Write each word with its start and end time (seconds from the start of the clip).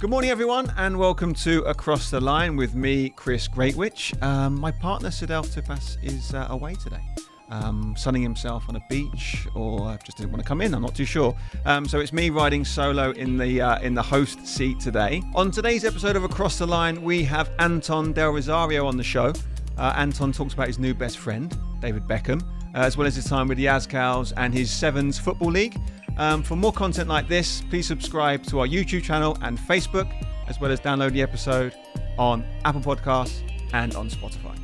Good 0.00 0.10
morning, 0.10 0.30
everyone, 0.30 0.72
and 0.76 0.96
welcome 0.96 1.34
to 1.34 1.62
Across 1.62 2.10
the 2.10 2.20
Line 2.20 2.54
with 2.54 2.76
me, 2.76 3.08
Chris 3.08 3.48
Greatwich. 3.48 4.14
Um, 4.22 4.60
my 4.60 4.70
partner, 4.70 5.10
Sidel 5.10 5.42
Tipas, 5.42 5.96
is 6.04 6.32
uh, 6.34 6.46
away 6.50 6.76
today, 6.76 7.02
um, 7.50 7.96
sunning 7.98 8.22
himself 8.22 8.68
on 8.68 8.76
a 8.76 8.80
beach, 8.88 9.48
or 9.56 9.98
just 10.04 10.16
didn't 10.16 10.30
want 10.30 10.40
to 10.40 10.46
come 10.46 10.60
in. 10.60 10.72
I'm 10.72 10.82
not 10.82 10.94
too 10.94 11.04
sure. 11.04 11.36
Um, 11.64 11.84
so 11.84 11.98
it's 11.98 12.12
me 12.12 12.30
riding 12.30 12.64
solo 12.64 13.10
in 13.10 13.38
the 13.38 13.60
uh, 13.60 13.80
in 13.80 13.92
the 13.92 14.02
host 14.02 14.46
seat 14.46 14.78
today. 14.78 15.20
On 15.34 15.50
today's 15.50 15.84
episode 15.84 16.14
of 16.14 16.22
Across 16.22 16.58
the 16.58 16.66
Line, 16.66 17.02
we 17.02 17.24
have 17.24 17.50
Anton 17.58 18.12
Del 18.12 18.30
Rosario 18.30 18.86
on 18.86 18.96
the 18.96 19.02
show. 19.02 19.32
Uh, 19.76 19.94
Anton 19.96 20.30
talks 20.30 20.54
about 20.54 20.68
his 20.68 20.78
new 20.78 20.94
best 20.94 21.18
friend, 21.18 21.58
David 21.80 22.04
Beckham, 22.04 22.40
uh, 22.72 22.78
as 22.78 22.96
well 22.96 23.08
as 23.08 23.16
his 23.16 23.24
time 23.24 23.48
with 23.48 23.58
the 23.58 23.66
Azkals 23.66 24.32
and 24.36 24.54
his 24.54 24.70
Sevens 24.70 25.18
Football 25.18 25.50
League. 25.50 25.76
Um, 26.18 26.42
for 26.42 26.56
more 26.56 26.72
content 26.72 27.08
like 27.08 27.28
this, 27.28 27.62
please 27.70 27.86
subscribe 27.86 28.42
to 28.46 28.58
our 28.58 28.66
YouTube 28.66 29.04
channel 29.04 29.38
and 29.40 29.56
Facebook, 29.56 30.12
as 30.48 30.60
well 30.60 30.72
as 30.72 30.80
download 30.80 31.12
the 31.12 31.22
episode 31.22 31.72
on 32.18 32.44
Apple 32.64 32.80
Podcasts 32.80 33.40
and 33.72 33.94
on 33.94 34.10
Spotify. 34.10 34.58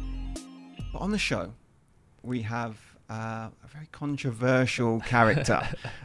But 0.93 0.99
on 0.99 1.13
the 1.13 1.19
show, 1.19 1.53
we 2.25 2.43
have 2.43 2.77
uh, 3.09 3.51
a 3.63 3.69
very 3.73 3.87
controversial 3.93 4.99
character. 5.07 5.63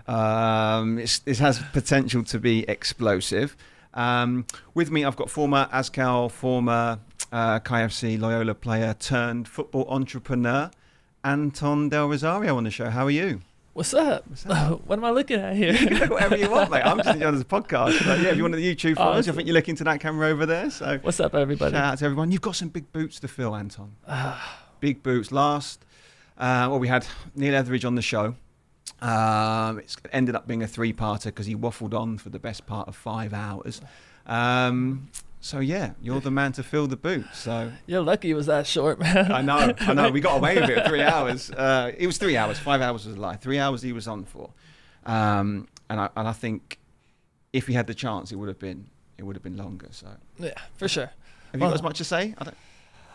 um, 0.08 0.98
this 0.98 1.40
has 1.40 1.60
potential 1.74 2.24
to 2.26 2.38
be 2.40 2.64
explosive. 2.70 3.58
Um, 3.96 4.46
with 4.76 4.92
me, 4.92 5.04
I've 5.04 5.16
got 5.16 5.32
former 5.32 5.68
Azkal, 5.74 6.30
former 6.30 7.00
uh, 7.32 7.60
KFC 7.62 8.20
Loyola 8.20 8.54
player 8.54 8.94
turned 8.94 9.48
football 9.48 9.88
entrepreneur, 9.90 10.70
Anton 11.24 11.90
Del 11.90 12.08
Rosario 12.08 12.56
on 12.56 12.66
the 12.66 12.72
show. 12.72 12.92
How 12.92 13.06
are 13.06 13.12
you? 13.12 13.42
What's 13.80 13.94
up? 13.94 14.28
What's 14.28 14.46
up? 14.46 14.82
what 14.88 15.00
am 15.00 15.06
I 15.06 15.12
looking 15.12 15.40
at 15.40 15.56
here? 15.56 15.74
Whatever 16.10 16.36
you 16.36 16.52
want, 16.52 16.70
mate. 16.70 16.82
I'm 16.82 16.98
just 16.98 17.12
enjoying 17.12 17.36
this 17.36 17.44
podcast. 17.46 18.06
But 18.06 18.20
yeah, 18.20 18.32
if 18.32 18.36
you 18.36 18.44
want 18.44 18.54
the 18.54 18.76
YouTube 18.76 18.98
for 18.98 19.04
us, 19.04 19.30
I 19.30 19.32
think 19.32 19.48
you're 19.48 19.54
looking 19.54 19.78
to 19.78 19.86
that 19.86 20.02
camera 20.02 20.28
over 20.28 20.46
there. 20.46 20.70
So 20.70 21.00
what's 21.02 21.22
up, 21.22 21.34
everybody? 21.34 21.72
Shout 21.72 21.84
out 21.86 21.98
to 22.00 22.04
everyone. 22.04 22.30
You've 22.30 22.42
got 22.42 22.58
some 22.58 22.68
big 22.68 22.92
boots 22.92 23.22
to 23.22 23.30
fill, 23.30 23.56
Anton. 23.56 23.96
big 24.82 25.02
boots. 25.02 25.32
Last, 25.32 25.86
uh, 26.38 26.68
well, 26.70 26.80
we 26.80 26.90
had 26.90 27.08
Neil 27.36 27.56
Etheridge 27.56 27.86
on 27.86 27.96
the 27.96 28.02
show. 28.02 28.36
Um, 29.00 29.80
it 29.80 29.96
ended 30.12 30.36
up 30.36 30.46
being 30.46 30.62
a 30.62 30.68
three-parter 30.68 31.28
because 31.28 31.46
he 31.46 31.56
waffled 31.56 31.94
on 31.94 32.18
for 32.18 32.28
the 32.28 32.40
best 32.40 32.68
part 32.68 32.90
of 32.90 32.98
five 32.98 33.34
hours. 33.34 33.80
Um, 34.26 35.08
so 35.42 35.60
yeah, 35.60 35.92
you're 36.02 36.20
the 36.20 36.32
man 36.32 36.52
to 36.54 36.64
fill 36.64 36.88
the 36.88 36.98
boot. 36.98 37.26
So 37.34 37.72
you're 37.86 38.02
lucky 38.02 38.32
it 38.32 38.34
was 38.34 38.48
that 38.48 38.68
short, 38.68 39.00
man. 39.00 39.32
I 39.32 39.42
know, 39.42 39.74
I 39.80 39.94
know. 39.94 40.10
We 40.12 40.22
got 40.22 40.38
away 40.38 40.60
with 40.60 40.70
it. 40.70 40.86
Three 40.88 41.02
hours. 41.16 41.50
Uh, 41.52 41.92
it 41.98 42.08
was 42.08 42.18
three 42.18 42.38
hours. 42.38 42.60
Five 42.60 42.82
hours 42.82 43.06
was 43.06 43.16
a 43.16 43.20
lie. 43.20 43.36
Three 43.36 43.60
hours 43.60 43.82
he 43.82 43.94
was 43.94 44.08
on 44.08 44.26
for, 44.26 44.52
um, 45.06 45.68
and 45.90 46.00
I 46.00 46.10
and 46.16 46.28
I 46.28 46.34
think 46.34 46.80
if 47.54 47.68
he 47.68 47.74
had 47.74 47.88
the 47.88 47.94
chance, 47.94 48.32
it 48.32 48.36
would 48.36 48.50
have 48.50 48.60
been 48.60 48.90
it 49.18 49.24
would 49.24 49.36
have 49.36 49.44
been 49.44 49.58
longer. 49.58 49.88
So 49.92 50.08
yeah, 50.38 50.54
for 50.76 50.88
sure. 50.88 51.12
Have 51.52 51.62
you 51.62 51.68
got 51.68 51.74
as 51.74 51.84
much 51.84 51.98
to 51.98 52.04
say? 52.04 52.36
I 52.38 52.44
don't. 52.44 52.58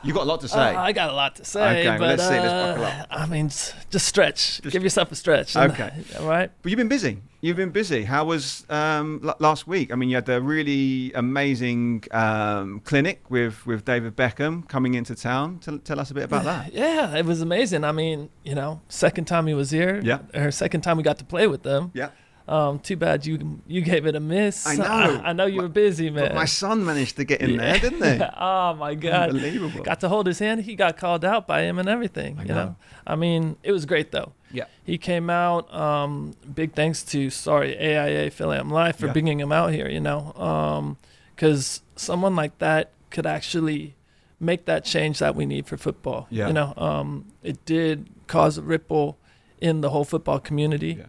You 0.03 0.12
got 0.12 0.25
a 0.25 0.28
lot 0.28 0.41
to 0.42 0.48
say. 0.48 0.59
Uh, 0.59 0.81
I 0.81 0.92
got 0.92 1.09
a 1.09 1.14
lot 1.14 1.36
to 1.36 1.44
say. 1.44 1.81
Okay, 1.81 1.98
but, 1.98 2.09
let's 2.09 2.22
uh, 2.22 2.28
see. 2.28 2.41
Let's 2.41 2.78
buckle 2.78 2.84
up. 2.84 3.06
I 3.11 3.27
mean, 3.27 3.48
just 3.48 4.06
stretch. 4.06 4.61
Just 4.61 4.72
Give 4.72 4.83
yourself 4.83 5.11
a 5.12 5.14
stretch. 5.14 5.56
Okay. 5.56 5.91
All 6.19 6.27
right. 6.27 6.50
But 6.62 6.70
you've 6.70 6.77
been 6.77 6.88
busy. 6.88 7.22
You've 7.45 7.59
been 7.59 7.73
busy. 7.73 8.05
How 8.05 8.25
was 8.25 8.64
um, 8.70 9.20
l- 9.23 9.37
last 9.39 9.67
week? 9.67 9.92
I 9.92 9.97
mean, 9.97 10.09
you 10.09 10.14
had 10.17 10.27
a 10.31 10.41
really 10.41 11.12
amazing 11.12 12.05
um, 12.11 12.81
clinic 12.84 13.20
with, 13.28 13.67
with 13.67 13.84
David 13.84 14.17
Beckham 14.17 14.67
coming 14.67 14.95
into 14.95 15.14
town. 15.14 15.59
Tell, 15.59 15.78
tell 15.78 16.00
us 16.00 16.11
a 16.11 16.15
bit 16.15 16.25
about 16.25 16.45
that. 16.45 16.72
Yeah, 16.84 17.15
it 17.15 17.27
was 17.27 17.42
amazing. 17.42 17.84
I 17.84 17.92
mean, 17.92 18.31
you 18.45 18.55
know, 18.55 18.81
second 18.89 19.27
time 19.27 19.47
he 19.47 19.53
was 19.53 19.70
here. 19.70 20.00
Yeah. 20.03 20.20
Or 20.33 20.50
second 20.50 20.81
time 20.81 20.97
we 20.97 21.03
got 21.03 21.19
to 21.19 21.25
play 21.27 21.47
with 21.47 21.65
them. 21.65 21.91
Yeah. 21.92 22.12
Um, 22.47 22.78
too 22.78 22.97
bad 22.97 23.25
you 23.25 23.61
you 23.67 23.81
gave 23.81 24.05
it 24.05 24.14
a 24.14 24.20
miss. 24.20 24.67
I 24.67 24.77
know. 24.77 24.84
I, 24.84 25.23
I 25.31 25.33
know 25.33 25.47
you 25.47 25.62
were 25.62 25.69
busy, 25.69 26.11
man. 26.11 26.25
But 26.27 26.34
my 26.34 26.45
son 26.45 26.84
managed 26.84 27.17
to 27.17 27.25
get 27.25 27.41
in 27.41 27.50
yeah. 27.50 27.56
there, 27.56 27.78
didn't 27.78 28.00
they? 28.00 28.20
oh 28.39 28.75
my 28.75 28.95
god, 28.95 29.31
unbelievable! 29.31 29.83
Got 29.83 30.00
to 30.00 30.09
hold 30.10 30.27
his 30.27 30.38
hand. 30.38 30.62
He 30.62 30.75
got 30.75 30.99
called 30.99 31.25
out 31.25 31.47
by 31.47 31.62
him 31.62 31.78
and 31.78 31.88
everything. 31.88 32.38
I 32.38 32.43
you 32.43 32.49
know. 32.49 32.54
know. 32.54 32.77
I 33.06 33.16
mean, 33.16 33.56
it 33.62 33.72
was 33.72 33.87
great 33.87 34.12
though. 34.12 34.33
Yeah. 34.53 34.65
He 34.84 34.99
came 34.99 35.31
out. 35.31 35.72
Um, 35.75 36.34
big 36.54 36.75
thanks 36.75 37.03
to 37.04 37.31
sorry 37.31 37.77
AIA 37.78 38.31
Philam 38.31 38.71
Life 38.71 38.99
for 38.99 39.06
Yeah. 39.06 39.12
bringing 39.12 39.41
him 39.41 39.50
out 39.50 39.72
here. 39.72 39.88
You 39.88 40.00
know, 40.00 40.97
because 41.34 41.81
someone 41.97 42.37
like 42.37 42.59
that 42.59 42.91
could 43.10 43.27
actually 43.27 43.94
make 44.38 44.66
that 44.66 44.84
change 44.84 45.19
that 45.21 45.34
we 45.34 45.47
need 45.47 45.66
for 45.66 45.77
football. 45.78 46.27
Yeah. 46.31 46.49
You 46.49 46.53
know, 46.53 46.75
um, 46.77 47.27
it 47.43 47.65
did 47.65 48.09
cause 48.27 48.59
a 48.59 48.62
ripple 48.62 49.16
in 49.60 49.81
the 49.81 49.91
whole 49.91 50.04
football 50.04 50.41
community 50.41 50.97
Yeah. 50.99 51.06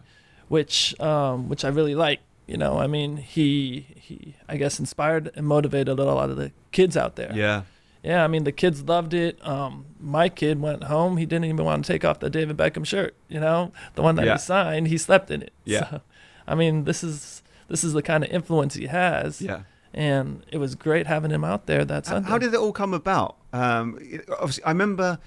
Which 0.48 0.98
um, 1.00 1.48
which 1.48 1.64
I 1.64 1.68
really 1.68 1.94
like. 1.94 2.20
You 2.46 2.56
know, 2.56 2.78
I 2.78 2.86
mean, 2.86 3.16
he 3.16 3.86
he 3.96 4.34
I 4.48 4.56
guess 4.56 4.78
inspired 4.78 5.30
and 5.34 5.46
motivated 5.46 5.98
a 5.98 6.04
lot 6.04 6.30
of 6.30 6.36
the 6.36 6.52
kids 6.72 6.96
out 6.96 7.16
there. 7.16 7.32
Yeah. 7.34 7.62
Yeah, 8.04 8.22
I 8.22 8.28
mean 8.28 8.44
the 8.44 8.52
kids 8.52 8.84
loved 8.84 9.14
it. 9.14 9.44
Um, 9.44 9.86
my 9.98 10.28
kid 10.28 10.60
went 10.60 10.84
home. 10.84 11.16
He 11.16 11.26
didn't 11.26 11.46
even 11.46 11.64
want 11.64 11.84
to 11.84 11.92
take 11.92 12.04
off 12.04 12.20
the 12.20 12.30
David 12.30 12.56
Beckham 12.56 12.86
shirt. 12.86 13.16
You 13.28 13.40
know, 13.40 13.72
the 13.96 14.02
one 14.02 14.14
that 14.14 14.26
Yeah. 14.26 14.34
he 14.34 14.38
signed. 14.38 14.86
He 14.88 14.96
slept 14.98 15.28
in 15.32 15.42
it. 15.42 15.52
Yeah. 15.64 15.90
So, 15.90 16.00
I 16.46 16.54
mean, 16.54 16.84
this 16.84 17.02
is 17.02 17.42
this 17.66 17.82
is 17.82 17.94
the 17.94 18.02
kind 18.02 18.22
of 18.22 18.30
influence 18.30 18.74
he 18.74 18.86
has. 18.86 19.42
Yeah. 19.42 19.62
And 19.92 20.44
it 20.52 20.58
was 20.58 20.76
great 20.76 21.08
having 21.08 21.32
him 21.32 21.42
out 21.42 21.66
there 21.66 21.84
that 21.84 22.06
How, 22.06 22.12
Sunday. 22.14 22.28
how 22.28 22.38
did 22.38 22.54
it 22.54 22.60
all 22.60 22.72
come 22.72 22.94
about? 22.94 23.36
Um, 23.52 23.98
obviously, 24.38 24.62
I 24.62 24.68
remember 24.70 25.18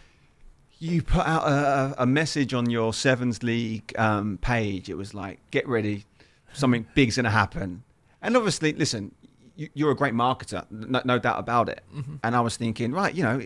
you 0.79 1.01
put 1.01 1.25
out 1.25 1.47
a, 1.47 2.03
a 2.03 2.05
message 2.05 2.53
on 2.53 2.69
your 2.69 2.93
Sevens 2.93 3.43
League 3.43 3.93
um, 3.97 4.37
page. 4.37 4.89
It 4.89 4.95
was 4.95 5.13
like, 5.13 5.39
"Get 5.51 5.67
ready, 5.67 6.05
something 6.53 6.87
big's 6.95 7.17
going 7.17 7.25
to 7.25 7.29
happen." 7.29 7.83
And 8.21 8.35
obviously, 8.35 8.73
listen, 8.73 9.13
you, 9.55 9.69
you're 9.73 9.91
a 9.91 9.95
great 9.95 10.13
marketer, 10.13 10.65
no, 10.71 11.01
no 11.05 11.19
doubt 11.19 11.39
about 11.39 11.69
it. 11.69 11.83
Mm-hmm. 11.93 12.15
And 12.23 12.35
I 12.35 12.41
was 12.41 12.57
thinking, 12.57 12.91
right, 12.91 13.13
you 13.13 13.23
know, 13.23 13.41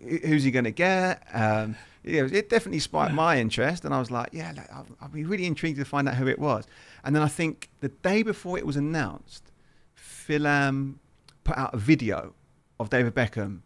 who's 0.00 0.44
he 0.44 0.50
going 0.50 0.64
to 0.64 0.70
get? 0.70 1.22
Um, 1.32 1.76
yeah, 2.04 2.28
it 2.30 2.48
definitely 2.48 2.78
sparked 2.78 3.12
my 3.12 3.40
interest, 3.40 3.84
and 3.84 3.92
I 3.92 3.98
was 3.98 4.12
like, 4.12 4.28
yeah, 4.32 4.52
like, 4.56 4.72
I'll, 4.72 4.86
I'll 5.00 5.08
be 5.08 5.24
really 5.24 5.44
intrigued 5.44 5.78
to 5.80 5.84
find 5.84 6.08
out 6.08 6.14
who 6.14 6.28
it 6.28 6.38
was. 6.38 6.64
And 7.04 7.14
then 7.16 7.22
I 7.22 7.28
think 7.28 7.68
the 7.80 7.88
day 7.88 8.22
before 8.22 8.56
it 8.58 8.64
was 8.64 8.76
announced, 8.76 9.50
Philam 9.98 10.94
put 11.42 11.58
out 11.58 11.74
a 11.74 11.78
video 11.78 12.34
of 12.78 12.90
David 12.90 13.14
Beckham, 13.14 13.60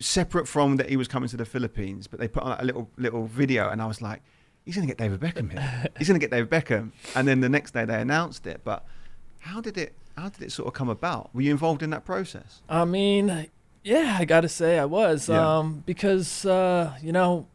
separate 0.00 0.48
from 0.48 0.76
that 0.76 0.88
he 0.88 0.96
was 0.96 1.08
coming 1.08 1.28
to 1.28 1.36
the 1.36 1.44
Philippines, 1.44 2.06
but 2.06 2.18
they 2.20 2.28
put 2.28 2.42
on 2.42 2.58
a 2.58 2.64
little 2.64 2.90
little 2.96 3.26
video, 3.26 3.68
and 3.68 3.80
I 3.82 3.86
was 3.86 4.00
like, 4.02 4.22
he's 4.64 4.74
going 4.76 4.86
to 4.88 4.94
get 4.94 4.98
David 4.98 5.20
Beckham 5.20 5.50
here. 5.52 5.86
he's 5.98 6.08
going 6.08 6.18
to 6.20 6.26
get 6.26 6.30
David 6.30 6.50
Beckham. 6.50 6.92
And 7.14 7.26
then 7.28 7.40
the 7.40 7.48
next 7.48 7.72
day 7.74 7.84
they 7.84 8.00
announced 8.00 8.46
it. 8.46 8.62
But 8.64 8.84
how 9.40 9.60
did 9.60 9.76
it? 9.78 9.94
How 10.16 10.28
did 10.28 10.42
it 10.42 10.52
sort 10.52 10.68
of 10.68 10.74
come 10.74 10.88
about? 10.88 11.34
Were 11.34 11.40
you 11.42 11.50
involved 11.50 11.82
in 11.82 11.90
that 11.90 12.04
process? 12.04 12.60
I 12.68 12.84
mean, 12.84 13.46
yeah, 13.84 14.16
I 14.18 14.24
got 14.24 14.42
to 14.42 14.48
say 14.48 14.78
I 14.78 14.84
was 14.84 15.28
Yeah. 15.28 15.58
um, 15.58 15.82
because 15.86 16.44
uh, 16.44 16.94
you 17.02 17.12
know 17.12 17.46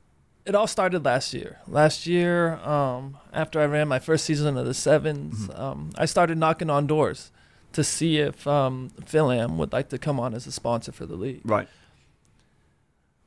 it 0.46 0.54
all 0.56 0.68
started 0.68 1.04
last 1.04 1.34
year. 1.34 1.58
Last 1.68 2.06
year, 2.06 2.56
um, 2.58 3.18
after 3.34 3.60
I 3.60 3.66
ran 3.66 3.88
my 3.88 3.98
first 4.00 4.26
season 4.26 4.58
of 4.58 4.66
the 4.66 4.74
7s 4.74 5.32
Mm-hmm. 5.32 5.60
um, 5.60 5.90
I 5.98 6.06
started 6.06 6.38
knocking 6.38 6.70
on 6.70 6.86
doors 6.86 7.32
to 7.74 7.84
see 7.84 8.20
if 8.20 8.46
um, 8.48 8.92
Philam 9.02 9.58
would 9.58 9.74
like 9.74 9.90
to 9.90 9.98
come 9.98 10.20
on 10.20 10.34
as 10.36 10.46
a 10.48 10.52
sponsor 10.52 10.92
for 10.92 11.06
the 11.08 11.16
league. 11.16 11.42
Right. 11.44 11.68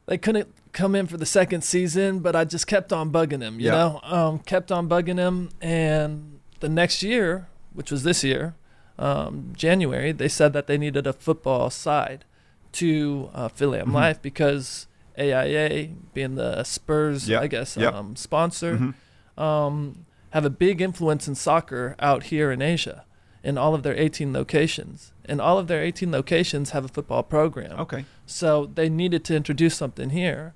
They 0.08 0.16
couldn't 0.18 0.48
come 0.72 0.94
in 0.94 1.06
for 1.06 1.18
the 1.18 1.26
second 1.26 1.62
season, 1.64 2.20
but 2.20 2.34
I 2.34 2.44
just 2.44 2.66
kept 2.66 2.92
on 2.94 3.10
bugging 3.12 3.42
him. 3.42 3.60
You 3.60 3.66
Yeah. 3.66 3.72
know, 3.72 4.00
um, 4.02 4.38
kept 4.40 4.72
on 4.72 4.88
bugging 4.88 5.18
him, 5.18 5.50
and 5.60 6.40
the 6.60 6.68
next 6.68 7.02
year, 7.02 7.46
which 7.74 7.90
was 7.90 8.02
this 8.04 8.24
year, 8.24 8.54
um, 8.98 9.52
January, 9.54 10.12
they 10.12 10.28
said 10.28 10.54
that 10.54 10.66
they 10.66 10.78
needed 10.78 11.06
a 11.06 11.12
football 11.12 11.68
side 11.70 12.24
to 12.72 13.28
uh, 13.34 13.48
Philam 13.48 13.84
Mhm. 13.88 13.92
Life 13.92 14.22
because 14.22 14.86
AIA, 15.18 15.90
being 16.14 16.36
the 16.36 16.64
Spurs, 16.64 17.28
Yeah. 17.28 17.40
I 17.40 17.46
guess, 17.46 17.76
Yeah. 17.76 17.88
um, 17.88 18.16
sponsor, 18.16 18.94
Mhm. 19.38 19.42
um, 19.42 20.06
have 20.30 20.44
a 20.46 20.50
big 20.50 20.80
influence 20.80 21.28
in 21.28 21.34
soccer 21.34 21.96
out 21.98 22.24
here 22.24 22.50
in 22.50 22.62
Asia, 22.62 23.04
in 23.42 23.56
all 23.58 23.74
of 23.74 23.82
their 23.82 23.96
18 23.96 24.32
locations. 24.32 25.12
And 25.24 25.40
all 25.40 25.58
of 25.58 25.66
their 25.68 25.82
18 25.82 26.10
locations 26.10 26.70
have 26.70 26.84
a 26.84 26.88
football 26.88 27.22
program. 27.22 27.78
Okay. 27.80 28.04
So 28.26 28.66
they 28.66 28.88
needed 28.88 29.24
to 29.26 29.36
introduce 29.36 29.76
something 29.76 30.10
here. 30.10 30.54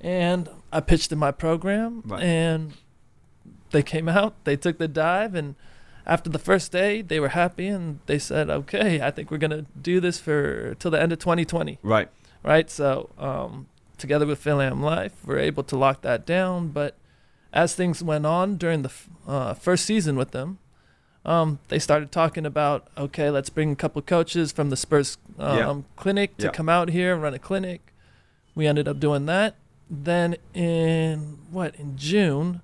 And 0.00 0.48
I 0.72 0.80
pitched 0.80 1.12
in 1.12 1.18
my 1.18 1.30
program, 1.30 2.02
Right. 2.06 2.22
and 2.22 2.72
they 3.70 3.82
came 3.82 4.08
out, 4.08 4.34
they 4.44 4.56
took 4.56 4.78
the 4.78 4.88
dive, 4.88 5.34
and 5.34 5.54
after 6.06 6.28
the 6.28 6.38
first 6.38 6.72
day, 6.72 7.02
they 7.02 7.20
were 7.20 7.28
happy 7.28 7.68
and 7.68 8.00
they 8.06 8.18
said, 8.18 8.50
okay, 8.50 9.00
I 9.00 9.10
think 9.12 9.30
we're 9.30 9.38
going 9.38 9.52
to 9.52 9.66
do 9.80 10.00
this 10.00 10.18
for 10.18 10.74
till 10.80 10.90
the 10.90 11.00
end 11.00 11.12
of 11.12 11.20
2020 11.20 11.78
Right. 11.82 12.08
right? 12.42 12.68
So 12.68 13.10
um, 13.18 13.68
together 13.98 14.26
with 14.26 14.42
Philam 14.42 14.80
Life, 14.80 15.12
we're 15.24 15.38
able 15.38 15.62
to 15.64 15.76
lock 15.76 16.02
that 16.02 16.26
down. 16.26 16.68
But 16.68 16.96
as 17.52 17.76
things 17.76 18.02
went 18.02 18.26
on 18.26 18.56
during 18.56 18.82
the 18.82 18.90
uh, 19.28 19.54
first 19.54 19.84
season 19.86 20.16
with 20.16 20.32
them, 20.32 20.58
um, 21.24 21.58
they 21.68 21.78
started 21.78 22.10
talking 22.12 22.44
about 22.46 22.88
okay, 22.98 23.30
let's 23.30 23.50
bring 23.50 23.72
a 23.72 23.76
couple 23.76 24.02
coaches 24.02 24.52
from 24.52 24.70
the 24.70 24.76
Spurs 24.76 25.18
um, 25.38 25.56
Yeah. 25.58 25.82
clinic 25.96 26.36
to 26.38 26.46
Yeah. 26.46 26.50
come 26.52 26.68
out 26.68 26.88
here 26.90 27.12
and 27.14 27.22
run 27.22 27.34
a 27.34 27.38
clinic. 27.38 27.92
We 28.54 28.66
ended 28.66 28.86
up 28.88 28.98
doing 29.00 29.26
that. 29.26 29.54
Then 29.90 30.36
in 30.54 31.38
what 31.50 31.74
in 31.76 31.96
June, 31.96 32.62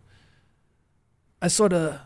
I 1.41 1.49
sort 1.49 1.73
of 1.73 2.01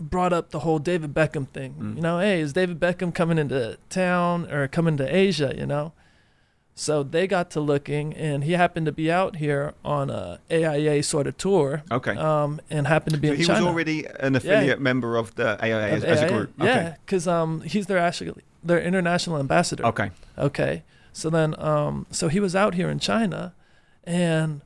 brought 0.00 0.32
up 0.32 0.50
the 0.50 0.60
whole 0.60 0.78
David 0.78 1.12
Beckham 1.12 1.48
thing. 1.48 1.74
Mm. 1.78 1.96
You 1.96 2.02
know, 2.02 2.18
hey, 2.20 2.40
is 2.40 2.52
David 2.52 2.78
Beckham 2.80 3.12
coming 3.14 3.38
into 3.38 3.76
town 3.90 4.50
or 4.50 4.66
coming 4.68 4.96
to 4.96 5.04
Asia? 5.16 5.52
You 5.56 5.66
know, 5.66 5.92
so 6.80 7.02
they 7.02 7.26
got 7.26 7.50
to 7.50 7.60
looking, 7.60 8.14
and 8.14 8.44
he 8.44 8.52
happened 8.52 8.86
to 8.86 8.92
be 8.92 9.10
out 9.10 9.34
here 9.36 9.74
on 9.84 10.10
a 10.10 10.38
AIA 10.48 11.02
sort 11.02 11.26
of 11.26 11.36
tour, 11.36 11.82
Okay. 11.90 12.12
um, 12.16 12.60
and 12.70 12.86
happened 12.86 13.14
to 13.14 13.20
be 13.20 13.26
so 13.28 13.32
in 13.34 13.38
he 13.40 13.44
China. 13.44 13.60
was 13.64 13.66
already 13.68 14.06
an 14.20 14.36
affiliate 14.36 14.80
member 14.80 15.16
of 15.16 15.34
the 15.34 15.58
AIA 15.60 15.88
as, 15.88 16.04
of 16.04 16.08
as 16.08 16.20
a 16.20 16.24
AIA. 16.26 16.32
group. 16.32 16.52
Yeah, 16.62 16.94
because 17.04 17.26
um, 17.26 17.62
he's 17.62 17.86
their 17.88 17.98
actually 17.98 18.32
their 18.62 18.80
international 18.80 19.38
ambassador. 19.38 19.84
Okay. 19.86 20.10
Okay. 20.38 20.84
So 21.12 21.30
then, 21.30 21.58
um, 21.60 22.06
so 22.12 22.28
he 22.28 22.38
was 22.38 22.54
out 22.54 22.74
here 22.74 22.88
in 22.88 23.00
China, 23.00 23.54
and 24.04 24.60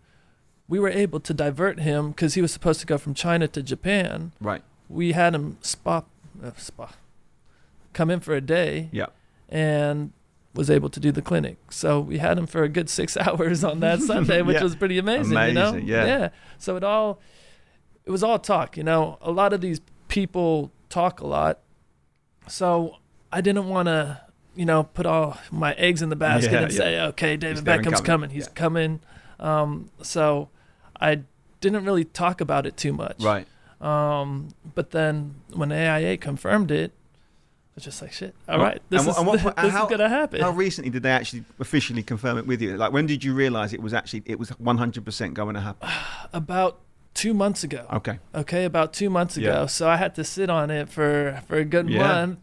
we 0.68 0.78
were 0.78 0.90
able 0.90 1.20
to 1.20 1.32
divert 1.32 1.80
him 1.80 2.10
because 2.10 2.34
he 2.34 2.42
was 2.42 2.52
supposed 2.52 2.80
to 2.80 2.86
go 2.86 2.98
from 2.98 3.14
China 3.14 3.48
to 3.48 3.62
Japan. 3.62 4.32
Right. 4.38 4.62
We 4.90 5.12
had 5.12 5.34
him 5.34 5.56
spa, 5.62 6.02
uh, 6.44 6.50
spa, 6.58 6.90
come 7.94 8.10
in 8.10 8.20
for 8.20 8.34
a 8.34 8.42
day, 8.42 8.90
Yeah. 8.92 9.06
and 9.48 10.12
was 10.54 10.70
able 10.70 10.88
to 10.90 11.00
do 11.00 11.10
the 11.12 11.22
clinic. 11.22 11.56
So 11.70 12.00
we 12.00 12.18
had 12.18 12.36
him 12.38 12.46
for 12.46 12.62
a 12.62 12.68
good 12.68 12.90
six 12.90 13.16
hours 13.16 13.64
on 13.64 13.80
that 13.80 14.00
Sunday, 14.10 14.42
which 14.42 14.56
Yeah. 14.56 14.62
was 14.62 14.76
pretty 14.76 14.98
amazing. 14.98 15.32
you 15.38 15.52
know? 15.52 15.74
Yeah. 15.74 16.04
Yeah. 16.04 16.28
So 16.58 16.76
it 16.76 16.84
all, 16.84 17.20
it 18.04 18.10
was 18.10 18.22
all 18.22 18.38
talk. 18.38 18.76
You 18.76 18.84
know, 18.84 19.18
a 19.22 19.30
lot 19.30 19.52
of 19.52 19.60
these 19.60 19.80
people 20.08 20.70
talk 20.88 21.20
a 21.20 21.26
lot. 21.26 21.60
So 22.48 22.96
I 23.32 23.40
didn't 23.40 23.68
want 23.68 23.86
to, 23.86 24.20
you 24.54 24.64
know, 24.66 24.82
put 24.84 25.06
all 25.06 25.38
my 25.50 25.72
eggs 25.74 26.02
in 26.02 26.08
the 26.10 26.16
basket 26.16 26.52
Yeah, 26.52 26.62
and 26.62 26.72
say, 26.72 27.00
okay, 27.00 27.36
David 27.36 27.64
Beckham's 27.64 28.00
coming. 28.00 28.04
coming. 28.04 28.30
He's 28.30 28.48
coming. 28.48 29.00
Um, 29.40 29.90
so 30.02 30.50
I 31.00 31.22
didn't 31.60 31.84
really 31.84 32.04
talk 32.04 32.40
about 32.40 32.66
it 32.66 32.76
too 32.76 32.92
much. 32.92 33.22
Right. 33.22 33.46
Um, 33.80 34.48
but 34.74 34.90
then 34.90 35.36
when 35.54 35.72
AIA 35.72 36.16
confirmed 36.18 36.70
it, 36.70 36.92
was 37.74 37.84
just 37.84 38.02
like, 38.02 38.12
shit. 38.12 38.34
All 38.48 38.58
right, 38.58 38.80
this 38.90 39.00
and 39.02 39.10
is 39.10 39.16
and 39.16 39.26
what- 39.26 39.40
this 39.56 39.72
how- 39.72 39.84
is 39.86 39.90
gonna 39.90 40.08
happen. 40.08 40.40
How 40.40 40.50
recently 40.50 40.90
did 40.90 41.02
they 41.02 41.10
actually 41.10 41.44
officially 41.58 42.02
confirm 42.02 42.38
it 42.38 42.46
with 42.46 42.60
you? 42.60 42.76
Like, 42.76 42.92
when 42.92 43.06
did 43.06 43.24
you 43.24 43.34
realize 43.34 43.72
it 43.72 43.80
was 43.82 43.94
actually 43.94 44.22
it 44.26 44.38
was 44.38 44.50
100% 44.50 45.34
going 45.34 45.54
to 45.54 45.60
happen? 45.60 45.88
about 46.32 46.80
two 47.14 47.34
months 47.34 47.62
ago. 47.64 47.86
Okay. 47.92 48.18
Okay, 48.34 48.64
about 48.64 48.92
two 48.92 49.10
months 49.10 49.36
ago. 49.36 49.60
Yeah. 49.62 49.66
So 49.66 49.88
I 49.88 49.96
had 49.96 50.14
to 50.16 50.24
sit 50.24 50.48
on 50.50 50.70
it 50.70 50.88
for 50.88 51.40
for 51.48 51.56
a 51.56 51.64
good 51.64 51.88
Yeah. 51.90 51.98
month 52.08 52.38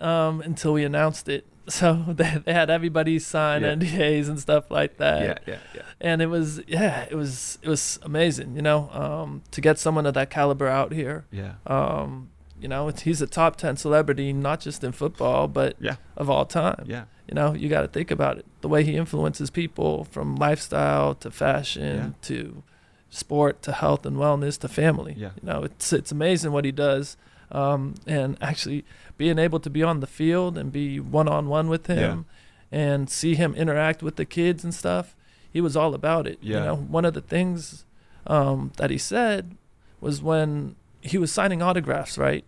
um, 0.00 0.40
until 0.42 0.72
we 0.74 0.84
announced 0.84 1.28
it. 1.28 1.46
So 1.70 2.02
they, 2.08 2.40
they 2.46 2.54
had 2.54 2.70
everybody 2.70 3.18
sign 3.18 3.60
Yeah. 3.60 3.74
NDAs 3.74 4.26
and 4.30 4.40
stuff 4.40 4.70
like 4.70 4.96
that. 4.96 5.22
yeah, 5.46 5.52
yeah, 5.54 5.58
yeah. 5.74 5.82
And 6.00 6.22
it 6.22 6.28
was 6.28 6.62
yeah, 6.66 7.04
it 7.10 7.14
was 7.14 7.58
it 7.60 7.68
was 7.68 7.98
amazing. 8.02 8.56
You 8.56 8.62
know, 8.62 8.88
um, 8.90 9.42
to 9.50 9.60
get 9.60 9.78
someone 9.78 10.06
of 10.06 10.14
that 10.14 10.30
caliber 10.30 10.66
out 10.66 10.92
here. 10.94 11.26
Yeah. 11.30 11.56
Um, 11.66 12.30
you 12.60 12.68
know, 12.68 12.88
it's, 12.88 13.02
he's 13.02 13.20
a 13.22 13.26
top 13.26 13.56
ten 13.56 13.76
celebrity, 13.76 14.32
not 14.32 14.60
just 14.60 14.82
in 14.84 14.92
football, 14.92 15.48
but 15.48 15.76
Yeah. 15.80 15.96
of 16.16 16.28
all 16.30 16.44
time. 16.44 16.84
Yeah. 16.86 17.04
You 17.28 17.34
know, 17.34 17.52
you 17.54 17.68
got 17.68 17.82
to 17.82 17.88
think 17.88 18.10
about 18.10 18.38
it. 18.38 18.46
The 18.62 18.68
way 18.68 18.84
he 18.84 18.96
influences 18.96 19.50
people 19.50 20.04
from 20.04 20.36
lifestyle 20.36 21.14
to 21.16 21.30
fashion 21.30 21.96
Yeah. 21.96 22.10
to 22.22 22.62
sport 23.10 23.62
to 23.62 23.72
health 23.72 24.04
and 24.06 24.16
wellness 24.16 24.58
to 24.60 24.68
family. 24.68 25.14
Yeah. 25.16 25.30
You 25.40 25.46
know, 25.48 25.62
it's 25.62 25.92
it's 25.92 26.12
amazing 26.12 26.52
what 26.52 26.64
he 26.64 26.72
does. 26.72 27.16
Um, 27.50 27.94
and 28.06 28.36
actually 28.42 28.84
being 29.16 29.38
able 29.38 29.58
to 29.60 29.70
be 29.70 29.82
on 29.82 30.00
the 30.00 30.06
field 30.06 30.58
and 30.58 30.70
be 30.70 31.00
one 31.00 31.28
on 31.28 31.48
one 31.48 31.68
with 31.68 31.86
him 31.86 32.26
and 32.70 33.08
see 33.08 33.34
him 33.36 33.54
interact 33.54 34.02
with 34.02 34.16
the 34.16 34.26
kids 34.26 34.62
and 34.64 34.74
stuff, 34.74 35.16
he 35.50 35.60
was 35.62 35.74
all 35.74 35.94
about 35.94 36.26
it. 36.26 36.38
Yeah. 36.42 36.58
You 36.58 36.64
know, 36.66 36.76
one 36.76 37.06
of 37.06 37.14
the 37.14 37.22
things 37.22 37.86
um, 38.26 38.72
that 38.76 38.90
he 38.90 38.98
said 38.98 39.56
was 40.00 40.20
when 40.22 40.76
he 41.08 41.18
was 41.18 41.32
signing 41.32 41.62
autographs, 41.62 42.16
right? 42.18 42.44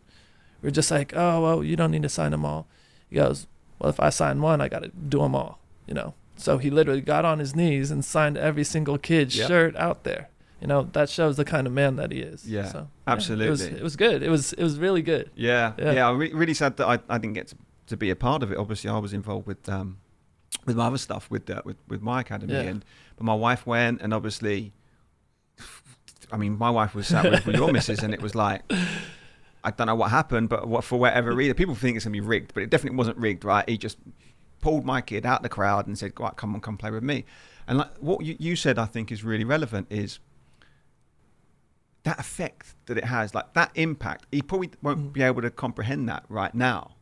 We 0.63 0.69
are 0.69 0.73
just 0.73 0.91
like, 0.91 1.13
oh, 1.17 1.43
well, 1.43 1.65
you 1.65 1.77
don't 1.77 1.91
need 1.91 2.03
to 2.03 2.09
sign 2.09 2.31
them 2.33 2.45
all. 2.45 2.67
He 3.09 3.17
goes, 3.17 3.47
well, 3.79 3.91
if 3.91 3.99
I 3.99 4.11
sign 4.11 4.41
one, 4.43 4.61
I 4.61 4.69
got 4.69 4.83
to 4.83 4.89
do 4.89 5.19
them 5.21 5.35
all, 5.35 5.59
you 5.87 5.95
know? 5.95 6.15
So 6.37 6.59
he 6.59 6.71
literally 6.71 7.01
got 7.01 7.25
on 7.25 7.39
his 7.39 7.55
knees 7.57 7.91
and 7.91 8.05
signed 8.05 8.37
every 8.39 8.65
single 8.65 8.99
kid's 8.99 9.37
Yep. 9.37 9.49
shirt 9.49 9.77
out 9.77 10.05
there. 10.05 10.29
You 10.61 10.67
know, 10.67 10.83
that 10.93 11.09
shows 11.09 11.37
the 11.39 11.45
kind 11.45 11.67
of 11.67 11.73
man 11.73 11.97
that 11.97 12.13
he 12.13 12.21
is. 12.21 12.47
Yeah, 12.47 12.67
so, 12.67 12.79
it 12.79 12.83
was, 12.83 12.89
absolutely. 13.07 13.79
it 13.79 13.83
was 13.83 13.97
good. 13.97 14.23
It 14.23 14.29
was, 14.29 14.53
it 14.53 14.63
was 14.63 14.79
really 14.79 15.01
good. 15.03 15.31
Yeah, 15.35 15.73
Yeah. 15.79 15.93
yeah. 15.93 16.09
I'm 16.09 16.19
re- 16.19 16.33
really 16.35 16.53
sad 16.55 16.77
that 16.77 16.87
I, 16.87 16.99
I 17.09 17.17
didn't 17.19 17.35
get 17.35 17.49
to, 17.49 17.57
to 17.87 17.97
be 17.97 18.11
a 18.11 18.17
part 18.17 18.43
of 18.43 18.53
it. 18.53 18.59
Obviously, 18.59 18.91
I 18.91 18.99
was 18.99 19.15
involved 19.15 19.47
with 19.47 19.67
um, 19.71 19.97
with 20.67 20.77
my 20.77 20.87
other 20.89 20.99
stuff 20.99 21.31
with 21.31 21.49
uh, 21.49 21.63
with 21.65 21.77
with 21.89 22.03
my 22.03 22.21
academy, 22.21 22.53
Yeah. 22.53 22.61
and 22.63 22.85
but 23.17 23.25
my 23.25 23.35
wife 23.35 23.67
went, 23.67 24.03
and 24.03 24.13
obviously, 24.13 24.73
I 26.33 26.37
mean, 26.37 26.57
my 26.59 26.71
wife 26.71 26.95
was 26.95 27.07
sat 27.09 27.31
with, 27.31 27.47
with 27.47 27.57
your 27.57 27.73
missus, 27.73 28.03
and 28.03 28.15
it 28.15 28.23
was 28.23 28.35
like. 28.35 28.63
I 29.63 29.71
don't 29.71 29.89
know 29.89 29.95
what 29.95 30.11
happened, 30.11 30.49
but 30.49 30.67
what, 30.67 30.85
for 30.85 30.99
whatever 30.99 31.35
reason, 31.35 31.55
people 31.55 31.75
think 31.75 31.95
it's 31.95 32.07
gonna 32.07 32.13
be 32.15 32.21
rigged, 32.23 32.55
but 32.55 32.63
it 32.63 32.71
definitely 32.71 32.97
wasn't 32.97 33.19
rigged, 33.19 33.45
right? 33.45 33.69
He 33.69 33.77
just 33.77 33.99
pulled 34.63 34.87
my 34.87 35.03
kid 35.03 35.27
out 35.27 35.43
the 35.43 35.51
crowd 35.51 35.87
and 35.87 35.99
said, 35.99 36.19
"Right, 36.19 36.35
come 36.35 36.55
on, 36.55 36.63
come 36.63 36.79
play 36.79 36.91
with 36.91 37.03
me." 37.03 37.27
And 37.69 37.77
like 37.77 37.95
what 37.99 38.25
you, 38.25 38.37
you 38.39 38.57
said, 38.57 38.79
I 38.79 38.87
think 38.87 39.13
is 39.13 39.23
really 39.23 39.45
relevant 39.45 39.87
is 39.91 40.19
that 42.05 42.19
effect 42.19 42.75
that 42.87 42.97
it 42.97 43.05
has, 43.05 43.35
like 43.35 43.53
that 43.53 43.71
impact. 43.75 44.25
He 44.33 44.41
probably 44.41 44.71
won't 44.83 44.99
Mm. 45.09 45.13
be 45.13 45.23
able 45.23 45.43
to 45.43 45.51
comprehend 45.51 46.09
that 46.09 46.25
right 46.31 46.55
now. 46.55 46.93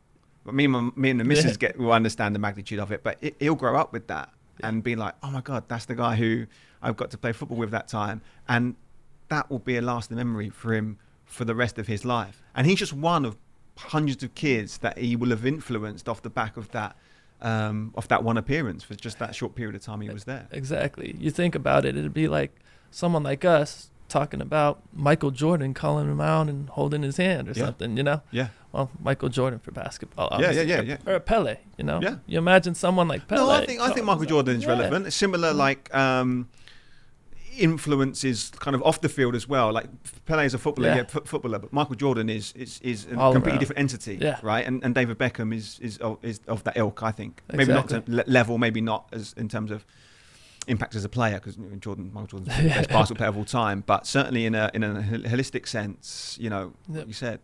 But 0.43 0.53
me 0.53 0.65
and 0.65 0.73
my, 0.73 0.89
me 0.97 1.09
and 1.11 1.19
the 1.19 1.23
missus 1.23 1.51
Yeah. 1.53 1.57
get 1.69 1.79
will 1.79 1.93
understand 1.93 2.35
the 2.35 2.39
magnitude 2.39 2.79
of 2.79 2.91
it. 2.91 3.03
But 3.03 3.17
it, 3.21 3.35
he'll 3.39 3.55
grow 3.55 3.77
up 3.79 3.93
with 3.93 4.07
that 4.07 4.29
and 4.61 4.83
be 4.83 4.97
like, 4.97 5.13
"Oh 5.23 5.31
my 5.31 5.39
god, 5.41 5.63
that's 5.69 5.85
the 5.85 5.95
guy 5.95 6.15
who 6.17 6.45
I've 6.81 6.97
got 6.97 7.11
to 7.11 7.17
play 7.17 7.31
football 7.31 7.57
with 7.57 7.71
that 7.71 7.87
time," 7.87 8.21
and 8.49 8.75
that 9.29 9.49
will 9.49 9.59
be 9.59 9.77
a 9.77 9.81
lasting 9.81 10.17
memory 10.17 10.49
for 10.49 10.73
him 10.73 10.97
for 11.25 11.45
the 11.45 11.55
rest 11.55 11.77
of 11.77 11.87
his 11.87 12.03
life. 12.05 12.41
And 12.55 12.67
he's 12.67 12.79
just 12.79 12.93
one 12.93 13.25
of 13.25 13.37
hundreds 13.77 14.23
of 14.23 14.35
kids 14.35 14.79
that 14.79 14.97
he 14.97 15.15
will 15.15 15.29
have 15.29 15.45
influenced 15.45 16.09
off 16.09 16.21
the 16.21 16.29
back 16.29 16.57
of 16.57 16.69
that. 16.71 16.95
Um, 17.41 17.93
off 17.95 18.09
that 18.09 18.21
one 18.21 18.35
appearance 18.37 18.83
for 18.83 18.95
just 18.95 19.17
that 19.19 19.33
short 19.33 19.55
period 19.55 19.73
of 19.73 19.81
time 19.81 20.01
he 20.01 20.09
was 20.09 20.25
there. 20.25 20.47
Exactly. 20.51 21.15
You 21.17 21.31
think 21.31 21.55
about 21.55 21.85
it, 21.85 21.95
it'd 21.95 22.13
be 22.13 22.27
like 22.27 22.53
someone 22.91 23.23
like 23.23 23.45
us 23.45 23.91
talking 24.09 24.41
about 24.41 24.81
Michael 24.91 25.31
Jordan 25.31 25.73
calling 25.73 26.09
him 26.11 26.19
out 26.19 26.49
and 26.49 26.67
holding 26.67 27.01
his 27.01 27.15
hand 27.15 27.47
or 27.47 27.51
Yeah. 27.53 27.65
something, 27.67 27.95
you 27.95 28.03
know? 28.03 28.21
Yeah. 28.31 28.49
Well, 28.73 28.91
Michael 29.01 29.29
Jordan 29.29 29.59
for 29.59 29.71
basketball. 29.71 30.29
Yeah, 30.41 30.51
yeah, 30.51 30.61
yeah, 30.63 30.79
or, 30.79 30.83
yeah. 30.83 30.97
Or 31.05 31.13
a 31.13 31.19
Pele, 31.21 31.55
you 31.77 31.85
know? 31.85 32.01
Yeah. 32.01 32.15
You 32.27 32.39
imagine 32.39 32.75
someone 32.75 33.07
like 33.07 33.25
Pele. 33.29 33.39
No, 33.45 33.49
I 33.51 33.65
think 33.65 33.79
I 33.79 33.91
think 33.91 34.05
Michael 34.05 34.25
Jordan 34.25 34.57
is 34.57 34.63
Yeah. 34.63 34.69
relevant. 34.71 35.13
Similar, 35.13 35.53
Mm. 35.53 35.57
like 35.57 35.95
um, 35.95 36.49
influences 37.59 38.51
kind 38.59 38.75
of 38.75 38.81
off 38.83 39.01
the 39.01 39.09
field 39.09 39.35
as 39.35 39.47
well. 39.47 39.71
Like 39.73 39.87
Pele 40.25 40.45
is 40.45 40.53
a 40.53 40.57
footballer, 40.57 40.89
Yeah. 40.89 40.95
yeah, 40.97 41.03
fo- 41.05 41.21
footballer, 41.25 41.59
but 41.59 41.71
Michael 41.73 41.95
Jordan 41.95 42.29
is 42.29 42.53
is 42.55 42.79
is 42.81 43.05
a 43.05 43.17
All 43.19 43.33
completely 43.33 43.51
around. 43.51 43.59
different 43.59 43.79
entity, 43.79 44.17
Yeah. 44.21 44.39
right? 44.43 44.65
And 44.65 44.83
and 44.83 44.95
David 44.95 45.17
Beckham 45.17 45.53
is 45.53 45.79
is 45.81 45.97
of, 45.97 46.17
is 46.23 46.39
of 46.47 46.63
that 46.63 46.77
ilk, 46.77 47.03
I 47.03 47.11
think. 47.11 47.41
Maybe 47.53 47.73
not 47.73 47.89
to 47.89 48.03
le- 48.07 48.23
level, 48.27 48.57
maybe 48.57 48.81
not 48.81 49.07
as 49.11 49.33
in 49.37 49.47
terms 49.49 49.71
of 49.71 49.85
impact 50.67 50.95
as 50.95 51.03
a 51.05 51.09
player 51.09 51.35
because 51.35 51.57
Jordan 51.79 52.11
Michael 52.13 52.39
Jordan's 52.39 52.57
the 52.57 52.69
best 52.69 52.89
basketball 52.89 53.15
player 53.17 53.29
of 53.29 53.37
all 53.37 53.45
time, 53.45 53.83
but 53.85 54.05
certainly 54.05 54.45
in 54.45 54.55
a 54.55 54.69
in 54.73 54.83
a 54.83 54.89
holistic 55.33 55.67
sense, 55.67 56.37
you 56.39 56.49
know, 56.49 56.73
Yep. 56.91 57.07
you 57.07 57.13
said, 57.13 57.39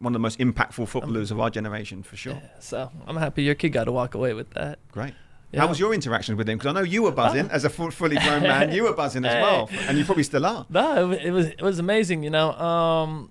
one 0.00 0.12
of 0.12 0.14
the 0.14 0.18
most 0.20 0.38
impactful 0.38 0.80
um, 0.80 0.86
footballers 0.86 1.30
of 1.30 1.40
our 1.40 1.50
generation 1.50 2.02
for 2.02 2.16
sure. 2.16 2.34
Yeah, 2.34 2.48
so 2.60 2.90
I'm 3.06 3.16
happy 3.16 3.42
your 3.42 3.54
kid 3.54 3.70
got 3.70 3.84
to 3.84 3.92
walk 3.92 4.14
away 4.14 4.32
with 4.34 4.50
that. 4.50 4.78
Great. 4.92 5.14
Yeah. 5.52 5.60
How 5.60 5.66
was 5.68 5.80
your 5.80 5.94
interaction 5.94 6.36
with 6.36 6.48
him? 6.48 6.58
Because 6.58 6.70
I 6.74 6.78
know 6.78 6.84
you 6.84 7.02
were 7.02 7.10
buzzing 7.12 7.48
as 7.50 7.64
a 7.64 7.70
full, 7.70 7.90
fully 7.90 8.16
grown 8.18 8.42
man. 8.42 8.70
You 8.70 8.82
were 8.84 8.92
buzzing 8.92 9.24
as 9.24 9.42
well, 9.42 9.70
and 9.88 9.96
you 9.96 10.04
probably 10.04 10.22
still 10.24 10.44
are. 10.44 10.66
No, 10.68 11.10
it, 11.12 11.30
was 11.30 11.46
it 11.46 11.62
was 11.62 11.78
amazing. 11.78 12.22
You 12.22 12.30
know, 12.30 12.52
um, 12.52 13.30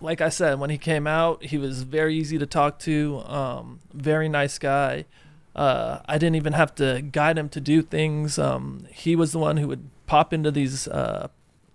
like 0.00 0.20
I 0.20 0.28
said, 0.28 0.58
when 0.58 0.70
he 0.70 0.78
came 0.78 1.06
out, 1.06 1.44
he 1.44 1.56
was 1.56 1.82
very 1.84 2.16
easy 2.16 2.36
to 2.38 2.46
talk 2.46 2.78
to. 2.80 3.20
Um, 3.26 3.78
very 3.94 4.28
nice 4.28 4.58
guy. 4.58 5.04
Uh, 5.54 6.00
I 6.06 6.18
didn't 6.18 6.34
even 6.36 6.52
have 6.52 6.74
to 6.76 7.00
guide 7.00 7.38
him 7.38 7.48
to 7.50 7.60
do 7.60 7.80
things. 7.80 8.38
Um, 8.38 8.86
he 8.92 9.14
was 9.16 9.32
the 9.32 9.38
one 9.38 9.56
who 9.56 9.68
would 9.68 9.88
pop 10.06 10.32
into 10.32 10.50
these, 10.50 10.86
uh, 10.88 11.28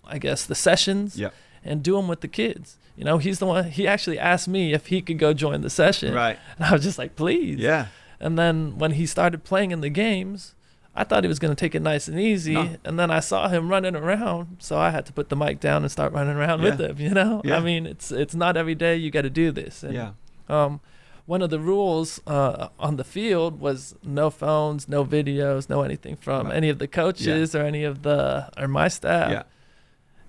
I 0.04 0.18
guess, 0.18 0.44
the 0.46 0.54
sessions 0.54 1.18
Yeah. 1.18 1.30
and 1.64 1.82
do 1.82 1.96
them 1.96 2.06
with 2.08 2.20
the 2.20 2.28
kids. 2.28 2.76
You 2.96 3.04
know, 3.04 3.18
he's 3.18 3.38
the 3.40 3.46
one. 3.46 3.70
He 3.70 3.88
actually 3.88 4.18
asked 4.20 4.46
me 4.46 4.72
if 4.72 4.86
he 4.88 5.00
could 5.02 5.18
go 5.18 5.32
join 5.32 5.62
the 5.62 5.70
session, 5.70 6.14
Right. 6.14 6.38
and 6.56 6.64
I 6.66 6.72
was 6.72 6.82
just 6.84 6.98
like, 6.98 7.16
please. 7.16 7.58
Yeah. 7.58 7.86
And 8.22 8.38
then 8.38 8.78
when 8.78 8.92
he 8.92 9.04
started 9.06 9.44
playing 9.44 9.70
in 9.72 9.80
the 9.80 9.88
games, 9.90 10.54
I 10.94 11.04
thought 11.04 11.24
he 11.24 11.28
was 11.28 11.38
going 11.38 11.54
to 11.54 11.58
take 11.58 11.74
it 11.74 11.82
nice 11.82 12.06
and 12.06 12.20
easy. 12.20 12.54
No. 12.54 12.76
And 12.84 12.98
then 12.98 13.10
I 13.10 13.20
saw 13.20 13.48
him 13.48 13.68
running 13.68 13.96
around, 13.96 14.58
so 14.60 14.78
I 14.78 14.90
had 14.90 15.04
to 15.06 15.12
put 15.12 15.28
the 15.28 15.36
mic 15.36 15.58
down 15.58 15.82
and 15.82 15.90
start 15.90 16.12
running 16.12 16.36
around 16.36 16.62
with 16.62 16.80
him. 16.80 16.98
You 16.98 17.10
know, 17.10 17.40
Yeah. 17.44 17.56
I 17.56 17.60
mean, 17.60 17.86
it's 17.86 18.12
it's 18.12 18.34
not 18.34 18.56
every 18.56 18.74
day 18.74 18.96
you 18.96 19.10
got 19.10 19.22
to 19.22 19.30
do 19.30 19.50
this. 19.50 19.82
And, 19.82 19.94
Yeah. 19.94 20.12
Um, 20.48 20.80
one 21.24 21.40
of 21.40 21.50
the 21.50 21.60
rules 21.60 22.20
uh, 22.26 22.68
on 22.78 22.96
the 22.96 23.04
field 23.04 23.60
was 23.60 23.94
no 24.02 24.28
phones, 24.28 24.88
no 24.88 25.04
videos, 25.04 25.68
no 25.68 25.82
anything 25.82 26.16
from 26.16 26.46
Right. 26.48 26.56
any 26.56 26.68
of 26.68 26.78
the 26.78 26.88
coaches 26.88 27.54
or 27.54 27.62
any 27.62 27.84
of 27.84 28.02
the 28.02 28.50
or 28.58 28.68
my 28.68 28.88
staff. 28.88 29.30
Yeah. 29.30 29.42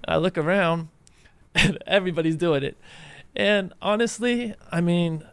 I 0.07 0.17
look 0.17 0.37
around, 0.37 0.89
and 1.55 1.77
everybody's 1.87 2.35
doing 2.37 2.63
it. 2.63 2.77
And 3.35 3.73
honestly, 3.81 4.53
I 4.71 4.81
mean, 4.81 5.23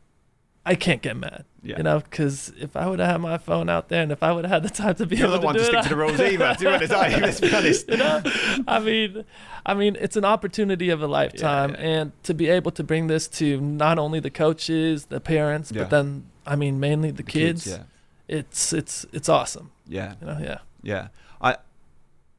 I 0.64 0.74
can't 0.74 1.02
get 1.02 1.16
mad. 1.16 1.44
Yeah. 1.62 1.76
You 1.76 1.82
know, 1.82 2.00
because 2.00 2.52
if 2.58 2.74
I 2.74 2.86
would 2.86 3.00
have 3.00 3.08
had 3.10 3.20
my 3.20 3.36
phone 3.36 3.68
out 3.68 3.90
there 3.90 4.02
and 4.02 4.10
if 4.10 4.22
I 4.22 4.32
would 4.32 4.46
have 4.46 4.62
had 4.62 4.62
the 4.62 4.70
time 4.74 4.94
to 4.94 5.04
be 5.04 5.16
You're 5.16 5.26
able 5.26 5.34
the 5.34 5.40
to 5.40 5.44
one 5.46 5.54
do 5.54 5.58
to 5.60 5.64
stick 5.66 5.78
it, 5.78 5.82
to 5.82 5.88
the 5.90 5.96
rules 5.96 6.18
either. 6.20 6.54
To 6.54 6.58
be 6.58 6.66
honest? 6.66 6.90
Let's 6.92 7.40
be 7.40 7.54
honest. 7.54 7.88
you 7.88 7.96
know, 7.98 8.22
I 8.66 8.78
mean, 8.78 9.24
I 9.66 9.74
mean, 9.74 9.96
it's 10.00 10.16
an 10.16 10.24
opportunity 10.24 10.88
of 10.88 11.02
a 11.02 11.06
lifetime, 11.06 11.72
yeah. 11.72 11.80
and 11.80 12.22
to 12.22 12.32
be 12.32 12.48
able 12.48 12.70
to 12.72 12.82
bring 12.82 13.08
this 13.08 13.28
to 13.28 13.60
not 13.60 13.98
only 13.98 14.20
the 14.20 14.30
coaches, 14.30 15.06
the 15.06 15.20
parents, 15.20 15.70
Yeah. 15.70 15.82
but 15.82 15.90
then 15.90 16.30
I 16.46 16.56
mean, 16.56 16.80
mainly 16.80 17.10
the, 17.10 17.22
The 17.22 17.30
kids. 17.30 17.66
Yeah. 17.66 17.82
It's 18.26 18.72
it's 18.72 19.04
it's 19.12 19.28
awesome. 19.28 19.70
Yeah. 19.86 20.14
You 20.20 20.26
know, 20.28 20.38
yeah. 20.40 20.58
Yeah, 20.82 21.08
I 21.42 21.56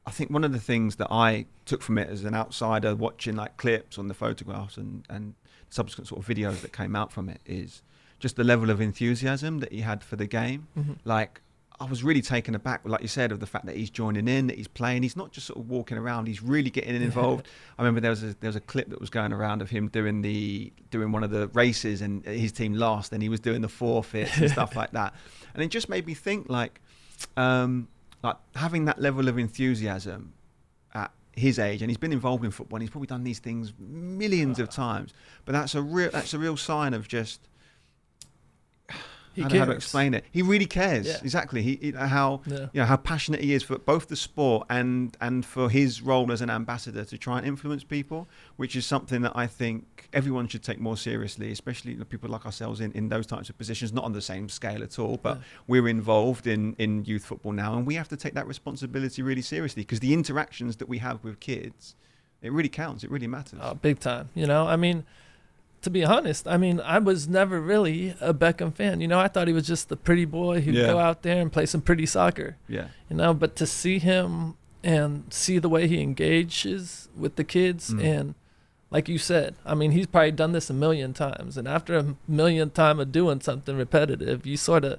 I 0.04 0.10
think 0.10 0.30
one 0.30 0.42
of 0.42 0.52
the 0.52 0.58
things 0.58 0.96
that 0.96 1.08
I 1.12 1.46
took 1.64 1.82
from 1.82 1.96
it 1.98 2.08
as 2.08 2.24
an 2.24 2.34
outsider 2.34 2.96
watching 2.96 3.36
like 3.36 3.56
clips 3.56 3.98
on 3.98 4.08
the 4.08 4.14
photographs 4.14 4.76
and 4.76 5.04
and 5.08 5.34
subsequent 5.70 6.08
sort 6.08 6.20
of 6.20 6.26
videos 6.26 6.60
that 6.62 6.72
came 6.72 6.96
out 6.96 7.12
from 7.12 7.28
it 7.28 7.40
is 7.46 7.82
just 8.22 8.36
the 8.36 8.44
level 8.44 8.70
of 8.70 8.80
enthusiasm 8.80 9.58
that 9.58 9.72
he 9.72 9.80
had 9.80 10.02
for 10.04 10.14
the 10.16 10.26
game. 10.26 10.68
Mhm. 10.78 10.96
Like 11.04 11.40
I 11.80 11.84
was 11.84 12.04
really 12.04 12.22
taken 12.22 12.54
aback, 12.54 12.82
like 12.84 13.02
you 13.02 13.08
said, 13.08 13.32
of 13.32 13.40
the 13.40 13.46
fact 13.46 13.66
that 13.66 13.74
he's 13.74 13.90
joining 13.90 14.28
in, 14.28 14.46
that 14.46 14.56
he's 14.56 14.68
playing. 14.68 15.02
He's 15.02 15.16
not 15.16 15.32
just 15.32 15.48
sort 15.48 15.58
of 15.58 15.68
walking 15.68 15.98
around; 15.98 16.28
he's 16.28 16.40
really 16.40 16.70
getting 16.70 16.94
involved. 16.94 17.48
I 17.78 17.82
remember 17.82 18.00
there 18.00 18.10
was 18.10 18.22
a 18.22 18.36
there 18.38 18.48
was 18.48 18.54
a 18.54 18.60
clip 18.60 18.88
that 18.90 19.00
was 19.00 19.10
going 19.10 19.32
around 19.32 19.62
of 19.62 19.70
him 19.70 19.88
doing 19.88 20.22
the 20.22 20.72
doing 20.92 21.10
one 21.10 21.24
of 21.24 21.30
the 21.30 21.48
races, 21.48 22.00
and 22.00 22.24
his 22.24 22.52
team 22.52 22.74
lost, 22.74 23.12
and 23.12 23.20
he 23.20 23.28
was 23.28 23.40
doing 23.40 23.62
the 23.62 23.68
forfeits 23.68 24.38
and 24.38 24.48
stuff 24.48 24.76
like 24.80 24.92
that. 24.92 25.12
And 25.54 25.64
it 25.64 25.68
just 25.68 25.88
made 25.88 26.06
me 26.06 26.14
think, 26.14 26.48
like, 26.48 26.80
um, 27.36 27.88
like 28.22 28.36
having 28.54 28.84
that 28.84 29.00
level 29.00 29.26
of 29.28 29.36
enthusiasm 29.36 30.34
at 30.94 31.10
his 31.32 31.58
age, 31.58 31.82
and 31.82 31.90
he's 31.90 31.98
been 31.98 32.12
involved 32.12 32.44
in 32.44 32.52
football, 32.52 32.76
and 32.76 32.82
he's 32.84 32.90
probably 32.90 33.08
done 33.08 33.24
these 33.24 33.40
things 33.40 33.72
millions 33.80 34.60
of 34.60 34.70
times. 34.70 35.12
But 35.44 35.52
that's 35.52 35.74
a 35.74 35.82
real 35.82 36.10
that's 36.12 36.32
a 36.32 36.38
real 36.38 36.56
sign 36.56 36.94
of 36.94 37.08
just 37.08 37.40
He 39.34 39.42
to, 39.44 39.58
how 39.58 39.64
to 39.66 39.72
explain 39.72 40.14
it. 40.14 40.24
He 40.30 40.42
really 40.42 40.66
cares. 40.66 41.06
Yeah. 41.06 41.18
Exactly. 41.22 41.62
He, 41.62 41.76
he 41.80 41.90
how 41.92 42.42
Yeah. 42.46 42.58
you 42.72 42.80
know 42.80 42.84
how 42.86 42.96
passionate 42.96 43.40
he 43.40 43.54
is 43.54 43.62
for 43.62 43.78
both 43.78 44.08
the 44.08 44.16
sport 44.16 44.66
and 44.68 45.16
and 45.20 45.44
for 45.46 45.70
his 45.70 46.02
role 46.02 46.30
as 46.32 46.40
an 46.42 46.50
ambassador 46.50 47.04
to 47.04 47.16
try 47.18 47.38
and 47.38 47.46
influence 47.46 47.84
people, 47.84 48.28
which 48.56 48.76
is 48.76 48.84
something 48.86 49.22
that 49.22 49.32
I 49.34 49.46
think 49.46 50.08
everyone 50.12 50.46
should 50.48 50.62
take 50.62 50.78
more 50.80 50.96
seriously, 50.96 51.50
especially 51.52 51.94
people 52.04 52.28
like 52.28 52.44
ourselves 52.44 52.80
in, 52.80 52.92
in 52.92 53.08
those 53.08 53.26
types 53.26 53.48
of 53.48 53.56
positions, 53.56 53.92
not 53.92 54.04
on 54.04 54.12
the 54.12 54.20
same 54.20 54.48
scale 54.48 54.82
at 54.82 54.98
all, 54.98 55.16
but 55.22 55.36
Yeah. 55.38 55.42
we're 55.66 55.88
involved 55.88 56.46
in 56.46 56.74
in 56.78 57.04
youth 57.04 57.24
football 57.24 57.52
now, 57.52 57.74
and 57.76 57.86
we 57.86 57.94
have 57.94 58.08
to 58.08 58.16
take 58.16 58.34
that 58.34 58.46
responsibility 58.46 59.22
really 59.22 59.42
seriously 59.42 59.82
because 59.82 60.00
the 60.00 60.12
interactions 60.12 60.76
that 60.76 60.88
we 60.88 60.98
have 60.98 61.22
with 61.24 61.40
kids, 61.40 61.94
it 62.42 62.52
really 62.52 62.68
counts. 62.68 63.04
It 63.04 63.10
really 63.10 63.26
matters. 63.28 63.60
Oh, 63.62 63.74
big 63.74 63.98
time. 64.00 64.28
You 64.34 64.46
know, 64.46 64.66
I 64.66 64.76
mean, 64.76 65.04
to 65.82 65.90
be 65.90 66.04
honest, 66.04 66.46
I 66.48 66.56
mean, 66.56 66.80
I 66.80 66.98
was 66.98 67.28
never 67.28 67.60
really 67.60 68.14
a 68.20 68.32
Beckham 68.32 68.72
fan. 68.74 69.00
You 69.00 69.08
know, 69.08 69.18
I 69.18 69.28
thought 69.28 69.48
he 69.48 69.54
was 69.54 69.66
just 69.66 69.88
the 69.88 69.96
pretty 69.96 70.24
boy 70.24 70.60
who'd 70.60 70.74
Yeah. 70.74 70.86
go 70.86 70.98
out 70.98 71.22
there 71.22 71.40
and 71.40 71.52
play 71.52 71.66
some 71.66 71.80
pretty 71.80 72.06
soccer. 72.06 72.56
yeah. 72.68 72.86
You 73.10 73.16
know, 73.16 73.34
but 73.34 73.56
to 73.56 73.66
see 73.66 73.98
him 73.98 74.54
and 74.84 75.24
see 75.30 75.58
the 75.58 75.68
way 75.68 75.86
he 75.86 76.00
engages 76.00 77.08
with 77.16 77.36
the 77.36 77.44
kids 77.44 77.92
Mm. 77.92 78.04
and 78.04 78.34
like 78.90 79.08
you 79.08 79.16
said, 79.16 79.54
I 79.64 79.74
mean, 79.74 79.92
he's 79.92 80.06
probably 80.06 80.32
done 80.32 80.52
this 80.52 80.68
a 80.68 80.74
million 80.74 81.14
times, 81.14 81.56
and 81.56 81.66
after 81.66 81.96
a 81.96 82.14
million 82.28 82.68
time 82.70 83.00
of 83.00 83.10
doing 83.10 83.40
something 83.40 83.74
repetitive, 83.76 84.44
you 84.46 84.58
sort 84.58 84.84
of 84.84 84.98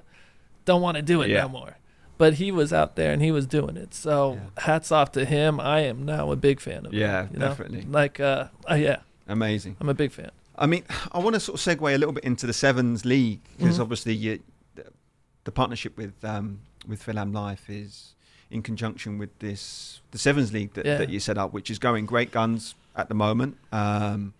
don't 0.64 0.82
want 0.82 0.96
to 0.96 1.02
do 1.02 1.22
it 1.22 1.30
Yeah. 1.30 1.42
no 1.42 1.48
more. 1.50 1.76
But 2.18 2.34
he 2.34 2.50
was 2.50 2.72
out 2.72 2.96
there 2.96 3.12
and 3.12 3.22
he 3.22 3.30
was 3.30 3.46
doing 3.46 3.76
it. 3.76 3.94
So 3.94 4.34
Yeah. 4.56 4.62
hats 4.64 4.90
off 4.92 5.12
to 5.12 5.24
him. 5.24 5.60
I 5.60 5.80
am 5.80 6.04
now 6.04 6.30
a 6.32 6.36
big 6.36 6.58
fan 6.60 6.86
of 6.86 6.92
him. 6.92 6.98
Yeah, 7.00 7.26
you 7.32 7.38
know? 7.38 7.48
definitely. 7.48 7.82
Like, 7.88 8.18
uh, 8.20 8.46
uh, 8.70 8.74
yeah, 8.74 8.98
Amazing. 9.28 9.76
I'm 9.80 9.88
a 9.88 9.94
big 9.94 10.10
fan. 10.12 10.30
I 10.56 10.66
mean, 10.66 10.84
I 11.12 11.18
want 11.18 11.34
to 11.34 11.40
sort 11.40 11.58
of 11.58 11.78
segue 11.78 11.94
a 11.94 11.98
little 11.98 12.12
bit 12.12 12.24
into 12.24 12.46
the 12.46 12.52
Sevens 12.52 13.04
League 13.04 13.40
because 13.58 13.78
Mhm. 13.78 13.82
obviously 13.82 14.14
you, 14.14 14.40
the, 14.76 14.84
the 15.44 15.52
partnership 15.52 15.96
with 15.96 16.24
um, 16.24 16.60
with 16.86 17.02
Philam 17.04 17.34
Life 17.34 17.68
is 17.68 18.14
in 18.50 18.62
conjunction 18.62 19.18
with 19.18 19.36
this 19.40 20.00
the 20.12 20.18
Sevens 20.18 20.52
League 20.52 20.74
that, 20.74 20.86
Yeah. 20.86 20.98
that 20.98 21.10
you 21.10 21.18
set 21.20 21.38
up, 21.38 21.52
which 21.52 21.70
is 21.70 21.78
going 21.78 22.06
great 22.06 22.30
guns 22.30 22.74
at 22.94 23.08
the 23.08 23.14
moment. 23.14 23.56
Um, 23.72 24.34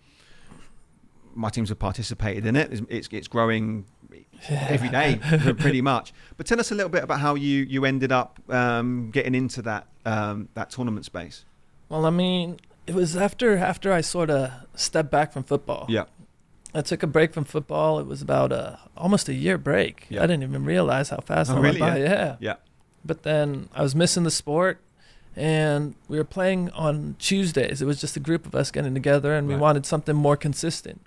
my 1.33 1.49
teams 1.49 1.67
have 1.69 1.79
participated 1.79 2.45
in 2.45 2.55
it. 2.55 2.71
It's, 2.71 2.81
it's, 2.89 3.07
it's 3.11 3.27
growing 3.27 3.85
every 4.49 4.87
day, 4.89 5.19
pretty 5.57 5.81
much. 5.81 6.13
But 6.37 6.45
tell 6.45 6.59
us 6.61 6.71
a 6.71 6.75
little 6.75 6.89
bit 6.89 7.03
about 7.03 7.19
how 7.19 7.35
you, 7.35 7.63
you 7.63 7.83
ended 7.83 8.13
up 8.13 8.39
um, 8.49 9.11
getting 9.11 9.35
into 9.35 9.61
that 9.63 9.87
um, 10.05 10.47
that 10.53 10.69
tournament 10.69 11.03
space. 11.05 11.43
Well, 11.89 12.05
I 12.05 12.09
mean, 12.09 12.57
it 12.87 12.93
was 12.95 13.15
after 13.15 13.57
after 13.57 13.91
I 13.91 14.01
sort 14.01 14.29
of 14.29 14.51
stepped 14.75 15.11
back 15.11 15.31
from 15.33 15.43
football. 15.43 15.85
Yeah. 15.89 16.05
I 16.73 16.81
took 16.81 17.03
a 17.03 17.07
break 17.07 17.33
from 17.33 17.45
football. 17.45 17.99
It 17.99 18.05
was 18.05 18.21
about 18.21 18.51
a 18.51 18.79
almost 18.97 19.29
a 19.29 19.33
year 19.33 19.57
break. 19.57 20.05
Yeah. 20.09 20.23
I 20.23 20.27
didn't 20.27 20.43
even 20.43 20.65
realize 20.65 21.09
how 21.09 21.17
fast 21.17 21.49
Oh, 21.51 21.57
it 21.57 21.61
really? 21.61 21.81
went 21.81 21.95
by. 21.95 21.99
Yeah. 21.99 22.09
Yeah. 22.09 22.35
Yeah. 22.39 22.55
But 23.05 23.23
then 23.23 23.69
I 23.73 23.81
was 23.81 23.95
missing 23.95 24.23
the 24.23 24.31
sport, 24.31 24.79
and 25.35 25.95
we 26.07 26.17
were 26.17 26.23
playing 26.25 26.69
on 26.71 27.15
Tuesdays. 27.19 27.81
It 27.81 27.85
was 27.85 28.01
just 28.01 28.17
a 28.17 28.19
group 28.19 28.45
of 28.45 28.55
us 28.55 28.71
getting 28.71 28.93
together, 28.93 29.33
and 29.35 29.47
we 29.47 29.55
wanted 29.55 29.85
something 29.85 30.15
more 30.15 30.35
consistent. 30.35 31.01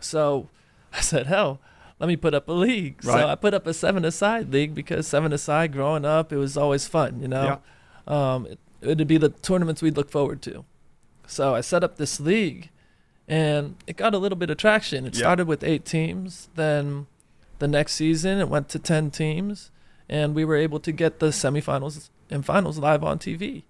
So 0.00 0.48
I 0.92 1.00
said, 1.00 1.26
"Hell, 1.26 1.58
let 1.98 2.06
me 2.08 2.16
put 2.16 2.34
up 2.34 2.46
a 2.48 2.52
league." 2.52 3.02
Right. 3.04 3.20
So 3.20 3.28
I 3.28 3.34
put 3.34 3.54
up 3.54 3.66
a 3.66 3.72
seven-a-side 3.74 4.52
league 4.52 4.74
because 4.74 5.06
seven-a-side 5.06 5.72
growing 5.72 6.04
up, 6.04 6.32
it 6.32 6.36
was 6.38 6.56
always 6.56 6.86
fun. 6.86 7.20
You 7.22 7.28
know, 7.28 7.60
um, 8.06 8.46
it, 8.46 8.58
it'd 8.82 9.08
be 9.08 9.16
the 9.18 9.30
tournaments 9.30 9.80
we'd 9.80 9.96
look 9.96 10.10
forward 10.10 10.42
to. 10.42 10.64
So 11.28 11.54
I 11.54 11.60
set 11.60 11.84
up 11.84 11.96
this 11.96 12.18
league, 12.18 12.70
and 13.28 13.76
it 13.86 13.96
got 13.96 14.14
a 14.14 14.18
little 14.18 14.36
bit 14.36 14.50
of 14.50 14.56
traction. 14.56 15.06
It 15.06 15.14
Yeah. 15.14 15.20
started 15.20 15.46
with 15.46 15.62
eight 15.62 15.84
teams. 15.84 16.48
Then 16.56 17.06
the 17.58 17.68
next 17.68 17.92
season, 17.94 18.38
it 18.40 18.48
went 18.48 18.68
to 18.70 18.78
ten 18.78 19.10
teams, 19.10 19.70
and 20.08 20.34
we 20.34 20.44
were 20.44 20.56
able 20.56 20.80
to 20.80 20.90
get 20.92 21.18
the 21.20 21.26
semifinals 21.28 22.08
and 22.30 22.44
finals 22.44 22.78
live 22.78 23.04
on 23.04 23.18
TV. 23.18 23.64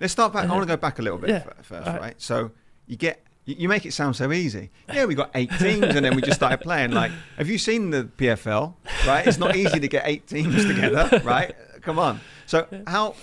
Let's 0.00 0.12
start 0.12 0.32
back. 0.32 0.42
I 0.42 0.44
Uh-huh. 0.46 0.54
want 0.56 0.68
to 0.68 0.76
go 0.76 0.80
back 0.80 0.98
a 0.98 1.02
little 1.02 1.18
bit 1.18 1.30
Yeah. 1.30 1.42
first, 1.62 1.86
Alright. 1.88 2.00
right? 2.00 2.14
So 2.18 2.52
you 2.86 2.96
get 2.96 3.20
you, 3.46 3.54
you 3.60 3.68
make 3.68 3.86
it 3.86 3.94
sound 3.94 4.14
so 4.14 4.30
easy. 4.30 4.70
Yeah, 4.92 5.06
we 5.06 5.14
got 5.14 5.30
eight 5.34 5.50
teams, 5.58 5.82
and 5.96 6.04
then 6.04 6.14
we 6.14 6.20
just 6.20 6.36
started 6.36 6.58
playing. 6.60 6.90
Like, 6.90 7.10
have 7.38 7.48
you 7.48 7.56
seen 7.56 7.88
the 7.88 8.04
PFL? 8.18 8.74
Right, 9.06 9.26
it's 9.26 9.38
not 9.38 9.56
easy 9.56 9.80
to 9.80 9.88
get 9.88 10.02
eight 10.06 10.26
teams 10.26 10.66
together, 10.66 11.22
right? 11.24 11.54
Come 11.80 11.98
on. 11.98 12.20
So 12.44 12.66
how? 12.86 13.14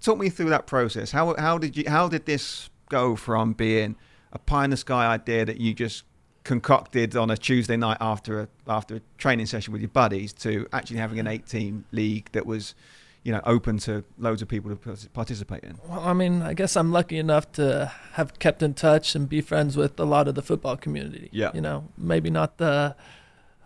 Talk 0.00 0.18
me 0.18 0.28
through 0.30 0.50
that 0.50 0.66
process. 0.66 1.10
How 1.10 1.34
how 1.36 1.58
did 1.58 1.76
you 1.76 1.84
how 1.88 2.08
did 2.08 2.26
this 2.26 2.70
go 2.92 3.16
from 3.16 3.54
being 3.54 3.96
a 4.32 4.38
pie 4.38 4.64
in 4.64 4.70
the 4.70 4.76
sky 4.76 5.04
idea 5.06 5.44
that 5.44 5.58
you 5.58 5.72
just 5.74 6.04
concocted 6.44 7.16
on 7.16 7.30
a 7.30 7.36
Tuesday 7.36 7.76
night 7.76 7.96
after 8.00 8.32
a 8.42 8.48
after 8.68 8.96
a 8.96 9.00
training 9.16 9.46
session 9.46 9.72
with 9.72 9.80
your 9.82 9.88
buddies 10.02 10.32
to 10.32 10.66
actually 10.72 10.98
having 10.98 11.18
an 11.18 11.26
eight 11.26 11.46
team 11.46 11.84
league 11.92 12.28
that 12.32 12.44
was 12.46 12.74
you 13.22 13.32
know 13.32 13.40
open 13.46 13.78
to 13.78 14.02
loads 14.18 14.42
of 14.42 14.48
people 14.48 14.68
to 14.76 15.08
participate 15.20 15.62
in 15.64 15.78
Well, 15.88 16.00
I 16.00 16.12
mean, 16.12 16.42
I 16.42 16.52
guess 16.54 16.76
I'm 16.76 16.90
lucky 16.92 17.18
enough 17.18 17.46
to 17.52 17.92
have 18.18 18.28
kept 18.38 18.62
in 18.62 18.74
touch 18.74 19.14
and 19.16 19.28
be 19.28 19.40
friends 19.40 19.76
with 19.76 19.98
a 20.00 20.04
lot 20.04 20.26
of 20.28 20.34
the 20.34 20.42
football 20.42 20.76
community. 20.76 21.28
Yeah. 21.32 21.50
You 21.54 21.60
know, 21.60 21.84
maybe 21.96 22.30
not 22.30 22.58
the 22.58 22.94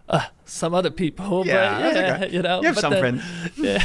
uh, 0.09 0.26
some 0.45 0.73
other 0.75 0.90
people, 0.90 1.45
Yeah, 1.47 1.80
but 1.80 1.95
yeah, 1.97 2.14
okay. 2.16 2.35
you 2.37 2.42
know, 2.42 2.61
you 2.61 2.66
have 2.68 2.78
some 2.78 2.92
then- 2.92 3.00
friends 3.00 3.23
yeah, 3.56 3.83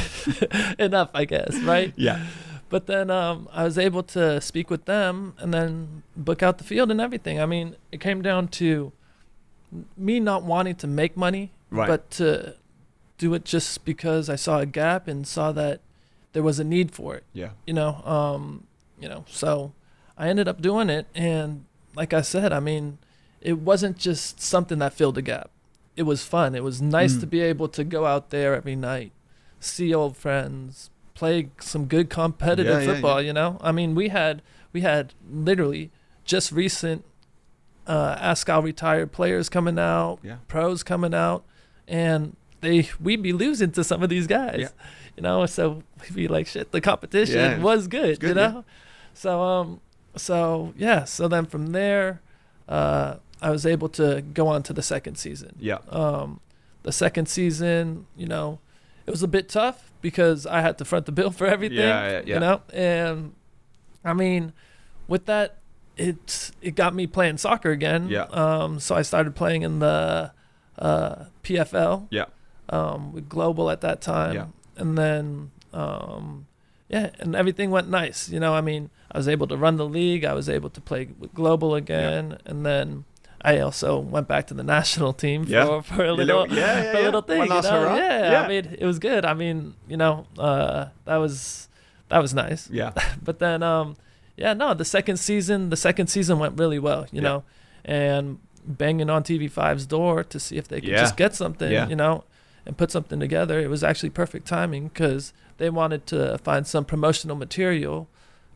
enough, 0.86 1.10
I 1.14 1.24
guess, 1.24 1.52
right? 1.72 1.92
yeah 1.96 2.18
But 2.72 2.86
then 2.86 3.10
um, 3.10 3.48
I 3.52 3.64
was 3.68 3.76
able 3.88 4.02
to 4.16 4.40
speak 4.40 4.70
with 4.70 4.84
them 4.86 5.34
and 5.38 5.52
then 5.52 6.02
book 6.16 6.42
out 6.42 6.56
the 6.58 6.64
field 6.64 6.90
and 6.90 7.00
everything. 7.06 7.36
I 7.38 7.46
mean, 7.54 7.76
it 7.94 8.00
came 8.00 8.20
down 8.22 8.48
to 8.60 8.92
me 9.96 10.20
not 10.20 10.42
wanting 10.42 10.76
to 10.76 10.86
make 10.86 11.16
money, 11.16 11.50
Right. 11.70 11.86
but 11.88 12.10
to 12.12 12.56
do 13.18 13.32
it 13.34 13.44
just 13.44 13.84
because 13.84 14.28
I 14.28 14.36
saw 14.36 14.58
a 14.58 14.66
gap 14.66 15.06
and 15.08 15.26
saw 15.26 15.52
that 15.52 15.80
there 16.32 16.42
was 16.42 16.58
a 16.58 16.64
need 16.64 16.90
for 16.92 17.14
it. 17.14 17.24
yeah 17.34 17.50
You 17.66 17.74
know, 17.74 17.92
um, 18.04 18.66
you 19.00 19.08
know. 19.08 19.24
So 19.28 19.72
I 20.16 20.28
ended 20.28 20.48
up 20.48 20.60
doing 20.62 20.88
it, 20.90 21.06
and 21.14 21.64
like 21.94 22.12
I 22.12 22.22
said, 22.22 22.52
I 22.52 22.60
mean, 22.60 22.98
it 23.40 23.58
wasn't 23.58 23.96
just 23.98 24.40
something 24.40 24.78
that 24.78 24.92
filled 24.94 25.18
a 25.18 25.22
gap. 25.22 25.50
It 25.96 26.04
was 26.04 26.24
fun. 26.24 26.54
It 26.54 26.64
was 26.64 26.80
nice 26.80 27.14
Mm. 27.16 27.20
to 27.20 27.26
be 27.26 27.40
able 27.52 27.68
to 27.68 27.84
go 27.84 28.06
out 28.06 28.30
there 28.30 28.54
every 28.54 28.76
night, 28.76 29.12
see 29.60 29.92
old 29.94 30.16
friends, 30.16 30.88
play 31.22 31.48
some 31.60 31.84
good 31.86 32.10
competitive 32.10 32.80
Yeah, 32.82 32.92
football. 32.92 33.20
yeah. 33.20 33.26
You 33.28 33.32
know, 33.32 33.58
I 33.60 33.70
mean, 33.72 33.94
we 33.94 34.08
had 34.08 34.42
we 34.72 34.80
had 34.80 35.14
literally 35.30 35.90
just 36.24 36.50
recent 36.50 37.04
uh, 37.86 38.16
Azkal 38.16 38.62
retired 38.62 39.12
players 39.12 39.48
coming 39.48 39.78
out, 39.78 40.18
pros 40.48 40.82
coming 40.82 41.14
out, 41.14 41.44
and 41.86 42.34
they 42.60 42.88
we'd 43.00 43.22
be 43.22 43.32
losing 43.32 43.70
to 43.72 43.84
some 43.84 44.02
of 44.02 44.08
these 44.08 44.26
guys. 44.26 44.72
You 45.16 45.22
know, 45.22 45.46
so 45.46 45.82
we'd 46.00 46.14
be 46.14 46.28
like, 46.28 46.46
shit, 46.46 46.72
the 46.72 46.80
competition 46.80 47.62
was 47.62 47.86
good, 47.86 48.18
good, 48.20 48.28
you 48.30 48.34
know? 48.34 48.64
So 49.14 49.42
um 49.42 49.80
so 50.16 50.72
yeah, 50.76 51.04
so 51.04 51.28
then 51.28 51.46
from 51.46 51.66
there 51.72 52.20
uh 52.68 53.16
I 53.40 53.50
was 53.50 53.64
able 53.66 53.88
to 54.00 54.22
go 54.34 54.46
on 54.48 54.62
to 54.64 54.72
the 54.72 54.82
second 54.82 55.16
season. 55.16 55.52
yeah 55.60 55.78
Um 55.90 56.40
the 56.82 56.92
second 56.92 57.26
season, 57.28 58.06
you 58.16 58.26
know, 58.26 58.58
it 59.06 59.10
was 59.10 59.22
a 59.22 59.28
bit 59.28 59.48
tough 59.48 59.90
because 60.00 60.46
I 60.46 60.60
had 60.60 60.78
to 60.78 60.84
front 60.84 61.06
the 61.06 61.12
bill 61.12 61.30
for 61.30 61.46
everything. 61.46 61.78
Yeah, 61.78 62.10
yeah, 62.10 62.22
yeah. 62.24 62.34
You 62.34 62.40
know? 62.40 62.62
And 62.72 63.34
I 64.04 64.12
mean, 64.12 64.52
with 65.08 65.26
that 65.26 65.58
it 65.96 66.50
it 66.60 66.74
got 66.74 66.94
me 66.94 67.06
playing 67.06 67.38
soccer 67.38 67.70
again. 67.70 68.08
Yeah. 68.08 68.24
Um 68.24 68.80
so 68.80 68.94
I 68.94 69.02
started 69.02 69.34
playing 69.34 69.62
in 69.62 69.78
the 69.78 70.32
uh, 70.78 71.26
PFL. 71.42 72.08
Yeah. 72.10 72.26
Um, 72.68 73.12
with 73.12 73.28
Global 73.28 73.70
at 73.70 73.80
that 73.82 74.00
time. 74.00 74.34
Yeah. 74.34 74.46
And 74.76 74.96
then, 74.96 75.50
um, 75.72 76.46
yeah, 76.88 77.10
and 77.18 77.34
everything 77.36 77.70
went 77.70 77.88
nice. 77.88 78.28
You 78.28 78.40
know, 78.40 78.54
I 78.54 78.60
mean, 78.60 78.90
I 79.10 79.18
was 79.18 79.28
able 79.28 79.46
to 79.48 79.56
run 79.56 79.76
the 79.76 79.86
league. 79.86 80.24
I 80.24 80.34
was 80.34 80.48
able 80.48 80.70
to 80.70 80.80
play 80.80 81.08
with 81.18 81.34
Global 81.34 81.74
again, 81.74 82.38
and 82.44 82.64
then 82.64 83.04
I 83.44 83.58
also 83.58 83.98
went 83.98 84.28
back 84.28 84.46
to 84.48 84.54
the 84.54 84.62
national 84.62 85.12
team 85.12 85.44
Yeah. 85.48 85.66
for, 85.66 85.82
for 85.82 86.04
a 86.04 86.12
little, 86.12 86.42
little- 86.42 86.56
yeah, 86.56 86.82
yeah, 86.82 86.92
for 86.92 86.96
a 86.96 87.00
yeah. 87.00 87.06
little 87.06 87.22
thing. 87.22 87.42
You 87.42 87.48
know? 87.48 87.96
Yeah, 87.96 88.30
Yeah. 88.32 88.42
I 88.42 88.48
mean, 88.48 88.76
it 88.78 88.86
was 88.86 88.98
good. 88.98 89.24
I 89.24 89.34
mean, 89.34 89.74
you 89.88 89.96
know, 89.96 90.26
uh, 90.38 90.86
that 91.06 91.16
was 91.16 91.68
that 92.08 92.20
was 92.20 92.32
nice. 92.34 92.68
Yeah. 92.70 92.92
But 93.22 93.38
then, 93.38 93.62
um, 93.62 93.96
yeah, 94.36 94.52
no, 94.54 94.74
the 94.74 94.84
second 94.84 95.16
season, 95.18 95.70
the 95.70 95.76
second 95.76 96.06
season 96.08 96.38
went 96.38 96.58
really 96.58 96.78
well, 96.78 97.06
you 97.10 97.20
Yeah. 97.20 97.28
know, 97.28 97.44
and 97.84 98.38
banging 98.64 99.10
on 99.10 99.24
TV5's 99.24 99.86
door 99.86 100.22
to 100.22 100.38
see 100.38 100.56
if 100.56 100.68
they 100.68 100.80
could 100.80 100.90
just 100.90 101.16
get 101.16 101.34
something, 101.34 101.72
you 101.90 101.96
know, 101.96 102.22
and 102.64 102.76
put 102.76 102.90
something 102.92 103.18
together. 103.18 103.58
It 103.58 103.68
was 103.70 103.82
actually 103.82 104.10
perfect 104.10 104.46
timing 104.46 104.88
because 104.88 105.32
they 105.58 105.68
wanted 105.68 106.06
to 106.08 106.38
find 106.38 106.64
some 106.66 106.84
promotional 106.84 107.34
material 107.36 108.06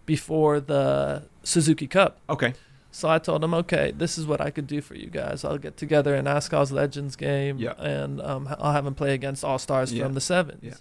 before 0.07 0.61
the 0.61 1.25
Suzuki 1.43 1.87
Cup. 1.89 2.19
Okay. 2.31 2.55
So 2.97 3.11
I 3.11 3.19
told 3.19 3.45
him, 3.45 3.53
okay, 3.53 3.93
this 3.95 4.17
is 4.17 4.27
what 4.27 4.41
I 4.41 4.49
could 4.51 4.67
do 4.67 4.81
for 4.81 4.95
you 4.95 5.09
guys. 5.09 5.45
I'll 5.45 5.59
get 5.59 5.77
together 5.77 6.15
an 6.15 6.25
Azkals 6.25 6.73
Legends 6.73 7.15
game, 7.15 7.59
Yeah. 7.59 7.75
and 7.77 8.23
um, 8.23 8.49
I'll 8.59 8.73
have 8.73 8.87
them 8.87 8.95
play 8.95 9.13
against 9.13 9.45
All 9.45 9.59
Stars 9.59 9.93
Yeah. 9.93 10.05
from 10.05 10.15
the 10.15 10.21
sevens. 10.23 10.63
Yeah. 10.63 10.77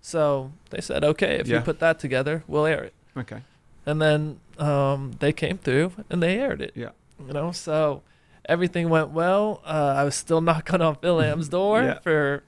So 0.00 0.52
they 0.70 0.80
said, 0.80 1.04
okay, 1.04 1.34
if 1.38 1.48
you 1.48 1.60
put 1.60 1.78
that 1.80 1.98
together, 1.98 2.44
we'll 2.48 2.64
air 2.64 2.82
it. 2.84 2.94
Okay. 3.14 3.42
And 3.84 4.00
then 4.00 4.40
um, 4.58 5.12
they 5.18 5.34
came 5.34 5.58
through 5.58 5.92
and 6.08 6.22
they 6.22 6.38
aired 6.38 6.62
it. 6.62 6.72
Yeah. 6.74 6.92
You 7.26 7.34
know, 7.34 7.52
so 7.52 8.00
everything 8.46 8.88
went 8.88 9.10
well. 9.10 9.60
Uh, 9.66 9.94
I 9.98 10.04
was 10.04 10.14
still 10.14 10.40
knocking 10.48 10.80
on 10.80 10.96
Philam's 10.96 11.48
door 11.58 11.98
for 12.02 12.42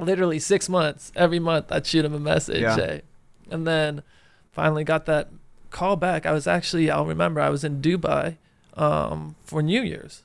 literally 0.00 0.40
six 0.40 0.68
months. 0.68 1.12
Every 1.14 1.38
month 1.38 1.70
I'd 1.70 1.86
shoot 1.86 2.04
him 2.04 2.12
a 2.14 2.18
message. 2.18 2.64
Hey. 2.64 3.02
And 3.52 3.68
then 3.68 4.02
finally 4.50 4.82
got 4.82 5.06
that 5.06 5.28
call 5.72 5.96
back. 5.96 6.26
I 6.26 6.32
was 6.32 6.46
actually, 6.46 6.90
I'll 6.90 7.06
remember, 7.06 7.40
I 7.40 7.48
was 7.50 7.64
in 7.64 7.80
Dubai 7.82 8.36
um, 8.76 9.34
for 9.44 9.62
New 9.62 9.82
Year's. 9.82 10.22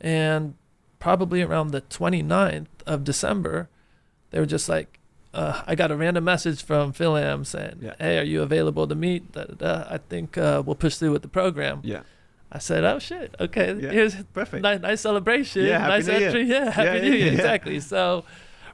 And 0.00 0.54
probably 0.98 1.42
around 1.42 1.68
the 1.72 1.80
29th 1.82 2.66
of 2.86 3.04
December, 3.04 3.68
they 4.30 4.40
were 4.40 4.46
just 4.46 4.68
like, 4.68 4.98
uh, 5.34 5.62
I 5.66 5.74
got 5.74 5.90
a 5.90 5.96
random 5.96 6.24
message 6.24 6.62
from 6.64 6.92
Philam 6.94 7.44
saying, 7.44 7.80
Yeah. 7.82 7.94
"Hey, 7.98 8.18
are 8.18 8.22
you 8.24 8.40
available 8.40 8.86
to 8.88 8.94
meet? 8.94 9.32
Da, 9.32 9.44
da, 9.44 9.54
da. 9.54 9.86
I 9.90 9.98
think 9.98 10.38
uh, 10.38 10.62
we'll 10.64 10.76
push 10.76 10.96
through 10.96 11.12
with 11.12 11.20
the 11.22 11.28
program." 11.28 11.80
Yeah. 11.84 12.02
I 12.50 12.58
said, 12.58 12.84
"Oh 12.84 12.98
shit, 12.98 13.34
okay. 13.38 13.76
Yeah. 13.78 13.90
Here's 13.90 14.14
Perfect. 14.32 14.62
nice, 14.62 14.80
nice 14.80 15.00
celebration, 15.02 15.66
Yeah, 15.66 15.78
Happy 15.80 15.90
nice 15.90 16.06
New 16.06 16.18
Year. 16.18 16.38
yeah, 16.38 16.70
Happy 16.70 16.86
Yeah, 16.88 17.02
New 17.10 17.16
Year, 17.16 17.26
yeah. 17.26 17.32
exactly." 17.32 17.80
So, 17.80 18.24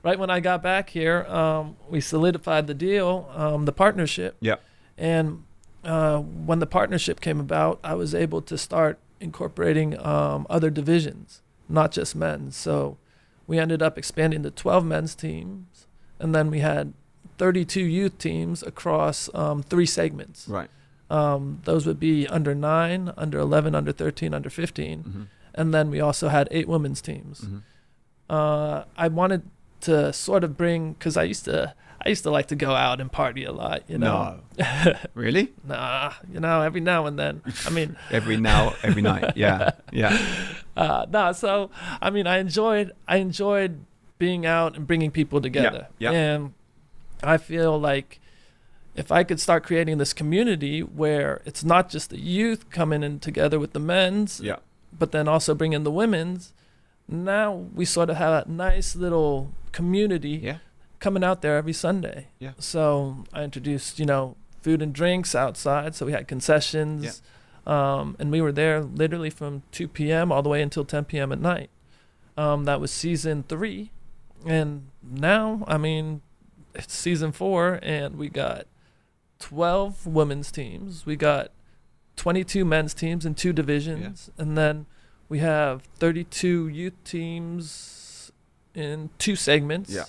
right 0.04 0.16
when 0.19 0.31
I 0.31 0.38
got 0.38 0.62
back 0.62 0.90
here, 0.90 1.25
um, 1.26 1.76
we 1.90 2.00
solidified 2.00 2.69
the 2.69 2.75
deal, 2.75 3.28
um, 3.35 3.64
the 3.64 3.73
partnership. 3.73 4.37
Yeah. 4.40 4.57
And 4.97 5.42
uh, 5.85 6.19
when 6.19 6.59
the 6.59 6.67
partnership 6.67 7.21
came 7.21 7.41
about, 7.41 7.81
I 7.83 7.95
was 7.95 8.15
able 8.15 8.43
to 8.43 8.57
start 8.57 8.99
incorporating 9.21 9.99
um, 10.05 10.47
other 10.51 10.71
divisions, 10.71 11.43
not 11.69 11.93
just 11.93 12.15
men's. 12.15 12.57
So 12.57 12.99
we 13.47 13.59
ended 13.59 13.83
up 13.83 13.99
expanding 13.99 14.43
to 14.43 14.51
12 14.51 14.85
men's 14.85 15.15
teams, 15.15 15.87
and 16.19 16.35
then 16.35 16.51
we 16.51 16.61
had 16.61 16.93
32 17.39 17.81
youth 17.81 18.19
teams 18.19 18.62
across 18.62 19.29
um, 19.35 19.62
three 19.62 19.87
segments. 19.87 20.47
Right. 20.49 20.71
Um, 21.11 21.61
those 21.65 21.87
would 21.87 22.01
be 22.01 22.27
under 22.29 22.55
9, 22.55 23.12
under 23.17 23.39
11, 23.39 23.75
under 23.75 23.93
13, 23.93 24.33
under 24.33 24.49
15. 24.49 25.03
Mm-hmm. 25.03 25.23
And 25.55 25.75
then 25.75 25.91
we 25.91 26.01
also 26.01 26.29
had 26.29 26.49
eight 26.51 26.69
women's 26.69 27.03
teams. 27.03 27.43
Mm-hmm. 27.43 27.59
Uh, 28.31 28.85
I 28.97 29.09
wanted 29.09 29.43
to 29.83 30.12
sort 30.12 30.45
of 30.45 30.57
bring, 30.57 30.95
because 30.95 31.17
I 31.17 31.25
used 31.25 31.45
to. 31.45 31.75
I 32.05 32.09
used 32.09 32.25
to 32.25 32.31
like 32.31 32.49
to 32.49 32.57
go 32.57 32.75
out 32.75 33.01
and 33.01 33.11
party 33.13 33.45
a 33.45 33.53
lot, 33.53 33.83
you 33.89 33.97
know. 33.99 34.41
No. 34.59 34.95
really? 35.15 35.53
Nah, 35.65 36.13
you 36.33 36.41
know, 36.41 36.63
every 36.63 36.81
now 36.81 37.07
and 37.07 37.19
then. 37.19 37.43
I 37.67 37.71
mean, 37.71 37.97
Every 38.11 38.37
now, 38.37 38.75
every 38.83 39.03
night. 39.03 39.33
Yeah. 39.37 39.71
Yeah. 39.93 40.19
uh, 40.77 41.07
no. 41.11 41.33
So, 41.33 41.71
I 42.01 42.11
mean, 42.11 42.27
I 42.27 42.39
enjoyed, 42.39 42.93
I 43.07 43.19
enjoyed 43.19 43.85
being 44.19 44.45
out 44.47 44.77
and 44.77 44.87
bringing 44.87 45.11
people 45.11 45.41
together. 45.41 45.87
yeah. 45.99 46.11
And 46.11 46.55
I 47.23 47.37
feel 47.37 47.79
like 47.79 48.19
if 48.95 49.11
I 49.12 49.23
could 49.25 49.41
start 49.41 49.62
creating 49.65 49.99
this 49.99 50.12
community 50.12 50.81
where 50.83 51.41
it's 51.45 51.62
not 51.65 51.88
just 51.88 52.11
the 52.11 52.19
youth 52.19 52.69
coming 52.71 53.03
in 53.03 53.21
together 53.21 53.59
with 53.59 53.73
the 53.73 53.81
men's, 53.81 54.41
Yeah. 54.41 54.57
but 54.97 55.12
then 55.12 55.29
also 55.29 55.55
bringing 55.55 55.83
the 55.85 55.91
women's, 55.91 56.53
now 57.09 57.53
we 57.75 57.85
sort 57.85 58.11
of 58.11 58.17
have 58.17 58.47
a 58.47 58.51
nice 58.51 58.95
little 58.97 59.53
community 59.73 60.41
Yeah. 60.43 60.59
Coming 61.03 61.25
out 61.25 61.43
there 61.43 61.57
every 61.57 61.73
Sunday. 61.73 62.29
Yeah. 62.38 62.53
So 62.59 63.25
I 63.33 63.43
introduced, 63.43 63.99
you 63.99 64.07
know, 64.07 64.37
food 64.62 64.81
and 64.81 64.93
drinks 64.95 65.35
outside. 65.35 65.95
So 65.95 66.07
we 66.07 66.12
had 66.12 66.29
concessions. 66.29 67.21
Um, 67.67 68.17
and 68.19 68.31
we 68.31 68.41
were 68.41 68.53
there 68.53 68.81
literally 68.81 69.31
from 69.31 69.62
2 69.73 69.88
p.m. 69.88 70.33
all 70.33 70.43
the 70.43 70.49
way 70.49 70.62
until 70.62 70.85
10 70.85 71.05
p.m. 71.05 71.33
at 71.33 71.41
night. 71.41 71.71
Um, 72.37 72.65
that 72.65 72.81
was 72.81 72.91
season 72.91 73.45
three. 73.49 73.91
And 74.47 74.88
now, 75.03 75.65
I 75.69 75.77
mean, 75.77 76.23
it's 76.75 76.95
season 76.95 77.33
four, 77.33 77.79
and 77.83 78.17
we 78.17 78.29
got 78.29 78.67
12 79.41 80.07
women's 80.07 80.51
teams. 80.51 81.05
We 81.05 81.17
got 81.17 81.51
22 82.17 82.65
men's 82.65 82.95
teams 82.95 83.27
in 83.27 83.35
two 83.35 83.53
divisions. 83.53 84.31
And 84.38 84.57
then 84.57 84.87
we 85.29 85.38
have 85.41 85.83
32 85.99 86.69
youth 86.69 86.95
teams 87.05 88.33
in 88.75 89.11
two 89.19 89.37
segments. 89.37 89.91
Yeah. 89.91 90.05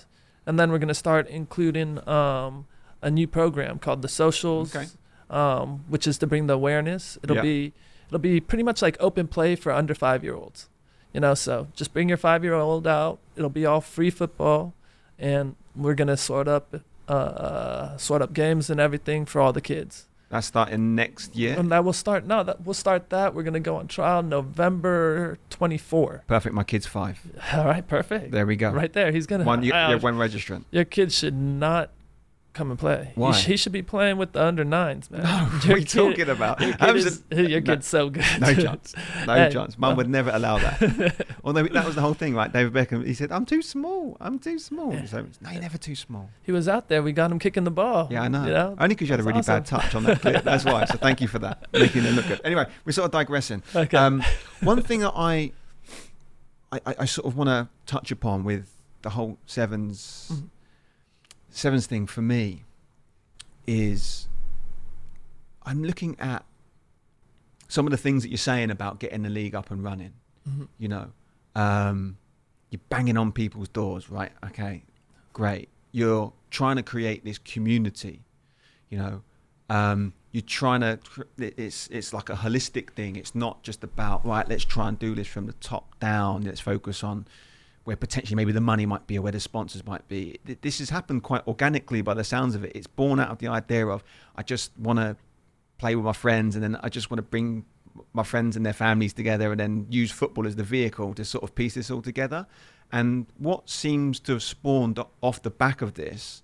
And 0.46 0.58
then 0.58 0.70
we're 0.70 0.78
going 0.78 0.88
to 0.88 0.94
start 0.94 1.26
including 1.28 2.06
um, 2.08 2.66
a 3.02 3.10
new 3.10 3.26
program 3.26 3.78
called 3.78 4.02
the 4.02 4.08
Socials, 4.08 4.74
Okay. 4.74 4.86
um, 5.30 5.84
which 5.88 6.06
is 6.06 6.18
to 6.18 6.26
bring 6.26 6.46
the 6.46 6.54
awareness. 6.54 7.18
It'll 7.22 7.36
Yeah. 7.36 7.42
be 7.42 7.72
it'll 8.08 8.18
be 8.18 8.40
pretty 8.40 8.62
much 8.62 8.82
like 8.82 8.96
open 9.00 9.26
play 9.26 9.56
for 9.56 9.72
under 9.72 9.94
five 9.94 10.22
year 10.22 10.34
olds. 10.34 10.68
You 11.14 11.20
know, 11.20 11.34
so 11.34 11.68
just 11.74 11.92
bring 11.94 12.08
your 12.08 12.18
five 12.18 12.44
year 12.44 12.54
old 12.54 12.86
out. 12.86 13.18
It'll 13.36 13.48
be 13.48 13.64
all 13.64 13.80
free 13.80 14.10
football, 14.10 14.74
and 15.18 15.54
we're 15.74 15.94
gonna 15.94 16.16
sort 16.16 16.48
up 16.48 16.74
uh, 17.08 17.96
sort 17.96 18.22
up 18.22 18.32
games 18.32 18.70
and 18.70 18.80
everything 18.80 19.24
for 19.26 19.40
all 19.40 19.52
the 19.52 19.60
kids. 19.60 20.06
That's 20.30 20.46
starting 20.46 20.94
next 20.94 21.36
year. 21.36 21.56
And 21.58 21.70
that 21.70 21.84
will 21.84 21.92
start. 21.92 22.26
No, 22.26 22.42
that 22.42 22.64
we'll 22.64 22.74
start 22.74 23.10
that. 23.10 23.34
We're 23.34 23.42
gonna 23.42 23.60
go 23.60 23.76
on 23.76 23.88
trial 23.88 24.22
November 24.22 25.38
twenty 25.50 25.78
four. 25.78 26.24
Perfect. 26.26 26.54
My 26.54 26.64
kid's 26.64 26.86
five. 26.86 27.20
All 27.52 27.64
right, 27.66 27.86
perfect. 27.86 28.32
There 28.32 28.46
we 28.46 28.56
go. 28.56 28.70
Right 28.70 28.92
there, 28.92 29.12
he's 29.12 29.26
gonna. 29.26 29.44
One, 29.44 29.62
you, 29.62 29.72
have 29.72 30.02
one 30.02 30.16
registrant. 30.16 30.64
Your 30.70 30.84
kid 30.84 31.12
should 31.12 31.34
not 31.34 31.90
come 32.54 32.70
and 32.70 32.78
play. 32.78 33.10
He 33.14 33.20
Why? 33.20 33.32
sh- 33.32 33.44
He, 33.46 33.56
should 33.56 33.72
be 33.72 33.82
playing 33.82 34.16
with 34.16 34.32
the 34.32 34.42
under 34.42 34.64
nines, 34.64 35.10
man. 35.10 35.22
No, 35.24 35.44
what 35.46 35.68
are 35.68 35.78
you 35.78 35.84
talking 35.84 36.28
about? 36.30 36.60
Your, 36.60 36.72
kid 36.74 36.96
is, 36.96 37.22
a- 37.30 37.42
your 37.50 37.60
no- 37.60 37.72
kid's 37.74 37.86
so 37.86 38.08
good. 38.08 38.24
No 38.40 38.54
chance. 38.54 38.94
No 39.26 39.34
Hey, 39.34 39.50
chance. 39.50 39.76
Mum 39.76 39.88
well- 39.90 39.96
would 39.98 40.08
never 40.08 40.30
allow 40.32 40.58
that. 40.58 41.26
Although 41.44 41.64
that 41.64 41.84
was 41.84 41.94
the 41.96 42.00
whole 42.00 42.14
thing, 42.14 42.34
right? 42.34 42.50
David 42.52 42.72
Beckham, 42.72 43.04
he 43.06 43.12
said, 43.12 43.30
I'm 43.32 43.44
too 43.44 43.60
small. 43.60 44.16
I'm 44.20 44.38
too 44.38 44.58
small. 44.58 44.92
Yeah. 44.94 45.04
So, 45.06 45.26
no, 45.40 45.50
you're 45.50 45.60
never 45.60 45.76
too 45.78 45.94
small. 45.96 46.30
He 46.42 46.52
was 46.52 46.68
out 46.68 46.88
there. 46.88 47.02
We 47.02 47.12
got 47.12 47.30
him 47.30 47.38
kicking 47.38 47.64
the 47.64 47.70
ball. 47.70 48.08
Yeah, 48.10 48.22
I 48.22 48.28
know. 48.28 48.44
You 48.46 48.52
know? 48.52 48.76
Only 48.78 48.94
because 48.94 49.08
you 49.08 49.12
had 49.12 49.20
a 49.20 49.24
really 49.24 49.42
That's 49.42 49.70
bad 49.70 49.80
touch 49.82 49.94
on 49.94 50.04
that 50.04 50.20
clip. 50.20 50.42
That's 50.44 50.64
why. 50.64 50.84
So 50.86 50.96
thank 50.96 51.20
you 51.20 51.28
for 51.28 51.40
that, 51.40 51.66
making 51.72 52.04
it 52.04 52.12
look 52.12 52.26
good. 52.28 52.40
Anyway, 52.44 52.66
we're 52.84 52.92
sort 52.92 53.06
of 53.06 53.10
digressing. 53.12 53.62
Okay. 53.74 53.96
Um, 53.96 54.22
one 54.62 54.80
thing 54.82 55.00
that 55.00 55.12
I, 55.14 55.52
I, 56.72 56.80
I- 57.00 57.04
sort 57.04 57.26
of 57.26 57.36
want 57.36 57.48
to 57.48 57.68
touch 57.86 58.10
upon 58.10 58.44
with 58.44 58.70
the 59.02 59.10
whole 59.10 59.36
sevens, 59.46 60.30
Mhm. 60.32 60.48
Sevens 61.54 61.86
thing 61.86 62.06
for 62.06 62.22
me, 62.22 62.64
is 63.66 64.28
I'm 65.62 65.82
looking 65.82 66.18
at 66.20 66.44
some 67.68 67.86
of 67.86 67.90
the 67.90 67.96
things 67.96 68.22
that 68.22 68.28
you're 68.28 68.38
saying 68.38 68.70
about 68.70 68.98
getting 69.00 69.22
the 69.22 69.30
league 69.30 69.54
up 69.54 69.70
and 69.70 69.82
running. 69.82 70.12
Mhm. 70.48 70.68
You 70.78 70.88
know, 70.88 71.12
um, 71.54 72.18
you're 72.70 72.80
banging 72.88 73.16
on 73.16 73.32
people's 73.32 73.68
doors, 73.68 74.10
right? 74.10 74.32
Okay, 74.44 74.84
great. 75.32 75.68
You're 75.92 76.32
trying 76.50 76.76
to 76.76 76.82
create 76.82 77.24
this 77.24 77.38
community. 77.38 78.24
You 78.90 78.98
know, 78.98 79.22
um, 79.70 80.12
you're 80.32 80.42
trying 80.42 80.80
to. 80.80 80.98
It's 81.38 81.86
it's 81.88 82.12
like 82.12 82.28
a 82.28 82.34
holistic 82.34 82.90
thing. 82.90 83.16
It's 83.16 83.34
not 83.34 83.62
just 83.62 83.82
about 83.82 84.26
right. 84.26 84.46
Let's 84.48 84.64
try 84.64 84.88
and 84.88 84.98
do 84.98 85.14
this 85.14 85.28
from 85.28 85.46
the 85.46 85.52
top 85.54 85.98
down. 86.00 86.42
Let's 86.42 86.60
focus 86.60 87.02
on 87.02 87.26
where 87.84 87.96
potentially 87.96 88.34
maybe 88.34 88.52
the 88.52 88.60
money 88.60 88.86
might 88.86 89.06
be 89.06 89.18
or 89.18 89.22
where 89.22 89.32
the 89.32 89.40
sponsors 89.40 89.84
might 89.86 90.06
be. 90.08 90.38
This 90.62 90.78
has 90.78 90.90
happened 90.90 91.22
quite 91.22 91.46
organically 91.46 92.00
by 92.02 92.14
the 92.14 92.24
sounds 92.24 92.54
of 92.54 92.64
it. 92.64 92.72
It's 92.74 92.86
born 92.86 93.20
out 93.20 93.28
of 93.28 93.38
the 93.38 93.48
idea 93.48 93.86
of 93.86 94.02
I 94.36 94.42
just 94.42 94.76
want 94.78 94.98
to 94.98 95.16
play 95.78 95.94
with 95.94 96.04
my 96.04 96.12
friends 96.14 96.54
and 96.56 96.64
then 96.64 96.76
I 96.82 96.88
just 96.88 97.10
want 97.10 97.18
to 97.18 97.22
bring 97.22 97.64
my 98.12 98.22
friends 98.22 98.56
and 98.56 98.64
their 98.64 98.72
families 98.72 99.12
together 99.12 99.50
and 99.50 99.60
then 99.60 99.86
use 99.90 100.10
football 100.10 100.46
as 100.46 100.56
the 100.56 100.64
vehicle 100.64 101.14
to 101.14 101.24
sort 101.24 101.44
of 101.44 101.54
piece 101.54 101.74
this 101.74 101.90
all 101.90 102.02
together. 102.02 102.46
And 102.90 103.26
what 103.38 103.68
seems 103.68 104.18
to 104.20 104.32
have 104.32 104.42
spawned 104.42 104.98
off 105.22 105.42
the 105.42 105.50
back 105.50 105.82
of 105.82 105.94
this 105.94 106.42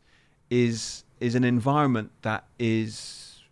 is 0.50 1.04
is 1.20 1.34
an 1.34 1.44
environment 1.44 2.10
that 2.22 2.44
is 2.58 3.42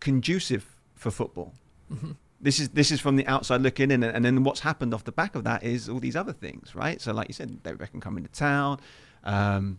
conducive 0.00 0.76
for 0.94 1.10
football. 1.10 1.52
Mhm. 1.92 2.16
This 2.42 2.58
is 2.58 2.70
this 2.70 2.90
is 2.90 3.00
from 3.00 3.16
the 3.16 3.26
outside 3.26 3.62
looking 3.62 3.90
in, 3.90 4.02
and 4.02 4.24
then 4.24 4.42
what's 4.42 4.60
happened 4.60 4.92
off 4.92 5.04
the 5.04 5.12
back 5.12 5.34
of 5.36 5.44
that 5.44 5.62
is 5.62 5.88
all 5.88 6.00
these 6.00 6.16
other 6.16 6.32
things, 6.32 6.74
right? 6.74 7.00
So, 7.00 7.12
like 7.12 7.28
you 7.28 7.34
said, 7.34 7.62
David 7.62 7.78
Beckham 7.78 8.02
coming 8.02 8.24
to 8.24 8.30
town. 8.30 8.80
Um, 9.22 9.78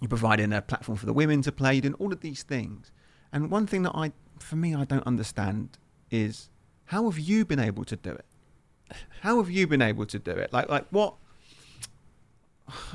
you're 0.00 0.08
providing 0.08 0.52
a 0.52 0.60
platform 0.60 0.98
for 0.98 1.06
the 1.06 1.12
women 1.12 1.42
to 1.42 1.52
play. 1.52 1.74
You're 1.74 1.82
doing 1.82 1.94
all 1.94 2.12
of 2.12 2.20
these 2.20 2.42
things. 2.42 2.90
And 3.32 3.50
one 3.50 3.66
thing 3.66 3.82
that 3.84 3.92
I, 3.94 4.12
for 4.38 4.56
me, 4.56 4.74
I 4.74 4.84
don't 4.84 5.06
understand 5.06 5.78
is 6.10 6.50
how 6.86 7.08
have 7.08 7.18
you 7.18 7.44
been 7.44 7.60
able 7.60 7.84
to 7.84 7.96
do 7.96 8.10
it? 8.10 8.24
How 9.20 9.36
have 9.36 9.48
you 9.50 9.66
been 9.68 9.82
able 9.82 10.06
to 10.06 10.18
do 10.18 10.32
it? 10.32 10.52
Like, 10.52 10.68
like 10.68 10.86
what? 10.90 11.14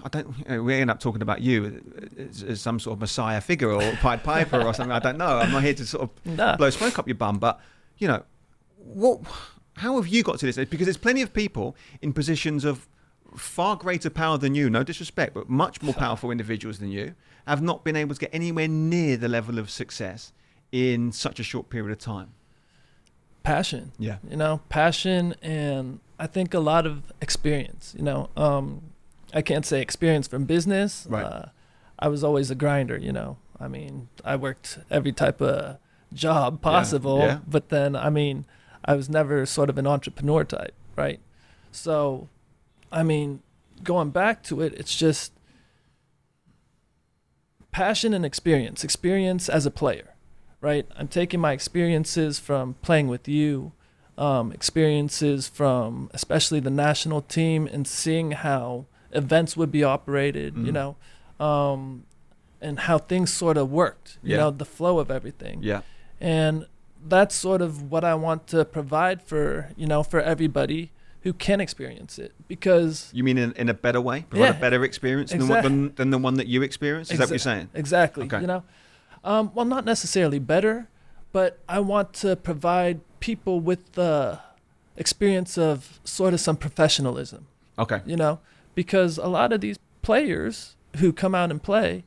I 0.03 0.09
don't. 0.09 0.27
You 0.39 0.45
know, 0.55 0.63
we 0.63 0.73
end 0.75 0.89
up 0.89 0.99
talking 0.99 1.21
about 1.21 1.41
you 1.41 1.81
as, 2.17 2.43
as, 2.43 2.61
some 2.61 2.79
sort 2.79 2.95
of 2.95 3.01
messiah 3.01 3.39
figure 3.41 3.71
or 3.71 3.81
Pied 3.97 4.23
Piper 4.23 4.61
or 4.61 4.73
something. 4.73 4.91
I 4.91 4.99
don't 4.99 5.17
know. 5.17 5.37
I'm 5.37 5.51
not 5.51 5.63
here 5.63 5.73
to 5.73 5.85
sort 5.85 6.03
of 6.03 6.25
Nah. 6.37 6.57
blow 6.57 6.69
smoke 6.69 6.97
up 6.99 7.07
your 7.07 7.15
bum, 7.15 7.39
but 7.39 7.59
you 7.97 8.07
know, 8.07 8.23
what? 8.85 9.19
How 9.77 9.95
have 9.97 10.07
you 10.07 10.23
got 10.23 10.39
to 10.39 10.45
this? 10.45 10.55
Because 10.69 10.85
there's 10.85 10.95
plenty 10.97 11.21
of 11.21 11.33
people 11.33 11.75
in 12.01 12.13
positions 12.13 12.63
of 12.63 12.87
far 13.35 13.75
greater 13.75 14.09
power 14.09 14.37
than 14.37 14.55
you. 14.55 14.69
No 14.69 14.83
disrespect, 14.83 15.33
but 15.33 15.49
much 15.49 15.81
more 15.81 15.93
powerful 15.93 16.31
individuals 16.31 16.79
than 16.79 16.89
you 16.89 17.13
have 17.45 17.61
not 17.61 17.83
been 17.83 17.95
able 17.95 18.15
to 18.15 18.19
get 18.21 18.29
anywhere 18.33 18.67
near 18.67 19.17
the 19.17 19.27
level 19.27 19.59
of 19.59 19.69
success 19.69 20.31
in 20.71 21.11
such 21.11 21.39
a 21.39 21.43
short 21.43 21.69
period 21.69 21.91
of 21.91 21.99
time. 21.99 22.31
Passion. 23.43 23.91
Yeah. 23.99 24.17
you 24.27 24.37
know 24.37 24.61
passion 24.69 25.35
and 25.43 25.99
i 26.17 26.25
think 26.25 26.55
a 26.55 26.59
lot 26.59 26.87
of 26.87 27.13
experience 27.21 27.93
you 27.95 28.03
know 28.03 28.27
um 28.35 28.81
i 29.35 29.41
can't 29.43 29.67
say 29.67 29.81
experience 29.81 30.27
from 30.27 30.45
business 30.45 31.05
Right. 31.07 31.23
uh, 31.23 31.45
i 31.99 32.07
was 32.07 32.23
always 32.23 32.49
a 32.49 32.55
grinder 32.55 32.97
you 32.97 33.11
know 33.11 33.37
i 33.59 33.67
mean 33.67 34.07
i 34.23 34.35
worked 34.35 34.79
every 34.89 35.11
type 35.11 35.41
of 35.41 35.77
job 36.11 36.59
possible 36.61 37.19
yeah. 37.19 37.39
but 37.47 37.69
then 37.69 37.95
i 37.95 38.09
mean 38.09 38.45
i 38.85 38.93
was 38.95 39.09
never 39.09 39.45
sort 39.45 39.69
of 39.69 39.77
an 39.77 39.85
entrepreneur 39.87 40.43
type 40.43 40.73
right 40.95 41.19
so 41.71 42.27
i 42.91 43.03
mean 43.03 43.41
going 43.83 44.09
back 44.09 44.41
to 44.43 44.61
it 44.61 44.73
it's 44.75 44.95
just 44.95 45.31
passion 47.71 48.13
and 48.13 48.25
experience 48.25 48.83
experience 48.83 49.49
as 49.49 49.65
a 49.65 49.71
player 49.71 50.13
right 50.61 50.87
i'm 50.97 51.07
taking 51.07 51.39
my 51.39 51.51
experiences 51.51 52.39
from 52.39 52.75
playing 52.81 53.07
with 53.07 53.27
you 53.27 53.71
um, 54.17 54.53
experiences 54.53 55.49
from 55.49 56.09
especially 56.13 56.61
the 56.61 56.69
national 56.69 57.21
team 57.21 57.67
and 57.67 57.85
seeing 57.85 58.31
how 58.31 58.85
events 59.11 59.57
would 59.57 59.73
be 59.73 59.83
operated, 59.83 60.55
you 60.55 60.71
Mhm. 60.71 60.73
know, 61.39 61.45
um, 61.45 62.05
and 62.61 62.79
how 62.79 62.97
things 62.97 63.33
sort 63.33 63.57
of 63.57 63.69
worked, 63.69 64.17
you 64.23 64.31
Yeah. 64.31 64.37
know, 64.37 64.51
the 64.51 64.63
flow 64.63 64.99
of 64.99 65.11
everything. 65.11 65.61
Yeah. 65.61 65.81
And 66.21 66.65
that's 67.07 67.35
sort 67.35 67.61
of 67.61 67.91
what 67.91 68.03
I 68.03 68.15
want 68.15 68.47
to 68.47 68.65
provide 68.65 69.21
for, 69.21 69.69
you 69.77 69.85
know, 69.87 70.01
for 70.03 70.19
everybody 70.19 70.91
who 71.21 71.33
can 71.33 71.59
experience 71.61 72.19
it 72.19 72.33
because 72.47 73.09
You 73.13 73.23
mean 73.23 73.37
in, 73.37 73.51
in 73.53 73.69
a 73.69 73.73
better 73.73 73.99
way? 74.01 74.25
Provide 74.29 74.45
Yeah. 74.45 74.57
a 74.57 74.59
better 74.59 74.83
experience 74.83 75.31
than, 75.31 75.41
what, 75.47 75.59
Exact- 75.59 75.63
than, 75.63 75.95
than 75.95 76.09
the 76.11 76.17
one 76.17 76.35
that 76.35 76.47
you 76.47 76.61
experienced? 76.61 77.11
Is 77.11 77.17
that 77.19 77.25
what 77.25 77.29
you're 77.31 77.39
saying? 77.39 77.69
Exactly. 77.73 78.25
Okay. 78.25 78.41
You 78.41 78.47
know, 78.47 78.63
um, 79.23 79.51
well, 79.55 79.65
not 79.65 79.85
necessarily 79.85 80.39
better, 80.39 80.87
but 81.31 81.59
I 81.67 81.79
want 81.79 82.13
to 82.13 82.35
provide 82.35 83.01
people 83.19 83.59
with 83.59 83.93
the 83.93 84.39
experience 84.97 85.57
of 85.57 85.99
sort 86.03 86.33
of 86.33 86.39
some 86.39 86.57
professionalism. 86.57 87.47
Okay. 87.79 88.01
You 88.05 88.15
know, 88.15 88.39
because 88.75 89.17
a 89.17 89.27
lot 89.27 89.51
of 89.51 89.61
these 89.61 89.77
players 90.03 90.75
who 90.97 91.11
come 91.11 91.33
out 91.35 91.49
and 91.51 91.61
play, 91.61 92.03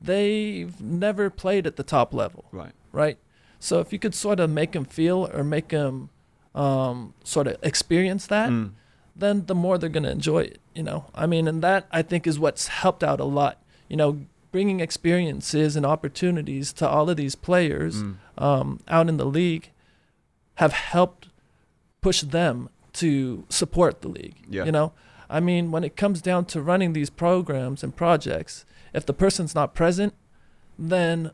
they've 0.00 0.80
never 0.80 1.30
played 1.30 1.66
at 1.66 1.76
the 1.76 1.82
top 1.82 2.12
level, 2.14 2.44
Right. 2.52 2.72
right? 2.92 3.18
So 3.58 3.80
if 3.80 3.92
you 3.92 3.98
could 3.98 4.14
sort 4.14 4.40
of 4.40 4.50
make 4.50 4.72
them 4.72 4.84
feel 4.84 5.28
or 5.32 5.42
make 5.44 5.68
them 5.68 6.10
um, 6.54 7.14
sort 7.24 7.46
of 7.46 7.56
experience 7.62 8.26
that, 8.28 8.50
Mm. 8.50 8.70
then 9.14 9.46
the 9.46 9.54
more 9.54 9.78
they're 9.78 9.88
going 9.90 10.02
to 10.04 10.10
enjoy 10.10 10.40
it, 10.40 10.58
you 10.74 10.82
know. 10.82 11.06
I 11.14 11.26
mean, 11.26 11.46
and 11.46 11.62
that 11.62 11.86
I 11.92 12.02
think 12.02 12.26
is 12.26 12.38
what's 12.38 12.68
helped 12.68 13.04
out 13.04 13.20
a 13.20 13.24
lot, 13.24 13.62
you 13.88 13.96
know, 13.96 14.20
bringing 14.50 14.80
experiences 14.80 15.76
and 15.76 15.84
opportunities 15.84 16.72
to 16.74 16.88
all 16.88 17.08
of 17.10 17.16
these 17.16 17.34
players 17.34 18.02
Mm. 18.02 18.16
um, 18.38 18.80
out 18.88 19.08
in 19.08 19.16
the 19.18 19.26
league 19.26 19.70
have 20.54 20.72
helped 20.72 21.28
push 22.00 22.22
them 22.22 22.68
to 22.94 23.44
support 23.48 24.00
the 24.02 24.08
league. 24.08 24.36
Yeah. 24.48 24.64
You 24.64 24.72
know, 24.72 24.92
I 25.30 25.40
mean, 25.40 25.70
when 25.70 25.84
it 25.84 25.94
comes 25.96 26.20
down 26.22 26.46
to 26.46 26.62
running 26.62 26.92
these 26.94 27.10
programs 27.10 27.84
and 27.84 27.94
projects, 27.94 28.64
if 28.94 29.04
the 29.04 29.12
person's 29.12 29.54
not 29.54 29.74
present, 29.74 30.14
then 30.78 31.30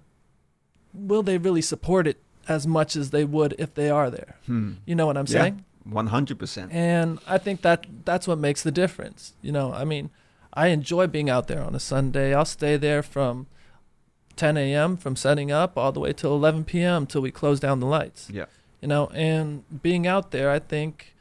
will 0.95 1.23
they 1.23 1.39
really 1.39 1.63
support 1.63 2.07
it 2.07 2.19
as 2.49 2.67
much 2.67 2.95
as 2.97 3.11
they 3.11 3.25
would 3.25 3.55
if 3.59 3.75
they 3.75 3.91
are 3.91 4.11
there? 4.11 4.37
Hmm. 4.47 4.73
You 4.87 4.95
know 4.95 5.07
what 5.07 5.17
I'm 5.17 5.27
Yeah. 5.29 5.41
saying? 5.43 5.65
100%. 5.89 6.73
And 6.73 7.19
I 7.27 7.37
think 7.39 7.63
that 7.63 7.87
that's 8.05 8.27
what 8.27 8.39
makes 8.39 8.63
the 8.63 8.71
difference. 8.71 9.35
You 9.43 9.53
know, 9.53 9.73
I 9.73 9.85
mean, 9.85 10.11
I 10.53 10.69
enjoy 10.69 11.07
being 11.09 11.29
out 11.29 11.47
there 11.49 11.63
on 11.63 11.75
a 11.75 11.81
Sunday. 11.81 12.33
I'll 12.35 12.45
stay 12.45 12.77
there 12.77 13.03
from 13.03 13.47
10 14.37 14.57
a.m. 14.57 14.97
from 14.97 15.15
setting 15.17 15.51
up 15.53 15.77
all 15.77 15.93
the 15.93 16.01
way 16.01 16.13
till 16.13 16.35
11 16.35 16.65
p.m. 16.65 17.07
till 17.07 17.21
we 17.21 17.31
close 17.31 17.61
down 17.61 17.81
the 17.81 17.87
lights. 17.87 18.31
Yeah. 18.33 18.47
You 18.81 18.89
know, 18.89 19.07
and 19.15 19.65
being 19.83 20.07
out 20.07 20.31
there, 20.31 20.51
I 20.51 20.59
think, 20.59 21.15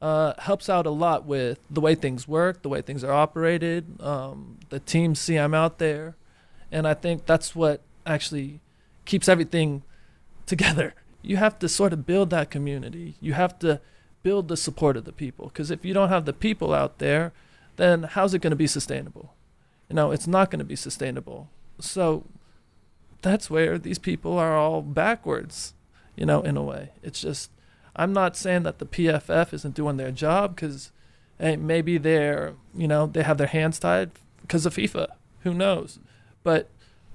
uh, 0.00 0.32
helps 0.38 0.68
out 0.68 0.84
a 0.86 0.90
lot 0.90 1.24
with 1.24 1.58
the 1.70 1.80
way 1.80 1.94
things 1.94 2.26
work, 2.26 2.62
the 2.62 2.68
way 2.68 2.82
things 2.82 3.04
are 3.04 3.12
operated. 3.12 4.00
Um, 4.00 4.58
the 4.70 4.80
teams 4.80 5.20
see 5.20 5.36
I'm 5.36 5.54
out 5.54 5.78
there, 5.78 6.16
and 6.72 6.88
I 6.88 6.94
think 6.94 7.24
that's 7.26 7.54
what 7.54 7.82
actually 8.04 8.60
keeps 9.04 9.28
everything 9.28 9.82
together. 10.46 10.94
You 11.24 11.36
have 11.36 11.56
to 11.60 11.68
sort 11.68 11.92
of 11.92 12.04
build 12.04 12.30
that 12.30 12.50
community. 12.50 13.14
You 13.20 13.34
have 13.34 13.56
to 13.60 13.80
build 14.24 14.48
the 14.48 14.56
support 14.56 14.96
of 14.96 15.04
the 15.04 15.12
people. 15.12 15.46
Because 15.46 15.70
if 15.70 15.84
you 15.84 15.94
don't 15.94 16.08
have 16.08 16.24
the 16.24 16.32
people 16.32 16.74
out 16.74 16.98
there, 16.98 17.32
then 17.76 18.02
how's 18.02 18.34
it 18.34 18.40
going 18.40 18.50
to 18.50 18.56
be 18.56 18.66
sustainable? 18.66 19.32
You 19.88 19.94
know, 19.94 20.10
it's 20.10 20.26
not 20.26 20.50
going 20.50 20.58
to 20.58 20.64
be 20.64 20.74
sustainable. 20.74 21.48
So 21.78 22.24
that's 23.20 23.48
where 23.48 23.78
these 23.78 24.00
people 24.00 24.36
are 24.36 24.56
all 24.56 24.82
backwards, 24.82 25.74
you 26.16 26.26
know, 26.26 26.42
in 26.42 26.56
a 26.56 26.62
way. 26.62 26.90
It's 27.04 27.20
just, 27.20 27.52
I'm 27.94 28.12
not 28.12 28.36
saying 28.36 28.64
that 28.64 28.80
the 28.80 28.86
PFF 28.86 29.52
isn't 29.52 29.76
doing 29.76 29.98
their 29.98 30.10
job 30.10 30.56
because 30.56 30.90
hey, 31.38 31.56
maybe 31.56 31.98
they're, 31.98 32.54
you 32.74 32.86
know, 32.86 33.06
they 33.06 33.22
have 33.22 33.38
their 33.38 33.48
hands 33.48 33.78
tied 33.78 34.12
because 34.40 34.64
of 34.64 34.74
FIFA. 34.74 35.08
Who 35.40 35.52
knows? 35.52 35.98
But 36.42 36.68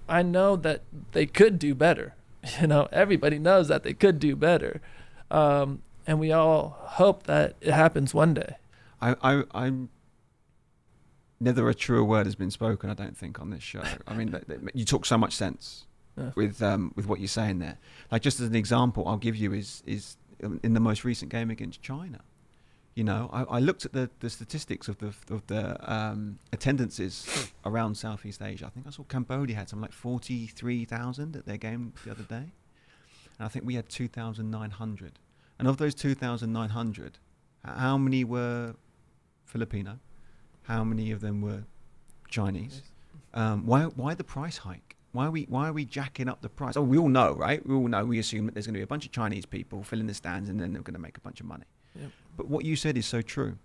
I 0.09 0.21
know 0.23 0.55
that 0.55 0.81
they 1.11 1.25
could 1.25 1.59
do 1.59 1.75
better. 1.75 2.13
You 2.61 2.67
know, 2.67 2.87
everybody 2.93 3.39
knows 3.39 3.67
that 3.67 3.83
they 3.83 3.93
could 3.93 4.19
do 4.19 4.33
better. 4.35 4.79
Um, 5.29 5.81
and 6.05 6.17
we 6.17 6.31
all 6.31 6.77
hope 6.81 7.23
that 7.23 7.55
it 7.59 7.73
happens 7.73 8.13
one 8.13 8.33
day. 8.33 8.55
I, 9.01 9.15
I, 9.21 9.43
I'm 9.53 9.89
never 11.41 11.67
a 11.69 11.75
truer 11.75 12.03
word 12.05 12.25
has 12.25 12.35
been 12.35 12.51
spoken. 12.51 12.89
I 12.89 12.93
don't 12.93 13.17
think 13.17 13.41
on 13.41 13.49
this 13.49 13.63
show. 13.63 13.83
I 14.07 14.13
mean, 14.13 14.33
you 14.73 14.85
talk 14.85 15.05
so 15.05 15.17
much 15.17 15.33
sense 15.33 15.85
Yeah. 16.17 16.31
with 16.35 16.61
um, 16.63 16.93
with 16.95 17.05
what 17.07 17.19
you're 17.19 17.27
saying 17.27 17.59
there. 17.59 17.77
Like 18.11 18.21
just 18.21 18.39
as 18.39 18.47
an 18.47 18.55
example, 18.55 19.05
I'll 19.07 19.17
give 19.17 19.35
you 19.35 19.51
is 19.53 19.83
is 19.85 20.15
in 20.63 20.73
the 20.73 20.79
most 20.79 21.03
recent 21.03 21.29
game 21.31 21.49
against 21.49 21.81
China. 21.81 22.21
You 22.97 23.03
know, 23.03 23.29
I, 23.31 23.43
I 23.43 23.60
looked 23.60 23.86
at 23.86 23.93
the, 23.93 24.10
the 24.21 24.29
statistics 24.38 24.88
of 24.88 24.97
the 24.97 25.13
of 25.29 25.45
the 25.45 25.63
um, 25.95 26.39
attendances 26.51 27.51
around 27.63 27.93
Southeast 27.95 28.41
Asia. 28.41 28.65
I 28.65 28.69
think 28.69 28.88
I 28.88 28.89
saw 28.89 29.03
Cambodia 29.03 29.55
had 29.55 29.69
something 29.69 29.83
like 29.83 29.93
forty 29.93 30.47
three 30.47 30.83
thousand 30.83 31.36
at 31.36 31.45
their 31.45 31.57
game 31.57 31.93
the 32.03 32.10
other 32.10 32.23
day, 32.23 32.45
and 33.38 33.41
I 33.47 33.49
think 33.49 33.65
we 33.65 33.75
had 33.75 33.88
two 33.88 34.07
thousand 34.07 34.49
nine 34.49 34.71
hundred. 34.71 35.19
And 35.60 35.67
of 35.67 35.77
those 35.77 35.93
two 35.93 36.15
thousand 36.15 36.51
nine 36.53 36.69
hundred, 36.69 37.19
how 37.63 37.99
many 37.99 38.23
were 38.23 38.73
Filipino? 39.45 39.99
How 40.63 40.83
many 40.83 41.12
of 41.12 41.21
them 41.21 41.39
were 41.39 41.65
Chinese? 42.29 42.81
Um, 43.36 43.67
why 43.67 43.83
why 43.83 44.15
the 44.15 44.23
price 44.23 44.57
hike? 44.57 44.95
Why 45.12 45.27
are 45.27 45.31
we 45.31 45.43
why 45.43 45.69
are 45.69 45.73
we 45.73 45.86
jacking 45.86 46.27
up 46.27 46.41
the 46.41 46.49
price? 46.49 46.75
Oh, 46.75 46.81
we 46.81 46.97
all 46.97 47.10
know, 47.10 47.36
right? 47.36 47.63
We 47.63 47.75
all 47.75 47.88
know. 47.88 48.05
We 48.05 48.17
assume 48.17 48.47
that 48.47 48.55
there's 48.55 48.65
going 48.65 48.73
to 48.73 48.79
be 48.79 48.83
a 48.83 48.88
bunch 48.88 49.05
of 49.05 49.12
Chinese 49.12 49.45
people 49.45 49.83
filling 49.83 50.07
the 50.07 50.15
stands, 50.15 50.49
and 50.49 50.60
then 50.60 50.73
they're 50.73 50.81
going 50.81 50.95
to 50.95 50.99
make 50.99 51.17
a 51.17 51.21
bunch 51.21 51.41
of 51.41 51.45
money. 51.45 51.65
Yep. 51.99 52.12
But 52.38 52.47
what 52.47 52.65
you 52.65 52.75
said 52.75 52.97
is 52.97 53.05
so 53.05 53.21
true. 53.21 53.57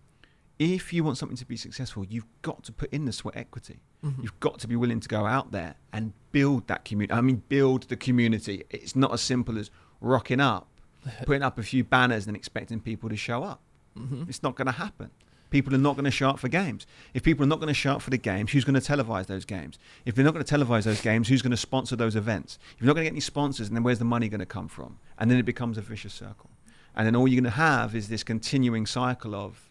If 0.59 0.92
you 0.92 1.03
want 1.03 1.18
something 1.18 1.37
to 1.38 1.47
be 1.47 1.57
successful, 1.57 2.05
you've 2.09 2.27
got 2.42 2.62
to 2.64 2.73
put 2.73 2.92
in 2.92 3.05
the 3.05 3.12
sweat 3.12 3.37
equity. 3.37 3.81
Mhm. 4.05 4.23
You've 4.23 4.38
got 4.40 4.59
to 4.61 4.68
be 4.68 4.77
willing 4.77 5.01
to 5.01 5.09
go 5.09 5.27
out 5.27 5.51
there 5.51 5.75
and 5.92 6.12
build 6.31 6.68
that 6.68 6.85
community. 6.85 7.12
I 7.16 7.21
mean, 7.21 7.42
build 7.49 7.85
the 7.85 7.97
community. 7.97 8.64
It's 8.71 8.95
not 8.95 9.12
as 9.12 9.21
simple 9.21 9.59
as 9.59 9.71
rocking 10.01 10.40
up, 10.40 10.68
putting 11.27 11.42
up 11.42 11.59
a 11.59 11.62
few 11.62 11.83
banners, 11.85 12.27
and 12.27 12.37
expecting 12.37 12.81
people 12.81 13.09
to 13.09 13.16
show 13.16 13.42
up. 13.42 13.61
Mhm. 13.99 14.29
It's 14.29 14.42
not 14.42 14.55
going 14.57 14.66
to 14.66 14.73
happen. 14.73 15.11
People 15.51 15.75
are 15.75 15.79
not 15.79 15.97
going 15.97 16.07
to 16.07 16.11
show 16.11 16.31
up 16.31 16.38
for 16.38 16.49
games. 16.49 16.87
If 17.12 17.23
people 17.25 17.45
are 17.45 17.49
not 17.49 17.59
going 17.61 17.68
to 17.68 17.75
show 17.75 17.92
up 17.92 18.01
for 18.03 18.09
the 18.09 18.16
games, 18.16 18.53
who's 18.53 18.64
going 18.64 18.81
to 18.81 18.92
televise 18.92 19.27
those 19.27 19.45
games? 19.45 19.79
If 20.07 20.14
they're 20.14 20.25
not 20.25 20.33
going 20.33 20.45
to 20.45 20.55
televise 20.55 20.85
those 20.85 21.03
games, 21.03 21.29
who's 21.29 21.42
going 21.42 21.51
to 21.51 21.59
sponsor 21.59 21.95
those 21.95 22.16
events? 22.16 22.59
If 22.77 22.81
you're 22.81 22.87
not 22.87 22.95
going 22.95 23.05
to 23.05 23.11
get 23.11 23.14
any 23.14 23.21
sponsors, 23.21 23.68
and 23.68 23.77
then 23.77 23.83
where's 23.83 23.99
the 23.99 24.07
money 24.07 24.29
going 24.31 24.40
to 24.40 24.47
come 24.47 24.66
from? 24.68 24.99
And 25.18 25.31
then 25.31 25.38
it 25.38 25.42
becomes 25.45 25.77
a 25.77 25.83
vicious 25.83 26.14
circle. 26.14 26.49
And 26.94 27.07
then 27.07 27.16
all 27.16 27.26
you're 27.26 27.40
going 27.40 27.50
to 27.52 27.57
have 27.59 27.94
is 27.94 28.09
this 28.09 28.22
continuing 28.22 28.87
cycle 28.87 29.35
of 29.35 29.70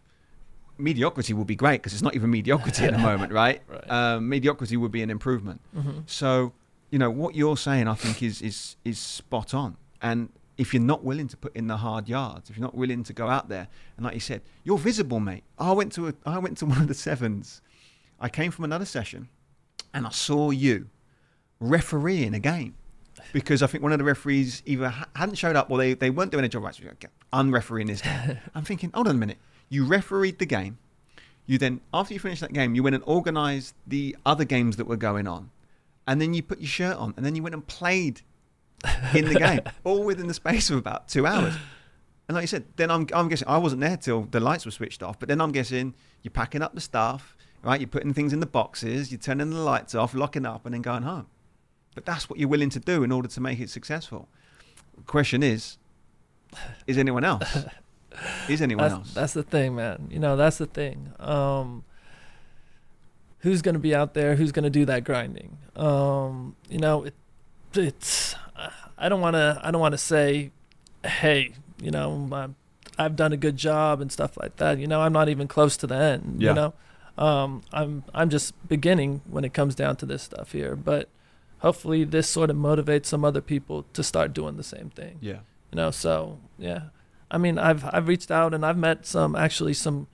mediocrity 0.77 1.33
would 1.33 1.47
be 1.47 1.55
great 1.55 1.81
because 1.81 1.93
it's 1.93 2.01
not 2.01 2.15
even 2.15 2.29
mediocrity 2.31 2.85
at 2.85 2.93
the 2.93 2.97
moment, 3.11 3.31
right? 3.31 3.61
Right. 3.67 3.89
Um, 3.91 4.27
mediocrity 4.29 4.77
would 4.77 4.91
be 4.91 5.01
an 5.03 5.09
improvement. 5.09 5.61
Mhm. 5.77 6.03
So, 6.07 6.53
you 6.89 6.97
know, 6.99 7.09
what 7.11 7.35
you're 7.35 7.57
saying, 7.57 7.87
I 7.87 7.93
think, 7.95 8.23
is 8.23 8.41
is 8.41 8.75
is 8.83 8.97
spot 8.97 9.53
on. 9.53 9.77
And 10.01 10.29
if 10.57 10.73
you're 10.73 10.81
not 10.83 11.03
willing 11.03 11.27
to 11.27 11.37
put 11.37 11.55
in 11.55 11.67
the 11.67 11.77
hard 11.77 12.09
yards, 12.09 12.49
if 12.49 12.57
you're 12.57 12.65
not 12.65 12.75
willing 12.75 13.03
to 13.03 13.13
go 13.13 13.27
out 13.29 13.49
there, 13.49 13.67
and 13.97 14.05
like 14.05 14.13
you 14.15 14.19
said, 14.19 14.41
you're 14.63 14.77
visible, 14.77 15.19
mate. 15.19 15.43
I 15.59 15.71
went 15.73 15.91
to 15.93 16.07
a, 16.07 16.13
I 16.25 16.39
went 16.39 16.57
to 16.59 16.65
one 16.73 16.81
of 16.81 16.87
the 16.87 16.93
sevens. 16.95 17.61
I 18.19 18.29
came 18.29 18.51
from 18.51 18.65
another 18.65 18.85
session, 18.85 19.29
and 19.93 20.05
I 20.07 20.11
saw 20.11 20.49
you 20.51 20.87
refereeing 21.59 22.33
a 22.33 22.39
game 22.39 22.73
because 23.33 23.63
I 23.63 23.67
think 23.67 23.83
one 23.83 23.91
of 23.91 23.99
the 23.99 24.03
referees 24.05 24.61
either 24.65 24.93
hadn't 25.15 25.35
showed 25.35 25.55
up 25.55 25.69
or 25.69 25.77
they, 25.77 25.93
they 25.93 26.09
weren't 26.09 26.31
doing 26.31 26.45
a 26.45 26.49
job 26.49 26.63
right. 26.63 26.75
So 26.75 26.83
okay, 26.83 27.07
I'm 27.31 27.53
refereeing 27.53 27.87
this 27.87 28.01
game. 28.01 28.37
I'm 28.55 28.63
thinking, 28.63 28.91
hold 28.93 29.07
on 29.07 29.15
a 29.15 29.17
minute. 29.17 29.37
You 29.69 29.85
refereed 29.85 30.39
the 30.39 30.45
game. 30.45 30.77
You 31.45 31.57
then, 31.57 31.81
after 31.93 32.13
you 32.13 32.19
finished 32.19 32.41
that 32.41 32.53
game, 32.53 32.75
you 32.75 32.83
went 32.83 32.95
and 32.95 33.03
organised 33.05 33.75
the 33.87 34.15
other 34.25 34.45
games 34.45 34.77
that 34.77 34.85
were 34.85 34.97
going 34.97 35.27
on, 35.27 35.49
and 36.07 36.21
then 36.21 36.33
you 36.33 36.43
put 36.43 36.59
your 36.59 36.67
shirt 36.67 36.97
on, 36.97 37.13
and 37.17 37.25
then 37.25 37.35
you 37.35 37.43
went 37.43 37.55
and 37.55 37.65
played 37.65 38.21
in 39.13 39.25
the 39.25 39.35
game, 39.35 39.61
all 39.83 40.03
within 40.03 40.27
the 40.27 40.33
space 40.33 40.69
of 40.69 40.77
about 40.77 41.07
two 41.07 41.25
hours. 41.25 41.55
And 42.27 42.35
like 42.35 42.43
you 42.43 42.47
said, 42.47 42.65
then 42.77 42.89
I'm, 42.89 43.07
I'm 43.13 43.27
guessing 43.27 43.47
I 43.47 43.57
wasn't 43.57 43.81
there 43.81 43.97
till 43.97 44.23
the 44.23 44.39
lights 44.39 44.65
were 44.65 44.71
switched 44.71 45.03
off, 45.03 45.19
but 45.19 45.27
then 45.27 45.41
I'm 45.41 45.51
guessing 45.51 45.93
you're 46.21 46.31
packing 46.31 46.61
up 46.61 46.73
the 46.73 46.81
stuff, 46.81 47.35
right? 47.63 47.79
You're 47.79 47.87
putting 47.87 48.13
things 48.13 48.31
in 48.31 48.39
the 48.39 48.45
boxes, 48.45 49.11
you're 49.11 49.19
turning 49.19 49.49
the 49.49 49.59
lights 49.59 49.95
off, 49.95 50.13
locking 50.13 50.45
up, 50.45 50.65
and 50.65 50.73
then 50.73 50.81
going 50.81 51.03
home. 51.03 51.27
But 51.95 52.05
that's 52.05 52.29
what 52.29 52.39
you're 52.39 52.49
willing 52.49 52.69
to 52.71 52.79
do 52.79 53.03
in 53.03 53.11
order 53.11 53.27
to 53.27 53.41
make 53.41 53.59
it 53.59 53.69
successful. 53.69 54.29
The 54.95 55.03
question 55.03 55.43
is, 55.43 55.77
is 56.87 56.97
anyone 56.97 57.23
else? 57.23 57.65
Is 58.47 58.61
anyone 58.61 58.83
that's, 58.83 58.93
else? 58.93 59.13
That's 59.13 59.33
the 59.33 59.43
thing, 59.43 59.75
man. 59.75 60.07
You 60.09 60.19
know, 60.19 60.35
that's 60.35 60.57
the 60.57 60.65
thing. 60.65 61.13
Um, 61.19 61.83
who's 63.39 63.61
going 63.61 63.73
to 63.73 63.79
be 63.79 63.93
out 63.93 64.13
there? 64.13 64.35
Who's 64.35 64.51
going 64.51 64.63
to 64.63 64.69
do 64.69 64.85
that 64.85 65.03
grinding? 65.03 65.57
Um, 65.75 66.55
you 66.69 66.79
know, 66.79 67.03
it, 67.03 67.13
it's. 67.73 68.35
I 68.97 69.09
don't 69.09 69.21
want 69.21 69.35
to. 69.35 69.59
I 69.63 69.71
don't 69.71 69.81
want 69.81 69.93
to 69.93 69.97
say, 69.97 70.51
hey, 71.03 71.53
you 71.81 71.91
know, 71.91 72.29
I'm, 72.31 72.55
I've 72.97 73.15
done 73.15 73.33
a 73.33 73.37
good 73.37 73.57
job 73.57 73.99
and 74.01 74.11
stuff 74.11 74.37
like 74.37 74.57
that. 74.57 74.77
You 74.77 74.87
know, 74.87 75.01
I'm 75.01 75.13
not 75.13 75.27
even 75.29 75.47
close 75.47 75.75
to 75.77 75.87
the 75.87 75.95
end. 75.95 76.41
Yeah. 76.41 76.49
You 76.49 76.55
know, 76.55 76.73
um, 77.17 77.63
I'm 77.73 78.03
I'm 78.13 78.29
just 78.29 78.53
beginning 78.67 79.21
when 79.29 79.43
it 79.43 79.53
comes 79.53 79.75
down 79.75 79.95
to 79.97 80.05
this 80.05 80.21
stuff 80.23 80.51
here. 80.51 80.75
But 80.75 81.09
hopefully, 81.61 82.03
this 82.03 82.27
sort 82.29 82.49
of 82.49 82.57
motivates 82.57 83.05
some 83.07 83.23
other 83.25 83.41
people 83.41 83.85
to 83.93 84.03
start 84.03 84.33
doing 84.33 84.57
the 84.57 84.63
same 84.63 84.89
thing 84.89 85.17
yeah. 85.21 85.39
you 85.71 85.75
know 85.75 85.91
so 85.91 86.39
yeah 86.57 86.81
i 87.29 87.37
mean 87.37 87.57
i've 87.57 87.83
i've 87.93 88.07
reached 88.07 88.31
out 88.31 88.53
and 88.53 88.65
i've 88.65 88.77
met 88.77 89.05
some 89.05 89.35
actually 89.35 89.73
some 89.73 90.07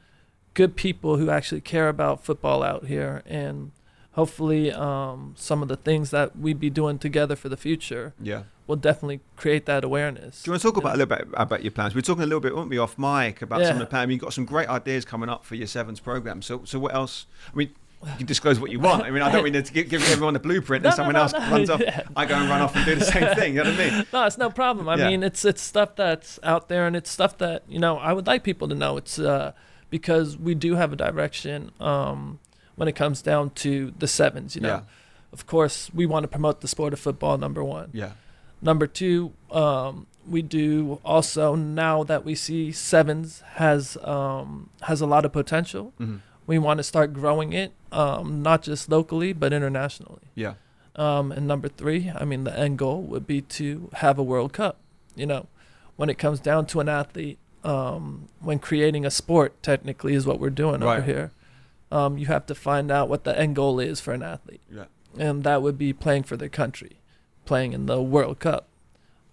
good 0.53 0.75
people 0.75 1.17
who 1.17 1.29
actually 1.29 1.61
care 1.61 1.87
about 1.89 2.23
football 2.23 2.63
out 2.63 2.85
here 2.87 3.21
and 3.25 3.71
hopefully 4.13 4.71
um, 4.71 5.33
some 5.37 5.61
of 5.61 5.67
the 5.67 5.75
things 5.77 6.09
that 6.09 6.35
we'd 6.37 6.59
be 6.59 6.69
doing 6.71 6.97
together 6.97 7.35
for 7.35 7.49
the 7.49 7.57
future 7.57 8.13
Yeah. 8.19 8.43
will 8.65 8.75
definitely 8.75 9.19
create 9.35 9.67
that 9.67 9.83
awareness 9.83 10.41
Do 10.41 10.49
you 10.49 10.53
want 10.53 10.61
to 10.63 10.67
talk 10.67 10.77
about 10.77 10.95
a 10.95 10.97
little 10.97 11.15
bit 11.15 11.27
about 11.35 11.61
your 11.63 11.71
plans? 11.71 11.93
we 11.93 11.99
are 11.99 12.01
talking 12.01 12.23
a 12.23 12.25
little 12.25 12.39
bit, 12.39 12.55
weren't 12.55 12.69
we, 12.69 12.79
off 12.79 12.97
mic 12.97 13.43
about 13.43 13.61
some 13.63 13.75
of 13.75 13.79
the 13.79 13.85
plans. 13.85 14.03
I 14.03 14.05
mean, 14.07 14.15
you've 14.15 14.23
got 14.23 14.33
some 14.33 14.45
great 14.45 14.67
ideas 14.69 15.05
coming 15.05 15.29
up 15.29 15.45
for 15.45 15.53
your 15.53 15.67
sevens 15.67 15.99
program. 15.99 16.41
So, 16.41 16.61
so 16.65 16.79
what 16.79 16.95
else? 16.95 17.27
I 17.53 17.55
mean, 17.55 17.69
you 18.05 18.11
can 18.17 18.25
disclose 18.27 18.59
what 18.59 18.69
you 18.71 18.79
want. 18.79 19.03
I 19.03 19.09
mean, 19.11 19.21
I 19.23 19.31
don't 19.31 19.43
mean 19.43 19.53
to 19.53 19.73
give, 19.73 19.89
give 19.89 20.01
everyone 20.11 20.33
the 20.33 20.39
blueprint 20.39 20.83
No, 20.83 20.89
and 20.89 20.93
no, 20.93 20.95
someone 20.97 21.15
no, 21.15 21.21
else 21.21 21.33
runs 21.33 21.69
off. 21.69 21.79
yeah. 21.85 22.03
I 22.15 22.25
go 22.25 22.35
and 22.35 22.47
run 22.49 22.61
off 22.61 22.75
and 22.75 22.85
do 22.85 22.95
the 22.95 23.05
same 23.05 23.35
thing. 23.35 23.55
You 23.55 23.63
know 23.63 23.71
what 23.71 23.79
I 23.79 23.89
mean? 23.89 24.05
no, 24.13 24.25
it's 24.25 24.37
no 24.37 24.49
problem. 24.49 24.87
I 24.87 24.95
Yeah. 24.97 25.07
mean, 25.09 25.23
it's 25.23 25.43
it's 25.43 25.61
stuff 25.61 25.95
that's 25.95 26.39
out 26.43 26.69
there, 26.69 26.85
and 26.85 26.95
it's 26.95 27.09
stuff 27.09 27.37
that 27.39 27.63
you 27.67 27.79
know 27.79 27.97
I 27.97 28.13
would 28.13 28.27
like 28.27 28.43
people 28.43 28.67
to 28.67 28.75
know. 28.75 28.97
It's 28.97 29.17
uh, 29.17 29.53
because 29.89 30.37
we 30.37 30.53
do 30.53 30.75
have 30.75 30.93
a 30.93 30.95
direction 30.95 31.71
um, 31.79 32.39
when 32.75 32.87
it 32.87 32.95
comes 32.95 33.21
down 33.21 33.49
to 33.51 33.93
the 33.97 34.07
sevens. 34.07 34.55
You 34.55 34.61
know, 34.61 34.67
Yeah. 34.69 34.81
of 35.33 35.47
course, 35.47 35.89
we 35.93 36.05
want 36.05 36.23
to 36.23 36.27
promote 36.27 36.61
the 36.61 36.67
sport 36.67 36.93
of 36.93 36.99
football. 36.99 37.37
Number 37.37 37.63
one. 37.63 37.89
Yeah. 37.93 38.11
Number 38.61 38.85
two, 38.87 39.33
um, 39.51 40.07
we 40.27 40.41
do 40.41 40.99
also 41.05 41.55
now 41.55 42.03
that 42.03 42.25
we 42.25 42.35
see 42.35 42.71
sevens 42.71 43.41
has 43.55 43.97
um, 44.03 44.69
has 44.83 45.01
a 45.01 45.05
lot 45.07 45.25
of 45.25 45.31
potential. 45.33 45.93
hmm 45.97 46.17
We 46.47 46.57
want 46.57 46.77
to 46.79 46.83
start 46.83 47.13
growing 47.13 47.53
it, 47.53 47.73
um, 47.91 48.41
not 48.41 48.63
just 48.63 48.89
locally 48.89 49.33
but 49.33 49.53
internationally. 49.53 50.21
Yeah. 50.33 50.53
Um, 50.95 51.31
and 51.31 51.45
number 51.47 51.67
three, 51.67 52.11
I 52.15 52.25
mean, 52.25 52.43
the 52.45 52.57
end 52.57 52.79
goal 52.79 53.01
would 53.03 53.27
be 53.27 53.41
to 53.41 53.89
have 53.93 54.17
a 54.17 54.23
World 54.23 54.53
Cup. 54.53 54.77
You 55.15 55.27
know, 55.27 55.47
when 55.95 56.09
it 56.09 56.17
comes 56.17 56.39
down 56.39 56.65
to 56.67 56.79
an 56.79 56.89
athlete, 56.89 57.37
um, 57.63 58.29
when 58.39 58.57
creating 58.59 59.05
a 59.05 59.11
sport, 59.11 59.61
technically 59.61 60.13
is 60.15 60.25
what 60.25 60.39
we're 60.39 60.49
doing 60.49 60.81
over 60.81 61.01
here. 61.01 61.31
Um, 61.91 62.17
you 62.17 62.25
have 62.27 62.45
to 62.47 62.55
find 62.55 62.89
out 62.91 63.09
what 63.09 63.23
the 63.25 63.37
end 63.37 63.55
goal 63.55 63.79
is 63.79 63.99
for 63.99 64.13
an 64.13 64.23
athlete, 64.23 64.61
Yeah. 64.71 64.85
and 65.17 65.43
that 65.43 65.61
would 65.61 65.77
be 65.77 65.93
playing 65.93 66.23
for 66.23 66.35
their 66.37 66.49
country, 66.49 66.97
playing 67.45 67.73
in 67.73 67.85
the 67.85 68.01
World 68.01 68.39
Cup. 68.39 68.67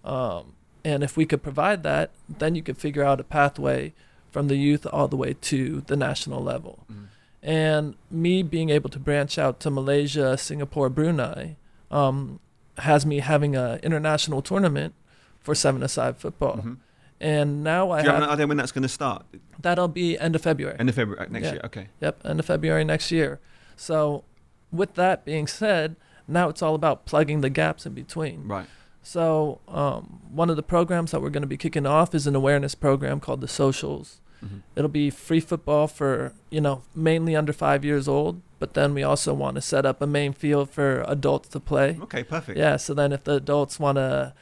Um, 0.03 0.53
and 0.83 1.03
if 1.03 1.17
we 1.17 1.25
could 1.25 1.41
provide 1.43 1.83
that, 1.83 2.11
then 2.29 2.55
you 2.55 2.61
could 2.61 2.77
figure 2.77 3.03
out 3.03 3.19
a 3.19 3.23
pathway 3.23 3.93
from 4.35 4.49
the 4.49 4.57
youth 4.57 4.85
all 4.91 5.07
the 5.07 5.15
way 5.15 5.33
to 5.39 5.79
the 5.87 5.95
national 5.95 6.43
level 6.43 6.83
Mhm. 6.91 7.05
and 7.41 7.95
me 8.11 8.43
being 8.43 8.69
able 8.69 8.89
to 8.89 8.99
branch 8.99 9.37
out 9.37 9.61
to 9.61 9.69
Malaysia, 9.69 10.37
Singapore, 10.37 10.89
Brunei, 10.89 11.55
um, 11.89 12.41
has 12.79 13.05
me 13.05 13.19
having 13.19 13.55
an 13.55 13.79
international 13.79 14.41
tournament 14.41 14.93
for 15.39 15.55
seven-a-side 15.55 16.17
football. 16.17 16.57
Mhm. 16.57 16.77
And 17.21 17.63
now 17.63 17.91
I 17.91 18.01
Do 18.01 18.07
you 18.07 18.11
have 18.11 18.19
have 18.19 18.23
an 18.29 18.33
idea 18.35 18.47
when 18.47 18.57
that's 18.57 18.73
going 18.73 18.81
to 18.81 18.89
start? 18.89 19.23
that'll 19.61 19.87
be 19.87 20.19
end 20.19 20.35
of 20.35 20.41
February. 20.41 20.75
End 20.77 20.89
of 20.89 20.95
February 20.95 21.27
uh, 21.27 21.31
next 21.31 21.45
Yeah. 21.45 21.51
year. 21.53 21.61
Okay. 21.69 21.87
Yep, 22.01 22.15
end 22.25 22.39
of 22.41 22.45
February 22.45 22.83
next 22.83 23.09
year. 23.09 23.39
So, 23.77 24.25
with 24.69 24.95
that 24.95 25.23
being 25.23 25.47
said, 25.47 25.95
now 26.27 26.49
it's 26.49 26.61
all 26.61 26.75
about 26.75 27.05
plugging 27.05 27.39
the 27.39 27.49
gaps 27.49 27.85
in 27.85 27.93
between. 27.93 28.45
Right. 28.49 28.67
So, 29.01 29.59
um, 29.69 30.19
one 30.29 30.49
of 30.49 30.57
the 30.57 30.63
programs 30.75 31.11
that 31.11 31.21
we're 31.21 31.29
going 31.29 31.47
to 31.49 31.55
be 31.55 31.61
kicking 31.65 31.85
off 31.85 32.13
is 32.13 32.27
an 32.27 32.35
awareness 32.35 32.75
program 32.75 33.19
called 33.21 33.39
the 33.39 33.47
Socials. 33.47 34.19
Mhm. 34.43 34.61
It'll 34.75 34.89
be 34.89 35.09
free 35.09 35.39
football 35.39 35.87
for, 35.87 36.33
you 36.49 36.61
know, 36.61 36.81
mainly 36.93 37.35
under 37.35 37.53
five 37.53 37.83
years 37.85 38.07
old, 38.07 38.41
but 38.59 38.73
then 38.73 38.93
we 38.93 39.03
also 39.03 39.33
want 39.33 39.55
to 39.55 39.61
set 39.61 39.85
up 39.85 40.01
a 40.01 40.07
main 40.07 40.33
field 40.33 40.69
for 40.69 41.03
adults 41.07 41.49
to 41.49 41.59
play. 41.59 41.97
Okay. 42.01 42.23
Perfect. 42.23 42.57
Yeah, 42.57 42.77
so 42.77 42.93
then 42.93 43.11
if 43.11 43.23
the 43.23 43.33
adults 43.35 43.79
want 43.79 43.97
to 43.97 44.33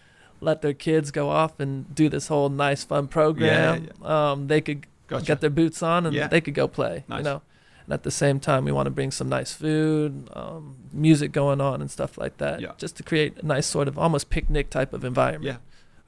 let 0.41 0.61
their 0.61 0.73
kids 0.73 1.09
go 1.11 1.29
off 1.29 1.59
and 1.59 1.93
do 1.95 2.09
this 2.09 2.27
whole 2.27 2.49
nice, 2.49 2.83
fun 2.83 3.07
program, 3.07 3.89
Um, 4.01 4.47
they 4.47 4.59
could 4.61 4.87
Gotcha. 5.07 5.25
get 5.25 5.41
their 5.41 5.49
boots 5.49 5.81
on 5.81 6.05
and 6.05 6.15
Yeah. 6.15 6.27
they 6.27 6.41
could 6.41 6.53
go 6.53 6.67
play, 6.67 7.05
Nice. 7.07 7.19
you 7.19 7.23
know. 7.23 7.41
And 7.85 7.93
at 7.93 8.03
the 8.03 8.11
same 8.11 8.39
time, 8.39 8.63
we 8.65 8.71
want 8.71 8.85
to 8.87 8.91
bring 8.91 9.11
some 9.11 9.27
nice 9.29 9.53
food, 9.53 10.29
um, 10.33 10.75
music 10.93 11.31
going 11.33 11.59
on, 11.61 11.81
and 11.81 11.91
stuff 11.91 12.17
like 12.17 12.37
that, 12.37 12.61
Yeah. 12.61 12.71
just 12.77 12.95
to 12.97 13.03
create 13.03 13.37
a 13.41 13.45
nice 13.45 13.65
sort 13.65 13.87
of 13.87 13.97
almost 13.99 14.29
picnic 14.29 14.69
type 14.69 14.93
of 14.93 15.03
environment. 15.03 15.43
yeah. 15.45 15.57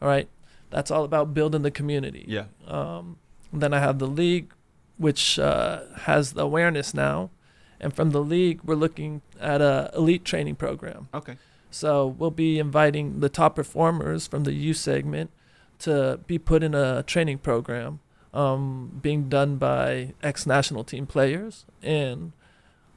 All 0.02 0.08
right, 0.08 0.28
that's 0.70 0.90
all 0.92 1.04
about 1.04 1.34
building 1.34 1.62
the 1.64 1.72
community. 1.72 2.26
Yeah. 2.28 2.46
Um, 2.68 3.18
then 3.62 3.74
I 3.74 3.80
have 3.80 4.00
the 4.00 4.08
league, 4.08 4.54
which 4.98 5.40
uh, 5.40 5.82
has 6.02 6.34
the 6.34 6.44
awareness 6.44 6.94
now, 6.94 7.30
and 7.80 7.94
from 7.94 8.12
the 8.12 8.22
league, 8.22 8.62
we're 8.64 8.76
looking 8.76 9.22
at 9.40 9.62
a 9.62 9.92
elite 9.96 10.26
training 10.26 10.56
program. 10.56 11.10
Okay. 11.14 11.36
So 11.70 12.08
we'll 12.08 12.32
be 12.32 12.58
inviting 12.58 13.20
the 13.20 13.30
top 13.30 13.56
performers 13.56 14.28
from 14.28 14.44
the 14.44 14.54
youth 14.54 14.78
segment 14.78 15.30
to 15.80 16.20
be 16.26 16.38
put 16.38 16.64
in 16.64 16.74
a 16.74 17.04
training 17.04 17.40
program 17.40 18.00
um, 18.34 19.00
being 19.02 19.28
done 19.28 19.58
by 19.58 20.14
ex 20.24 20.46
national 20.46 20.84
team 20.84 21.06
players. 21.06 21.66
And 21.84 22.32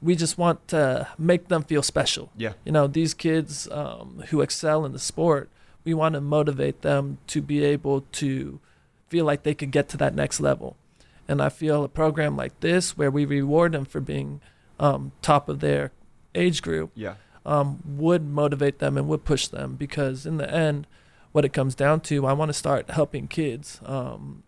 we 0.01 0.15
just 0.15 0.39
want 0.39 0.69
to 0.69 1.09
make 1.19 1.49
them 1.49 1.65
feel 1.65 1.83
special. 1.83 2.31
Yeah. 2.37 2.53
You 2.65 2.73
know, 2.73 2.87
these 2.87 3.15
kids 3.15 3.69
um, 3.71 4.23
who 4.29 4.41
excel 4.41 4.85
in 4.85 4.93
the 4.93 4.99
sport, 4.99 5.51
we 5.85 5.93
want 5.93 6.15
to 6.15 6.21
motivate 6.21 6.83
them 6.83 7.19
to 7.29 7.43
be 7.43 7.65
able 7.65 8.03
to 8.13 8.61
feel 9.09 9.25
like 9.25 9.43
they 9.43 9.55
could 9.55 9.71
get 9.71 9.89
to 9.91 9.97
that 9.99 10.15
next 10.15 10.41
level. 10.41 10.77
And 11.27 11.43
I 11.43 11.49
feel 11.51 11.85
a 11.85 11.89
program 11.89 12.37
like 12.37 12.59
this, 12.61 12.97
where 12.97 13.11
we 13.11 13.25
reward 13.25 13.73
them 13.73 13.85
for 13.85 14.01
being 14.01 14.41
um, 14.81 15.13
top 15.23 15.49
of 15.49 15.61
their 15.61 15.91
age 16.35 16.63
group, 16.63 16.91
Yeah. 16.95 17.15
um, 17.45 17.83
would 17.85 18.23
motivate 18.27 18.79
them 18.79 18.97
and 18.97 19.09
would 19.09 19.25
push 19.25 19.49
them 19.49 19.75
because 19.77 20.25
in 20.25 20.37
the 20.39 20.51
end, 20.51 20.87
what 21.33 21.45
it 21.45 21.53
comes 21.53 21.75
down 21.75 22.01
to, 22.03 22.27
I 22.27 22.33
want 22.33 22.49
to 22.49 22.53
start 22.55 22.89
helping 22.91 23.29
kids 23.29 23.81
um, 23.85 24.43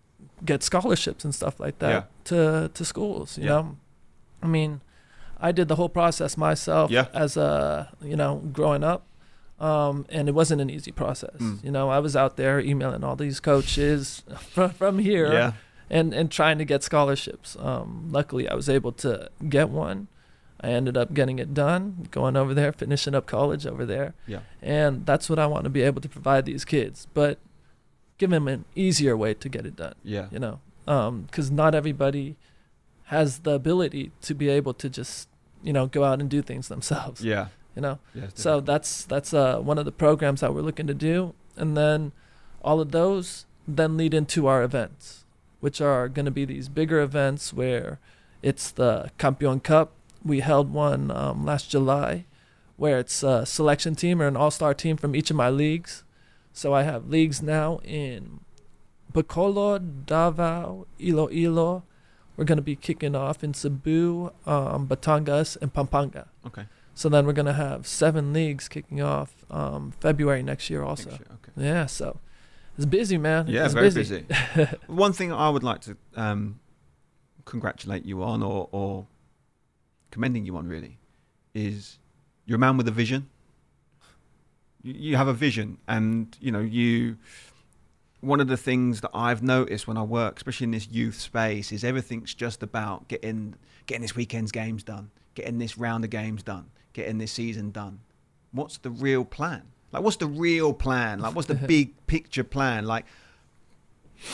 get 0.44 0.62
scholarships 0.62 1.24
and 1.24 1.34
stuff 1.34 1.60
like 1.60 1.78
that 1.80 1.90
Yeah. 1.90 2.02
to 2.24 2.70
to 2.72 2.84
schools. 2.84 3.36
You 3.36 3.44
Yeah. 3.44 3.50
know, 3.50 3.76
I 4.42 4.46
mean, 4.46 4.80
I 5.38 5.52
did 5.52 5.68
the 5.68 5.76
whole 5.76 5.88
process 5.90 6.36
myself 6.38 6.90
Yeah. 6.90 7.06
as 7.12 7.36
a 7.36 7.90
you 8.02 8.16
know 8.16 8.36
growing 8.52 8.82
up. 8.84 9.04
Um, 9.60 10.06
and 10.08 10.26
it 10.28 10.32
wasn't 10.32 10.60
an 10.62 10.70
easy 10.70 10.90
process. 10.90 11.36
Mm. 11.38 11.62
You 11.62 11.70
know, 11.70 11.90
I 11.90 11.98
was 11.98 12.16
out 12.16 12.36
there 12.36 12.60
emailing 12.60 13.04
all 13.04 13.14
these 13.16 13.40
coaches 13.40 14.22
from, 14.38 14.70
from 14.70 14.98
here 14.98 15.30
Yeah. 15.32 15.52
and 15.90 16.14
and 16.14 16.30
trying 16.30 16.56
to 16.58 16.64
get 16.64 16.82
scholarships. 16.82 17.56
Um, 17.60 18.08
luckily, 18.10 18.48
I 18.48 18.54
was 18.54 18.68
able 18.70 18.92
to 18.92 19.28
get 19.48 19.68
one. 19.68 20.08
I 20.62 20.68
ended 20.70 20.96
up 20.96 21.12
getting 21.14 21.38
it 21.38 21.52
done, 21.54 22.06
going 22.10 22.36
over 22.36 22.52
there, 22.54 22.72
finishing 22.72 23.14
up 23.14 23.26
college 23.26 23.66
over 23.66 23.84
there, 23.86 24.12
Yeah. 24.26 24.40
and 24.62 25.06
that's 25.06 25.28
what 25.30 25.38
I 25.38 25.46
want 25.46 25.64
to 25.64 25.70
be 25.70 25.82
able 25.82 26.00
to 26.02 26.08
provide 26.08 26.44
these 26.44 26.64
kids. 26.66 27.06
But 27.14 27.38
give 28.18 28.28
them 28.30 28.46
an 28.48 28.64
easier 28.74 29.16
way 29.16 29.32
to 29.34 29.48
get 29.48 29.64
it 29.66 29.76
done. 29.76 29.94
Yeah. 30.04 30.26
You 30.30 30.38
know, 30.38 30.60
because 31.26 31.50
not 31.50 31.74
everybody 31.74 32.36
has 33.04 33.40
the 33.40 33.52
ability 33.52 34.12
to 34.22 34.34
be 34.34 34.48
able 34.48 34.72
to 34.74 34.88
just 34.88 35.28
you 35.62 35.72
know 35.72 35.86
go 35.86 36.04
out 36.04 36.20
and 36.20 36.28
do 36.30 36.40
things 36.42 36.68
themselves. 36.68 37.22
Yeah. 37.24 37.48
You 37.76 37.82
know, 37.82 37.98
Yeah. 38.14 38.26
so 38.34 38.60
that's 38.60 39.04
that's 39.04 39.32
uh, 39.32 39.58
one 39.58 39.78
of 39.78 39.84
the 39.84 39.92
programs 39.92 40.40
that 40.40 40.52
we're 40.54 40.62
looking 40.62 40.86
to 40.88 40.94
do, 40.94 41.34
and 41.56 41.76
then 41.76 42.12
all 42.62 42.80
of 42.80 42.90
those 42.90 43.46
then 43.68 43.96
lead 43.96 44.12
into 44.12 44.46
our 44.48 44.62
events, 44.62 45.24
which 45.60 45.80
are 45.80 46.08
going 46.08 46.24
to 46.24 46.30
be 46.32 46.44
these 46.44 46.68
bigger 46.68 47.00
events 47.00 47.52
where 47.52 47.98
it's 48.42 48.70
the 48.70 49.10
Campeon 49.18 49.60
Cup. 49.60 49.92
We 50.24 50.40
held 50.40 50.72
one 50.72 51.10
um, 51.10 51.44
last 51.46 51.70
July 51.70 52.24
where 52.76 52.98
it's 52.98 53.22
a 53.22 53.44
selection 53.46 53.94
team 53.94 54.20
or 54.22 54.26
an 54.26 54.36
all 54.36 54.50
star 54.50 54.74
team 54.74 54.96
from 54.96 55.14
each 55.14 55.30
of 55.30 55.36
my 55.36 55.48
leagues. 55.50 56.02
So 56.52 56.74
I 56.74 56.82
have 56.82 57.08
leagues 57.08 57.40
now 57.42 57.78
in 57.84 58.40
Bacolod, 59.12 60.06
Davao, 60.06 60.86
Iloilo. 60.98 61.84
We're 62.36 62.44
going 62.44 62.56
to 62.56 62.62
be 62.62 62.76
kicking 62.76 63.14
off 63.14 63.44
in 63.44 63.52
Cebu, 63.54 64.32
um, 64.46 64.88
Batangas, 64.88 65.56
and 65.60 65.72
Pampanga. 65.72 66.28
Okay. 66.46 66.64
So 67.00 67.08
then 67.08 67.24
we're 67.24 67.32
going 67.32 67.46
to 67.46 67.54
have 67.54 67.86
seven 67.86 68.34
leagues 68.34 68.68
kicking 68.68 69.00
off 69.00 69.46
um, 69.50 69.94
February 70.00 70.42
next 70.42 70.68
year 70.68 70.82
also. 70.82 71.08
Next 71.08 71.20
year, 71.20 71.28
Okay. 71.32 71.66
Yeah, 71.66 71.86
so 71.86 72.20
it's 72.76 72.84
busy, 72.84 73.16
man. 73.16 73.46
Yeah, 73.48 73.64
it's 73.64 73.72
very 73.72 73.88
busy. 73.88 74.26
One 74.86 75.14
thing 75.14 75.32
I 75.32 75.48
would 75.48 75.62
like 75.62 75.80
to 75.80 75.96
um, 76.14 76.60
congratulate 77.46 78.04
you 78.04 78.22
on, 78.22 78.42
or, 78.42 78.68
or 78.70 79.06
commending 80.10 80.44
you 80.44 80.58
on, 80.58 80.68
really, 80.68 80.98
is 81.54 81.98
you're 82.44 82.56
a 82.56 82.58
man 82.58 82.76
with 82.76 82.86
a 82.86 82.90
vision. 82.90 83.30
You, 84.82 84.92
you 84.92 85.16
have 85.16 85.26
a 85.26 85.32
vision, 85.32 85.78
and 85.88 86.36
you 86.38 86.52
know 86.52 86.60
you. 86.60 87.16
One 88.20 88.42
of 88.42 88.48
the 88.48 88.58
things 88.58 89.00
that 89.00 89.12
I've 89.14 89.42
noticed 89.42 89.88
when 89.88 89.96
I 89.96 90.02
work, 90.02 90.36
especially 90.36 90.64
in 90.64 90.72
this 90.72 90.90
youth 90.90 91.18
space, 91.18 91.72
is 91.72 91.82
everything's 91.82 92.34
just 92.34 92.62
about 92.62 93.08
getting 93.08 93.54
getting 93.86 94.02
this 94.02 94.14
weekend's 94.14 94.52
games 94.52 94.82
done, 94.82 95.10
getting 95.34 95.56
this 95.56 95.78
round 95.78 96.04
of 96.04 96.10
games 96.10 96.42
done, 96.42 96.66
getting 96.92 97.18
this 97.18 97.32
season 97.32 97.70
done. 97.70 98.00
What's 98.52 98.78
the 98.78 98.90
real 98.90 99.24
plan? 99.24 99.62
Like, 99.92 100.02
what's 100.02 100.16
the 100.16 100.26
real 100.26 100.72
plan? 100.72 101.20
Like, 101.20 101.34
what's 101.34 101.48
the 101.48 101.54
big 101.74 102.06
picture 102.06 102.44
plan? 102.44 102.84
Like, 102.86 103.04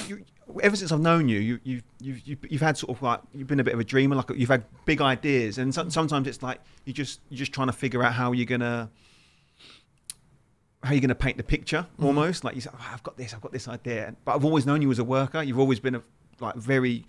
you, 0.06 0.24
ever 0.62 0.76
since 0.76 0.90
I've 0.92 1.00
known 1.00 1.28
you, 1.28 1.38
you, 1.38 1.60
you, 1.64 1.82
you've, 2.00 2.26
you've, 2.26 2.38
you've 2.50 2.60
had 2.60 2.76
sort 2.76 2.96
of 2.96 3.02
like 3.02 3.20
you've 3.34 3.46
been 3.46 3.60
a 3.60 3.64
bit 3.64 3.74
of 3.74 3.80
a 3.80 3.84
dreamer. 3.84 4.16
Like, 4.16 4.30
you've 4.34 4.48
had 4.50 4.64
big 4.84 5.00
ideas, 5.00 5.58
and 5.58 5.74
so, 5.74 5.88
sometimes 5.88 6.26
it's 6.26 6.42
like 6.42 6.60
you 6.84 6.92
just 6.92 7.20
you're 7.30 7.38
just 7.38 7.52
trying 7.52 7.68
to 7.68 7.72
figure 7.72 8.02
out 8.02 8.12
how 8.14 8.32
you're 8.32 8.46
gonna 8.46 8.90
how 10.82 10.92
you're 10.92 11.00
gonna 11.00 11.14
paint 11.14 11.36
the 11.36 11.42
picture 11.42 11.86
Mhm. 11.98 12.04
almost. 12.04 12.44
Like 12.44 12.54
you 12.54 12.60
say, 12.60 12.70
oh, 12.72 12.88
I've 12.92 13.02
got 13.02 13.16
this, 13.16 13.34
I've 13.34 13.40
got 13.40 13.52
this 13.52 13.66
idea. 13.68 14.14
But 14.24 14.34
I've 14.36 14.44
always 14.44 14.66
known 14.66 14.82
you 14.82 14.90
as 14.90 14.98
a 14.98 15.04
worker. 15.04 15.42
You've 15.42 15.58
always 15.58 15.80
been 15.80 15.96
a 15.96 16.02
like 16.40 16.54
very 16.56 17.06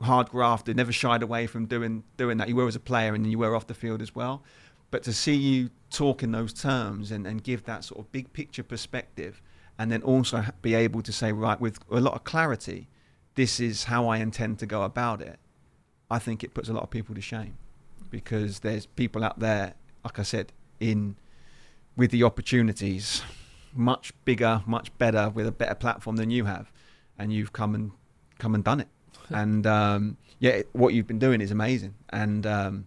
hard 0.00 0.30
grafted, 0.30 0.76
never 0.76 0.92
shied 0.92 1.22
away 1.22 1.46
from 1.46 1.66
doing 1.66 2.02
doing 2.16 2.38
that. 2.38 2.48
You 2.48 2.56
were 2.56 2.66
as 2.66 2.76
a 2.76 2.80
player, 2.80 3.14
and 3.14 3.30
you 3.30 3.38
were 3.38 3.54
off 3.54 3.66
the 3.66 3.74
field 3.74 4.02
as 4.02 4.14
well. 4.14 4.42
But 4.90 5.02
to 5.04 5.12
see 5.12 5.34
you 5.34 5.70
talk 5.90 6.22
in 6.22 6.32
those 6.32 6.52
terms 6.52 7.10
and, 7.10 7.26
and 7.26 7.42
give 7.42 7.64
that 7.64 7.84
sort 7.84 8.00
of 8.00 8.12
big 8.12 8.32
picture 8.32 8.62
perspective, 8.62 9.40
and 9.78 9.90
then 9.90 10.02
also 10.02 10.44
be 10.62 10.74
able 10.74 11.02
to 11.02 11.12
say, 11.12 11.32
right, 11.32 11.60
with 11.60 11.78
a 11.90 12.00
lot 12.00 12.14
of 12.14 12.24
clarity, 12.24 12.88
this 13.34 13.60
is 13.60 13.84
how 13.84 14.08
I 14.08 14.18
intend 14.18 14.58
to 14.58 14.66
go 14.66 14.82
about 14.82 15.22
it. 15.22 15.38
I 16.10 16.18
think 16.18 16.42
it 16.42 16.54
puts 16.54 16.68
a 16.68 16.72
lot 16.72 16.82
of 16.82 16.90
people 16.90 17.14
to 17.14 17.20
shame 17.20 17.56
because 18.10 18.60
there's 18.60 18.86
people 18.86 19.22
out 19.22 19.38
there, 19.38 19.74
like 20.04 20.18
I 20.18 20.22
said, 20.22 20.52
in 20.80 21.16
with 21.96 22.10
the 22.10 22.24
opportunities, 22.24 23.22
much 23.72 24.12
bigger, 24.24 24.62
much 24.66 24.96
better, 24.98 25.30
with 25.30 25.46
a 25.46 25.52
better 25.52 25.74
platform 25.74 26.16
than 26.16 26.30
you 26.30 26.44
have, 26.44 26.72
and 27.18 27.32
you've 27.32 27.52
come 27.52 27.74
and 27.74 27.92
come 28.38 28.54
and 28.54 28.64
done 28.64 28.80
it. 28.80 28.88
and 29.30 29.66
um, 29.66 30.16
yeah, 30.40 30.62
what 30.72 30.94
you've 30.94 31.06
been 31.06 31.18
doing 31.18 31.40
is 31.40 31.50
amazing, 31.50 31.94
and 32.10 32.46
um, 32.46 32.86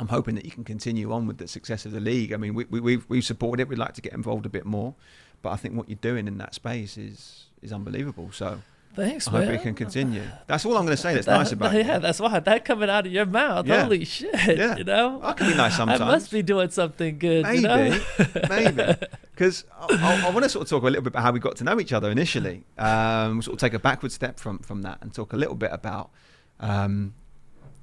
I'm 0.00 0.08
hoping 0.08 0.34
that 0.36 0.46
you 0.46 0.50
can 0.50 0.64
continue 0.64 1.12
on 1.12 1.26
with 1.26 1.36
the 1.36 1.46
success 1.46 1.84
of 1.84 1.92
the 1.92 2.00
league. 2.00 2.32
I 2.32 2.38
mean, 2.38 2.54
we, 2.54 2.64
we, 2.64 2.80
we've 2.80 3.04
we've 3.08 3.24
supported 3.24 3.62
it. 3.62 3.68
We'd 3.68 3.78
like 3.78 3.92
to 3.94 4.00
get 4.00 4.14
involved 4.14 4.46
a 4.46 4.48
bit 4.48 4.64
more, 4.64 4.94
but 5.42 5.50
I 5.50 5.56
think 5.56 5.76
what 5.76 5.88
you're 5.90 5.98
doing 6.00 6.26
in 6.26 6.38
that 6.38 6.54
space 6.54 6.96
is 6.96 7.44
is 7.60 7.70
unbelievable. 7.70 8.30
So 8.32 8.62
Thanks, 8.96 9.28
I 9.28 9.32
man. 9.32 9.42
hope 9.42 9.52
we 9.52 9.58
can 9.58 9.74
continue. 9.74 10.24
That's 10.46 10.64
all 10.64 10.76
I'm 10.76 10.84
going 10.84 10.96
to 10.96 11.02
say. 11.02 11.12
That's 11.14 11.26
That- 11.26 11.36
nice 11.36 11.52
about 11.52 11.74
yeah, 11.74 11.96
you. 11.96 12.00
that's 12.00 12.18
why 12.18 12.40
that 12.40 12.64
coming 12.64 12.88
out 12.88 13.06
of 13.06 13.12
your 13.12 13.26
mouth. 13.26 13.66
Yeah. 13.66 13.82
Holy 13.82 14.04
shit! 14.06 14.32
Yeah. 14.58 14.76
You 14.78 14.84
know, 14.84 15.20
I 15.22 15.34
can 15.34 15.50
be 15.50 15.54
nice 15.54 15.76
sometimes. 15.76 16.00
I 16.00 16.06
must 16.06 16.30
be 16.32 16.42
doing 16.42 16.70
something 16.70 17.18
good. 17.18 17.42
Maybe, 17.44 17.56
You 17.58 17.62
know? 17.62 18.00
maybe, 18.48 18.94
because 19.32 19.64
I, 19.78 20.24
I, 20.26 20.30
want 20.30 20.44
to 20.44 20.48
sort 20.48 20.62
of 20.62 20.70
talk 20.70 20.82
a 20.82 20.86
little 20.86 21.02
bit 21.02 21.08
about 21.12 21.22
how 21.22 21.30
we 21.30 21.40
got 21.40 21.56
to 21.56 21.64
know 21.64 21.78
each 21.78 21.92
other 21.92 22.10
initially. 22.10 22.64
Um, 22.78 23.42
sort 23.42 23.52
of 23.54 23.60
take 23.60 23.74
a 23.74 23.78
backward 23.78 24.12
step 24.12 24.40
from 24.40 24.60
from 24.60 24.80
that 24.82 24.98
and 25.02 25.12
talk 25.12 25.34
a 25.34 25.36
little 25.36 25.54
bit 25.56 25.70
about 25.72 26.10
um, 26.58 27.12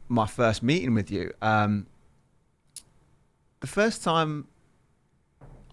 my 0.09 0.25
first 0.25 0.63
meeting 0.63 0.95
with 0.95 1.11
you. 1.11 1.31
Um, 1.43 1.85
the 3.59 3.67
first 3.67 4.03
time 4.03 4.47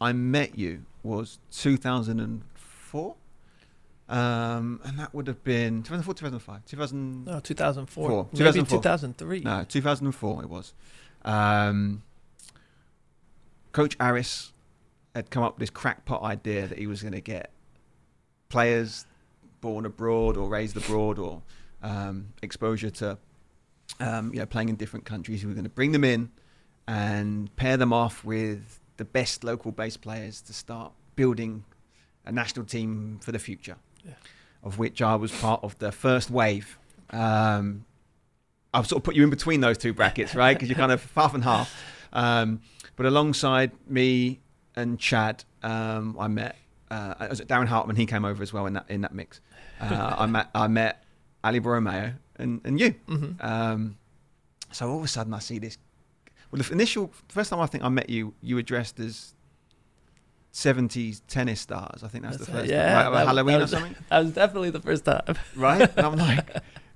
I 0.01 0.13
met 0.13 0.59
you 0.59 0.85
was 1.03 1.39
2004. 1.53 3.17
Um, 4.07 4.81
and 4.85 4.99
that 4.99 5.15
would 5.15 5.27
have 5.27 5.43
been 5.45 5.83
2004, 5.83 6.15
2005, 6.15 6.65
2000. 6.67 7.25
No, 7.25 7.41
2004. 7.41 8.09
Four. 8.09 8.29
Maybe 8.33 8.39
2004. 8.39 8.79
2003. 8.79 9.41
No, 9.41 9.65
2004 9.67 10.43
it 10.43 10.49
was. 10.49 10.75
Um, 11.25 12.03
Coach 13.73 13.97
Aris 13.99 14.53
had 15.15 15.31
come 15.31 15.43
up 15.43 15.55
with 15.55 15.61
this 15.61 15.71
crackpot 15.71 16.23
idea 16.23 16.67
that 16.67 16.79
he 16.79 16.87
was 16.87 17.03
going 17.03 17.15
to 17.15 17.21
get 17.21 17.51
players 18.49 19.07
born 19.61 19.87
abroad 19.87 20.37
or 20.37 20.49
raised 20.49 20.77
abroad 20.77 21.19
or 21.19 21.43
um, 21.83 22.29
exposure 22.43 22.91
to 22.91 23.17
um, 24.01 24.33
you 24.33 24.41
know 24.41 24.47
playing 24.47 24.69
in 24.69 24.77
different 24.77 25.07
countries. 25.07 25.41
He 25.41 25.47
was 25.47 25.55
going 25.55 25.65
to 25.65 25.71
bring 25.71 25.93
them 25.93 26.05
in 26.05 26.31
and 26.87 27.55
pair 27.57 27.77
them 27.77 27.93
off 27.93 28.25
with 28.25 28.81
the 28.97 29.05
best 29.05 29.43
local 29.45 29.73
bass 29.73 29.97
players 29.97 30.41
to 30.43 30.53
start 30.53 30.93
building 31.17 31.65
a 32.25 32.33
national 32.33 32.65
team 32.67 33.19
for 33.23 33.33
the 33.33 33.39
future. 33.39 33.77
Yeah. 34.05 34.13
Of 34.63 34.79
which 34.79 35.03
I 35.03 35.15
was 35.17 35.33
part 35.33 35.63
of 35.63 35.79
the 35.79 35.93
first 35.93 36.31
wave. 36.31 36.79
Um, 37.11 37.85
I've 38.73 38.87
sort 38.87 39.01
of 39.01 39.05
put 39.05 39.15
you 39.15 39.23
in 39.25 39.31
between 39.31 39.61
those 39.61 39.79
two 39.79 39.93
brackets, 39.93 40.35
right? 40.35 40.55
Because 40.55 40.69
you're 40.69 40.79
kind 40.79 40.93
of 40.93 41.11
half 41.15 41.35
and 41.35 41.45
half. 41.45 41.75
Um, 42.13 42.61
but 42.97 43.07
alongside 43.07 43.73
me 43.89 44.41
and 44.75 44.99
Chad, 44.99 45.45
um, 45.63 46.17
I 46.19 46.29
met 46.29 46.57
uh, 46.91 47.15
I 47.19 47.29
was 47.29 47.41
at 47.41 47.49
Darren 47.49 47.67
Hartmann. 47.67 47.97
He 47.97 48.07
came 48.07 48.25
over 48.25 48.43
as 48.43 48.53
well 48.53 48.67
in 48.67 48.75
that 48.75 48.87
in 48.89 49.01
that 49.03 49.15
mix. 49.15 49.41
Uh, 49.81 50.15
I 50.19 50.27
met 50.27 50.49
I 50.55 50.67
met 50.69 51.05
Ali 51.43 51.61
Borromeo 51.61 52.15
and 52.37 52.61
and 52.65 52.79
you. 52.81 52.95
hmm 53.07 53.33
Um, 53.41 53.97
so 54.73 54.89
all 54.91 54.99
of 54.99 55.05
a 55.05 55.09
sudden, 55.09 55.35
I 55.35 55.39
see 55.39 55.59
this. 55.59 55.79
Well, 56.51 56.63
the 56.63 56.73
initial 56.73 57.11
first 57.29 57.51
time 57.51 57.61
I 57.61 57.67
think 57.67 57.85
I 57.85 57.89
met 57.89 58.09
you, 58.11 58.35
you 58.43 58.55
were 58.57 58.63
dressed 58.63 59.01
as 59.01 59.35
seventies 60.53 61.21
tennis 61.29 61.61
stars. 61.61 62.03
I 62.05 62.09
think 62.09 62.25
that's, 62.25 62.37
the 62.39 62.45
That's 62.45 62.57
it, 62.57 62.61
first. 62.63 62.71
yeah, 62.71 63.03
right, 63.05 63.11
that- 63.11 63.27
Halloween 63.27 63.59
that 63.59 63.65
or 63.65 63.67
something, 63.67 63.95
That 64.09 64.19
was 64.25 64.33
definitely 64.33 64.71
the 64.71 64.81
first 64.81 65.05
time. 65.05 65.23
right? 65.57 65.81
And 65.97 66.07
I'm 66.07 66.17
like, 66.17 66.49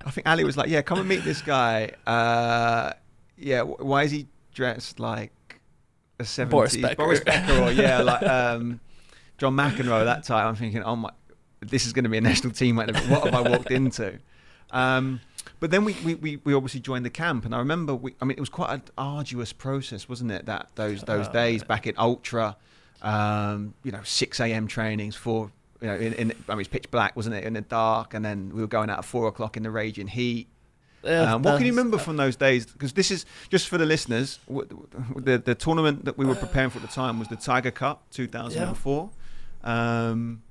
I 0.04 0.10
think 0.10 0.28
Ali 0.28 0.44
was 0.44 0.56
like, 0.56 0.68
"Yeah, 0.68 0.82
come 0.82 1.00
and 1.00 1.08
meet 1.08 1.24
this 1.24 1.42
guy." 1.42 1.90
Uh, 2.06 2.92
yeah, 3.36 3.62
wh- 3.62 3.84
why 3.84 4.04
is 4.04 4.10
he 4.10 4.26
dressed 4.54 5.00
like 5.00 5.32
a 6.20 6.24
seventies 6.24 6.52
Boris 6.52 6.76
Becker. 6.76 6.96
Boris 6.96 7.20
Becker 7.20 7.62
or 7.62 7.72
yeah, 7.72 7.98
like 8.00 8.22
um, 8.22 8.80
John 9.38 9.54
McEnroe 9.56 10.04
that 10.04 10.22
time? 10.24 10.46
I'm 10.46 10.54
thinking, 10.56 10.82
oh 10.84 10.96
my, 10.96 11.10
this 11.60 11.84
is 11.86 11.92
going 11.92 12.04
to 12.04 12.08
be 12.10 12.18
a 12.18 12.20
national 12.20 12.52
team. 12.52 12.76
What 12.76 12.88
have 12.94 13.34
I 13.34 13.40
walked 13.40 13.70
into? 13.72 14.18
Um, 14.70 15.20
but 15.60 15.70
then 15.70 15.84
we, 15.84 15.94
we, 16.04 16.14
we, 16.14 16.36
we 16.44 16.54
obviously 16.54 16.80
joined 16.80 17.04
the 17.04 17.10
camp, 17.10 17.44
and 17.44 17.54
I 17.54 17.58
remember 17.58 17.94
we, 17.94 18.14
I 18.20 18.24
mean 18.24 18.36
it 18.36 18.40
was 18.40 18.48
quite 18.48 18.70
an 18.72 18.82
arduous 18.96 19.52
process, 19.52 20.08
wasn't 20.08 20.30
it? 20.32 20.46
That 20.46 20.68
those 20.74 21.02
those 21.02 21.28
Oh, 21.28 21.32
days 21.32 21.60
yeah. 21.62 21.66
back 21.66 21.86
in 21.86 21.94
ultra, 21.98 22.56
um, 23.02 23.74
you 23.84 23.92
know, 23.92 24.00
six 24.04 24.40
a.m. 24.40 24.66
trainings 24.66 25.14
for 25.16 25.50
you 25.80 25.88
know 25.88 25.94
in, 25.96 26.12
in 26.14 26.32
I 26.48 26.52
mean 26.52 26.60
it's 26.60 26.68
pitch 26.68 26.90
black, 26.90 27.16
wasn't 27.16 27.36
it? 27.36 27.44
In 27.44 27.52
the 27.54 27.60
dark, 27.62 28.14
and 28.14 28.24
then 28.24 28.50
we 28.54 28.60
were 28.60 28.66
going 28.68 28.90
out 28.90 28.98
at 28.98 29.04
four 29.04 29.26
o'clock 29.28 29.56
in 29.56 29.62
the 29.62 29.70
raging 29.70 30.08
heat. 30.08 30.48
Yeah, 31.04 31.34
Um, 31.34 31.42
what 31.42 31.56
can 31.58 31.66
you 31.66 31.72
remember 31.72 31.96
from 31.96 32.16
those 32.16 32.34
days? 32.34 32.66
Because 32.66 32.92
this 32.92 33.12
is 33.12 33.24
just 33.50 33.68
for 33.68 33.78
the 33.78 33.86
listeners. 33.86 34.40
The 34.48 35.38
the 35.38 35.54
tournament 35.54 36.04
that 36.06 36.18
we 36.18 36.26
were 36.26 36.34
preparing 36.34 36.70
for 36.70 36.78
at 36.78 36.82
the 36.82 36.92
time 36.92 37.18
was 37.20 37.28
the 37.28 37.36
Tiger 37.36 37.70
Cup 37.70 38.10
2004. 38.10 39.08
Um, 39.64 40.42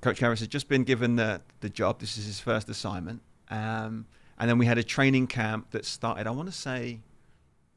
Coach 0.00 0.22
Aris 0.22 0.40
has 0.40 0.48
just 0.48 0.68
been 0.68 0.84
given 0.84 1.16
the 1.16 1.40
the 1.60 1.70
job. 1.70 2.00
This 2.00 2.18
is 2.18 2.26
his 2.26 2.40
first 2.40 2.68
assignment. 2.68 3.22
Um, 3.50 4.06
and 4.38 4.50
then 4.50 4.58
we 4.58 4.66
had 4.66 4.78
a 4.78 4.82
training 4.84 5.26
camp 5.28 5.70
that 5.70 5.84
started. 5.84 6.26
I 6.26 6.30
want 6.30 6.48
to 6.48 6.54
say 6.54 7.00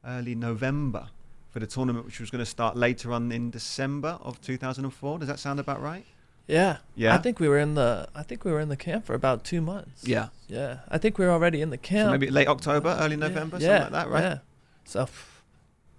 early 0.05 0.36
November 0.36 1.10
for 1.49 1.60
the 1.60 1.67
tournament, 1.67 2.05
which 2.05 2.19
was 2.19 2.29
going 2.29 2.39
to 2.43 2.45
start 2.49 2.75
later 2.77 3.12
on 3.12 3.32
in 3.32 3.49
December 3.49 4.19
of 4.21 4.39
2004. 4.41 5.19
Does 5.19 5.27
that 5.27 5.39
sound 5.39 5.60
about 5.60 5.82
right? 5.82 6.05
Yeah. 6.47 6.77
Yeah. 6.95 7.13
I 7.15 7.19
think 7.19 7.39
we 7.39 7.48
were 7.48 7.60
in 7.60 7.75
the. 7.75 8.08
I 8.15 8.23
think 8.23 8.44
we 8.44 8.52
were 8.52 8.60
in 8.60 8.69
the 8.69 8.77
camp 8.77 9.06
for 9.06 9.13
about 9.13 9.44
two 9.44 9.62
months. 9.62 10.08
Yeah. 10.08 10.29
Yeah. 10.48 10.79
I 10.89 10.98
think 10.98 11.17
we 11.17 11.25
were 11.25 11.31
already 11.31 11.62
in 11.62 11.69
the 11.69 11.77
So 11.77 11.81
camp. 11.81 12.12
maybe 12.12 12.29
late 12.31 12.48
October, 12.48 12.98
early 13.00 13.15
November, 13.15 13.58
yeah, 13.60 13.79
something 13.79 13.94
like 13.94 14.04
that, 14.04 14.10
right? 14.10 14.23
Yeah. 14.23 14.37
So. 14.85 15.08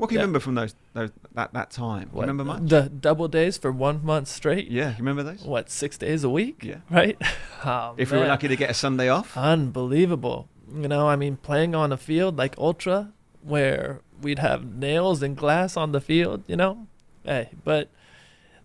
What 0.01 0.09
can 0.09 0.15
you 0.15 0.19
Yeah. 0.21 0.23
remember 0.25 0.41
from 0.41 0.55
those, 0.55 0.75
those 0.95 1.11
that 1.35 1.53
that 1.53 1.71
time? 1.71 2.09
What, 2.13 2.23
remember 2.23 2.45
much? 2.45 2.63
The 2.69 2.89
double 2.89 3.29
days 3.29 3.59
for 3.59 3.71
one 3.71 4.05
month 4.05 4.29
straight. 4.29 4.71
Yeah, 4.71 4.91
you 4.91 4.97
remember 4.99 5.23
those? 5.23 5.43
What 5.45 5.71
six 5.71 5.99
days 5.99 6.25
a 6.25 6.31
week? 6.31 6.65
Yeah. 6.65 6.77
Right. 6.91 7.17
Oh, 7.63 7.95
If 7.99 8.11
we 8.11 8.17
were 8.17 8.27
lucky 8.27 8.49
to 8.49 8.57
get 8.57 8.71
a 8.71 8.75
Sunday 8.75 9.11
off. 9.11 9.37
Unbelievable. 9.37 10.49
You 10.75 10.89
know, 10.89 11.07
I 11.09 11.17
mean, 11.17 11.37
playing 11.37 11.75
on 11.75 11.93
a 11.93 11.99
field 11.99 12.39
like 12.39 12.55
Ultra, 12.57 13.13
where 13.43 14.01
we'd 14.23 14.39
have 14.39 14.65
nails 14.65 15.23
and 15.23 15.37
glass 15.37 15.77
on 15.77 15.93
the 15.93 16.01
field, 16.01 16.43
you 16.47 16.57
know? 16.57 16.87
Hey, 17.23 17.51
but 17.63 17.91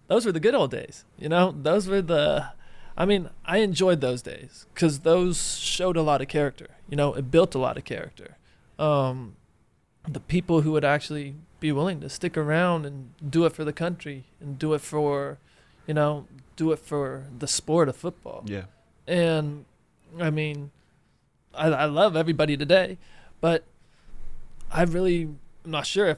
those 0.07 0.25
were 0.25 0.31
the 0.31 0.39
good 0.39 0.55
old 0.55 0.71
days, 0.71 1.03
you 1.19 1.27
know? 1.27 1.53
Those 1.61 1.89
were 1.89 2.01
the. 2.01 2.51
I 2.97 3.03
mean, 3.05 3.29
I 3.45 3.57
enjoyed 3.57 3.99
those 3.99 4.21
days 4.21 4.65
because 4.73 4.99
those 4.99 5.57
showed 5.57 5.97
a 5.97 6.01
lot 6.01 6.21
of 6.21 6.29
character. 6.29 6.67
You 6.89 6.95
know, 6.95 7.13
it 7.15 7.29
built 7.29 7.53
a 7.53 7.59
lot 7.59 7.75
of 7.77 7.83
character. 7.83 8.38
Um, 8.79 9.36
the 10.08 10.20
people 10.20 10.62
who 10.62 10.72
would 10.72 10.86
actually 10.86 11.36
be 11.60 11.72
willing 11.72 11.99
to 12.01 12.10
stick 12.10 12.38
around 12.38 12.86
and 12.86 13.12
do 13.28 13.45
it 13.45 13.53
for 13.53 13.64
the 13.64 13.74
country 13.74 14.26
and 14.39 14.60
do 14.60 14.74
it 14.74 14.82
for, 14.82 15.38
you 15.88 15.93
know, 15.93 16.28
do 16.56 16.72
it 16.72 16.80
for 16.80 17.26
the 17.38 17.47
sport 17.47 17.89
of 17.89 17.95
football. 17.95 18.43
Yeah. 18.45 18.66
And 19.08 19.66
I 20.20 20.30
mean, 20.30 20.72
I, 21.53 21.68
I 21.68 21.86
love 21.86 22.16
everybody 22.16 22.58
today, 22.58 22.97
but 23.41 23.64
I 24.72 24.84
really 24.84 25.24
am 25.24 25.39
not 25.66 25.86
sure 25.86 26.08
if 26.08 26.18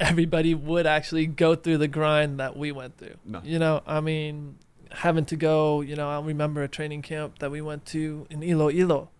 everybody 0.00 0.54
would 0.54 0.86
actually 0.86 1.26
go 1.26 1.54
through 1.54 1.78
the 1.78 1.88
grind 1.88 2.40
that 2.40 2.56
we 2.56 2.72
went 2.72 2.98
through. 2.98 3.16
No. 3.24 3.40
You 3.44 3.58
know, 3.58 3.82
I 3.86 4.00
mean, 4.00 4.58
having 4.90 5.24
to 5.26 5.36
go, 5.36 5.80
you 5.80 5.96
know, 5.96 6.08
I 6.08 6.20
remember 6.20 6.62
a 6.62 6.68
training 6.68 7.02
camp 7.02 7.38
that 7.40 7.50
we 7.50 7.60
went 7.60 7.84
to 7.86 8.26
in 8.30 8.42
Iloilo 8.42 9.10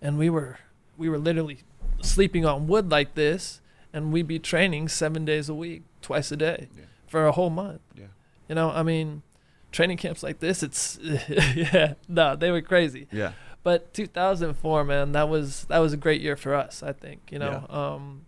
and 0.00 0.18
we 0.18 0.28
were 0.28 0.58
we 0.98 1.08
were 1.08 1.18
literally 1.18 1.60
sleeping 2.02 2.44
on 2.44 2.66
wood 2.66 2.90
like 2.90 3.14
this 3.14 3.60
and 3.92 4.12
we'd 4.12 4.26
be 4.26 4.38
training 4.38 4.88
7 4.88 5.24
days 5.24 5.48
a 5.48 5.54
week, 5.54 5.82
twice 6.00 6.30
a 6.32 6.36
day 6.36 6.68
Yeah. 6.76 6.84
for 7.06 7.26
a 7.26 7.32
whole 7.32 7.50
month. 7.50 7.80
Yeah. 7.94 8.06
You 8.48 8.54
know, 8.54 8.70
I 8.70 8.82
mean, 8.82 9.22
training 9.70 9.96
camps 9.98 10.22
like 10.22 10.40
this, 10.40 10.62
it's 10.62 10.98
yeah, 11.54 11.94
no, 12.08 12.36
they 12.36 12.50
were 12.50 12.60
crazy. 12.62 13.06
Yeah. 13.12 13.32
But 13.62 13.94
2004, 13.94 14.84
man, 14.84 15.12
that 15.12 15.28
was 15.28 15.64
that 15.66 15.78
was 15.78 15.92
a 15.92 15.96
great 15.96 16.20
year 16.20 16.36
for 16.36 16.54
us. 16.54 16.82
I 16.82 16.92
think 16.92 17.20
you 17.30 17.38
know, 17.38 17.64
um, 17.70 18.22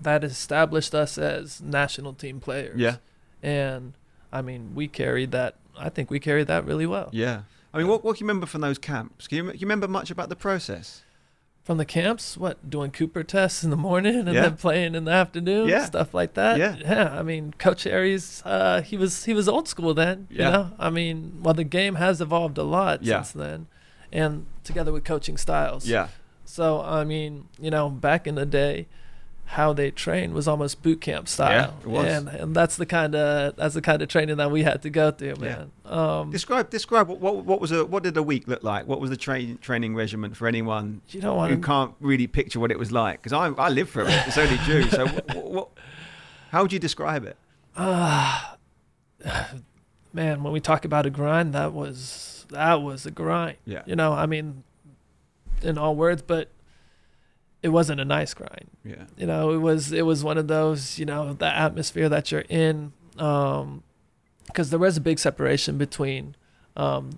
that 0.00 0.22
established 0.24 0.94
us 0.94 1.18
as 1.18 1.60
national 1.60 2.12
team 2.14 2.38
players. 2.40 2.78
Yeah. 2.78 2.96
and 3.42 3.94
I 4.32 4.40
mean, 4.40 4.74
we 4.74 4.88
carried 4.88 5.30
that. 5.32 5.56
I 5.76 5.88
think 5.90 6.10
we 6.10 6.20
carried 6.20 6.46
that 6.46 6.64
really 6.64 6.86
well. 6.86 7.08
Yeah. 7.12 7.42
I 7.74 7.78
mean, 7.78 7.88
what, 7.88 8.04
what 8.04 8.16
can 8.16 8.24
you 8.24 8.28
remember 8.28 8.46
from 8.46 8.60
those 8.60 8.78
camps? 8.78 9.26
Can 9.28 9.36
you, 9.38 9.44
can 9.50 9.52
you 9.58 9.66
remember 9.66 9.88
much 9.88 10.10
about 10.10 10.28
the 10.28 10.36
process? 10.36 11.02
From 11.64 11.78
the 11.78 11.84
camps, 11.84 12.36
what 12.36 12.68
doing 12.68 12.90
Cooper 12.90 13.22
tests 13.22 13.62
in 13.62 13.70
the 13.70 13.76
morning 13.76 14.16
and 14.26 14.32
Yeah. 14.32 14.42
then 14.42 14.56
playing 14.56 14.96
in 14.96 15.04
the 15.04 15.12
afternoon, 15.12 15.68
Yeah. 15.68 15.84
stuff 15.84 16.12
like 16.12 16.34
that. 16.34 16.58
Yeah. 16.58 16.74
yeah. 16.80 17.16
I 17.16 17.22
mean, 17.22 17.54
Coach 17.56 17.86
Aris, 17.86 18.42
uh, 18.44 18.82
he 18.82 18.96
was 18.96 19.24
he 19.26 19.32
was 19.32 19.48
old 19.48 19.68
school 19.68 19.94
then. 19.94 20.26
Yeah. 20.28 20.44
You 20.46 20.50
know, 20.52 20.70
I 20.78 20.90
mean, 20.90 21.38
well, 21.40 21.54
the 21.54 21.62
game 21.64 21.94
has 21.96 22.20
evolved 22.20 22.58
a 22.58 22.64
lot 22.64 23.04
Yeah. 23.04 23.22
since 23.22 23.32
then, 23.32 23.66
and 24.12 24.46
together 24.64 24.92
with 24.92 25.04
coaching 25.04 25.36
styles. 25.36 25.86
Yeah. 25.86 26.08
So 26.44 26.80
I 26.82 27.04
mean, 27.04 27.46
you 27.60 27.70
know, 27.70 27.88
back 27.88 28.26
in 28.26 28.34
the 28.34 28.44
day, 28.46 28.88
how 29.52 29.74
they 29.74 29.90
trained 29.90 30.32
was 30.32 30.48
almost 30.48 30.82
boot 30.82 31.02
camp 31.02 31.28
style. 31.28 31.74
it 31.82 31.86
was. 31.86 32.06
And 32.06 32.28
and 32.28 32.56
that's 32.56 32.76
the 32.76 32.86
kind 32.86 33.14
of 33.14 33.54
that's 33.56 33.74
the 33.74 33.82
kind 33.82 34.00
of 34.00 34.08
training 34.08 34.38
that 34.38 34.50
we 34.50 34.62
had 34.62 34.80
to 34.82 34.88
go 34.90 35.10
through, 35.10 35.36
man. 35.36 35.70
Um, 35.84 36.30
Describe 36.30 36.70
describe 36.70 37.06
what, 37.08 37.20
what 37.20 37.44
what 37.44 37.60
was 37.60 37.70
a 37.70 37.84
what 37.84 38.02
did 38.02 38.16
a 38.16 38.22
week 38.22 38.48
look 38.48 38.62
like? 38.62 38.86
What 38.86 38.98
was 38.98 39.10
the 39.10 39.16
train 39.16 39.58
training 39.58 39.94
regimen 39.94 40.32
for 40.32 40.48
anyone 40.48 41.02
you 41.10 41.20
don't 41.20 41.48
who 41.50 41.56
to. 41.56 41.62
can't 41.62 41.94
really 42.00 42.26
picture 42.26 42.60
what 42.60 42.70
it 42.70 42.78
was 42.78 42.90
like? 42.90 43.20
Because 43.22 43.34
I 43.34 43.48
I 43.62 43.68
lived 43.68 43.90
through 43.90 44.06
it. 44.06 44.26
It's 44.26 44.38
only 44.38 44.56
due. 44.64 44.88
So 44.88 45.06
what, 45.06 45.34
what, 45.44 45.68
how 46.50 46.62
would 46.62 46.72
you 46.72 46.78
describe 46.78 47.24
it? 47.24 47.36
Uh, 47.76 48.54
man, 50.14 50.42
when 50.42 50.52
we 50.54 50.60
talk 50.60 50.86
about 50.86 51.04
a 51.04 51.10
grind, 51.10 51.52
that 51.52 51.74
was 51.74 52.46
that 52.48 52.80
was 52.80 53.04
a 53.04 53.10
grind. 53.10 53.58
Yeah. 53.66 53.82
You 53.84 53.96
know, 53.96 54.14
I 54.14 54.24
mean, 54.24 54.64
in 55.60 55.76
all 55.76 55.94
words, 55.94 56.22
but 56.22 56.48
it 57.62 57.68
wasn't 57.68 58.00
a 58.00 58.04
nice 58.04 58.34
grind. 58.34 58.68
Yeah. 58.84 59.04
you 59.16 59.26
know 59.26 59.52
it 59.52 59.58
was 59.58 59.92
it 59.92 60.02
was 60.02 60.24
one 60.24 60.38
of 60.38 60.48
those 60.48 60.98
you 60.98 61.04
know 61.06 61.32
the 61.34 61.46
atmosphere 61.46 62.08
that 62.08 62.30
you're 62.32 62.44
in 62.48 62.92
um 63.18 63.82
because 64.46 64.70
there 64.70 64.78
was 64.78 64.96
a 64.96 65.00
big 65.00 65.18
separation 65.18 65.78
between 65.78 66.34
um 66.76 67.10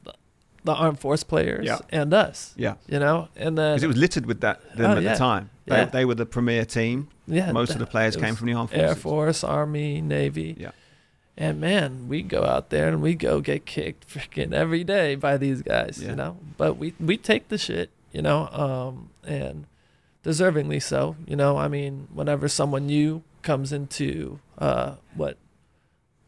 the, 0.65 0.73
armed 0.73 0.99
force 1.01 1.23
players 1.23 1.65
Yeah. 1.67 1.79
and 1.91 2.13
us 2.15 2.55
Yeah. 2.57 2.75
you 2.89 2.99
know 2.99 3.29
and 3.37 3.57
then 3.59 3.75
Because 3.77 3.83
it 3.85 3.87
was 3.89 3.97
littered 3.97 4.27
with 4.27 4.41
that 4.41 4.61
them 4.77 4.91
Oh, 4.91 4.97
at 4.97 5.03
yeah. 5.03 5.13
the 5.13 5.19
time. 5.19 5.51
They, 5.67 5.77
Yeah. 5.77 5.85
they 5.87 6.05
were 6.05 6.15
the 6.15 6.27
premier 6.27 6.65
team. 6.65 7.09
yeah 7.27 7.53
Most 7.53 7.73
of 7.73 7.79
the 7.79 7.87
players 7.87 8.17
came 8.17 8.35
from 8.35 8.47
the 8.49 8.55
armed 8.55 8.71
forces. 8.71 8.89
air 8.91 8.95
force 8.95 9.45
army 9.45 10.01
navy 10.01 10.57
Yeah. 10.59 10.71
and 11.37 11.61
man 11.61 12.09
we 12.09 12.23
go 12.23 12.45
out 12.45 12.71
there 12.71 12.89
and 12.89 13.01
we 13.03 13.15
go 13.15 13.41
get 13.41 13.65
kicked 13.67 14.07
freaking 14.09 14.53
every 14.53 14.85
day 14.85 15.15
by 15.17 15.37
these 15.39 15.63
guys 15.63 15.99
Yeah. 16.03 16.11
you 16.11 16.17
know 16.17 16.37
but 16.59 16.75
we 16.77 16.93
we 17.01 17.17
take 17.17 17.49
the 17.49 17.59
shit 17.59 17.89
you 18.13 18.21
know 18.23 18.49
um 18.53 19.11
and 19.27 19.67
deservingly 20.25 20.81
so 20.83 21.16
you 21.27 21.37
know 21.37 21.57
i 21.57 21.68
mean 21.68 22.09
whenever 22.12 22.49
someone 22.49 22.87
new 22.87 23.22
comes 23.43 23.72
into 23.72 24.39
uh 24.59 24.95
what 25.14 25.37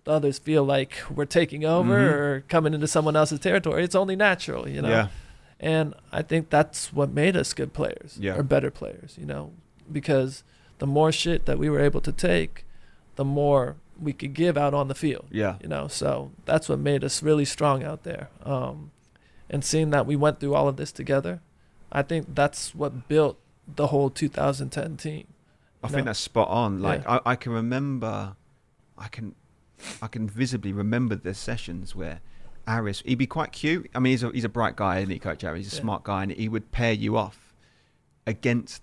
the 0.04 0.12
others 0.12 0.38
feel 0.38 0.62
like 0.64 0.92
we're 1.14 1.24
taking 1.24 1.64
over 1.64 1.94
Mhm. 1.98 2.12
or 2.12 2.40
coming 2.48 2.74
into 2.74 2.86
someone 2.86 3.16
else's 3.16 3.40
territory 3.40 3.82
it's 3.82 3.94
only 3.94 4.14
natural 4.16 4.68
you 4.68 4.82
know 4.82 4.88
Yeah. 4.90 5.08
and 5.58 5.94
I 6.12 6.22
think 6.22 6.50
that's 6.50 6.92
what 6.92 7.10
made 7.10 7.36
us 7.36 7.54
good 7.54 7.72
players 7.72 8.18
Yeah. 8.20 8.36
or 8.36 8.42
better 8.42 8.70
players, 8.70 9.16
you 9.18 9.24
know, 9.26 9.52
because 9.90 10.44
the 10.78 10.86
more 10.86 11.10
shit 11.10 11.46
that 11.46 11.58
we 11.58 11.70
were 11.70 11.80
able 11.80 12.02
to 12.02 12.12
take, 12.12 12.66
the 13.16 13.24
more 13.24 13.76
we 13.98 14.12
could 14.12 14.34
give 14.34 14.58
out 14.58 14.74
on 14.74 14.88
the 14.88 14.94
field, 14.94 15.24
Yeah. 15.30 15.56
you 15.62 15.68
know. 15.68 15.88
So 15.88 16.30
that's 16.44 16.68
what 16.68 16.78
made 16.78 17.02
us 17.02 17.22
really 17.22 17.46
strong 17.46 17.82
out 17.82 18.02
there. 18.02 18.28
Um, 18.44 18.90
and 19.48 19.64
seeing 19.64 19.88
that 19.90 20.04
we 20.06 20.14
went 20.14 20.40
through 20.40 20.54
all 20.54 20.68
of 20.68 20.76
this 20.76 20.92
together, 20.92 21.40
I 21.90 22.02
think 22.02 22.34
that's 22.34 22.74
what 22.74 23.08
built 23.08 23.38
the 23.66 23.88
whole 23.88 24.10
2010 24.10 24.96
team. 24.96 25.26
I 25.82 25.88
No. 25.88 25.94
think 25.94 26.06
that's 26.06 26.18
spot 26.20 26.48
on. 26.48 26.80
Like 26.80 27.06
I, 27.08 27.20
I 27.24 27.36
can 27.36 27.52
remember, 27.52 28.36
I 28.98 29.08
can, 29.08 29.34
I 30.02 30.06
can 30.08 30.28
visibly 30.28 30.72
remember 30.72 31.14
the 31.16 31.34
sessions 31.34 31.94
where 31.94 32.20
Aris, 32.68 33.02
he'd 33.04 33.16
be 33.16 33.26
quite 33.26 33.52
cute. 33.52 33.88
I 33.94 33.98
mean, 34.00 34.10
he's 34.12 34.22
a 34.24 34.30
he's 34.30 34.44
a 34.44 34.48
bright 34.48 34.74
guy, 34.76 34.98
isn't 34.98 35.10
he, 35.10 35.18
Coach 35.18 35.44
Aris? 35.44 35.64
He's 35.64 35.72
a 35.72 35.76
Yeah. 35.76 35.82
smart 35.82 36.02
guy, 36.04 36.22
and 36.24 36.32
he 36.32 36.48
would 36.48 36.72
pair 36.72 36.92
you 36.92 37.16
off 37.16 37.54
against 38.26 38.82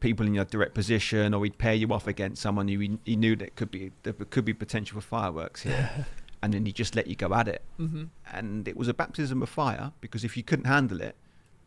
people 0.00 0.26
in 0.26 0.34
your 0.34 0.44
direct 0.44 0.74
position, 0.74 1.34
or 1.34 1.42
he'd 1.44 1.58
pair 1.58 1.74
you 1.74 1.88
off 1.92 2.06
against 2.06 2.40
someone 2.42 2.68
who 2.68 2.78
he, 2.78 2.98
he 3.04 3.16
knew 3.16 3.34
that 3.36 3.56
could 3.56 3.70
be 3.70 3.90
there 4.04 4.12
could 4.12 4.44
be 4.44 4.52
potential 4.54 5.00
for 5.00 5.06
fireworks 5.06 5.62
here, 5.62 6.06
and 6.42 6.52
then 6.54 6.64
he 6.66 6.72
just 6.72 6.94
let 6.94 7.06
you 7.08 7.16
go 7.16 7.32
at 7.34 7.48
it. 7.48 7.62
Mm-hmm. 7.80 8.04
And 8.32 8.68
it 8.68 8.76
was 8.76 8.86
a 8.88 8.94
baptism 8.94 9.42
of 9.42 9.48
fire 9.48 9.92
because 10.00 10.22
if 10.24 10.36
you 10.36 10.42
couldn't 10.42 10.66
handle 10.66 11.00
it, 11.00 11.16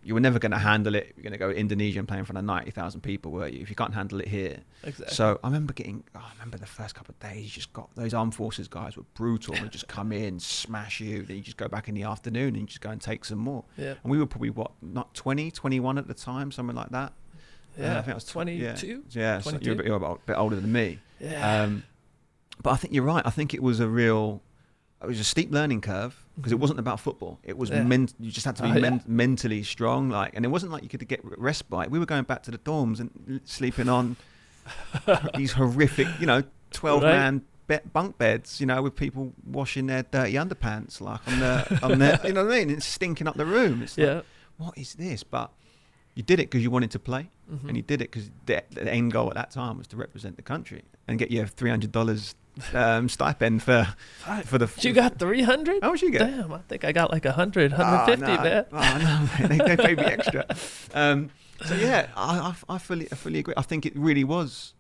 you 0.04 0.14
were 0.14 0.20
never 0.22 0.40
going 0.40 0.52
to 0.54 0.58
handle 0.58 0.96
it. 0.96 1.14
You're 1.16 1.24
going 1.24 1.34
to 1.34 1.38
go 1.38 1.52
to 1.52 1.58
Indonesia 1.58 2.00
and 2.00 2.08
play 2.08 2.18
in 2.20 2.26
front 2.26 2.38
of 2.38 2.46
90,000 2.46 3.02
people, 3.02 3.32
were 3.32 3.48
you? 3.48 3.62
If 3.62 3.70
you 3.70 3.76
can't 3.76 3.94
handle 3.94 4.20
it 4.22 4.28
here. 4.30 4.60
Exactly. 4.84 5.14
So 5.14 5.40
I 5.44 5.48
remember 5.48 5.74
getting, 5.74 6.04
oh, 6.16 6.20
I 6.20 6.32
remember 6.34 6.58
the 6.58 6.66
first 6.66 6.96
couple 6.96 7.14
of 7.14 7.20
days, 7.20 7.44
you 7.44 7.50
just 7.50 7.74
got 7.74 7.90
those 7.96 8.14
armed 8.14 8.34
forces 8.34 8.68
guys 8.70 8.96
were 8.96 9.04
brutal. 9.14 9.56
They 9.56 9.68
just 9.68 9.88
come 9.90 10.12
in, 10.14 10.40
smash 10.40 11.02
you. 11.02 11.24
Then 11.24 11.36
you 11.38 11.44
just 11.44 11.58
go 11.58 11.68
back 11.68 11.90
in 11.90 11.96
the 11.96 12.04
afternoon 12.04 12.50
and 12.50 12.58
you 12.62 12.66
just 12.68 12.82
go 12.82 12.90
and 12.92 13.02
take 13.02 13.26
some 13.26 13.40
more. 13.40 13.66
yeah. 13.78 13.96
And 14.04 14.12
we 14.12 14.18
were 14.18 14.26
probably, 14.26 14.52
what, 14.52 14.72
not 14.82 15.14
20, 15.16 15.52
21 15.52 15.98
at 15.98 16.08
the 16.08 16.14
time, 16.14 16.52
something 16.52 16.76
like 16.76 16.90
that. 16.92 17.12
Uh, 17.78 17.82
Yeah. 17.82 17.98
I 18.00 18.02
think 18.02 18.12
I 18.12 18.16
was 18.16 18.24
tw- 18.24 18.36
yeah. 18.36 18.76
22. 18.76 19.04
Yeah, 19.12 19.40
so 19.42 19.58
you're, 19.62 19.74
a 19.74 19.76
bit, 19.78 19.86
you're 19.86 19.96
a 20.04 20.16
bit 20.26 20.38
older 20.38 20.56
than 20.56 20.72
me. 20.72 21.00
Yeah. 21.20 21.64
Um, 21.64 21.84
but 22.64 22.72
I 22.72 22.76
think 22.78 22.94
you're 22.94 23.04
right. 23.04 23.26
I 23.26 23.30
think 23.32 23.54
it 23.54 23.62
was 23.62 23.80
a 23.82 23.88
real, 23.88 24.42
it 25.04 25.08
was 25.08 25.20
a 25.20 25.24
steep 25.26 25.52
learning 25.52 25.82
curve 25.82 26.26
because 26.40 26.52
it 26.54 26.60
wasn't 26.60 26.80
about 26.80 27.00
football. 27.00 27.40
It 27.44 27.58
was 27.58 27.70
Yeah. 27.70 27.84
men- 27.84 28.10
you 28.20 28.32
just 28.32 28.46
had 28.46 28.56
to 28.58 28.64
be 28.64 28.70
Oh, 28.72 28.76
yeah. 28.78 29.00
mentally 29.06 29.62
strong. 29.64 30.10
Like, 30.10 30.32
and 30.36 30.46
it 30.46 30.48
wasn't 30.50 30.72
like 30.72 30.84
you 30.84 30.90
could 30.90 31.06
get 31.08 31.22
respite. 31.24 31.92
We 31.92 32.00
were 32.00 32.06
going 32.06 32.24
back 32.24 32.44
to 32.44 32.52
the 32.52 32.58
dorms 32.58 33.00
and 33.00 33.42
sleeping 33.44 33.90
on 33.90 34.16
these 35.36 35.54
horrific, 35.54 36.08
you 36.20 36.26
know, 36.26 36.44
twelve 36.72 37.04
Right. 37.04 37.12
man 37.16 37.42
be- 37.68 37.80
bunk 37.94 38.18
beds. 38.18 38.60
You 38.60 38.68
know, 38.68 38.82
with 38.82 38.96
people 38.96 39.34
washing 39.46 39.88
their 39.88 40.04
dirty 40.04 40.34
underpants, 40.34 41.02
like 41.02 41.26
on 41.28 41.40
the 41.40 41.80
on 41.84 42.00
their, 42.00 42.20
you 42.26 42.34
know 42.34 42.46
what 42.46 42.54
I 42.56 42.60
mean? 42.66 42.70
It's 42.72 42.86
stinking 42.86 43.28
up 43.28 43.36
the 43.36 43.46
room. 43.46 43.82
It's 43.82 43.98
like, 43.98 44.08
yeah. 44.08 44.22
what 44.58 44.78
is 44.78 44.94
this? 44.96 45.24
But 45.24 45.52
you 46.16 46.24
did 46.24 46.40
it 46.40 46.50
because 46.50 46.62
you 46.64 46.72
wanted 46.72 46.92
to 46.92 47.00
play 47.00 47.30
Mhm. 47.52 47.68
and 47.70 47.78
you 47.78 47.84
did 47.84 48.02
it 48.02 48.12
because 48.12 48.30
the, 48.46 48.64
the 48.72 48.92
end 48.92 49.12
goal 49.12 49.30
at 49.30 49.36
that 49.36 49.52
time 49.52 49.78
was 49.78 49.88
to 49.88 49.98
represent 49.98 50.36
the 50.36 50.42
country 50.42 50.84
and 51.08 51.18
get 51.18 51.32
your 51.32 51.48
three 51.48 51.70
hundred 51.70 51.92
dollars 51.92 52.36
um, 52.74 53.10
stipend 53.10 53.64
for 53.64 53.88
for 54.46 54.58
the. 54.58 54.70
You 54.82 54.94
got 54.94 55.20
300? 55.20 55.82
How 55.84 55.92
much 55.92 56.02
you 56.02 56.12
get? 56.12 56.20
Damn, 56.20 56.52
I 56.54 56.60
think 56.68 56.84
I 56.84 56.92
got 56.92 57.12
like 57.12 57.26
100, 57.26 57.74
Oh, 57.74 57.78
150, 57.78 58.22
no. 58.22 58.44
man. 58.44 58.66
Oh 58.72 58.78
no, 58.98 59.48
man. 59.48 59.58
they, 59.68 59.76
they 59.76 59.78
paid 59.84 59.98
me 59.98 60.06
extra. 60.06 60.46
Um, 60.94 61.30
so 61.66 61.76
yeah, 61.76 62.08
I, 62.16 62.54
I, 62.70 62.76
I 62.76 62.78
fully 62.78 63.08
I 63.12 63.16
fully 63.16 63.40
agree. 63.40 63.54
I 63.58 63.62
think 63.64 63.86
it 63.86 63.96
really 63.96 64.24
was. 64.24 64.74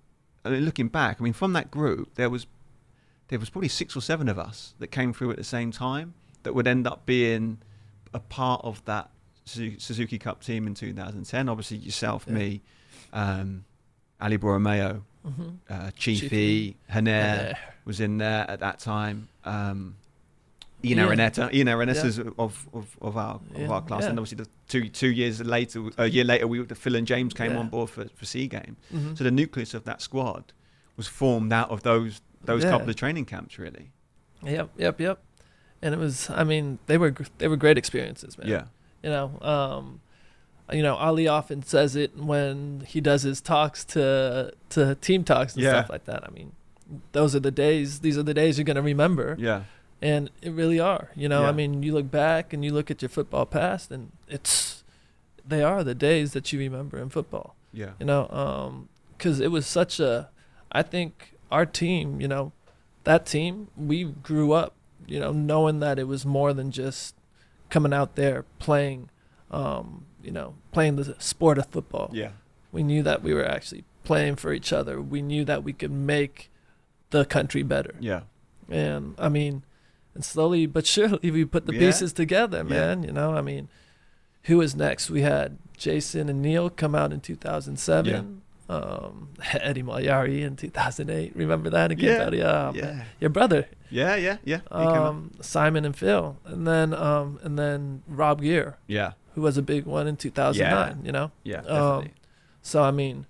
I 0.46 0.50
mean, 0.50 0.64
looking 0.64 0.88
back, 0.88 1.18
I 1.20 1.24
mean, 1.24 1.34
from 1.34 1.54
that 1.54 1.70
group, 1.72 2.16
there 2.16 2.30
was 2.30 2.48
there 3.28 3.38
was 3.40 3.50
probably 3.50 3.68
six 3.70 3.96
or 3.96 4.02
seven 4.02 4.28
of 4.30 4.40
us 4.40 4.74
that 4.80 4.88
came 4.88 5.14
through 5.14 5.32
at 5.32 5.38
the 5.38 5.44
same 5.44 5.72
time 5.72 6.14
that 6.44 6.56
would 6.56 6.68
end 6.68 6.88
up 6.88 7.06
being 7.06 7.60
a 8.14 8.20
part 8.20 8.62
of 8.64 8.84
that 8.86 9.10
Suzuki 9.46 10.18
Cup 10.18 10.44
team 10.44 10.66
in 10.68 10.74
2010. 10.74 11.50
Obviously, 11.50 11.78
yourself, 11.78 12.26
Yeah. 12.28 12.34
me, 12.34 12.62
um, 13.14 13.66
Ali 14.22 14.38
Borromeo, 14.38 15.04
Mm-hmm. 15.26 15.49
uh, 15.70 15.91
Chieffy. 15.97 16.76
Haner 16.91 17.55
was 17.86 17.99
in 17.99 18.17
there 18.17 18.45
at 18.49 18.59
that 18.61 18.80
time. 18.80 19.28
Um, 19.43 19.95
Ian 20.84 20.97
Yeah. 20.99 21.07
Araneta, 21.07 21.53
Ian 21.53 21.67
Araneta 21.67 21.95
Yeah. 21.95 22.05
is 22.05 22.20
of, 22.20 22.67
of, 22.74 22.97
of 23.01 23.17
our 23.17 23.39
of 23.55 23.70
our 23.72 23.82
class, 23.82 24.03
yeah. 24.03 24.09
and 24.09 24.20
obviously 24.20 24.43
the 24.43 24.49
two 24.70 24.88
two 24.89 25.09
years 25.09 25.41
later, 25.41 25.89
a 25.97 26.07
year 26.09 26.24
later, 26.24 26.47
we 26.47 26.63
Phil 26.63 26.95
and 26.95 27.05
James 27.05 27.34
came 27.34 27.51
Yeah. 27.51 27.59
on 27.59 27.67
board 27.70 27.89
for 27.89 28.05
for 28.15 28.26
Sea 28.26 28.47
Game. 28.47 28.78
Mm-hmm. 28.93 29.15
So 29.15 29.24
the 29.26 29.32
nucleus 29.32 29.74
of 29.74 29.84
that 29.84 30.01
squad 30.01 30.53
was 30.95 31.07
formed 31.07 31.51
out 31.51 31.70
of 31.70 31.84
those 31.84 32.22
those 32.45 32.63
Yeah. 32.63 32.70
couple 32.72 32.89
of 32.89 32.95
training 32.95 33.26
camps, 33.26 33.59
really. 33.59 33.91
Yep, 34.43 34.70
yep, 34.78 35.01
yep. 35.01 35.20
and 35.82 35.93
it 35.93 35.97
was. 35.97 36.30
I 36.30 36.45
mean, 36.45 36.80
they 36.86 36.97
were 36.97 37.13
they 37.39 37.49
were 37.49 37.57
great 37.57 37.78
experiences, 37.78 38.38
man. 38.38 38.47
Yeah. 38.47 38.63
You 39.03 39.09
know, 39.09 39.38
um, 39.41 39.99
you 40.72 40.84
know, 40.84 40.95
Ali 40.95 41.28
often 41.28 41.63
says 41.63 41.95
it 41.95 42.15
when 42.17 42.84
he 42.88 43.01
does 43.01 43.24
his 43.24 43.41
talks 43.41 43.84
to 43.86 44.53
to 44.70 44.95
team 44.95 45.24
talks 45.24 45.53
and 45.55 45.63
Yeah. 45.63 45.72
stuff 45.72 45.89
like 45.89 46.05
that. 46.05 46.24
I 46.28 46.32
mean, 46.32 46.51
those 47.11 47.36
are 47.36 47.39
the 47.39 47.51
days. 47.51 47.99
These 47.99 48.17
are 48.17 48.24
the 48.24 48.34
days 48.34 48.57
you're 48.57 48.65
gonna 48.65 48.82
remember, 48.82 49.36
Yeah. 49.39 49.63
and 50.01 50.30
it 50.41 50.51
really 50.51 50.80
are. 50.80 51.09
You 51.15 51.30
know, 51.30 51.41
Yeah. 51.41 51.49
I 51.49 51.51
mean, 51.51 51.84
you 51.84 51.93
look 51.93 52.09
back 52.11 52.53
and 52.53 52.63
you 52.65 52.72
look 52.74 52.89
at 52.91 53.01
your 53.01 53.09
football 53.09 53.45
past, 53.45 53.91
and 53.91 54.11
it's 54.28 54.84
they 55.47 55.63
are 55.63 55.84
the 55.84 55.95
days 55.95 56.34
that 56.34 56.51
you 56.53 56.59
remember 56.59 56.99
in 56.99 57.09
football. 57.09 57.55
Yeah. 57.74 57.91
You 57.99 58.05
know, 58.05 58.88
because 59.17 59.39
it 59.39 59.51
was 59.51 59.65
such 59.65 59.99
a. 59.99 60.30
I 60.72 60.84
think 60.84 61.34
our 61.51 61.65
team, 61.65 62.22
you 62.22 62.28
know, 62.28 62.51
that 63.05 63.26
team, 63.26 63.70
we 63.76 64.03
grew 64.03 64.51
up, 64.51 64.74
you 65.07 65.20
know, 65.20 65.32
knowing 65.32 65.80
that 65.80 65.97
it 65.97 66.07
was 66.07 66.26
more 66.26 66.53
than 66.53 66.70
just 66.70 67.15
coming 67.72 67.91
out 67.93 68.15
there 68.15 68.45
playing, 68.59 69.09
um, 69.49 70.05
you 70.24 70.32
know, 70.32 70.55
playing 70.72 70.95
the 70.97 71.15
sport 71.20 71.57
of 71.57 71.65
football. 71.67 72.09
Yeah. 72.13 72.32
We 72.72 72.84
knew 72.84 73.01
that 73.03 73.24
we 73.24 73.34
were 73.34 73.45
actually 73.45 73.84
playing 74.03 74.36
for 74.38 74.53
each 74.53 74.72
other. 74.74 75.01
We 75.01 75.22
knew 75.22 75.43
that 75.45 75.63
we 75.63 75.74
could 75.74 75.91
make 75.91 76.49
the 77.11 77.26
country 77.26 77.63
better. 77.63 77.95
Yeah. 77.99 78.22
And 78.70 79.15
I 79.17 79.30
mean, 79.30 79.63
and 80.13 80.24
slowly 80.24 80.65
but 80.65 80.86
surely 80.86 81.32
we 81.32 81.45
put 81.45 81.65
the 81.65 81.74
Yeah. 81.74 81.80
pieces 81.80 82.13
together, 82.13 82.57
Yeah. 82.59 82.63
man. 82.63 83.03
You 83.03 83.11
know, 83.11 83.34
I 83.34 83.41
mean, 83.41 83.67
who 84.43 84.57
was 84.57 84.76
next? 84.76 85.09
We 85.09 85.22
had 85.22 85.57
Jason 85.78 86.30
and 86.30 86.41
Neil 86.41 86.70
come 86.70 86.93
out 86.95 87.11
in 87.13 87.22
2007. 87.22 88.41
Um, 88.70 89.30
Eddie 89.53 89.82
Magliari 89.82 90.41
in 90.41 90.55
2008. 90.55 91.36
Remember 91.36 91.72
that 91.72 91.89
again, 91.91 92.34
Yeah. 92.34 92.72
Yeah. 92.76 93.03
Your 93.20 93.32
brother, 93.32 93.67
Yeah. 93.89 94.15
Yeah. 94.15 94.38
Yeah. 94.45 94.57
He 94.57 94.70
came 94.70 94.88
up. 94.88 94.95
um, 95.05 95.32
Simon 95.41 95.86
and 95.86 95.95
Phil, 95.95 96.38
and 96.45 96.67
then 96.67 96.93
um, 96.93 97.39
and 97.41 97.57
then 97.57 98.03
Rob 98.07 98.41
Gier, 98.41 98.76
Yeah. 98.86 99.13
Who 99.40 99.44
was 99.46 99.58
a 99.58 99.62
big 99.62 99.86
one 99.86 100.06
in 100.06 100.18
2009. 100.18 101.06
You 101.06 101.12
know, 101.14 101.32
Yeah. 101.44 101.62
Um, 101.62 102.10
so 102.62 102.84
I 102.84 102.92
mean, 102.92 103.26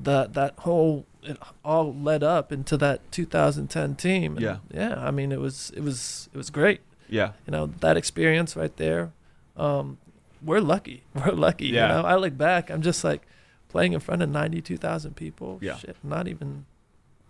that 0.00 0.32
that 0.32 0.54
whole 0.60 1.04
it 1.22 1.36
all 1.64 1.94
led 1.94 2.22
up 2.22 2.50
into 2.50 2.76
that 2.78 3.00
2010 3.12 3.94
team. 3.96 4.32
and 4.32 4.40
Yeah. 4.40 4.56
yeah. 4.72 4.94
I 4.98 5.10
mean, 5.10 5.30
it 5.30 5.40
was 5.40 5.70
it 5.76 5.82
was 5.82 6.28
it 6.32 6.36
was 6.38 6.50
great. 6.50 6.80
yeah. 7.08 7.32
You 7.46 7.50
know, 7.52 7.66
that 7.80 7.96
experience 7.96 8.56
right 8.56 8.74
there. 8.76 9.12
Um, 9.56 9.98
we're 10.42 10.60
lucky. 10.60 11.04
We're 11.14 11.32
lucky. 11.32 11.66
Yeah. 11.68 11.82
You 11.96 12.02
know, 12.02 12.08
I 12.08 12.16
look 12.16 12.36
back. 12.36 12.70
I'm 12.70 12.82
just 12.82 13.04
like 13.04 13.22
playing 13.68 13.92
in 13.92 14.00
front 14.00 14.22
of 14.22 14.28
92,000 14.30 15.14
people. 15.14 15.58
Yeah. 15.62 15.76
Shit, 15.76 15.96
not 16.02 16.26
even 16.26 16.64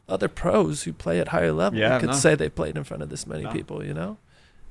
other 0.09 0.29
pros 0.29 0.85
who 0.85 0.93
play 0.93 1.21
at 1.21 1.29
higher 1.29 1.53
level 1.53 1.79
Yeah, 1.79 1.99
could 1.99 2.11
no. 2.11 2.15
say 2.15 2.35
they 2.37 2.49
played 2.49 2.77
in 2.77 2.85
front 2.85 3.03
of 3.03 3.09
this 3.11 3.27
many 3.27 3.43
No. 3.45 3.51
people. 3.53 3.85
You 3.85 3.93
know, 3.95 4.17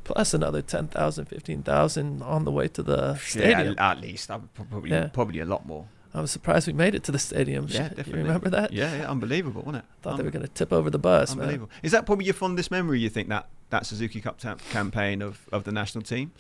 plus 0.04 0.34
another 0.34 0.62
10,000, 0.62 1.26
15,000 1.26 2.22
on 2.24 2.46
the 2.46 2.52
way 2.52 2.68
to 2.70 2.84
the 2.84 3.16
stadium. 3.18 3.76
Yeah, 3.78 3.92
at 3.92 4.02
least. 4.02 4.30
Probably 4.54 4.92
Yeah. 4.92 5.08
probably 5.08 5.40
a 5.40 5.46
lot 5.46 5.66
more. 5.66 5.88
I 6.14 6.20
was 6.20 6.30
surprised 6.32 6.68
we 6.68 6.74
made 6.74 6.94
it 6.94 7.04
to 7.06 7.12
the 7.12 7.20
stadium. 7.20 7.68
Yeah, 7.70 7.88
definitely. 7.90 8.20
You 8.20 8.26
remember 8.26 8.50
that? 8.50 8.74
Yeah, 8.74 8.94
yeah, 8.98 9.10
unbelievable, 9.10 9.62
wasn't 9.62 9.84
it? 9.86 9.90
Thought 10.02 10.18
they 10.18 10.24
were 10.24 10.32
going 10.32 10.46
to 10.46 10.52
tip 10.52 10.74
over 10.74 10.90
the 10.90 11.00
bus, 11.00 11.34
man. 11.36 11.44
Unbelievable. 11.44 11.72
Is 11.84 11.92
that 11.94 12.06
probably 12.06 12.26
your 12.26 12.34
fondest 12.34 12.70
memory? 12.72 13.00
You 13.00 13.10
think 13.10 13.30
that 13.30 13.48
that 13.70 13.86
Suzuki 13.86 14.20
Cup 14.20 14.38
ta- 14.38 14.58
campaign 14.72 15.22
of, 15.22 15.48
of 15.54 15.64
the 15.64 15.72
national 15.72 16.04
team? 16.04 16.32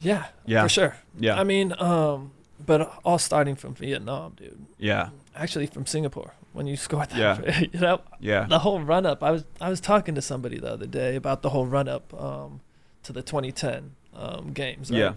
Yeah, 0.00 0.26
Yeah, 0.46 0.62
for 0.62 0.68
sure. 0.68 0.96
yeah, 1.18 1.38
I 1.40 1.44
mean, 1.44 1.74
um, 1.78 2.32
but 2.64 2.80
all 3.04 3.18
starting 3.18 3.54
from 3.56 3.74
Vietnam, 3.74 4.34
dude. 4.36 4.66
yeah, 4.78 5.10
Actually, 5.34 5.66
from 5.66 5.86
Singapore 5.86 6.34
when 6.52 6.66
you 6.66 6.76
scored 6.76 7.08
that. 7.10 7.18
Yeah. 7.18 7.60
you 7.72 7.80
know, 7.80 8.00
yeah, 8.18 8.44
the 8.48 8.58
whole 8.58 8.80
run 8.80 9.06
up. 9.06 9.22
I 9.22 9.30
was 9.30 9.44
I 9.60 9.70
was 9.70 9.80
talking 9.80 10.14
to 10.16 10.22
somebody 10.22 10.58
the 10.58 10.72
other 10.72 10.86
day 10.86 11.16
about 11.16 11.40
the 11.42 11.50
whole 11.50 11.66
run 11.66 11.88
up 11.88 12.12
um, 12.20 12.60
to 13.04 13.12
the 13.12 13.22
2010 13.22 13.92
um, 14.14 14.52
games. 14.52 14.90
Right? 14.90 14.98
yeah, 14.98 15.12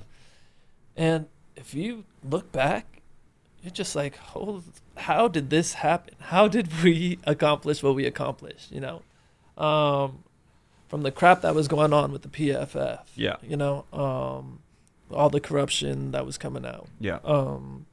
And 0.96 1.28
if 1.56 1.74
you 1.74 2.06
look 2.24 2.52
back, 2.52 3.02
you're 3.62 3.72
just 3.72 3.96
like, 3.96 4.18
"Hold, 4.18 4.64
how 4.98 5.28
did 5.28 5.50
this 5.50 5.74
happen? 5.76 6.16
How 6.20 6.48
did 6.48 6.84
we 6.84 7.20
accomplish 7.26 7.82
what 7.82 7.96
we 7.96 8.06
accomplished?" 8.06 8.72
You 8.72 8.82
know, 8.82 9.02
um, 9.64 10.24
from 10.90 11.04
the 11.04 11.12
crap 11.12 11.42
that 11.42 11.56
was 11.56 11.68
going 11.68 11.94
on 11.94 12.12
with 12.12 12.22
the 12.24 12.28
PFF. 12.30 13.00
yeah, 13.16 13.38
You 13.42 13.58
know, 13.58 13.86
um, 13.94 14.60
all 15.12 15.30
the 15.30 15.40
corruption 15.40 16.12
that 16.12 16.26
was 16.26 16.38
coming 16.38 16.66
out. 16.66 16.88
yeah, 17.00 17.20
Um, 17.24 17.86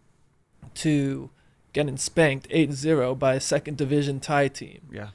to 0.74 1.30
getting 1.72 1.96
spanked 1.96 2.48
8-0 2.50 3.18
by 3.18 3.34
a 3.34 3.40
second 3.40 3.76
division 3.76 4.20
Thai 4.20 4.48
team 4.48 4.80
yeah, 4.92 5.08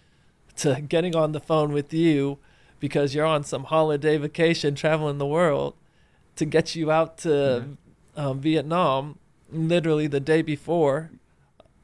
to 0.57 0.81
getting 0.81 1.15
on 1.15 1.31
the 1.33 1.39
phone 1.39 1.71
with 1.73 1.93
you 1.93 2.37
because 2.79 3.15
you're 3.15 3.25
on 3.25 3.43
some 3.43 3.65
holiday 3.65 4.17
vacation 4.17 4.75
traveling 4.75 5.17
the 5.17 5.25
world 5.25 5.75
to 6.35 6.45
get 6.45 6.75
you 6.75 6.91
out 6.91 7.17
to 7.19 7.77
um, 8.15 8.39
Vietnam 8.41 9.17
literally 9.51 10.07
the 10.07 10.19
day 10.19 10.41
before 10.41 11.11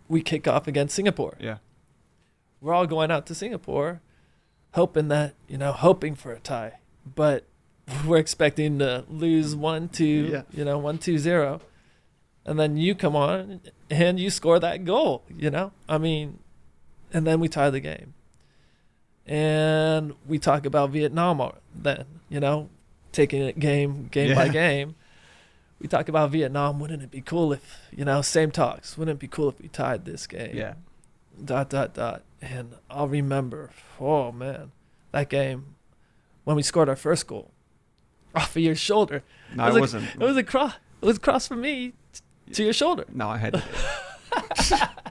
we 0.07 0.21
kick 0.21 0.47
off 0.47 0.67
against 0.67 0.95
Singapore. 0.95 1.37
yeah, 1.39 1.57
We're 2.59 2.73
all 2.73 2.87
going 2.87 3.11
out 3.11 3.25
to 3.27 3.35
Singapore 3.35 4.01
hoping 4.73 5.09
that, 5.09 5.33
you 5.49 5.57
know, 5.57 5.71
hoping 5.73 6.15
for 6.15 6.31
a 6.31 6.39
tie, 6.39 6.79
but 7.15 7.45
we're 8.05 8.17
expecting 8.17 8.79
to 8.79 9.03
lose 9.09 9.55
1 9.55 9.89
2, 9.89 10.05
Yeah. 10.05 10.41
you 10.53 10.63
know, 10.65 10.77
one 10.77 10.97
two 10.97 11.17
zero, 11.17 11.61
And 12.45 12.59
then 12.59 12.77
you 12.77 12.95
come 12.95 13.15
on 13.15 13.61
and 13.89 14.19
you 14.19 14.29
score 14.29 14.59
that 14.59 14.85
goal, 14.85 15.23
you 15.35 15.49
know? 15.49 15.71
I 15.89 15.97
mean, 15.97 16.39
and 17.13 17.27
then 17.27 17.39
we 17.39 17.47
tie 17.49 17.69
the 17.69 17.79
game 17.81 18.13
and 19.31 20.13
we 20.27 20.37
talk 20.39 20.65
about 20.65 20.89
Vietnam 20.89 21.41
then, 21.73 22.03
you 22.27 22.41
know, 22.41 22.67
taking 23.13 23.41
it 23.41 23.57
game 23.59 24.09
game 24.11 24.35
by 24.35 24.49
game. 24.49 24.95
We 25.79 25.87
talk 25.87 26.09
about 26.09 26.31
Vietnam. 26.31 26.79
Wouldn't 26.79 27.01
it 27.01 27.09
be 27.09 27.21
cool 27.21 27.53
if 27.53 27.77
you 27.95 28.03
know 28.03 28.21
same 28.21 28.51
talks? 28.51 28.97
Wouldn't 28.97 29.15
it 29.15 29.19
be 29.19 29.29
cool 29.29 29.47
if 29.47 29.59
we 29.61 29.69
tied 29.69 30.03
this 30.03 30.27
game? 30.27 30.53
yeah, 30.53 30.73
Dot 31.43 31.69
dot 31.69 31.93
dot. 31.93 32.23
And 32.41 32.75
I'll 32.89 33.07
remember. 33.07 33.69
Oh 34.01 34.33
man, 34.33 34.73
that 35.13 35.29
game 35.29 35.75
when 36.43 36.57
we 36.57 36.61
scored 36.61 36.89
our 36.89 36.97
first 36.97 37.25
goal 37.25 37.51
off 38.35 38.53
of 38.55 38.61
your 38.61 38.75
shoulder. 38.75 39.23
No, 39.55 39.63
It 39.65 39.69
it, 39.69 39.73
was 39.73 39.79
wasn't. 39.93 40.15
It 40.15 40.19
was 40.19 40.35
a 40.35 40.43
cross. 40.43 40.73
It 41.01 41.05
was 41.05 41.17
across 41.17 41.47
from 41.47 41.61
me 41.61 41.93
t- 42.13 42.53
to 42.53 42.63
your 42.65 42.73
shoulder. 42.73 43.05
no, 43.13 43.29
I 43.29 43.37
had. 43.37 43.63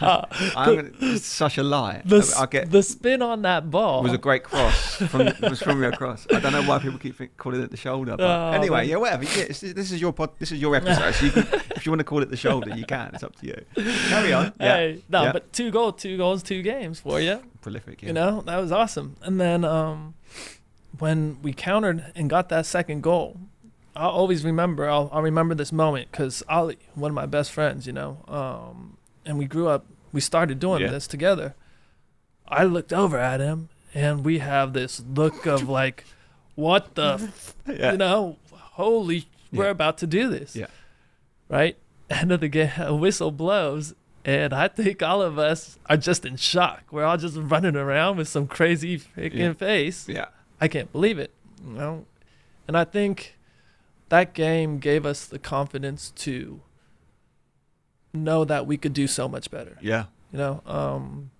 Uh, 0.00 0.24
I'm 0.56 0.76
gonna, 0.76 0.90
it's 1.00 1.26
such 1.26 1.58
a 1.58 1.62
lie. 1.62 2.02
the, 2.04 2.34
I, 2.38 2.46
get. 2.46 2.70
the 2.70 2.82
spin 2.82 3.22
on 3.22 3.42
that 3.42 3.70
ball 3.70 4.00
It 4.00 4.04
was 4.04 4.12
a 4.12 4.18
great 4.18 4.42
cross 4.44 4.96
from 4.96 5.22
it 5.28 5.40
was 5.40 5.60
from 5.62 5.80
your 5.82 5.92
cross. 5.92 6.26
I 6.32 6.40
don't 6.40 6.52
know 6.52 6.62
why 6.62 6.78
people 6.78 6.98
keep 6.98 7.16
think, 7.16 7.36
calling 7.36 7.62
it 7.62 7.70
the 7.70 7.76
shoulder. 7.76 8.16
But 8.16 8.24
Oh, 8.24 8.52
anyway, 8.52 8.80
man. 8.80 8.88
yeah, 8.88 8.96
whatever. 8.96 9.24
Yeah, 9.24 9.46
this 9.48 9.62
is 9.92 10.00
your 10.00 10.12
pod. 10.12 10.30
This 10.38 10.52
is 10.52 10.60
your 10.60 10.74
episode. 10.76 11.12
so 11.14 11.26
you 11.26 11.32
can, 11.32 11.46
if 11.76 11.86
you 11.86 11.92
want 11.92 12.00
to 12.00 12.04
call 12.04 12.22
it 12.22 12.30
the 12.30 12.36
shoulder, 12.36 12.74
you 12.76 12.84
can. 12.84 13.10
It's 13.14 13.22
up 13.22 13.34
to 13.40 13.46
you. 13.46 13.64
Carry 14.08 14.32
on. 14.32 14.52
Yeah, 14.60 14.76
Hey, 14.76 15.02
no, 15.08 15.22
Yeah. 15.24 15.32
but 15.32 15.52
two 15.52 15.70
goals, 15.70 15.94
two 16.02 16.16
goals, 16.16 16.42
two 16.42 16.62
games 16.62 17.00
for 17.00 17.20
you. 17.20 17.40
prolific. 17.62 18.02
Yeah. 18.02 18.08
You 18.08 18.12
know, 18.14 18.40
that 18.42 18.56
was 18.58 18.72
awesome. 18.72 19.16
And 19.22 19.40
then 19.40 19.64
um, 19.64 20.14
when 20.98 21.38
we 21.42 21.52
countered 21.52 22.04
and 22.14 22.28
got 22.28 22.48
that 22.50 22.66
second 22.66 23.02
goal, 23.02 23.36
I'll 23.96 24.10
always 24.10 24.44
remember. 24.44 24.88
I'll, 24.88 25.08
I'll 25.12 25.22
remember 25.22 25.54
this 25.54 25.72
moment 25.72 26.10
because 26.10 26.42
Ali, 26.48 26.78
one 26.94 27.10
of 27.10 27.14
my 27.14 27.26
best 27.26 27.50
friends, 27.52 27.86
you 27.86 27.92
know, 27.92 28.18
um, 28.28 28.96
and 29.26 29.38
we 29.38 29.44
grew 29.46 29.68
up. 29.68 29.86
We 30.12 30.20
started 30.20 30.58
doing 30.58 30.82
Yeah. 30.82 30.90
this 30.90 31.06
together. 31.06 31.54
I 32.48 32.64
looked 32.64 32.92
over 32.92 33.18
at 33.18 33.40
him, 33.40 33.68
and 33.94 34.24
we 34.24 34.38
have 34.38 34.72
this 34.72 35.00
look 35.14 35.46
of 35.46 35.68
like, 35.80 36.04
"What 36.56 36.94
the, 36.94 37.14
f-? 37.20 37.54
yeah. 37.66 37.92
you 37.92 37.98
know, 37.98 38.36
holy, 38.52 39.26
we're 39.52 39.64
Yeah. 39.64 39.70
about 39.70 39.98
to 39.98 40.06
do 40.06 40.28
this." 40.28 40.56
Yeah. 40.56 40.66
Right. 41.48 41.76
End 42.08 42.32
of 42.32 42.40
the 42.40 42.48
game, 42.48 42.70
a 42.78 42.94
whistle 42.94 43.30
blows, 43.30 43.94
and 44.24 44.52
I 44.52 44.66
think 44.68 45.00
all 45.02 45.22
of 45.22 45.38
us 45.38 45.78
are 45.86 45.96
just 45.96 46.24
in 46.26 46.36
shock. 46.36 46.84
We're 46.90 47.04
all 47.04 47.16
just 47.16 47.36
running 47.36 47.76
around 47.76 48.16
with 48.16 48.28
some 48.28 48.46
crazy 48.48 48.98
freaking 48.98 49.56
face. 49.56 50.08
yeah. 50.08 50.26
I 50.60 50.68
can't 50.68 50.90
believe 50.92 51.18
it. 51.18 51.32
You 51.66 51.72
know? 51.72 52.06
And 52.68 52.76
I 52.76 52.84
think 52.84 53.36
that 54.10 54.34
game 54.34 54.78
gave 54.78 55.06
us 55.06 55.24
the 55.24 55.38
confidence 55.38 56.10
to 56.16 56.60
know 58.12 58.44
that 58.44 58.66
we 58.66 58.76
could 58.76 58.92
do 58.92 59.06
so 59.06 59.28
much 59.28 59.50
better. 59.50 59.76
Yeah. 59.80 60.06
You 60.32 60.38
know, 60.38 60.62
um, 60.66 61.30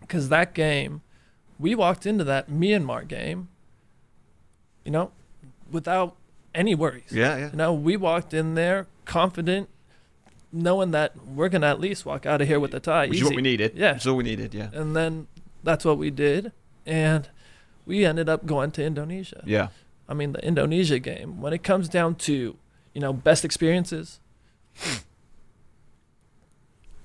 because 0.00 0.28
that 0.28 0.54
game, 0.54 1.02
we 1.58 1.74
walked 1.74 2.06
into 2.06 2.24
that 2.24 2.50
Myanmar 2.50 3.06
game, 3.06 3.48
you 4.84 4.90
know, 4.90 5.12
without 5.70 6.16
any 6.54 6.74
worries. 6.74 7.10
Yeah. 7.10 7.36
Yeah. 7.36 7.50
You 7.50 7.56
know, 7.56 7.72
we 7.72 7.96
walked 7.96 8.34
in 8.34 8.54
there 8.54 8.86
confident, 9.04 9.68
knowing 10.52 10.90
that 10.90 11.16
we're 11.26 11.48
gonna 11.48 11.68
at 11.68 11.80
least 11.80 12.04
walk 12.04 12.26
out 12.26 12.40
of 12.40 12.48
here 12.48 12.60
with 12.60 12.74
a 12.74 12.80
tie. 12.80 13.06
Which 13.06 13.18
is 13.18 13.24
what 13.24 13.36
we 13.36 13.42
needed. 13.42 13.72
Yeah. 13.74 13.98
All 14.06 14.16
we 14.16 14.24
needed. 14.24 14.54
Yeah. 14.54 14.70
And 14.72 14.94
then 14.94 15.28
that's 15.62 15.84
what 15.84 15.98
we 15.98 16.10
did, 16.10 16.52
and 16.84 17.28
we 17.86 18.04
ended 18.04 18.28
up 18.28 18.46
going 18.46 18.70
to 18.72 18.84
Indonesia. 18.84 19.42
Yeah. 19.46 19.68
I 20.08 20.14
mean, 20.14 20.32
the 20.32 20.44
Indonesia 20.44 20.98
game. 20.98 21.40
When 21.40 21.52
it 21.52 21.62
comes 21.62 21.88
down 21.88 22.16
to, 22.16 22.56
you 22.92 23.00
know, 23.00 23.12
best 23.12 23.44
experiences, 23.44 24.20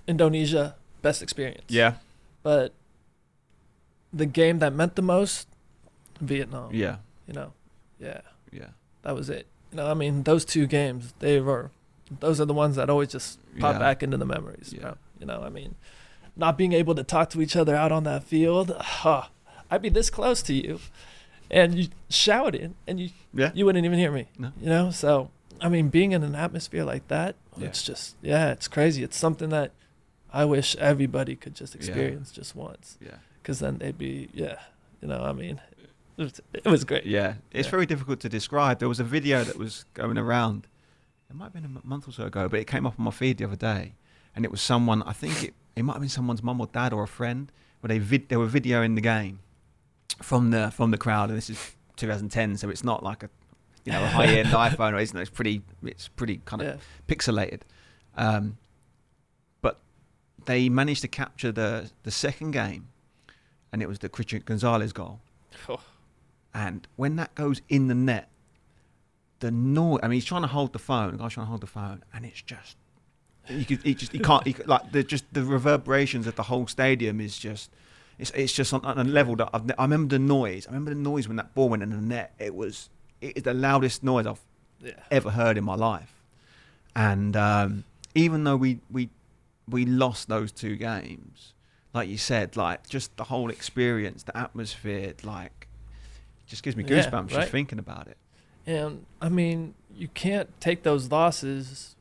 Indonesia 0.08 0.76
best 1.01 1.22
experience. 1.22 1.66
Yeah. 1.68 1.95
But 2.43 2.74
the 4.14 4.26
game 4.26 4.60
that 4.60 4.74
meant 4.74 4.95
the 4.95 5.01
most, 5.01 5.47
Vietnam. 6.22 6.74
Yeah. 6.74 6.97
You 7.28 7.34
know, 7.34 7.53
yeah, 7.99 8.22
Yeah. 8.51 8.70
that 9.03 9.14
was 9.16 9.30
it. 9.30 9.47
You 9.72 9.78
know, 9.78 9.88
I 9.91 9.93
mean, 9.93 10.24
those 10.24 10.45
two 10.45 10.66
games, 10.66 11.14
they 11.20 11.41
were, 11.41 11.72
those 12.22 12.39
are 12.39 12.45
the 12.45 12.53
ones 12.53 12.78
that 12.78 12.89
always 12.89 13.10
just 13.12 13.39
pop 13.60 13.74
Yeah. 13.74 13.80
back 13.80 14.01
into 14.01 14.18
the 14.18 14.26
memories. 14.26 14.72
Yeah. 14.74 14.82
Bro. 14.82 14.93
You 15.20 15.26
know, 15.26 15.41
I 15.43 15.49
mean, 15.49 15.76
not 16.36 16.58
being 16.58 16.72
able 16.74 16.95
to 16.95 17.03
talk 17.03 17.30
to 17.32 17.41
each 17.41 17.55
other 17.55 17.76
out 17.76 17.91
on 17.91 18.03
that 18.05 18.24
field, 18.24 18.72
huh, 18.80 19.24
I'd 19.70 19.82
be 19.82 19.89
this 19.89 20.10
close 20.10 20.41
to 20.43 20.53
you, 20.53 20.80
and 21.51 21.76
you 21.76 21.89
shouted, 22.10 22.74
and 22.88 22.99
you 22.99 23.10
Yeah. 23.34 23.51
you 23.53 23.66
wouldn't 23.66 23.84
even 23.86 23.99
hear 23.99 24.12
me. 24.12 24.28
No. 24.38 24.51
You 24.62 24.68
know, 24.70 24.91
so 24.91 25.32
I 25.60 25.70
mean, 25.70 25.89
being 25.89 26.12
in 26.14 26.24
an 26.24 26.36
atmosphere 26.36 26.84
like 26.86 27.08
that, 27.10 27.36
Yeah. 27.58 27.68
it's 27.68 27.82
just 27.84 28.16
yeah, 28.22 28.51
it's 28.51 28.68
crazy. 28.70 29.03
It's 29.03 29.18
something 29.18 29.49
that 29.49 29.72
I 30.41 30.45
wish 30.45 30.75
everybody 30.91 31.35
could 31.35 31.55
just 31.55 31.73
Yeah. 31.73 31.79
experience 31.79 32.31
just 32.31 32.55
once, 32.55 32.97
Yeah. 33.01 33.17
because 33.41 33.59
then 33.59 33.77
they'd 33.79 33.97
be 33.97 34.29
yeah, 34.33 34.57
you 35.01 35.07
know, 35.07 35.21
I 35.23 35.33
mean, 35.33 35.59
it 36.17 36.23
was, 36.23 36.41
it 36.53 36.65
was 36.65 36.83
great. 36.83 37.05
Yeah, 37.05 37.35
it's 37.51 37.67
Yeah. 37.67 37.71
very 37.71 37.85
difficult 37.85 38.19
to 38.21 38.29
describe. 38.29 38.75
There 38.79 38.89
was 38.95 38.99
a 38.99 39.03
video 39.17 39.43
that 39.43 39.57
was 39.57 39.85
going 39.93 40.17
around. 40.17 40.67
It 41.29 41.35
might 41.35 41.45
have 41.45 41.53
been 41.53 41.65
a 41.65 41.88
month 41.88 42.07
or 42.07 42.11
so 42.11 42.25
ago, 42.25 42.47
but 42.47 42.59
it 42.59 42.67
came 42.67 42.85
up 42.88 42.95
on 42.99 43.05
my 43.05 43.11
feed 43.11 43.38
the 43.39 43.45
other 43.45 43.55
day, 43.73 43.95
and 44.35 44.45
it 44.45 44.51
was 44.51 44.61
someone. 44.61 45.01
I 45.03 45.13
think 45.13 45.43
it 45.43 45.53
it 45.75 45.83
might 45.83 45.93
have 45.93 46.01
been 46.01 46.09
someone's 46.19 46.41
mum 46.41 46.59
or 46.61 46.67
dad 46.67 46.91
or 46.93 47.03
a 47.03 47.07
friend, 47.19 47.51
where 47.81 47.89
they 47.89 47.99
vid- 47.99 48.29
they 48.29 48.38
were 48.38 48.47
videoing 48.59 48.95
the 48.95 49.01
game 49.15 49.39
from 50.29 50.51
the 50.51 50.71
from 50.71 50.91
the 50.91 50.97
crowd, 50.97 51.29
and 51.29 51.38
this 51.38 51.49
is 51.49 51.75
2010, 51.97 52.57
so 52.57 52.69
it's 52.69 52.83
not 52.83 53.03
like 53.03 53.21
a 53.23 53.29
you 53.85 53.91
know 53.91 54.03
a 54.03 54.07
high 54.07 54.25
end 54.39 54.47
iPhone 54.67 54.93
or 54.93 54.99
isn't 54.99 55.17
it? 55.17 55.21
It's 55.21 55.29
pretty 55.39 55.61
it's 55.83 56.07
pretty 56.07 56.38
kind 56.45 56.61
of 56.61 56.67
Yeah, 56.67 56.75
pixelated. 57.15 57.61
Um, 58.15 58.57
they 60.48 60.70
managed 60.70 61.02
to 61.02 61.08
capture 61.08 61.52
the 61.52 61.91
the 62.04 62.12
second 62.12 62.52
game, 62.52 62.88
and 63.72 63.82
it 63.82 63.88
was 63.88 64.00
the 64.00 64.10
Cristian 64.10 64.43
Gonzales 64.43 64.91
goal. 64.91 65.20
Oh. 65.70 65.80
And 66.54 66.88
when 66.95 67.18
that 67.18 67.36
goes 67.36 67.62
in 67.70 67.88
the 67.88 67.95
net, 67.95 68.30
the 69.39 69.52
noise. 69.52 70.00
I 70.02 70.08
mean, 70.08 70.16
he's 70.16 70.26
trying 70.26 70.41
to 70.41 70.48
hold 70.48 70.74
the 70.74 70.80
phone. 70.80 71.12
The 71.12 71.18
guy's 71.20 71.34
trying 71.34 71.45
to 71.45 71.50
hold 71.50 71.62
the 71.62 71.68
phone, 71.68 72.04
and 72.14 72.26
it's 72.26 72.41
just 72.41 72.78
you 73.48 73.66
could, 73.66 73.84
he 73.84 73.93
just, 73.93 74.12
he 74.12 74.20
can't, 74.20 74.45
he, 74.45 74.56
like 74.66 74.91
the 74.91 75.04
just 75.04 75.26
the 75.32 75.43
reverberations 75.43 76.26
of 76.26 76.36
the 76.36 76.43
whole 76.43 76.68
stadium 76.68 77.22
is 77.22 77.38
just. 77.38 77.70
It's, 78.20 78.32
it's 78.32 78.52
just 78.52 78.74
on, 78.74 78.84
on 78.84 78.98
a 78.98 79.04
level 79.04 79.36
that 79.36 79.52
I've, 79.54 79.70
i 79.78 79.84
remember 79.84 80.16
the 80.16 80.20
noise. 80.20 80.66
I 80.66 80.72
remember 80.72 80.89
the 80.89 81.00
noise 81.00 81.28
when 81.28 81.38
that 81.38 81.54
ball 81.54 81.70
went 81.70 81.84
in 81.84 81.91
the 81.91 81.98
net. 81.98 82.34
It 82.39 82.56
was 82.56 82.89
it 83.22 83.38
is 83.38 83.43
the 83.43 83.54
loudest 83.54 84.04
noise 84.04 84.26
I've 84.26 84.41
yeah, 84.84 84.93
ever 85.12 85.30
heard 85.30 85.56
in 85.56 85.64
my 85.64 85.76
life. 85.76 86.12
And 86.95 87.36
um, 87.38 87.84
even 88.16 88.43
though 88.43 88.58
we, 88.58 88.80
we 88.89 89.10
we 89.70 89.86
lost 89.86 90.30
those 90.30 90.51
two 90.51 90.76
games, 90.76 91.53
like 91.93 92.07
you 92.09 92.18
said, 92.18 92.55
like 92.55 92.88
just 92.88 93.15
the 93.18 93.26
whole 93.26 93.49
experience, 93.49 94.24
the 94.24 94.36
atmosphere, 94.38 95.13
like 95.24 95.68
just 96.45 96.63
gives 96.63 96.76
me 96.78 96.84
Yeah, 96.88 96.97
goosebumps 97.09 97.32
right. 97.32 97.39
just 97.41 97.51
thinking 97.51 97.80
about 97.80 98.07
it. 98.07 98.18
and 98.65 99.05
I 99.22 99.30
mean, 99.30 99.74
you 99.93 100.07
can't 100.09 100.49
take 100.61 100.84
those 100.84 101.11
losses 101.11 101.95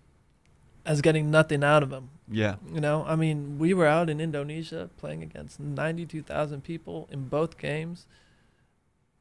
as 0.85 1.01
getting 1.01 1.31
nothing 1.31 1.65
out 1.65 1.83
of 1.83 1.91
them. 1.91 2.11
Yeah, 2.29 2.57
You 2.73 2.81
know, 2.81 3.05
I 3.07 3.15
mean, 3.17 3.59
we 3.59 3.73
were 3.75 3.87
out 3.87 4.11
in 4.11 4.21
Indonesia 4.21 4.91
playing 4.97 5.23
against 5.23 5.59
92,000 5.61 6.63
people 6.63 7.09
in 7.11 7.29
both 7.29 7.57
games 7.59 8.07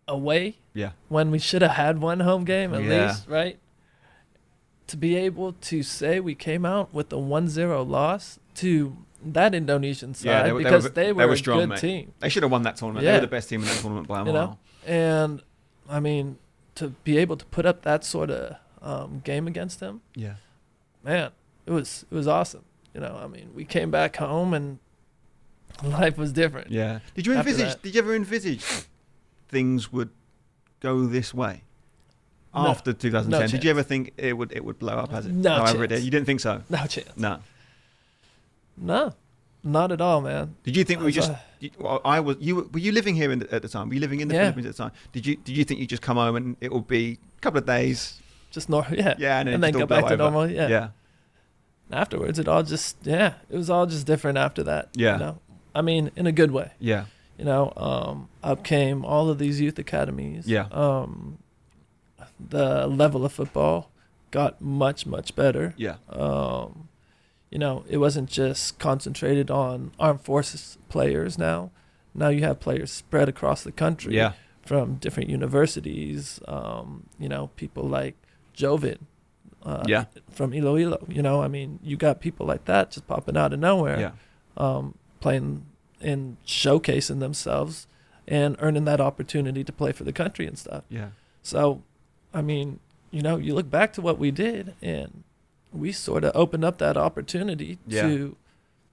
away 0.08 0.58
yeah, 0.74 0.91
when 1.08 1.32
we 1.32 1.39
should 1.39 1.62
have 1.62 1.72
had 1.72 2.00
one 2.00 2.20
home 2.22 2.46
game 2.46 2.74
at 2.74 2.82
Yeah. 2.84 3.08
least, 3.08 3.28
right? 3.28 3.58
To 4.88 4.98
be 4.98 5.16
able 5.16 5.54
to 5.54 5.82
say 5.84 6.20
we 6.20 6.36
came 6.36 6.66
out 6.66 6.94
with 6.94 7.12
a 7.12 7.16
1-0 7.16 7.88
loss 7.90 8.40
to 8.56 8.96
that 9.24 9.56
Indonesian 9.56 10.14
side 10.14 10.26
Yeah, 10.30 10.44
they 10.44 10.52
were- 10.52 10.60
they 10.60 10.64
because 10.66 10.84
were- 10.84 10.90
they 10.90 11.06
they 11.08 11.14
were, 11.14 11.34
a 11.34 11.38
strong, 11.38 11.60
good 11.60 11.70
mate. 11.70 11.80
team. 11.80 12.14
they 12.20 12.30
should 12.30 12.44
have 12.44 12.52
won 12.52 12.62
that 12.64 12.76
tournament. 12.78 13.04
They 13.06 13.12
were 13.14 13.20
the 13.20 13.28
best 13.28 13.50
team 13.50 13.62
in 13.62 13.68
that 13.68 13.78
tournament 13.78 14.08
by 14.08 14.22
a 14.22 14.26
You 14.26 14.34
know? 14.34 14.58
And 14.86 15.42
I 15.90 16.00
mean, 16.00 16.38
to 16.76 16.90
be 17.04 17.18
able 17.18 17.36
to 17.38 17.46
put 17.46 17.66
up 17.66 17.82
that 17.82 18.04
sort 18.04 18.30
of 18.30 18.58
um, 18.82 19.22
game 19.24 19.48
against 19.48 19.80
them, 19.80 20.02
Yeah, 20.16 20.36
man, 21.04 21.32
it 21.66 21.72
was 21.72 22.06
it 22.12 22.14
was 22.16 22.28
awesome. 22.28 22.66
You 22.94 23.02
know, 23.02 23.20
I 23.24 23.28
mean, 23.28 23.50
we 23.56 23.66
came 23.66 23.90
back 23.90 24.18
home 24.18 24.54
and 24.54 24.78
life 25.84 26.18
was 26.18 26.32
different. 26.32 26.70
yeah. 26.70 27.00
Did 27.16 27.26
you 27.26 27.34
envisage? 27.34 27.82
Did 27.82 27.96
you 27.96 28.02
ever 28.02 28.14
envisage 28.16 28.64
things 29.50 29.92
would 29.92 30.10
go 30.80 31.08
this 31.08 31.34
way? 31.34 31.64
No. 32.56 32.68
After 32.68 32.93
2010, 32.93 33.30
No 33.41 33.47
did 33.47 33.64
you 33.64 33.70
ever 33.70 33.84
think 33.84 34.14
it 34.18 34.38
would 34.38 34.51
it 34.53 34.64
would 34.64 34.80
blow 34.80 34.93
up 34.95 35.14
as 35.14 35.26
it? 35.26 35.34
No 35.34 35.56
however 35.56 35.84
it 35.84 35.89
chance. 35.89 35.99
did? 36.01 36.06
You 36.06 36.12
didn't 36.12 36.26
think 36.26 36.39
so? 36.39 36.62
No 36.70 36.86
chance. 36.86 37.10
No. 37.18 37.39
No, 38.78 39.14
not 39.64 39.91
at 39.91 40.01
all, 40.01 40.22
man. 40.22 40.56
Did 40.64 40.76
you 40.76 40.84
think 40.84 41.01
we 41.01 41.12
just? 41.12 41.32
you- 41.60 41.72
well, 41.80 42.01
I 42.06 42.20
was. 42.20 42.38
You 42.39 42.56
were- 42.72 42.80
you 42.80 42.91
living 42.91 43.16
here 43.16 43.32
in 43.32 43.39
the, 43.39 43.53
at 43.53 43.62
the 43.62 43.68
time? 43.70 43.88
Were 43.89 43.93
you 43.95 43.99
living 44.01 44.20
in 44.20 44.28
the 44.28 44.36
Yeah. 44.36 44.41
Philippines 44.43 44.68
at 44.68 44.76
the 44.76 44.84
time? 44.84 44.91
Did 45.14 45.26
you? 45.26 45.36
Did 45.38 45.56
you 45.58 45.64
think 45.64 45.80
you 45.80 45.88
just 45.88 46.01
come 46.01 46.18
home 46.18 46.36
and 46.36 46.58
it 46.62 46.72
will 46.72 46.82
be 46.82 47.20
a 47.38 47.41
couple 47.41 47.58
of 47.60 47.66
days? 47.66 48.20
just 48.51 48.70
normal, 48.70 48.95
yeah. 48.97 49.16
Yeah, 49.18 49.39
and 49.39 49.47
then, 49.47 49.53
and 49.56 49.64
then 49.64 49.74
go 49.74 49.86
back 49.86 50.06
to 50.08 50.14
over? 50.14 50.18
normal, 50.18 50.49
yeah. 50.49 50.68
Yeah. 50.70 50.88
Afterwards, 51.91 52.39
it 52.39 52.47
all 52.47 52.64
just 52.64 52.97
yeah, 53.03 53.34
it 53.49 53.58
was 53.58 53.70
all 53.70 53.86
just 53.86 54.06
different 54.08 54.38
after 54.38 54.64
that. 54.64 54.89
Yeah. 54.93 55.14
You 55.14 55.20
know? 55.20 55.39
I 55.74 55.82
mean, 55.82 56.10
in 56.16 56.26
a 56.26 56.32
good 56.32 56.51
way. 56.51 56.72
Yeah. 56.80 57.06
You 57.38 57.43
know, 57.43 57.74
um, 57.76 58.30
up 58.43 58.64
came 58.64 59.03
all 59.03 59.30
of 59.30 59.39
these 59.39 59.60
youth 59.60 59.78
academies. 59.78 60.47
Yeah. 60.47 60.68
Um, 60.72 61.38
the 62.39 62.88
level 62.88 63.26
of 63.26 63.32
football 63.32 63.91
got 64.32 64.61
much 64.61 65.05
much 65.05 65.36
better. 65.36 65.74
Yeah. 65.78 65.95
Um, 66.09 66.89
you 67.51 67.59
know, 67.59 67.86
it 67.88 67.97
wasn't 67.97 68.30
just 68.30 68.80
concentrated 68.80 69.49
on 69.49 69.91
armed 69.99 70.22
forces 70.22 70.78
players 70.89 71.38
now. 71.38 71.72
Now 72.13 72.30
you 72.30 72.41
have 72.43 72.59
players 72.59 72.91
spread 72.91 73.30
across 73.30 73.63
the 73.63 73.72
country 73.72 74.16
Yeah. 74.16 74.34
from 74.66 74.95
different 74.95 75.30
universities. 75.30 76.39
Um, 76.47 77.03
you 77.20 77.30
know, 77.30 77.47
people 77.55 77.84
like 77.84 78.16
Jovid. 78.55 78.99
Uh, 79.63 79.84
Yeah. 79.88 80.05
From 80.30 80.53
Iloilo. 80.53 81.05
You 81.09 81.22
know, 81.22 81.41
I 81.41 81.47
mean, 81.47 81.80
you 81.84 81.97
got 81.97 82.20
people 82.20 82.45
like 82.45 82.66
that 82.66 82.91
just 82.91 83.07
popping 83.07 83.38
out 83.38 83.53
of 83.53 83.59
nowhere, 83.59 83.99
Yeah. 83.99 84.11
um, 84.57 84.95
playing 85.20 85.66
and 86.01 86.38
showcasing 86.45 87.20
themselves 87.20 87.88
and 88.28 88.55
earning 88.59 88.86
that 88.86 88.99
opportunity 89.01 89.63
to 89.63 89.72
play 89.74 89.91
for 89.91 90.03
the 90.03 90.11
country 90.13 90.45
and 90.45 90.57
stuff. 90.57 90.84
Yeah. 90.89 91.09
So, 91.41 91.82
I 92.36 92.42
mean, 92.42 92.80
you 93.12 93.22
know, 93.22 93.38
you 93.38 93.56
look 93.56 93.70
back 93.70 93.94
to 93.94 94.02
what 94.02 94.20
we 94.20 94.30
did, 94.30 94.76
and 94.82 95.24
we 95.72 95.92
sort 95.92 96.24
of 96.24 96.34
opened 96.36 96.64
up 96.66 96.78
that 96.80 96.98
opportunity 96.98 97.80
Yeah. 97.88 98.02
to 98.04 98.38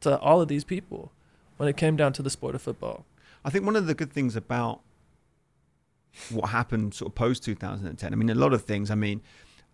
to 0.01 0.19
all 0.19 0.41
of 0.41 0.49
these 0.49 0.65
people 0.65 1.13
when 1.57 1.69
it 1.69 1.77
came 1.77 1.95
down 1.97 2.13
to 2.15 2.23
the 2.23 2.31
sport 2.31 2.55
of 2.57 2.63
football. 2.63 3.05
I 3.45 3.51
think 3.51 3.65
one 3.65 3.77
of 3.77 3.87
the 3.87 3.95
good 3.95 4.13
things 4.13 4.35
about 4.35 4.81
what 6.31 6.51
happened 6.51 6.93
sort 6.95 7.11
of 7.11 7.15
post 7.15 7.45
2010, 7.45 8.13
I 8.13 8.17
mean, 8.17 8.29
a 8.31 8.35
lot 8.35 8.53
of 8.53 8.63
things, 8.63 8.91
I 8.91 8.95
mean, 8.97 9.21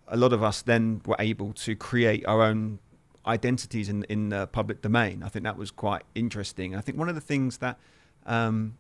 a 0.07 0.17
lot 0.19 0.33
of 0.35 0.43
us 0.43 0.61
then 0.63 1.01
were 1.07 1.17
able 1.19 1.53
to 1.55 1.75
create 1.75 2.27
our 2.27 2.43
own 2.43 2.79
identities 3.27 3.89
in, 3.89 4.05
in 4.05 4.29
the 4.29 4.47
public 4.47 4.83
domain. 4.83 5.23
I 5.23 5.29
think 5.29 5.45
that 5.45 5.57
was 5.57 5.71
quite 5.71 6.03
interesting. 6.15 6.77
I 6.77 6.81
think 6.81 6.99
one 6.99 7.09
of 7.09 7.15
the 7.15 7.21
things 7.23 7.59
that 7.59 7.79
um, 8.27 8.77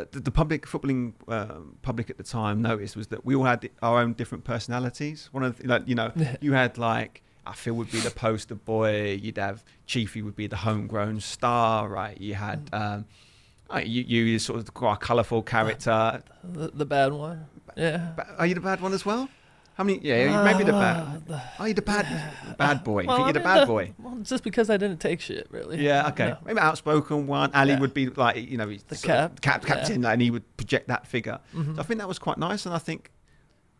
uh, 0.00 0.04
the, 0.12 0.20
the 0.20 0.30
public 0.30 0.66
footballing 0.66 1.12
um 1.28 1.76
public 1.82 2.10
at 2.10 2.16
the 2.16 2.22
time 2.22 2.62
noticed 2.62 2.96
was 2.96 3.06
that 3.08 3.24
we 3.24 3.34
all 3.34 3.44
had 3.44 3.68
our 3.82 4.00
own 4.00 4.12
different 4.14 4.44
personalities. 4.44 5.28
One 5.32 5.42
of 5.42 5.58
the, 5.58 5.68
like 5.68 5.88
you 5.88 5.94
know 5.94 6.12
you 6.40 6.52
had 6.52 6.78
like 6.78 7.22
I 7.46 7.52
feel 7.52 7.74
would 7.74 7.90
be 7.92 8.00
the 8.00 8.10
poster 8.10 8.54
boy. 8.56 9.12
You'd 9.22 9.38
have 9.38 9.64
Chieffy 9.86 10.22
would 10.24 10.36
be 10.36 10.46
the 10.48 10.56
homegrown 10.56 11.20
star, 11.20 11.88
right? 11.88 12.20
You 12.20 12.34
had 12.34 12.68
um, 12.72 13.04
oh, 13.70 13.78
you 13.78 14.02
you 14.02 14.38
sort 14.38 14.58
of 14.58 14.74
quite 14.74 14.94
a 14.94 14.96
colourful 14.98 15.42
character. 15.42 16.22
the, 16.42 16.68
the 16.68 16.84
bad 16.86 17.12
one, 17.12 17.46
yeah. 17.76 18.12
Ba- 18.16 18.34
Are 18.38 18.46
you 18.46 18.54
the 18.54 18.60
bad 18.60 18.80
one 18.80 18.92
as 18.92 19.04
well? 19.06 19.28
How 19.76 19.84
many? 19.84 19.98
Yeah, 20.02 20.42
maybe 20.42 20.64
the 20.64 20.72
bad. 20.72 20.96
Ah, 21.06 21.16
the- 21.26 21.42
Are 21.62 21.68
you 21.68 21.74
the 21.74 21.82
bad 21.82 22.06
bad 22.58 22.82
boy? 22.82 23.02
You 23.02 23.08
Well, 23.08 23.18
you're 23.24 23.32
the 23.34 23.40
bad 23.40 23.62
the- 23.62 23.66
boy? 23.66 23.92
well, 23.98 24.16
just 24.22 24.42
because 24.42 24.70
I 24.70 24.78
didn't 24.78 25.00
take 25.00 25.20
shit, 25.20 25.46
really. 25.50 25.78
Yeah, 25.84 26.08
okay. 26.08 26.28
No. 26.28 26.38
Maybe 26.46 26.58
outspoken 26.60 27.26
one. 27.26 27.50
Ali 27.54 27.72
Yeah. 27.72 27.80
would 27.80 27.92
be 27.92 28.08
like, 28.08 28.36
you 28.36 28.56
know, 28.56 28.68
he's 28.68 28.82
The 28.84 28.96
cap, 28.96 29.40
cap, 29.42 29.62
yeah. 29.62 29.74
captain, 29.74 30.04
and 30.04 30.22
he 30.22 30.30
would 30.30 30.44
project 30.56 30.88
that 30.88 31.06
figure. 31.06 31.40
Mhm. 31.54 31.74
So 31.76 31.80
I 31.80 31.84
think 31.84 32.00
that 32.00 32.08
was 32.08 32.18
quite 32.18 32.38
nice, 32.38 32.64
and 32.64 32.74
I 32.74 32.78
think 32.78 33.10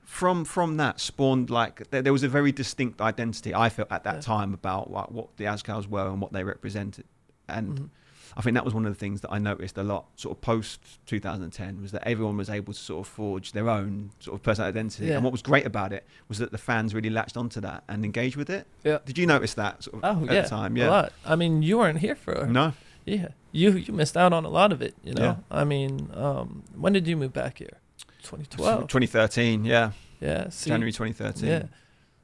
from 0.04 0.44
from 0.44 0.76
that 0.76 1.00
spawned 1.00 1.48
like 1.50 1.90
there, 1.90 2.02
there 2.02 2.12
was 2.12 2.22
a 2.22 2.28
very 2.28 2.52
distinct 2.52 3.00
identity 3.00 3.54
I 3.54 3.68
felt 3.70 3.90
at 3.90 4.04
that 4.04 4.16
Yeah. 4.16 4.20
time 4.20 4.52
about 4.54 4.90
what, 4.90 5.10
what 5.12 5.36
the 5.38 5.44
Azkals 5.44 5.88
were 5.88 6.06
and 6.08 6.20
what 6.20 6.32
they 6.32 6.44
represented, 6.44 7.06
and 7.48 7.80
Mhm. 7.80 7.88
I 8.36 8.42
think 8.42 8.54
that 8.54 8.64
was 8.66 8.74
one 8.74 8.84
of 8.84 8.92
the 8.92 8.98
things 8.98 9.22
that 9.22 9.32
I 9.32 9.38
noticed 9.38 9.78
a 9.78 9.82
lot, 9.82 10.06
sort 10.16 10.36
of 10.36 10.40
post 10.42 10.80
2010, 11.06 11.80
was 11.82 11.92
that 11.92 12.06
everyone 12.06 12.36
was 12.36 12.50
able 12.50 12.72
to 12.74 12.78
sort 12.78 13.06
of 13.06 13.10
forge 13.10 13.52
their 13.52 13.68
own 13.70 14.10
sort 14.20 14.34
of 14.34 14.42
personal 14.42 14.68
identity. 14.68 15.06
Yeah. 15.06 15.14
And 15.14 15.24
what 15.24 15.32
was 15.32 15.40
great 15.42 15.64
about 15.64 15.92
it 15.92 16.04
was 16.28 16.38
that 16.38 16.52
the 16.52 16.58
fans 16.58 16.94
really 16.94 17.08
latched 17.10 17.36
onto 17.36 17.60
that 17.62 17.84
and 17.88 18.04
engaged 18.04 18.36
with 18.36 18.50
it. 18.50 18.66
Yeah. 18.84 18.98
Did 19.06 19.16
you 19.16 19.26
notice 19.26 19.54
that 19.54 19.84
sort 19.84 19.96
of 19.96 20.04
Oh 20.04 20.24
at 20.26 20.34
yeah, 20.34 20.42
the 20.42 20.48
time? 20.48 20.76
a 20.76 20.86
lot. 20.86 21.12
I 21.24 21.34
mean, 21.36 21.62
you 21.62 21.78
weren't 21.78 21.98
here 22.00 22.14
for 22.14 22.46
No. 22.46 22.74
Yeah, 23.06 23.28
you 23.52 23.70
you 23.70 23.92
missed 23.92 24.16
out 24.16 24.32
on 24.32 24.44
a 24.44 24.48
lot 24.50 24.72
of 24.72 24.82
it. 24.82 24.94
You 25.04 25.14
know, 25.14 25.22
Yeah. 25.22 25.36
I 25.50 25.64
mean, 25.64 26.10
um, 26.12 26.64
when 26.74 26.92
did 26.92 27.06
you 27.06 27.16
move 27.16 27.32
back 27.32 27.58
here? 27.58 27.78
2012. 28.24 28.88
2013. 28.88 29.64
Yeah. 29.64 29.92
Yeah, 30.20 30.48
see, 30.48 30.70
January 30.70 30.92
2013. 30.92 31.48
Yeah, 31.48 31.62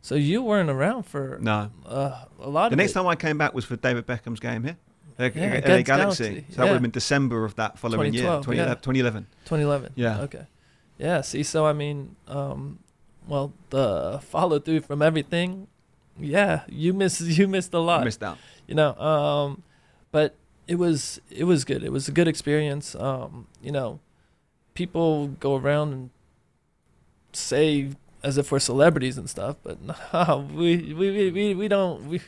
so 0.00 0.14
you 0.14 0.42
weren't 0.42 0.70
around 0.70 1.04
for 1.04 1.38
No. 1.40 1.70
uh, 1.86 2.24
a 2.40 2.48
lot. 2.48 2.66
Of 2.66 2.70
the 2.70 2.76
next 2.76 2.92
it. 2.92 2.94
time 2.94 3.06
I 3.06 3.16
came 3.16 3.36
back 3.38 3.54
was 3.54 3.64
for 3.66 3.76
David 3.76 4.06
Beckham's 4.06 4.40
game 4.40 4.64
here. 4.64 4.76
Uh, 5.26 5.38
Yeah, 5.40 5.60
LA 5.64 5.82
Galaxy. 5.82 5.84
Galaxy, 5.84 6.46
So 6.50 6.56
that 6.56 6.62
would 6.64 6.72
have 6.72 6.82
been 6.82 6.90
December 6.90 7.44
of 7.44 7.54
that 7.56 7.78
following 7.78 8.12
year, 8.14 8.22
2012, 8.42 8.44
2011. 8.44 9.26
yeah. 9.26 9.44
2011. 9.44 9.92
2011. 9.92 9.92
Yeah. 9.94 10.20
Okay. 10.26 10.46
Yeah. 10.98 11.20
See, 11.22 11.42
so 11.42 11.66
I 11.66 11.72
mean, 11.72 12.16
um, 12.28 12.78
well, 13.28 13.52
the 13.70 14.20
follow 14.22 14.58
through 14.58 14.80
from 14.80 15.02
everything. 15.02 15.68
Yeah, 16.20 16.62
you 16.68 16.92
miss 16.92 17.20
you 17.38 17.48
missed 17.48 17.72
a 17.74 17.78
lot. 17.80 18.04
Missed 18.04 18.22
out. 18.22 18.38
you 18.66 18.74
know 18.74 18.94
um 18.98 19.62
but 20.12 20.34
it 20.68 20.76
was 20.76 21.20
it 21.30 21.44
was 21.44 21.64
good 21.64 21.82
it 21.82 21.90
was 21.90 22.06
a 22.06 22.12
good 22.12 22.28
experience 22.28 22.94
um 22.94 23.46
you 23.62 23.72
know 23.72 23.98
people 24.74 25.28
go 25.40 25.56
around 25.56 25.92
and 25.92 26.10
say 27.32 27.90
as 28.22 28.38
if 28.38 28.52
we're 28.52 28.58
celebrities 28.60 29.18
and 29.18 29.28
stuff 29.28 29.56
but 29.62 29.78
no 30.12 30.48
we 30.54 30.92
we 30.94 31.10
we, 31.10 31.30
we, 31.30 31.54
we 31.54 31.68
don't 31.68 32.06
we 32.08 32.20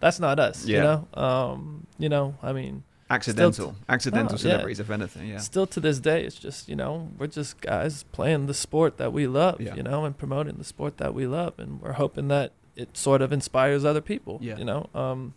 that's 0.00 0.20
not 0.20 0.38
us 0.38 0.66
you 0.66 0.78
know 0.80 1.06
um 1.14 1.86
you 1.98 2.08
know 2.08 2.34
i 2.42 2.52
mean 2.52 2.82
Accidental. 3.10 3.74
Accidental 3.88 4.34
Oh, 4.34 4.36
yeah. 4.36 4.42
celebrities, 4.42 4.80
if 4.80 4.90
anything. 4.90 5.28
Yeah. 5.28 5.38
still 5.38 5.66
to 5.68 5.80
this 5.80 5.98
day 5.98 6.24
it's 6.24 6.36
just 6.36 6.68
you 6.68 6.76
know 6.76 7.08
we're 7.16 7.26
just 7.26 7.58
guys 7.62 8.02
playing 8.12 8.48
the 8.48 8.52
sport 8.52 8.98
that 8.98 9.14
we 9.14 9.26
love 9.26 9.62
Yeah. 9.62 9.74
you 9.76 9.82
know 9.82 10.04
and 10.04 10.16
promoting 10.16 10.56
the 10.58 10.64
sport 10.64 10.98
that 10.98 11.14
we 11.14 11.26
love 11.26 11.54
and 11.58 11.80
we're 11.80 11.94
hoping 11.94 12.28
that 12.28 12.52
it 12.76 12.98
sort 12.98 13.22
of 13.22 13.32
inspires 13.32 13.82
other 13.86 14.02
people 14.02 14.38
Yeah. 14.42 14.58
you 14.58 14.64
know 14.66 14.90
um 14.94 15.32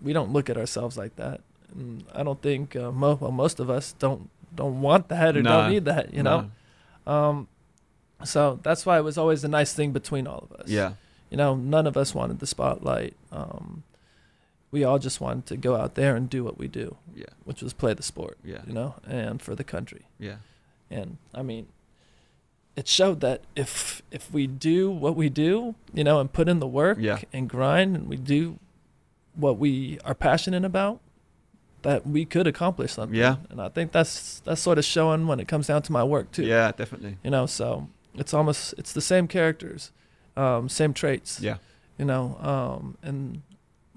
we 0.00 0.14
don't 0.14 0.32
look 0.32 0.48
at 0.48 0.56
ourselves 0.56 0.96
like 0.96 1.16
that 1.16 1.42
and 1.76 2.02
i 2.14 2.22
don't 2.22 2.40
think 2.40 2.74
uh, 2.76 2.90
mo- 2.90 3.18
well 3.20 3.30
most 3.30 3.60
of 3.60 3.68
us 3.68 3.92
don't 3.98 4.30
don't 4.54 4.80
want 4.80 5.08
that 5.08 5.36
or 5.36 5.42
don't 5.42 5.70
need 5.70 5.84
that 5.84 6.14
you 6.14 6.22
know 6.22 6.50
um 7.06 7.46
so 8.24 8.58
that's 8.62 8.86
why 8.86 8.96
it 8.96 9.02
was 9.02 9.18
always 9.18 9.44
a 9.44 9.48
nice 9.48 9.74
thing 9.74 9.92
between 9.92 10.26
all 10.26 10.48
of 10.50 10.60
us 10.60 10.68
Yeah. 10.70 10.92
you 11.30 11.36
know 11.36 11.54
none 11.56 11.86
of 11.86 11.96
us 11.98 12.14
wanted 12.14 12.38
the 12.38 12.46
spotlight 12.46 13.14
um 13.30 13.82
we 14.72 14.82
all 14.82 14.98
just 14.98 15.20
wanted 15.20 15.46
to 15.46 15.56
go 15.56 15.76
out 15.76 15.94
there 15.94 16.16
and 16.16 16.28
do 16.28 16.42
what 16.42 16.58
we 16.58 16.66
do 16.66 16.96
Yeah. 17.14 17.26
which 17.44 17.62
was 17.62 17.72
play 17.72 17.94
the 17.94 18.02
sport 18.02 18.38
Yeah. 18.44 18.62
you 18.66 18.72
know, 18.72 18.94
and 19.06 19.40
for 19.40 19.54
the 19.54 19.62
country. 19.64 20.06
Yeah. 20.18 20.36
And 20.90 21.18
I 21.34 21.42
mean, 21.42 21.68
it 22.74 22.88
showed 22.88 23.20
that 23.20 23.42
if 23.54 24.02
if 24.10 24.32
we 24.32 24.46
do 24.46 24.90
what 24.90 25.14
we 25.14 25.28
do, 25.28 25.74
you 25.94 26.02
know, 26.04 26.18
and 26.20 26.32
put 26.32 26.48
in 26.48 26.58
the 26.58 26.66
work 26.66 26.98
Yeah. 27.00 27.20
and 27.32 27.48
grind, 27.48 27.94
and 27.96 28.08
we 28.08 28.16
do 28.16 28.58
what 29.34 29.58
we 29.58 29.98
are 30.04 30.14
passionate 30.14 30.64
about, 30.64 31.00
that 31.82 32.06
we 32.06 32.24
could 32.24 32.46
accomplish 32.46 32.92
something. 32.92 33.18
Yeah. 33.18 33.36
And 33.50 33.60
I 33.60 33.68
think 33.68 33.92
that's 33.92 34.40
that's 34.40 34.60
sort 34.60 34.78
of 34.78 34.84
showing 34.84 35.26
when 35.26 35.38
it 35.40 35.48
comes 35.48 35.66
down 35.66 35.82
to 35.82 35.92
my 35.92 36.02
work 36.04 36.32
too. 36.32 36.44
Yeah. 36.44 36.72
Definitely. 36.72 37.18
You 37.22 37.30
know, 37.30 37.46
so 37.46 37.88
it's 38.14 38.32
almost 38.34 38.74
it's 38.78 38.92
the 38.92 39.00
same 39.02 39.28
characters, 39.28 39.90
um, 40.36 40.68
same 40.68 40.94
traits. 40.94 41.40
Yeah. 41.40 41.58
You 41.98 42.06
know, 42.06 42.36
um, 42.40 42.96
and 43.02 43.42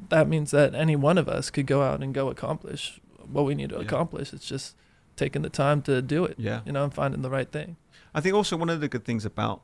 that 0.09 0.27
means 0.27 0.51
that 0.51 0.75
any 0.75 0.95
one 0.95 1.17
of 1.17 1.27
us 1.29 1.49
could 1.49 1.65
go 1.67 1.81
out 1.81 2.01
and 2.03 2.13
go 2.13 2.29
accomplish 2.29 2.99
what 3.31 3.45
we 3.45 3.55
need 3.55 3.69
to 3.69 3.75
Yeah. 3.75 3.81
accomplish. 3.81 4.33
It's 4.33 4.45
just 4.47 4.75
taking 5.15 5.41
the 5.41 5.49
time 5.49 5.81
to 5.83 6.01
do 6.01 6.25
it. 6.25 6.35
Yeah. 6.37 6.61
You 6.65 6.71
know, 6.73 6.83
and 6.83 6.93
finding 6.93 7.21
the 7.21 7.29
right 7.29 7.49
thing. 7.51 7.77
I 8.13 8.21
think 8.21 8.35
also 8.35 8.55
one 8.57 8.69
of 8.69 8.81
the 8.81 8.87
good 8.87 9.05
things 9.05 9.25
about 9.25 9.61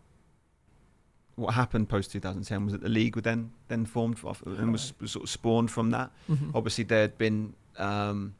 what 1.36 1.54
happened 1.54 1.90
post 1.90 2.12
2010 2.12 2.66
was 2.66 2.74
that 2.74 2.82
the 2.82 2.90
league 2.90 3.16
would 3.16 3.24
then 3.24 3.52
then 3.68 3.86
formed 3.86 4.20
off 4.24 4.42
and 4.44 4.72
was, 4.72 4.94
was 5.00 5.12
sort 5.12 5.24
of 5.24 5.30
spawned 5.30 5.72
from 5.72 5.92
that. 5.92 6.12
Mhm. 6.30 6.52
Obviously, 6.54 6.84
there 6.84 7.02
had 7.02 7.18
been 7.18 7.54
um, 7.78 8.36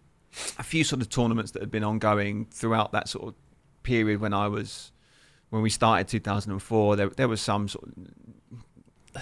a 0.60 0.64
few 0.64 0.84
sort 0.84 1.02
of 1.02 1.10
tournaments 1.10 1.52
that 1.52 1.62
had 1.62 1.72
been 1.72 1.84
ongoing 1.84 2.46
throughout 2.52 2.92
that 2.92 3.08
sort 3.08 3.30
of 3.30 3.36
period 3.84 4.20
when 4.20 4.34
I 4.34 4.48
was 4.48 4.92
when 5.50 5.62
we 5.62 5.70
started 5.70 6.08
2004. 6.08 6.96
There 6.96 7.10
there 7.10 7.28
was 7.28 7.42
some 7.42 7.68
sort 7.68 7.88
of 7.88 7.94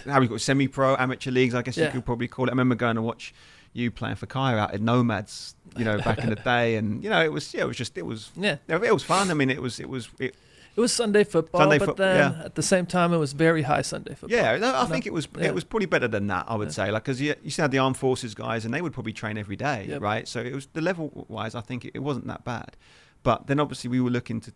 how 0.06 0.20
we 0.20 0.28
got 0.28 0.42
semi-pro 0.42 0.96
amateur 0.98 1.32
leagues, 1.32 1.56
I 1.56 1.62
guess 1.62 1.78
you 1.78 1.88
could 1.90 2.06
probably 2.06 2.28
call 2.28 2.46
it. 2.46 2.50
I 2.50 2.52
remember 2.52 2.76
going 2.76 2.96
to 2.96 3.02
watch 3.02 3.34
you 3.74 3.92
playing 3.92 4.16
for 4.16 4.26
Kaya 4.26 4.58
out 4.58 4.74
in 4.74 4.84
Nomads, 4.86 5.56
you 5.78 5.86
know, 5.86 5.98
back 6.00 6.20
in 6.20 6.30
the 6.30 6.36
day, 6.36 6.76
and 6.76 7.04
you 7.04 7.10
know, 7.10 7.24
it 7.24 7.32
was 7.32 7.54
yeah, 7.54 7.62
it 7.62 7.68
was 7.68 7.78
just 7.78 7.98
it 7.98 8.06
was 8.06 8.32
Yeah, 8.36 8.58
it 8.68 8.94
was 8.94 9.04
fun. 9.04 9.30
I 9.32 9.34
mean, 9.34 9.50
it 9.50 9.62
was 9.62 9.80
it 9.80 9.90
was 9.90 10.10
it, 10.20 10.36
it 10.76 10.82
was 10.82 10.92
Sunday 10.94 11.24
football, 11.24 11.62
Sunday 11.62 11.78
but 11.80 11.86
foot- 11.86 11.98
then 11.98 12.32
yeah. 12.34 12.46
at 12.46 12.56
the 12.56 12.64
same 12.64 12.86
time, 12.86 13.14
it 13.14 13.18
was 13.18 13.34
very 13.34 13.64
high 13.64 13.82
Sunday 13.84 14.16
football. 14.16 14.38
Yeah, 14.38 14.56
no, 14.58 14.74
I 14.74 14.82
No, 14.84 14.88
think 14.88 15.06
it 15.06 15.14
was 15.14 15.28
yeah. 15.38 15.46
it 15.48 15.54
was 15.54 15.64
probably 15.64 15.86
better 15.88 16.08
than 16.08 16.28
that. 16.28 16.46
I 16.48 16.56
would 16.56 16.70
Yeah. 16.70 16.74
say, 16.74 16.92
like, 16.92 17.04
because 17.04 17.22
you 17.22 17.36
you 17.44 17.52
still 17.52 17.64
had 17.64 17.72
the 17.72 17.78
armed 17.80 17.98
forces 17.98 18.34
guys, 18.34 18.66
and 18.66 18.74
they 18.74 18.82
would 18.82 18.94
probably 18.94 19.14
train 19.14 19.38
every 19.38 19.56
day, 19.56 19.86
Yep. 19.90 20.02
right? 20.02 20.28
So 20.28 20.40
it 20.40 20.54
was 20.56 20.68
the 20.74 20.82
level 20.82 21.26
wise, 21.28 21.54
I 21.54 21.62
think 21.62 21.86
it, 21.86 21.92
it 21.96 22.00
wasn't 22.00 22.28
that 22.28 22.44
bad. 22.44 22.76
But 23.22 23.48
then 23.48 23.60
obviously 23.60 23.90
we 23.90 24.00
were 24.00 24.10
looking 24.10 24.40
to, 24.42 24.54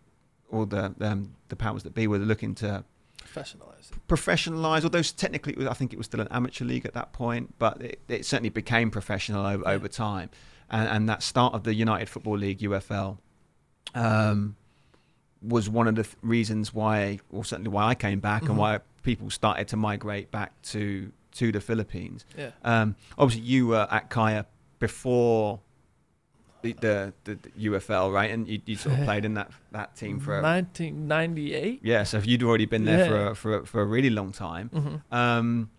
all 0.50 0.66
the 0.66 0.94
um, 1.00 1.34
the 1.50 1.56
powers 1.56 1.82
that 1.84 1.94
be 1.94 2.06
were 2.06 2.18
looking 2.18 2.54
to 2.56 2.84
professionalized. 3.34 3.90
professionalize. 4.08 4.84
Although 4.84 5.02
technically, 5.02 5.52
it 5.52 5.58
was, 5.58 5.66
I 5.68 5.72
think 5.74 5.92
it 5.92 5.96
was 5.96 6.06
still 6.06 6.20
an 6.20 6.28
amateur 6.30 6.64
league 6.64 6.86
at 6.86 6.94
that 6.94 7.12
point, 7.12 7.54
but 7.58 7.80
it, 7.82 8.00
it 8.08 8.24
certainly 8.26 8.50
became 8.50 8.90
professional 8.90 9.44
over, 9.46 9.62
Yeah. 9.66 9.70
over 9.72 9.88
time. 9.88 10.30
And, 10.70 10.88
and 10.88 11.08
that 11.08 11.22
start 11.22 11.54
of 11.54 11.64
the 11.64 11.74
United 11.74 12.08
Football 12.08 12.38
League 12.38 12.58
(UFL) 12.60 13.18
um, 13.94 14.56
was 15.42 15.68
one 15.68 15.86
of 15.88 15.94
the 15.94 16.02
th- 16.04 16.16
reasons 16.22 16.72
why, 16.72 17.18
or 17.30 17.44
certainly 17.44 17.70
why 17.70 17.84
I 17.88 17.94
came 17.94 18.20
back, 18.20 18.42
Mhm. 18.44 18.48
and 18.50 18.58
why 18.58 18.78
people 19.02 19.28
started 19.30 19.68
to 19.68 19.76
migrate 19.76 20.30
back 20.30 20.60
to 20.62 21.12
to 21.32 21.50
the 21.50 21.60
Philippines. 21.60 22.24
Yeah. 22.38 22.50
Um, 22.62 22.94
obviously, 23.18 23.44
you 23.46 23.66
were 23.66 23.88
at 23.90 24.08
Kaya 24.08 24.46
before. 24.78 25.60
The, 26.72 27.12
the, 27.24 27.38
the, 27.42 27.70
UFL, 27.70 28.12
right? 28.12 28.30
And 28.30 28.48
you, 28.48 28.60
you 28.64 28.76
sort 28.76 28.98
of 28.98 29.04
played 29.04 29.24
in 29.24 29.34
that 29.34 29.50
that 29.72 29.96
team 29.96 30.18
for 30.18 30.40
1998. 30.40 31.80
yeah. 31.82 32.02
So 32.04 32.16
if 32.18 32.26
you'd 32.26 32.42
already 32.42 32.66
been 32.66 32.84
there 32.84 33.06
for 33.06 33.26
a, 33.26 33.34
for 33.34 33.58
a, 33.58 33.66
for 33.66 33.82
a 33.82 33.84
really 33.84 34.10
long 34.10 34.32
time, 34.32 34.68
hmm 34.68 35.14
um, 35.14 35.70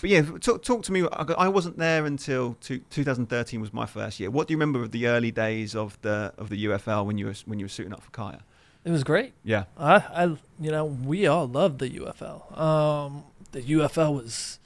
but 0.00 0.10
yeah, 0.10 0.22
talk, 0.40 0.64
talk 0.64 0.82
to 0.82 0.92
me. 0.92 1.06
I 1.12 1.22
I 1.46 1.48
wasn't 1.48 1.78
there 1.78 2.04
until 2.04 2.56
two, 2.60 2.80
2013 2.90 3.60
was 3.60 3.72
my 3.72 3.86
first 3.86 4.18
year. 4.18 4.28
What 4.28 4.48
do 4.48 4.52
you 4.52 4.56
remember 4.56 4.82
of 4.82 4.90
the 4.90 5.06
early 5.06 5.30
days 5.30 5.76
of 5.76 5.96
the 6.02 6.32
of 6.36 6.48
the 6.48 6.64
UFL 6.64 7.06
when 7.06 7.16
you 7.16 7.26
were 7.26 7.34
when 7.46 7.60
you 7.60 7.66
were 7.66 7.70
suiting 7.70 7.92
up 7.92 8.02
for 8.02 8.10
Kaya? 8.10 8.40
It 8.84 8.90
was 8.90 9.04
great. 9.04 9.34
Yeah, 9.44 9.64
I, 9.76 9.96
I, 9.96 10.24
you 10.58 10.70
know, 10.70 10.84
we 10.84 11.26
all 11.26 11.46
loved 11.46 11.78
the 11.78 11.90
UFL. 11.90 12.58
Um, 12.58 13.24
the 13.52 13.60
UFL 13.60 14.14
was, 14.14 14.58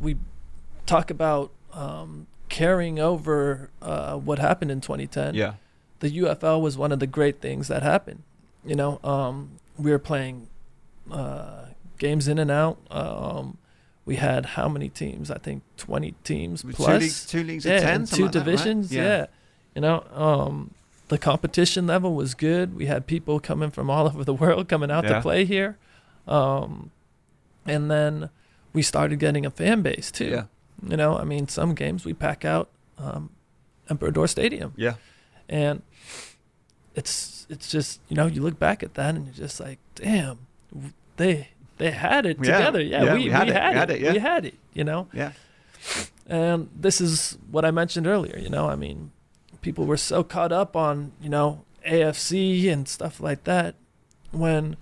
we 0.00 0.16
talk 0.84 1.10
about 1.10 1.52
um, 1.72 2.26
carrying 2.52 2.98
over 3.00 3.70
uh, 3.80 4.16
what 4.16 4.38
happened 4.38 4.70
in 4.70 4.80
2010. 4.80 5.34
yeah, 5.34 5.54
The 6.00 6.10
UFL 6.20 6.60
was 6.60 6.76
one 6.76 6.92
of 6.92 7.00
the 7.00 7.06
great 7.06 7.40
things 7.40 7.66
that 7.68 7.82
happened. 7.82 8.22
You 8.64 8.76
know, 8.76 9.00
um, 9.02 9.58
we 9.76 9.90
were 9.90 9.98
playing 9.98 10.48
uh, 11.10 11.64
games 11.98 12.28
in 12.28 12.38
and 12.38 12.50
out. 12.50 12.78
Um, 12.90 13.56
we 14.04 14.16
had 14.16 14.46
how 14.56 14.68
many 14.68 14.88
teams? 14.88 15.30
I 15.30 15.38
think 15.38 15.62
20 15.78 16.14
teams 16.24 16.62
plus. 16.62 16.76
two 16.76 16.98
leagues, 16.98 17.26
two 17.26 17.44
leagues 17.44 17.64
yeah, 17.64 17.74
of 17.76 17.82
ten, 17.82 18.04
two 18.06 18.24
like 18.24 18.32
that, 18.32 18.38
right? 18.38 18.44
divisions. 18.44 18.92
yeah. 18.92 19.26
you 19.74 19.80
know, 19.80 20.04
um, 20.12 20.72
the 21.08 21.18
competition 21.18 21.86
level 21.86 22.14
was 22.14 22.34
good. 22.34 22.76
We 22.76 22.86
had 22.86 23.06
people 23.06 23.40
coming 23.40 23.70
from 23.70 23.88
all 23.90 24.06
over 24.12 24.24
the 24.24 24.34
world 24.34 24.68
coming 24.68 24.90
out 24.90 25.04
Yeah. 25.04 25.14
to 25.14 25.20
play 25.22 25.44
here, 25.44 25.76
um, 26.28 26.90
and 27.66 27.90
then 27.90 28.30
we 28.72 28.82
started 28.82 29.18
getting 29.18 29.46
a 29.46 29.50
fan 29.50 29.82
base 29.82 30.10
too. 30.10 30.30
yeah, 30.30 30.44
You 30.86 30.96
know, 30.96 31.16
I 31.16 31.24
mean, 31.24 31.46
some 31.48 31.74
games 31.74 32.04
we 32.04 32.12
pack 32.14 32.44
out 32.44 32.68
um, 32.98 33.30
Emperador 33.88 34.26
Stadium, 34.26 34.72
yeah, 34.76 34.94
and 35.48 35.82
it's 36.94 37.46
it's 37.48 37.70
just 37.70 38.00
you 38.08 38.16
know 38.16 38.26
you 38.26 38.42
look 38.42 38.58
back 38.58 38.82
at 38.82 38.94
that 38.94 39.14
and 39.14 39.26
you're 39.26 39.34
just 39.34 39.60
like, 39.60 39.78
damn, 39.94 40.38
they 41.16 41.48
they 41.78 41.90
had 41.90 42.26
it 42.26 42.38
Yeah. 42.42 42.58
together. 42.58 42.80
Yeah, 42.80 43.04
Yeah, 43.04 43.14
we, 43.14 43.24
we 43.24 43.30
had 43.30 43.48
it. 43.48 43.54
had, 43.54 43.70
We 43.72 43.74
had 43.78 43.90
it. 43.90 43.94
it, 43.96 44.00
yeah. 44.02 44.12
We 44.12 44.18
had 44.18 44.44
it. 44.46 44.54
You 44.74 44.84
know, 44.84 45.08
yeah, 45.12 45.32
and 46.26 46.68
this 46.74 47.00
is 47.00 47.38
what 47.50 47.64
I 47.64 47.70
mentioned 47.70 48.06
earlier, 48.06 48.38
you 48.38 48.48
know, 48.48 48.68
I 48.68 48.74
mean, 48.76 49.10
people 49.60 49.84
were 49.86 49.96
so 49.98 50.24
caught 50.24 50.50
up 50.52 50.74
on, 50.76 51.12
you 51.20 51.28
know, 51.28 51.64
AFC 51.86 52.70
and 52.72 52.88
stuff 52.88 53.20
like 53.20 53.44
that 53.44 53.74
when 54.30 54.76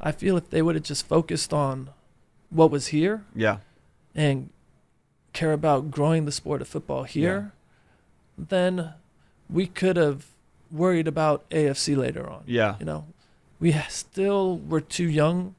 I 0.00 0.12
feel 0.12 0.36
if 0.36 0.50
they 0.50 0.60
would 0.62 0.74
have 0.74 0.84
just 0.84 1.06
focused 1.08 1.52
on 1.52 1.90
what 2.50 2.70
was 2.70 2.88
here 2.88 3.24
yeah, 3.34 3.58
and 4.14 4.50
care 5.32 5.52
about 5.52 5.90
growing 5.90 6.24
the 6.24 6.32
sport 6.32 6.60
of 6.60 6.68
football 6.68 7.04
here, 7.04 7.52
then 8.38 8.94
we 9.48 9.66
could 9.66 9.96
have 9.96 10.26
worried 10.70 11.06
about 11.08 11.48
AFC 11.50 11.96
later 11.96 12.28
on. 12.28 12.42
yeah, 12.46 12.76
You 12.78 12.86
know, 12.86 13.06
we 13.60 13.72
still 13.88 14.58
were 14.58 14.80
too 14.80 15.08
young 15.08 15.54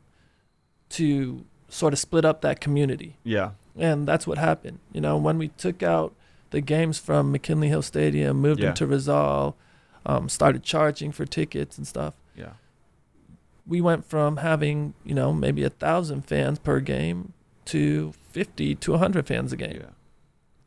to 0.90 1.46
sort 1.70 1.94
of 1.94 2.00
split 2.00 2.26
up 2.26 2.42
that 2.42 2.60
community. 2.60 3.16
yeah, 3.24 3.52
And 3.78 4.08
that's 4.08 4.28
what 4.28 4.38
happened. 4.38 4.80
You 4.92 5.02
know, 5.02 5.18
when 5.18 5.38
we 5.38 5.48
took 5.50 5.82
out 5.82 6.14
the 6.52 6.62
games 6.62 7.00
from 7.00 7.32
McKinley 7.32 7.70
Hill 7.70 7.82
Stadium, 7.82 8.38
moved 8.38 8.60
Yeah. 8.60 8.68
them 8.68 8.76
to 8.76 8.88
Rizal, 8.88 9.56
um, 10.06 10.30
started 10.30 10.62
charging 10.64 11.12
for 11.12 11.26
tickets 11.26 11.78
and 11.78 11.88
stuff, 11.88 12.14
yeah, 12.36 12.54
we 13.66 13.80
went 13.82 14.06
from 14.06 14.38
having, 14.38 14.94
you 15.06 15.16
know, 15.16 15.32
maybe 15.34 15.64
a 15.64 15.70
thousand 15.70 16.26
fans 16.28 16.60
per 16.60 16.80
game 16.80 17.34
to 17.66 18.14
50 18.34 18.76
to 18.76 18.92
100 18.92 19.28
fans 19.28 19.54
a 19.54 19.58
game. 19.58 19.78
yeah. 19.82 19.90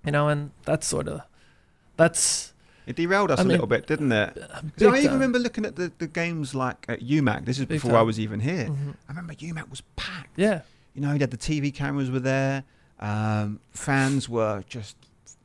You 0.04 0.12
know, 0.12 0.28
and 0.28 0.52
that's 0.64 0.86
sort 0.86 1.08
of, 1.08 1.22
that's 1.96 2.52
It 2.86 2.94
derailed 2.96 3.30
us 3.32 3.40
I 3.40 3.42
a 3.42 3.44
mean, 3.44 3.52
little 3.52 3.66
bit, 3.66 3.86
didn't 3.88 4.12
it? 4.12 4.38
I 4.38 4.60
even 4.84 5.02
time. 5.02 5.12
remember 5.14 5.38
looking 5.40 5.64
at 5.64 5.74
the, 5.74 5.90
the 5.98 6.06
games 6.06 6.54
like 6.54 6.86
at 6.88 7.00
UMAC. 7.00 7.44
This 7.44 7.58
is 7.58 7.64
before 7.66 7.96
I 7.96 8.02
was 8.02 8.20
even 8.20 8.38
here. 8.40 8.66
Mhm. 8.66 8.94
I 9.08 9.12
remember 9.12 9.34
UMAC 9.34 9.68
was 9.68 9.80
packed. 9.96 10.30
Yeah. 10.38 10.60
You 10.94 11.00
know, 11.02 11.12
you 11.12 11.18
had 11.18 11.32
the 11.32 11.36
TV 11.36 11.74
cameras 11.74 12.08
were 12.10 12.20
there. 12.20 12.62
Um, 13.00 13.58
fans 13.72 14.28
were 14.28 14.62
just 14.68 14.96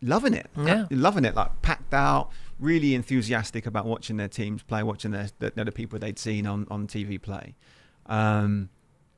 loving 0.01 0.34
it. 0.36 0.47
Yeah. 0.55 0.86
loving 0.91 1.26
it. 1.26 1.34
Like 1.36 1.61
packed 1.63 1.93
out. 1.93 2.30
really 2.59 2.93
enthusiastic 2.93 3.65
about 3.65 3.88
watching 3.88 4.17
their 4.17 4.28
teams 4.28 4.61
play, 4.61 4.84
watching 4.84 5.09
their 5.09 5.30
the, 5.39 5.51
the 5.55 5.72
people 5.72 5.97
they'd 5.97 6.19
seen 6.19 6.45
on 6.45 6.67
on 6.69 6.86
TV 6.86 7.19
play. 7.19 7.55
Um, 8.05 8.69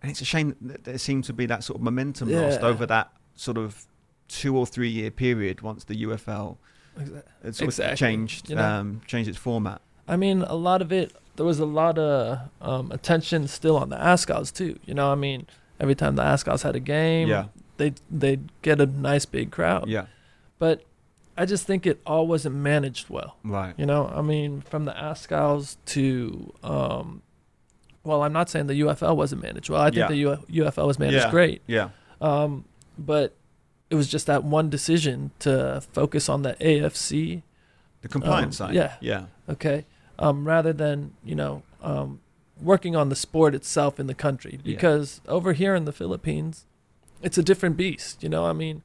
and 0.03 0.11
it's 0.11 0.21
a 0.21 0.25
shame 0.25 0.55
that 0.61 0.83
there 0.83 0.97
seemed 0.99 1.23
to 1.23 1.33
be 1.33 1.45
that 1.47 1.63
sort 1.63 1.77
of 1.77 1.81
momentum 1.83 2.29
lost 2.31 2.61
over 2.61 2.85
that 2.85 3.11
sort 3.35 3.57
of 3.57 3.85
two 4.27 4.55
or 4.55 4.65
three 4.67 4.89
year 4.89 5.09
period 5.09 5.61
once 5.61 5.83
the 5.85 6.03
UFL 6.03 6.57
sort 6.97 7.61
Exactly. 7.61 7.85
of 7.85 7.97
changed 7.97 8.49
You 8.49 8.55
know? 8.57 8.63
um, 8.63 9.01
changed 9.07 9.29
its 9.29 9.37
format. 9.39 9.81
I 10.07 10.15
mean, 10.17 10.41
a 10.43 10.55
lot 10.55 10.81
of 10.81 10.91
it. 10.91 11.13
There 11.35 11.45
was 11.45 11.59
a 11.59 11.65
lot 11.65 11.97
of 11.97 12.37
um, 12.61 12.91
attention 12.91 13.47
still 13.47 13.77
on 13.77 13.89
the 13.89 13.95
Azkals 13.95 14.53
too. 14.53 14.77
You 14.85 14.93
know, 14.93 15.11
I 15.11 15.15
mean, 15.15 15.47
every 15.79 15.95
time 15.95 16.15
the 16.15 16.21
Azkals 16.23 16.61
had 16.63 16.75
a 16.75 16.79
game, 16.79 17.27
Yeah, 17.27 17.45
they 17.77 17.93
they'd 18.11 18.51
get 18.61 18.79
a 18.79 18.85
nice 18.85 19.25
big 19.25 19.49
crowd. 19.49 19.87
yeah, 19.87 20.05
But 20.59 20.83
I 21.35 21.45
just 21.47 21.65
think 21.65 21.87
it 21.87 21.99
all 22.05 22.27
wasn't 22.27 22.55
managed 22.55 23.09
well. 23.09 23.37
right. 23.43 23.73
You 23.77 23.87
know, 23.87 24.11
I 24.13 24.21
mean, 24.21 24.61
from 24.61 24.85
the 24.85 24.91
Azkals 24.91 25.77
to, 25.87 26.53
um, 26.63 27.22
well, 28.03 28.21
I'm 28.23 28.33
not 28.33 28.49
saying 28.49 28.67
the 28.67 28.79
UFL 28.81 29.15
wasn't 29.15 29.41
managed 29.41 29.69
well. 29.69 29.81
I 29.81 29.85
think 29.89 29.97
Yeah. 29.97 30.07
the 30.07 30.15
U- 30.17 30.45
UFL 30.65 30.87
was 30.87 30.99
managed 30.99 31.17
Yeah. 31.17 31.31
great. 31.31 31.61
Yeah, 31.67 31.89
Um, 32.21 32.65
but 32.97 33.33
it 33.89 33.95
was 33.95 34.07
just 34.07 34.25
that 34.27 34.43
one 34.43 34.69
decision 34.69 35.31
to 35.39 35.81
focus 35.93 36.27
on 36.29 36.41
the 36.41 36.55
AFC, 36.61 37.43
the 38.01 38.07
compliance 38.09 38.59
Um, 38.59 38.67
side. 38.67 38.75
yeah. 38.75 38.93
yeah, 39.01 39.25
okay, 39.49 39.85
um, 40.19 40.45
rather 40.45 40.73
than 40.73 41.13
you 41.23 41.35
know 41.35 41.63
um, 41.81 42.19
working 42.61 42.95
on 42.95 43.09
the 43.09 43.15
sport 43.15 43.53
itself 43.53 43.99
in 43.99 44.07
the 44.07 44.13
country. 44.13 44.53
Yeah. 44.63 44.75
Because 44.75 45.19
over 45.27 45.51
here 45.53 45.75
in 45.75 45.83
the 45.85 45.91
Philippines, 45.91 46.65
it's 47.21 47.37
a 47.37 47.43
different 47.43 47.75
beast. 47.75 48.23
You 48.23 48.29
know, 48.29 48.45
I 48.45 48.53
mean, 48.53 48.83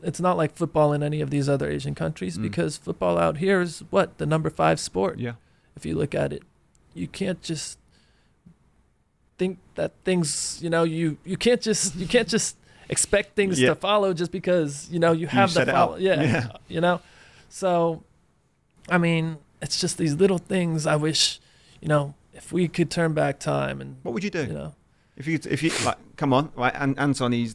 it's 0.00 0.20
not 0.20 0.36
like 0.36 0.54
football 0.54 0.92
in 0.92 1.02
any 1.02 1.20
of 1.20 1.30
these 1.30 1.48
other 1.48 1.68
Asian 1.68 1.96
countries 1.96 2.38
Mm. 2.38 2.42
because 2.42 2.76
football 2.76 3.18
out 3.18 3.38
here 3.38 3.60
is 3.60 3.82
what 3.90 4.18
the 4.18 4.26
number 4.26 4.48
five 4.48 4.78
sport 4.78 5.18
yeah, 5.18 5.32
if 5.76 5.84
you 5.84 5.96
look 5.96 6.14
at 6.14 6.32
it. 6.32 6.42
You 6.94 7.08
can't 7.08 7.42
just 7.42 7.78
think 9.40 9.56
that 9.74 9.90
things, 10.04 10.58
you 10.64 10.70
know, 10.74 10.84
you 10.84 11.16
you 11.30 11.36
can't 11.46 11.62
just 11.68 11.96
you 11.96 12.06
can't 12.14 12.28
just 12.36 12.56
expect 12.88 13.28
things 13.36 13.54
Yeah. 13.58 13.70
to 13.70 13.74
follow 13.88 14.10
just 14.20 14.30
because 14.32 14.70
you 14.92 14.98
know 15.04 15.12
you 15.20 15.26
have 15.28 15.50
set 15.50 15.66
the 15.66 15.72
follow. 15.72 15.96
Yeah, 16.08 16.22
Yeah. 16.22 16.46
you 16.74 16.80
know. 16.80 16.96
So, 17.48 18.02
I 18.88 18.98
mean, 18.98 19.24
it's 19.62 19.80
just 19.80 19.96
these 19.96 20.14
little 20.22 20.38
things. 20.54 20.86
I 20.86 20.96
wish, 20.96 21.40
you 21.82 21.88
know, 21.92 22.14
if 22.40 22.52
we 22.52 22.68
could 22.68 22.90
turn 22.90 23.12
back 23.14 23.34
time 23.40 23.80
and 23.82 23.96
What 24.04 24.12
would 24.14 24.24
you 24.24 24.30
do 24.30 24.44
you 24.44 24.52
know, 24.60 24.72
if 25.16 25.26
you 25.26 25.38
if 25.56 25.62
you 25.64 25.70
like? 25.88 25.98
Come 26.16 26.32
on, 26.38 26.44
right? 26.62 26.74
And 26.82 26.98
Anton, 26.98 27.32
he's 27.32 27.54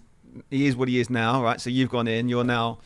he 0.50 0.66
is 0.70 0.76
what 0.76 0.88
he 0.90 0.98
is 1.00 1.10
now, 1.10 1.44
right? 1.48 1.62
So 1.62 1.70
you've 1.70 1.92
gone 1.98 2.08
in. 2.18 2.30
You're 2.30 2.44
now 2.58 2.80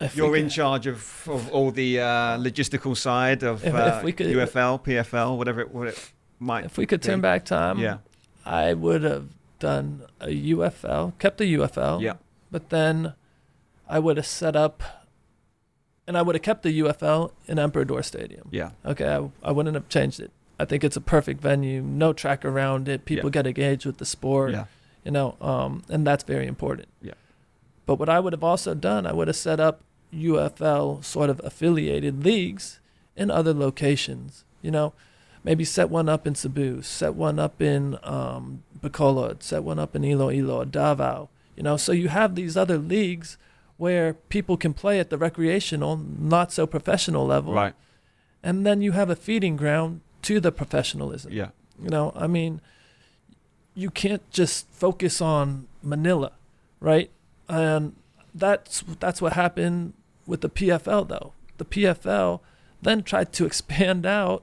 if 0.00 0.14
you're 0.16 0.36
in 0.36 0.44
could- 0.46 0.52
charge 0.60 0.86
of, 0.86 0.98
of 1.36 1.42
all 1.54 1.70
the 1.72 1.90
uh, 2.00 2.38
logistical 2.48 2.94
side 2.96 3.42
of 3.50 3.56
If- 3.64 3.74
if 3.74 3.74
uh, 3.74 4.00
we 4.04 4.12
could- 4.12 4.26
UFL, 4.36 4.78
PFL, 4.84 5.36
whatever 5.38 5.60
it, 5.62 5.70
what 5.74 5.88
it 5.88 5.98
If 6.40 6.76
we 6.78 6.86
could 6.86 7.02
turn 7.02 7.20
back 7.20 7.44
time, 7.44 7.78
yeah, 7.78 7.98
I 8.44 8.74
would 8.74 9.02
have 9.02 9.28
done 9.58 10.02
a 10.20 10.26
UFL, 10.28 11.18
kept 11.18 11.38
the 11.38 11.54
UFL. 11.54 12.00
yeah, 12.02 12.14
But 12.50 12.68
then 12.70 13.14
I 13.88 13.98
would 13.98 14.16
have 14.18 14.26
set 14.26 14.54
up, 14.56 14.82
and 16.06 16.16
I 16.16 16.22
would 16.22 16.34
have 16.34 16.42
kept 16.42 16.62
the 16.62 16.78
UFL 16.80 17.32
in 17.46 17.58
Emperador 17.58 18.02
Stadium. 18.02 18.48
yeah, 18.50 18.70
Okay, 18.84 19.08
I, 19.08 19.30
I 19.42 19.52
wouldn't 19.52 19.74
have 19.74 19.88
changed 19.88 20.20
it. 20.20 20.30
I 20.58 20.64
think 20.64 20.84
it's 20.84 20.96
a 20.96 21.00
perfect 21.00 21.40
venue, 21.40 21.80
no 21.82 22.12
track 22.12 22.44
around 22.44 22.88
it. 22.88 23.04
People 23.04 23.28
Yeah. 23.30 23.42
get 23.42 23.46
engaged 23.46 23.84
with 23.86 23.98
the 23.98 24.06
sport, 24.06 24.52
yeah, 24.52 24.64
you 25.04 25.10
know, 25.10 25.36
um, 25.40 25.82
and 25.88 26.06
that's 26.06 26.24
very 26.24 26.46
important. 26.46 26.88
Yeah. 27.02 27.12
But 27.86 27.98
what 27.98 28.08
I 28.08 28.20
would 28.20 28.32
have 28.32 28.44
also 28.44 28.74
done, 28.74 29.06
I 29.06 29.12
would 29.12 29.28
have 29.28 29.36
set 29.36 29.60
up 29.60 29.80
UFL 30.14 31.02
sort 31.04 31.30
of 31.30 31.40
affiliated 31.44 32.24
leagues 32.24 32.80
in 33.16 33.30
other 33.30 33.52
locations. 33.54 34.44
You 34.62 34.70
know, 34.70 34.92
maybe 35.46 35.64
set 35.64 35.88
one 35.88 36.08
up 36.08 36.26
in 36.26 36.34
Cebu, 36.34 36.82
set 36.82 37.14
one 37.14 37.38
up 37.38 37.62
in 37.62 37.96
um, 38.02 38.64
Bacolod, 38.78 39.44
set 39.44 39.62
one 39.62 39.78
up 39.78 39.94
in 39.94 40.04
Iloilo, 40.04 40.64
Davao. 40.64 41.28
You 41.56 41.62
know, 41.62 41.76
so 41.76 41.92
you 41.92 42.08
have 42.08 42.34
these 42.34 42.56
other 42.56 42.76
leagues 42.76 43.38
where 43.76 44.14
people 44.14 44.56
can 44.56 44.74
play 44.74 44.98
at 44.98 45.08
the 45.08 45.16
recreational, 45.16 45.96
not 45.96 46.52
so 46.52 46.66
professional 46.66 47.24
level, 47.24 47.54
right, 47.54 47.74
and 48.42 48.66
then 48.66 48.82
you 48.82 48.92
have 48.92 49.08
a 49.08 49.16
feeding 49.16 49.56
ground 49.56 50.00
to 50.22 50.40
the 50.40 50.50
professionalism. 50.50 51.32
yeah, 51.32 51.50
You 51.82 51.90
know, 51.90 52.12
I 52.16 52.26
mean, 52.26 52.60
you 53.74 53.90
can't 53.90 54.28
just 54.30 54.66
focus 54.70 55.20
on 55.20 55.68
Manila, 55.82 56.32
right? 56.80 57.10
And 57.48 57.94
that's 58.34 58.82
that's 58.98 59.22
what 59.22 59.34
happened 59.34 59.92
with 60.26 60.40
the 60.40 60.50
PFL 60.50 61.06
though. 61.08 61.32
The 61.58 61.64
PFL 61.64 62.40
then 62.82 63.04
tried 63.04 63.32
to 63.34 63.46
expand 63.50 64.04
out 64.04 64.42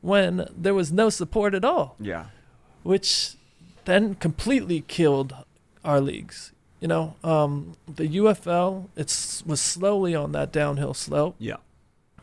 when 0.00 0.46
there 0.56 0.74
was 0.74 0.90
no 0.92 1.10
support 1.10 1.54
at 1.54 1.64
all, 1.64 1.96
yeah, 2.00 2.26
which 2.82 3.34
then 3.84 4.14
completely 4.14 4.82
killed 4.86 5.34
our 5.84 6.00
leagues. 6.00 6.52
You 6.80 6.88
know, 6.88 7.14
um, 7.22 7.76
the 7.86 8.08
UFL 8.08 8.88
it's 8.96 9.44
was 9.44 9.60
slowly 9.60 10.14
on 10.14 10.32
that 10.32 10.50
downhill 10.52 10.94
slope. 10.94 11.36
yeah. 11.38 11.56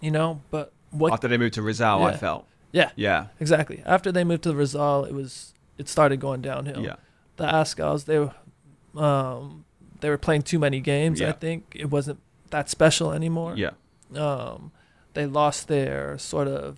You 0.01 0.11
know, 0.11 0.41
but 0.51 0.73
what 0.91 1.11
After 1.13 1.27
they 1.27 1.37
moved 1.37 1.55
to 1.55 1.61
Rizal, 1.63 2.03
I 2.03 2.15
felt. 2.15 2.45
Yeah. 2.71 2.91
Yeah, 2.95 3.27
Exactly. 3.39 3.81
After 3.85 4.11
they 4.11 4.23
moved 4.23 4.43
to 4.43 4.53
Rizal, 4.55 5.05
it 5.05 5.13
was 5.13 5.53
it 5.77 5.87
started 5.89 6.19
going 6.19 6.41
downhill. 6.41 6.83
yeah, 6.83 6.95
The 7.37 7.45
Azkals, 7.45 8.05
they 8.05 8.19
were 8.19 8.33
um, 9.03 9.65
they 10.01 10.09
were 10.09 10.17
playing 10.17 10.43
too 10.43 10.59
many 10.59 10.79
games. 10.79 11.19
yeah. 11.19 11.29
I 11.29 11.31
think 11.33 11.73
it 11.75 11.89
wasn't 11.89 12.19
that 12.51 12.69
special 12.69 13.11
anymore. 13.11 13.55
yeah, 13.55 13.71
Um, 14.15 14.71
they 15.13 15.25
lost 15.25 15.67
their 15.67 16.17
sort 16.17 16.47
of 16.47 16.77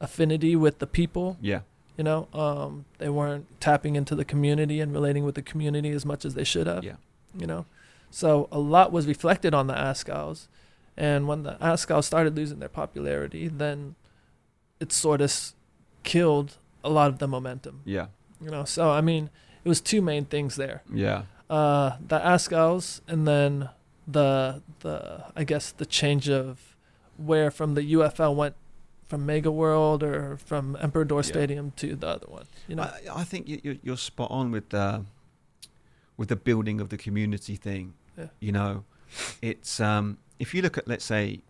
affinity 0.00 0.54
with 0.56 0.78
the 0.78 0.86
people. 0.86 1.36
yeah, 1.40 1.60
You 1.96 2.04
know, 2.04 2.28
um, 2.32 2.84
they 2.98 3.08
weren't 3.08 3.46
tapping 3.60 3.96
into 3.96 4.14
the 4.14 4.24
community 4.24 4.80
and 4.80 4.92
relating 4.92 5.24
with 5.24 5.34
the 5.34 5.42
community 5.42 5.90
as 5.90 6.04
much 6.06 6.24
as 6.24 6.34
they 6.34 6.44
should 6.44 6.66
have. 6.66 6.84
yeah, 6.84 6.96
You 7.38 7.46
know, 7.46 7.66
so 8.10 8.48
a 8.52 8.58
lot 8.58 8.92
was 8.92 9.06
reflected 9.06 9.52
on 9.54 9.66
the 9.66 9.74
Azkals, 9.74 10.48
and 10.96 11.26
when 11.28 11.42
the 11.42 11.54
Azkals 11.60 12.04
started 12.04 12.36
losing 12.36 12.58
their 12.60 12.68
popularity, 12.68 13.48
then 13.48 13.94
it 14.80 14.92
sort 14.92 15.20
of 15.20 15.26
s- 15.30 15.54
killed 16.04 16.56
a 16.84 16.88
lot 16.90 17.08
of 17.10 17.18
the 17.18 17.28
momentum. 17.28 17.82
yeah, 17.84 18.06
You 18.40 18.50
know, 18.50 18.64
so 18.64 18.90
I 18.90 19.00
mean, 19.00 19.30
it 19.64 19.68
was 19.68 19.80
two 19.80 20.00
main 20.00 20.24
things 20.24 20.54
there: 20.56 20.82
yeah, 20.92 21.22
uh, 21.50 21.96
the 22.06 22.18
Azkals, 22.20 23.00
and 23.08 23.26
then 23.26 23.68
the 24.06 24.62
the 24.80 25.24
I 25.36 25.44
guess 25.44 25.72
the 25.72 25.84
change 25.86 26.28
of 26.30 26.76
where 27.16 27.50
from 27.50 27.74
the 27.74 27.82
UFL 27.96 28.34
went 28.34 28.54
from 29.08 29.24
Mega 29.26 29.50
World 29.50 30.02
or 30.02 30.36
from 30.36 30.76
Emperador 30.76 31.16
Yeah. 31.16 31.22
Stadium 31.22 31.72
to 31.76 31.96
the 31.96 32.06
other 32.06 32.26
one. 32.28 32.44
You 32.68 32.76
know, 32.76 32.82
I, 32.82 33.20
I 33.20 33.24
think 33.24 33.48
you, 33.48 33.60
you- 33.64 33.78
you're 33.82 33.96
spot 33.96 34.30
on 34.30 34.50
with 34.50 34.68
the 34.68 35.04
with 36.16 36.28
the 36.28 36.36
building 36.36 36.80
of 36.80 36.88
the 36.90 36.98
community 36.98 37.56
thing. 37.56 37.94
Yeah. 38.18 38.26
You 38.40 38.52
know, 38.52 38.84
it's 39.40 39.80
um, 39.80 40.18
if 40.38 40.54
you 40.54 40.62
look 40.62 40.76
at 40.78 40.86
let's 40.86 41.04
say 41.04 41.40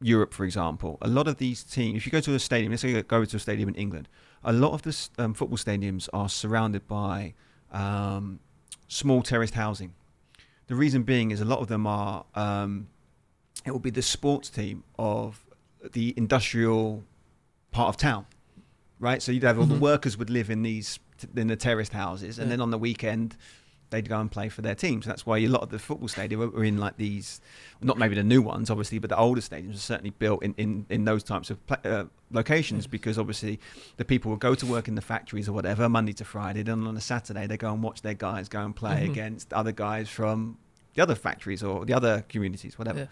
Europe, 0.00 0.32
for 0.32 0.44
example, 0.44 0.96
a 1.02 1.08
lot 1.08 1.26
of 1.26 1.38
these 1.38 1.64
teams. 1.64 1.96
If 1.96 2.06
you 2.06 2.12
go 2.12 2.20
to 2.20 2.34
a 2.34 2.38
stadium, 2.38 2.70
let's 2.70 2.82
say 2.82 2.90
you 2.90 3.02
go 3.02 3.24
to 3.24 3.36
a 3.36 3.40
stadium 3.40 3.68
in 3.68 3.74
England, 3.74 4.08
a 4.44 4.52
lot 4.52 4.72
of 4.72 4.82
the 4.82 4.94
um, 5.22 5.34
football 5.34 5.58
stadiums 5.58 6.08
are 6.12 6.28
surrounded 6.28 6.86
by 6.86 7.34
um, 7.72 8.38
small 8.86 9.22
terraced 9.22 9.54
housing. 9.54 9.92
The 10.68 10.76
reason 10.76 11.02
being 11.02 11.32
is 11.32 11.40
a 11.40 11.44
lot 11.44 11.58
of 11.58 11.66
them 11.66 11.84
are 11.86 12.24
um, 12.36 12.88
it 13.64 13.72
will 13.72 13.80
be 13.80 13.90
the 13.90 14.02
sports 14.02 14.50
team 14.50 14.84
of 14.98 15.44
the 15.92 16.14
industrial 16.16 17.04
part 17.70 17.88
of 17.88 17.96
town, 17.96 18.26
right? 18.98 19.22
So 19.22 19.32
you'd 19.32 19.42
have 19.44 19.58
all 19.58 19.66
Mhm. 19.66 19.70
the 19.70 19.78
workers 19.78 20.16
would 20.18 20.30
live 20.30 20.50
in 20.50 20.62
these 20.62 20.98
in 21.36 21.48
the 21.48 21.56
terraced 21.56 21.92
houses, 21.92 22.38
and 22.38 22.46
Yeah. 22.48 22.50
then 22.56 22.60
on 22.60 22.70
the 22.70 22.78
weekend 22.78 23.36
they'd 23.90 24.06
go 24.08 24.20
and 24.20 24.30
play 24.30 24.48
for 24.50 24.60
their 24.60 24.74
teams. 24.74 25.06
That's 25.06 25.24
why 25.24 25.38
a 25.38 25.46
lot 25.48 25.62
of 25.62 25.70
the 25.70 25.78
football 25.78 26.08
stadiums 26.08 26.52
were 26.52 26.62
in 26.62 26.76
like 26.76 26.98
these, 26.98 27.40
not 27.80 27.96
maybe 27.98 28.14
the 28.14 28.22
new 28.22 28.42
ones, 28.42 28.68
obviously, 28.70 28.98
but 28.98 29.08
the 29.08 29.16
older 29.16 29.40
stadiums 29.40 29.74
are 29.76 29.78
certainly 29.78 30.10
built 30.10 30.42
in 30.44 30.54
in, 30.58 30.86
in 30.90 31.04
those 31.06 31.22
types 31.24 31.48
of 31.50 31.66
pla- 31.66 31.78
uh, 31.84 32.04
locations 32.30 32.86
because 32.86 33.18
obviously 33.18 33.58
the 33.96 34.04
people 34.04 34.30
would 34.30 34.40
go 34.40 34.54
to 34.54 34.66
work 34.66 34.88
in 34.88 34.94
the 34.94 35.00
factories 35.00 35.48
or 35.48 35.52
whatever 35.54 35.88
Monday 35.88 36.12
to 36.12 36.24
Friday, 36.24 36.62
then 36.62 36.86
on 36.86 36.96
a 36.96 37.00
Saturday 37.00 37.46
they 37.46 37.56
go 37.56 37.72
and 37.72 37.82
watch 37.82 38.02
their 38.02 38.14
guys 38.14 38.48
go 38.48 38.62
and 38.64 38.76
play 38.76 39.06
Mhm. 39.06 39.10
against 39.10 39.52
other 39.54 39.72
guys 39.72 40.08
from 40.10 40.58
the 40.94 41.02
other 41.02 41.14
factories 41.14 41.62
or 41.62 41.84
the 41.86 41.94
other 41.94 42.24
communities, 42.28 42.78
whatever. 42.78 42.98
Yeah. 43.00 43.06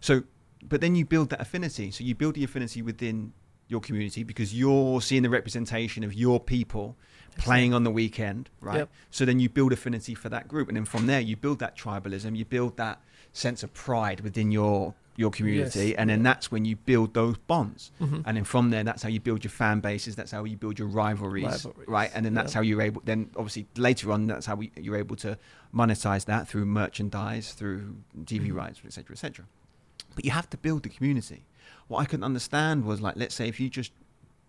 So, 0.00 0.24
but 0.68 0.80
then 0.80 0.94
you 0.94 1.04
build 1.04 1.30
that 1.30 1.40
affinity. 1.40 1.90
So 1.90 2.04
you 2.04 2.14
build 2.14 2.34
the 2.34 2.44
affinity 2.44 2.82
within 2.82 3.32
your 3.68 3.80
community 3.80 4.24
because 4.24 4.52
you're 4.54 5.00
seeing 5.00 5.22
the 5.22 5.30
representation 5.30 6.02
of 6.04 6.12
your 6.14 6.40
people 6.40 6.96
playing 7.38 7.72
on 7.72 7.84
the 7.84 7.90
weekend, 7.90 8.50
right? 8.60 8.78
Yep. 8.78 8.90
So 9.10 9.24
then 9.24 9.38
you 9.40 9.48
build 9.48 9.72
affinity 9.72 10.14
for 10.14 10.28
that 10.28 10.48
group, 10.48 10.68
and 10.68 10.76
then 10.76 10.84
from 10.84 11.06
there 11.06 11.20
you 11.20 11.36
build 11.36 11.60
that 11.60 11.76
tribalism, 11.76 12.36
you 12.36 12.44
build 12.44 12.76
that 12.76 13.00
sense 13.32 13.62
of 13.62 13.72
pride 13.72 14.20
within 14.20 14.50
your 14.50 14.94
your 15.16 15.30
community, 15.30 15.88
Yes. 15.88 15.96
and 15.98 16.08
then 16.08 16.22
that's 16.22 16.50
when 16.50 16.64
you 16.64 16.76
build 16.76 17.12
those 17.12 17.36
bonds. 17.36 17.90
Mhm. 18.00 18.22
And 18.24 18.36
then 18.38 18.44
from 18.44 18.70
there, 18.70 18.82
that's 18.84 19.02
how 19.02 19.10
you 19.10 19.20
build 19.20 19.44
your 19.44 19.50
fan 19.50 19.80
bases. 19.80 20.16
That's 20.16 20.30
how 20.30 20.44
you 20.44 20.56
build 20.56 20.78
your 20.78 20.88
rivalries, 20.88 21.44
Rivalries, 21.44 21.88
right? 21.88 22.10
And 22.14 22.24
then 22.24 22.32
that's 22.32 22.52
yeah. 22.52 22.58
how 22.58 22.62
you're 22.62 22.80
able. 22.80 23.02
Then 23.04 23.28
obviously 23.36 23.66
later 23.76 24.12
on, 24.12 24.28
that's 24.28 24.46
how 24.46 24.54
we, 24.54 24.70
you're 24.78 24.96
able 24.96 25.16
to 25.16 25.36
monetize 25.74 26.24
that 26.24 26.48
through 26.48 26.64
merchandise, 26.64 27.52
through 27.52 27.96
TV 28.24 28.48
Mhm. 28.50 28.54
rights, 28.54 28.80
etc., 28.84 29.12
etc. 29.12 29.44
but 30.14 30.24
you 30.24 30.30
have 30.30 30.48
to 30.50 30.56
build 30.56 30.82
the 30.82 30.88
community. 30.88 31.44
What 31.88 31.98
I 31.98 32.04
couldn't 32.04 32.24
understand 32.24 32.84
was 32.84 33.00
like, 33.00 33.16
let's 33.16 33.34
say 33.34 33.48
if 33.48 33.58
you 33.60 33.68
just 33.68 33.92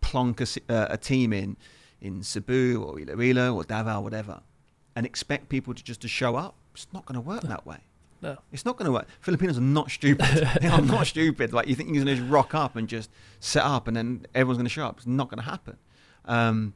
plonk 0.02 0.42
a, 0.42 0.46
uh, 0.70 0.88
a 0.90 0.98
team 0.98 1.34
in 1.34 1.58
in 2.02 2.24
Cebu 2.24 2.84
or 2.84 3.00
Iloilo 3.00 3.54
or 3.54 3.64
Davao, 3.64 4.02
whatever, 4.02 4.42
and 4.96 5.06
expect 5.06 5.50
people 5.50 5.74
to 5.74 5.84
just 5.84 6.02
to 6.02 6.08
show 6.08 6.36
up, 6.36 6.56
it's 6.74 6.88
not 6.94 7.06
going 7.06 7.16
to 7.16 7.22
work 7.22 7.44
that 7.44 7.66
way. 7.66 7.78
No. 8.22 8.38
It's 8.52 8.66
not 8.66 8.78
going 8.78 8.86
to 8.86 8.92
work. 8.92 9.08
Filipinos 9.20 9.58
are 9.58 9.62
not 9.62 9.90
stupid. 9.90 10.48
they 10.62 10.68
are 10.68 10.82
not 10.82 11.08
stupid. 11.08 11.54
Like 11.54 11.68
you 11.68 11.76
think 11.76 11.90
you're 11.90 12.04
going 12.04 12.16
to 12.16 12.22
just 12.22 12.32
rock 12.32 12.54
up 12.54 12.76
and 12.76 12.88
just 12.88 13.10
set 13.40 13.64
up, 13.64 13.88
and 13.88 13.96
then 13.98 14.26
everyone's 14.36 14.58
going 14.58 14.66
to 14.66 14.70
show 14.70 14.86
up. 14.86 14.98
It's 14.98 15.08
not 15.08 15.30
going 15.30 15.40
to 15.40 15.50
happen. 15.50 15.78
Um, 16.26 16.74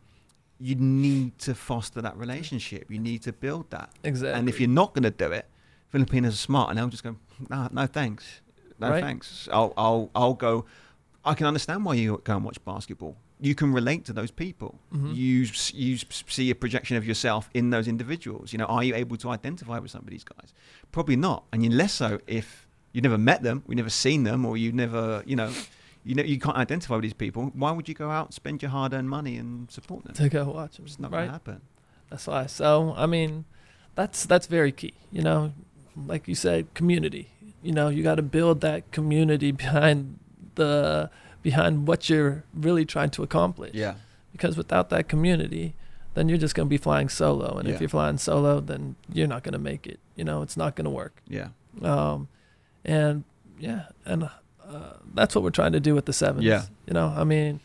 you 0.60 0.76
need 0.76 1.38
to 1.40 1.54
foster 1.54 2.02
that 2.02 2.18
relationship. 2.18 2.90
You 2.90 3.00
need 3.00 3.22
to 3.24 3.34
build 3.34 3.70
that. 3.72 3.92
Exactly. 4.04 4.40
And 4.40 4.50
if 4.50 4.60
you're 4.60 4.70
not 4.70 4.94
going 4.94 5.04
to 5.04 5.12
do 5.12 5.32
it, 5.32 5.46
Filipinos 5.90 6.34
are 6.34 6.38
smart, 6.38 6.70
and 6.70 6.80
they'll 6.80 6.88
just 6.88 7.04
go, 7.04 7.16
no, 7.50 7.68
no 7.72 7.86
thanks, 7.86 8.42
no 8.80 8.90
Right. 8.90 9.04
thanks. 9.04 9.48
I'll, 9.52 9.74
I'll, 9.78 10.10
I'll 10.16 10.34
go. 10.34 10.66
I 11.24 11.34
can 11.34 11.48
understand 11.48 11.86
why 11.86 11.96
you 11.96 12.22
go 12.24 12.36
and 12.36 12.46
watch 12.46 12.64
basketball. 12.66 13.18
You 13.40 13.56
can 13.56 13.74
relate 13.74 14.06
to 14.06 14.14
those 14.14 14.32
people. 14.32 14.80
Mhm. 14.94 15.16
You 15.16 15.46
you 15.74 15.98
see 15.98 16.50
a 16.52 16.56
projection 16.56 16.96
of 16.98 17.06
yourself 17.06 17.50
in 17.54 17.70
those 17.72 17.88
individuals. 17.88 18.54
You 18.54 18.60
know, 18.60 18.66
are 18.66 18.84
you 18.84 18.96
able 18.96 19.18
to 19.18 19.30
identify 19.30 19.78
with 19.80 19.92
some 19.92 20.02
of 20.02 20.10
these 20.10 20.24
guys? 20.24 20.54
Probably 20.92 21.16
not, 21.18 21.44
and 21.52 21.64
you 21.64 21.70
less 21.70 21.94
so 21.94 22.20
if 22.28 22.68
you 22.94 23.02
never 23.02 23.18
met 23.18 23.44
them, 23.44 23.64
we 23.68 23.76
never 23.76 23.90
seen 23.90 24.24
them, 24.24 24.46
or 24.46 24.56
you 24.56 24.72
never, 24.72 25.22
you 25.26 25.36
know, 25.36 25.52
you 26.06 26.16
know, 26.16 26.24
you 26.24 26.40
can't 26.40 26.56
identify 26.56 26.96
with 26.96 27.04
these 27.04 27.14
people. 27.14 27.52
Why 27.54 27.72
would 27.72 27.90
you 27.90 27.96
go 27.96 28.10
out, 28.10 28.28
and 28.28 28.34
spend 28.34 28.62
your 28.62 28.72
hard-earned 28.72 29.10
money, 29.10 29.36
and 29.36 29.70
support 29.70 30.06
them? 30.06 30.14
to 30.14 30.30
go 30.30 30.46
watch 30.46 30.78
them. 30.78 30.86
It's 30.86 30.98
not 31.00 31.12
right. 31.12 31.18
going 31.18 31.28
to 31.28 31.34
happen. 31.34 31.62
That's 32.10 32.28
why. 32.28 32.46
So 32.46 32.94
I 32.96 33.06
mean, 33.06 33.44
that's 33.96 34.26
that's 34.26 34.48
very 34.48 34.72
key. 34.72 34.94
You 35.12 35.24
know, 35.24 35.54
like 36.08 36.28
you 36.30 36.36
said, 36.36 36.74
community. 36.74 37.32
You 37.66 37.72
know, 37.72 37.90
you 37.90 38.04
got 38.04 38.16
to 38.16 38.22
build 38.38 38.62
that 38.62 38.92
community 38.92 39.52
behind 39.52 40.20
the 40.56 41.10
behind 41.42 41.88
what 41.88 42.10
you're 42.10 42.44
really 42.54 42.86
trying 42.86 43.10
to 43.12 43.24
accomplish. 43.24 43.74
Yeah, 43.74 43.96
Because 44.32 44.56
without 44.58 44.90
that 44.90 45.08
community, 45.08 45.76
then 46.16 46.28
you're 46.30 46.38
just 46.46 46.56
going 46.56 46.68
to 46.68 46.70
be 46.70 46.78
flying 46.78 47.10
solo, 47.10 47.58
and 47.58 47.68
Yeah. 47.68 47.76
if 47.76 47.82
you're 47.82 47.90
flying 47.90 48.18
solo, 48.18 48.60
then 48.60 48.96
you're 49.14 49.28
not 49.28 49.44
going 49.44 49.54
to 49.54 49.60
make 49.72 49.86
it. 49.86 50.00
You 50.16 50.24
know, 50.24 50.42
it's 50.42 50.58
not 50.58 50.76
going 50.76 50.86
to 50.86 50.92
work. 50.92 51.22
yeah, 51.28 51.50
Um, 51.84 52.28
and 52.84 53.24
yeah, 53.60 53.84
and 54.06 54.24
uh, 54.24 54.94
that's 55.14 55.36
what 55.36 55.44
we're 55.44 55.50
trying 55.62 55.74
to 55.74 55.80
do 55.80 55.94
with 55.94 56.06
the 56.06 56.14
sevens. 56.14 56.46
Yeah. 56.46 56.64
You 56.88 56.94
know, 56.94 57.14
I 57.16 57.24
mean, 57.24 57.60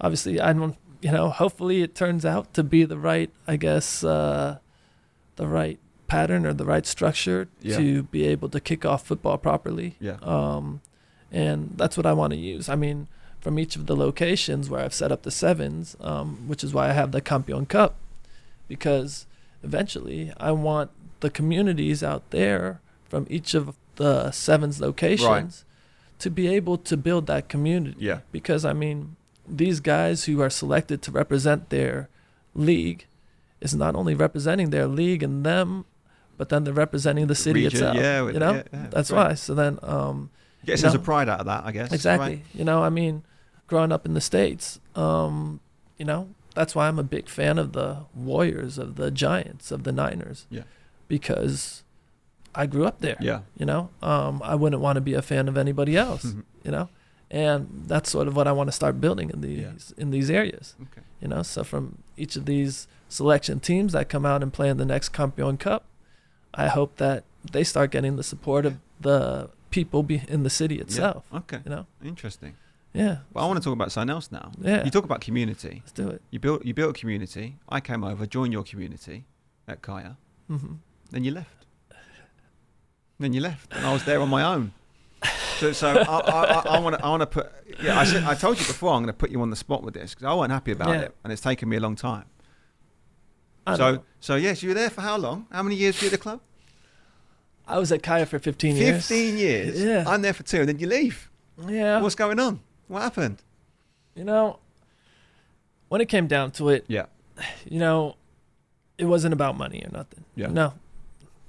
obviously, 0.00 0.40
I 0.40 0.52
don't. 0.52 0.76
You 1.00 1.12
know, 1.12 1.28
hopefully, 1.30 1.82
it 1.82 1.94
turns 1.94 2.24
out 2.24 2.52
to 2.54 2.62
be 2.64 2.84
the 2.84 2.98
right. 2.98 3.30
I 3.46 3.56
guess 3.56 4.02
uh, 4.02 4.58
the 5.36 5.46
right 5.46 5.78
pattern 6.08 6.44
or 6.46 6.52
the 6.52 6.64
right 6.64 6.86
structure 6.86 7.48
Yeah. 7.62 7.76
to 7.76 8.02
be 8.04 8.24
able 8.26 8.48
to 8.48 8.60
kick 8.60 8.84
off 8.84 9.06
football 9.06 9.38
properly. 9.38 9.94
yeah, 10.00 10.16
Um, 10.22 10.80
and 11.30 11.74
that's 11.76 11.96
what 11.96 12.06
I 12.06 12.12
want 12.14 12.32
to 12.32 12.38
use. 12.38 12.68
I 12.68 12.74
mean, 12.74 13.06
from 13.40 13.58
each 13.58 13.76
of 13.76 13.86
the 13.86 13.94
locations 13.94 14.68
where 14.68 14.84
I've 14.84 14.94
set 14.94 15.12
up 15.12 15.22
the 15.22 15.30
sevens, 15.30 15.96
um, 16.00 16.48
which 16.48 16.64
is 16.64 16.74
why 16.74 16.88
I 16.88 16.92
have 16.92 17.12
the 17.12 17.20
Campeon 17.20 17.66
Cup, 17.66 17.94
because 18.66 19.26
eventually 19.62 20.32
I 20.38 20.52
want 20.52 20.90
the 21.20 21.30
communities 21.30 22.02
out 22.02 22.28
there 22.30 22.80
from 23.08 23.26
each 23.30 23.54
of 23.54 23.76
the 23.96 24.30
sevens 24.30 24.80
locations 24.80 25.64
to 26.18 26.30
be 26.30 26.48
able 26.48 26.78
to 26.78 26.96
build 26.96 27.26
that 27.26 27.48
community. 27.48 27.96
yeah, 27.98 28.20
Because 28.32 28.64
I 28.64 28.72
mean, 28.72 29.16
these 29.48 29.80
guys 29.80 30.24
who 30.24 30.40
are 30.42 30.50
selected 30.50 31.00
to 31.02 31.10
represent 31.10 31.70
their 31.70 32.08
league 32.54 33.06
is 33.60 33.74
not 33.74 33.94
only 33.94 34.14
representing 34.14 34.70
their 34.70 34.86
league 34.86 35.22
and 35.22 35.44
them, 35.44 35.84
but 36.38 36.48
then 36.48 36.64
they're 36.64 36.72
representing 36.72 37.26
the 37.26 37.34
city 37.34 37.64
Region, 37.64 37.76
itself. 37.76 37.96
yeah, 37.96 38.26
you 38.26 38.38
know, 38.38 38.54
yeah, 38.54 38.62
yeah, 38.72 38.86
that's 38.90 39.10
great. 39.10 39.18
why. 39.18 39.34
So 39.34 39.54
then, 39.54 39.78
um, 39.82 40.30
Get 40.64 40.76
a 40.76 40.78
sense 40.78 40.94
know. 40.94 41.00
of 41.00 41.04
pride 41.04 41.28
out 41.28 41.40
of 41.40 41.46
that, 41.46 41.64
I 41.66 41.72
guess. 41.72 41.92
exactly. 41.92 42.26
right? 42.36 42.44
You 42.54 42.64
know, 42.64 42.82
I 42.82 42.88
mean, 42.88 43.22
growing 43.66 43.92
up 43.92 44.06
in 44.06 44.14
the 44.14 44.20
states, 44.22 44.80
um, 44.94 45.60
you 45.98 46.04
know, 46.06 46.30
that's 46.54 46.74
why 46.74 46.88
I'm 46.88 46.98
a 46.98 47.02
big 47.04 47.28
fan 47.28 47.58
of 47.58 47.72
the 47.72 48.06
Warriors, 48.14 48.78
of 48.78 48.96
the 48.96 49.10
Giants, 49.10 49.70
of 49.70 49.84
the 49.84 49.92
Niners. 49.92 50.46
Yeah. 50.50 50.62
Because 51.08 51.82
I 52.54 52.66
grew 52.66 52.84
up 52.86 53.00
there. 53.00 53.16
Yeah. 53.20 53.40
You 53.56 53.66
know, 53.66 53.90
um, 54.02 54.40
I 54.44 54.54
wouldn't 54.54 54.82
want 54.82 54.96
to 54.96 55.00
be 55.00 55.14
a 55.14 55.22
fan 55.22 55.48
of 55.48 55.56
anybody 55.58 55.96
else. 55.96 56.34
You 56.64 56.72
know, 56.72 56.88
and 57.30 57.84
that's 57.86 58.10
sort 58.10 58.28
of 58.28 58.36
what 58.36 58.46
I 58.46 58.52
want 58.52 58.68
to 58.68 58.72
start 58.72 59.00
building 59.00 59.30
in 59.30 59.40
these 59.40 59.60
Yeah. 59.96 60.02
in 60.02 60.10
these 60.10 60.28
areas. 60.28 60.74
Okay. 60.82 61.00
You 61.22 61.28
know, 61.28 61.42
so 61.42 61.64
from 61.64 61.98
each 62.16 62.36
of 62.36 62.44
these 62.44 62.88
selection 63.08 63.58
teams 63.60 63.92
that 63.94 64.10
come 64.10 64.26
out 64.26 64.42
and 64.42 64.52
play 64.52 64.68
in 64.68 64.76
the 64.76 64.84
next 64.84 65.10
Campeon 65.10 65.56
Cup, 65.56 65.84
I 66.64 66.68
hope 66.68 66.96
that 66.96 67.24
they 67.52 67.64
start 67.64 67.90
getting 67.90 68.16
the 68.16 68.22
support 68.22 68.66
of 68.66 68.74
the 69.00 69.48
people 69.70 70.02
be 70.02 70.22
in 70.28 70.42
the 70.42 70.50
city 70.50 70.78
itself. 70.80 71.24
Okay. 71.32 71.60
You 71.64 71.70
know, 71.70 71.86
Interesting. 72.04 72.54
yeah. 72.92 73.18
Well, 73.32 73.44
I 73.44 73.46
want 73.48 73.58
to 73.60 73.64
talk 73.64 73.72
about 73.74 73.92
something 73.92 74.10
else 74.10 74.30
now. 74.32 74.50
Yeah. 74.60 74.84
You 74.84 74.90
talk 74.90 75.04
about 75.04 75.20
community. 75.20 75.74
Let's 75.84 75.92
do 75.92 76.08
it. 76.08 76.20
You 76.32 76.38
built 76.40 76.64
you 76.64 76.74
built 76.74 76.96
a 76.96 77.00
community. 77.00 77.56
I 77.68 77.80
came 77.80 78.02
over, 78.04 78.26
joined 78.26 78.52
your 78.52 78.64
community 78.64 79.24
at 79.66 79.80
Kaya. 79.82 80.16
hmm 80.48 80.74
Then 81.12 81.24
you 81.24 81.30
left. 81.32 81.66
Then 83.20 83.32
you 83.32 83.40
left, 83.40 83.72
and 83.74 83.84
I 83.84 83.92
was 83.92 84.04
there 84.04 84.20
on 84.20 84.28
my 84.28 84.42
own. 84.44 84.72
So, 85.58 85.72
so 85.72 85.88
I, 85.88 86.02
I, 86.02 86.42
I, 86.44 86.58
I 86.76 86.78
want 86.78 86.96
to 86.96 87.04
I 87.04 87.08
want 87.08 87.22
to 87.22 87.26
put. 87.26 87.50
Yeah, 87.82 87.98
I 87.98 88.04
said 88.04 88.22
I 88.22 88.34
told 88.34 88.60
you 88.60 88.66
before 88.66 88.92
I'm 88.94 89.02
going 89.02 89.12
to 89.12 89.20
put 89.24 89.30
you 89.30 89.40
on 89.42 89.50
the 89.50 89.56
spot 89.56 89.82
with 89.82 89.94
this 89.94 90.14
because 90.14 90.26
I 90.26 90.32
wasn't 90.34 90.52
happy 90.52 90.70
about 90.72 90.90
Yeah. 90.90 91.00
it, 91.06 91.14
and 91.24 91.32
it's 91.32 91.42
taken 91.42 91.68
me 91.68 91.76
a 91.78 91.80
long 91.80 91.96
time. 91.96 92.26
I 93.66 93.76
so, 93.76 93.92
know. 93.94 94.02
so 94.20 94.36
yes, 94.36 94.62
you 94.62 94.68
were 94.70 94.74
there 94.74 94.88
for 94.90 95.00
how 95.00 95.16
long? 95.18 95.46
How 95.50 95.62
many 95.64 95.74
years 95.74 95.96
were 96.00 96.04
you 96.06 96.08
at 96.08 96.12
the 96.12 96.18
club? 96.18 96.40
I 97.68 97.78
was 97.78 97.92
at 97.92 98.02
Kaya 98.02 98.24
for 98.26 98.38
15 98.38 98.76
years. 98.76 99.06
Fifteen 99.06 99.36
years. 99.38 99.80
Yeah. 99.80 100.04
I'm 100.06 100.22
there 100.22 100.32
for 100.32 100.42
two, 100.42 100.60
and 100.60 100.68
then 100.68 100.78
you 100.78 100.86
leave. 100.88 101.30
Yeah. 101.68 102.00
What's 102.00 102.14
going 102.14 102.40
on? 102.40 102.60
What 102.88 103.02
happened? 103.02 103.42
you 104.14 104.24
know, 104.24 104.58
when 105.88 106.00
it 106.00 106.08
came 106.08 106.26
down 106.26 106.50
to 106.50 106.70
it, 106.70 106.84
Yeah. 106.88 107.06
you 107.64 107.78
know, 107.78 108.16
it 108.96 109.04
wasn't 109.04 109.32
about 109.32 109.56
money 109.56 109.84
or 109.84 109.90
nothing. 109.92 110.24
Yeah. 110.34 110.48
No. 110.48 110.74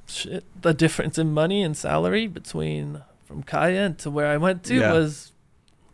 Shit. 0.06 0.44
The 0.62 0.74
difference 0.76 1.18
in 1.18 1.34
money 1.34 1.64
and 1.64 1.76
salary 1.76 2.28
between 2.28 3.02
from 3.26 3.42
Kaya 3.42 3.86
and 3.86 3.98
to 4.00 4.12
where 4.12 4.28
I 4.28 4.38
went 4.38 4.64
to 4.66 4.76
Yeah. 4.76 4.94
was 4.94 5.32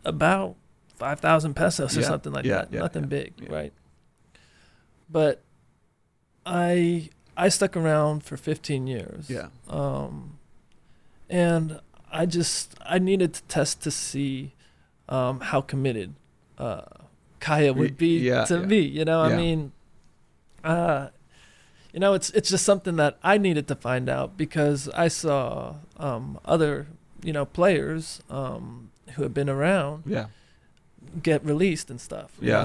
about 0.04 0.56
5,000 0.96 1.54
pesos 1.54 1.96
or 1.96 2.00
Yeah. 2.02 2.06
something 2.06 2.32
like 2.32 2.44
Yeah, 2.44 2.56
that. 2.62 2.72
yeah, 2.72 2.80
Nothing 2.80 3.06
big, 3.06 3.32
right? 3.48 3.72
But 5.08 5.42
I 6.44 7.08
I 7.36 7.48
stuck 7.48 7.76
around 7.76 8.24
for 8.24 8.36
15 8.36 8.86
years. 8.86 9.28
Yeah. 9.28 9.48
Um, 9.68 10.38
and 11.28 11.80
I 12.10 12.26
just 12.26 12.74
I 12.84 12.98
needed 12.98 13.34
to 13.34 13.42
test 13.44 13.82
to 13.82 13.90
see 13.90 14.52
um, 15.08 15.40
how 15.40 15.60
committed 15.60 16.14
uh, 16.58 16.82
Kaya 17.40 17.72
would 17.72 17.98
be 17.98 18.18
yeah, 18.20 18.44
to 18.46 18.60
yeah. 18.60 18.66
me. 18.66 18.78
You 18.80 19.04
know. 19.04 19.20
I 19.22 19.36
mean, 19.36 19.72
uh, 20.64 21.08
you 21.92 22.00
know, 22.00 22.14
it's 22.14 22.30
it's 22.30 22.48
just 22.48 22.64
something 22.64 22.96
that 22.96 23.18
I 23.22 23.38
needed 23.38 23.66
to 23.68 23.74
find 23.74 24.08
out 24.08 24.36
because 24.36 24.88
I 24.90 25.08
saw 25.08 25.76
um, 25.98 26.38
other 26.44 26.86
you 27.22 27.32
know 27.32 27.44
players 27.44 28.22
um, 28.30 28.90
who 29.14 29.22
have 29.22 29.34
been 29.34 29.50
around 29.50 30.04
Yeah. 30.06 30.26
get 31.22 31.44
released 31.44 31.90
and 31.90 32.00
stuff. 32.00 32.32
you 32.40 32.50
Yeah. 32.50 32.62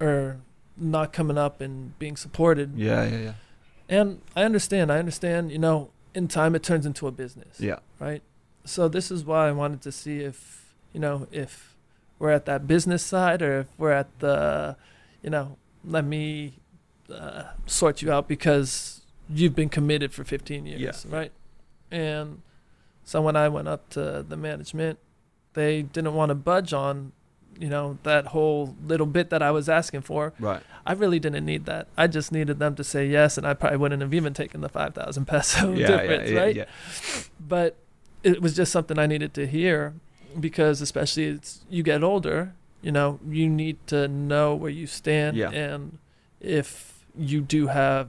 know, 0.00 0.06
or 0.06 0.36
not 0.76 1.12
coming 1.12 1.38
up 1.38 1.60
and 1.60 1.98
being 1.98 2.16
supported. 2.16 2.76
Yeah. 2.76 3.04
Yeah. 3.04 3.18
Yeah. 3.18 3.32
And 3.90 4.20
I 4.34 4.44
understand. 4.44 4.90
I 4.90 4.98
understand. 4.98 5.50
You 5.52 5.58
know, 5.58 5.90
in 6.14 6.28
time 6.28 6.54
it 6.54 6.62
turns 6.62 6.86
into 6.86 7.06
a 7.06 7.10
business 7.12 7.60
Yeah. 7.60 7.80
right? 7.98 8.22
So 8.64 8.88
this 8.88 9.10
is 9.10 9.24
why 9.24 9.48
I 9.48 9.52
wanted 9.52 9.82
to 9.82 9.92
see 9.92 10.20
if 10.20 10.74
you 10.92 11.00
know 11.00 11.26
if 11.32 11.74
we're 12.18 12.30
at 12.30 12.44
that 12.46 12.66
business 12.66 13.02
side 13.02 13.40
or 13.42 13.60
if 13.60 13.66
we're 13.78 13.92
at 13.92 14.18
the, 14.20 14.76
you 15.22 15.30
know, 15.30 15.56
let 15.84 16.04
me 16.04 16.52
uh, 17.12 17.44
sort 17.66 18.02
you 18.02 18.12
out 18.12 18.28
because 18.28 19.00
you've 19.28 19.54
been 19.54 19.70
committed 19.70 20.12
for 20.12 20.22
15 20.24 20.66
years, 20.66 20.80
Yeah. 20.80 20.92
right? 21.16 21.32
And 21.90 22.42
so 23.04 23.22
when 23.22 23.36
I 23.36 23.48
went 23.48 23.68
up 23.68 23.88
to 23.90 24.22
the 24.28 24.36
management, 24.36 24.98
they 25.54 25.80
didn't 25.82 26.12
want 26.12 26.28
to 26.28 26.34
budge 26.34 26.74
on, 26.74 27.12
you 27.58 27.68
know, 27.68 27.98
that 28.04 28.28
whole 28.28 28.74
little 28.86 29.06
bit 29.06 29.30
that 29.30 29.42
I 29.42 29.50
was 29.50 29.68
asking 29.68 30.02
for. 30.02 30.32
Right. 30.38 30.62
I 30.86 30.92
really 30.92 31.18
didn't 31.18 31.44
need 31.44 31.66
that. 31.66 31.88
I 31.96 32.06
just 32.06 32.32
needed 32.32 32.58
them 32.58 32.74
to 32.76 32.84
say 32.84 33.06
yes, 33.06 33.36
and 33.36 33.46
I 33.46 33.54
probably 33.54 33.78
wouldn't 33.78 34.00
have 34.02 34.14
even 34.14 34.32
taken 34.34 34.60
the 34.62 34.68
5,000 34.68 35.26
peso 35.26 35.72
Yeah. 35.72 35.86
difference, 35.96 36.30
yeah. 36.30 36.34
Yeah. 36.34 36.40
right? 36.40 36.56
Yeah. 36.56 36.64
but 37.38 37.76
it 38.22 38.40
was 38.42 38.54
just 38.54 38.72
something 38.72 38.98
I 38.98 39.06
needed 39.06 39.32
to 39.34 39.46
hear 39.46 39.94
because 40.38 40.80
especially 40.80 41.28
as 41.28 41.60
you 41.68 41.82
get 41.82 42.02
older, 42.02 42.54
you 42.82 42.92
know, 42.92 43.18
you 43.28 43.48
need 43.48 43.76
to 43.88 44.08
know 44.08 44.54
where 44.54 44.70
you 44.70 44.86
stand 44.86 45.36
Yeah. 45.36 45.50
and 45.50 45.98
if 46.40 47.04
you 47.18 47.40
do 47.40 47.66
have 47.66 48.08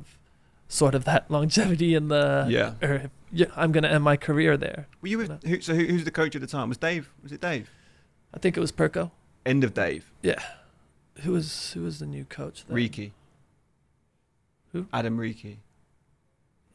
sort 0.68 0.96
of 0.96 1.04
that 1.06 1.30
longevity 1.30 1.94
in 1.96 2.08
the 2.08 2.46
Yeah. 2.50 2.74
or 2.82 2.94
if 2.96 3.10
yeah, 3.34 3.48
I'm 3.56 3.72
going 3.72 3.84
to 3.84 3.90
end 3.92 4.04
my 4.04 4.18
career 4.18 4.56
there. 4.58 4.88
Were 5.02 5.08
you 5.08 5.18
with? 5.18 5.30
No. 5.30 5.40
Who, 5.46 5.62
so 5.62 5.74
who, 5.74 5.86
who's 5.86 6.04
the 6.04 6.12
coach 6.12 6.36
at 6.36 6.42
the 6.42 6.48
time? 6.48 6.68
Was 6.70 6.78
Dave? 6.78 7.10
Was 7.24 7.32
it 7.32 7.40
Dave? 7.42 7.70
I 8.34 8.40
think 8.40 8.58
it 8.58 8.60
was 8.60 8.72
Perko. 8.74 9.12
End 9.46 9.64
of 9.64 9.74
Dave. 9.74 10.12
Yeah. 10.22 10.42
Who 11.22 11.34
was 11.34 11.72
who 11.74 11.82
was 11.84 12.00
the 12.00 12.06
new 12.06 12.26
coach 12.26 12.66
then? 12.66 12.78
Reiki. 12.78 13.12
Who? 14.72 14.88
Adam 14.94 15.18
Reiki. 15.18 15.58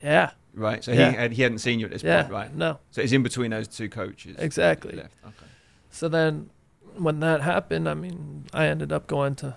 Yeah. 0.02 0.30
Right. 0.54 0.84
So 0.84 0.92
Yeah. 0.92 1.10
he 1.10 1.16
had, 1.16 1.32
he 1.32 1.42
hadn't 1.42 1.58
seen 1.58 1.80
you 1.80 1.86
at 1.86 1.92
this 1.92 2.02
Yeah. 2.02 2.22
point, 2.22 2.32
right? 2.32 2.54
No. 2.54 2.78
So 2.90 3.00
it's 3.00 3.12
in 3.12 3.22
between 3.22 3.50
those 3.50 3.68
two 3.68 3.88
coaches. 3.88 4.36
Exactly. 4.38 4.92
Left. 4.96 5.14
Okay. 5.24 5.46
So 5.90 6.08
then, 6.08 6.50
when 6.96 7.20
that 7.20 7.40
happened, 7.42 7.88
I 7.88 7.94
mean, 7.94 8.44
I 8.52 8.66
ended 8.66 8.92
up 8.92 9.06
going 9.06 9.34
to 9.36 9.56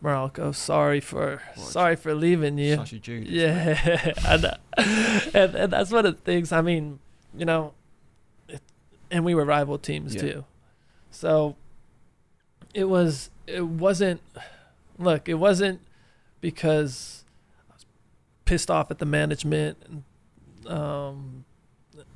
Morocco. 0.00 0.52
Sorry 0.52 1.00
for 1.00 1.42
What? 1.54 1.68
sorry 1.68 1.96
for 1.96 2.14
leaving 2.14 2.58
you. 2.58 2.76
Such 2.76 2.92
a 2.94 2.98
Judas. 2.98 3.28
Yeah, 3.30 4.12
and, 4.26 4.44
uh, 4.44 4.54
and 5.34 5.54
and 5.54 5.72
that's 5.72 5.90
one 5.90 6.06
of 6.06 6.16
the 6.16 6.22
things. 6.22 6.50
I 6.52 6.60
mean, 6.60 6.98
you 7.36 7.44
know, 7.44 7.74
it, 8.48 8.62
and 9.10 9.24
we 9.24 9.34
were 9.34 9.44
rival 9.44 9.78
teams 9.78 10.14
Yeah. 10.14 10.20
too, 10.20 10.44
so 11.10 11.56
it 12.74 12.84
was 12.84 13.30
it 13.46 13.66
wasn't. 13.66 14.20
Look, 14.98 15.28
it 15.28 15.34
wasn't 15.34 15.80
because 16.40 17.24
I 17.70 17.74
was 17.74 17.86
pissed 18.44 18.70
off 18.70 18.90
at 18.90 18.98
the 18.98 19.06
management, 19.06 19.78
and, 19.86 20.02
um, 20.72 21.44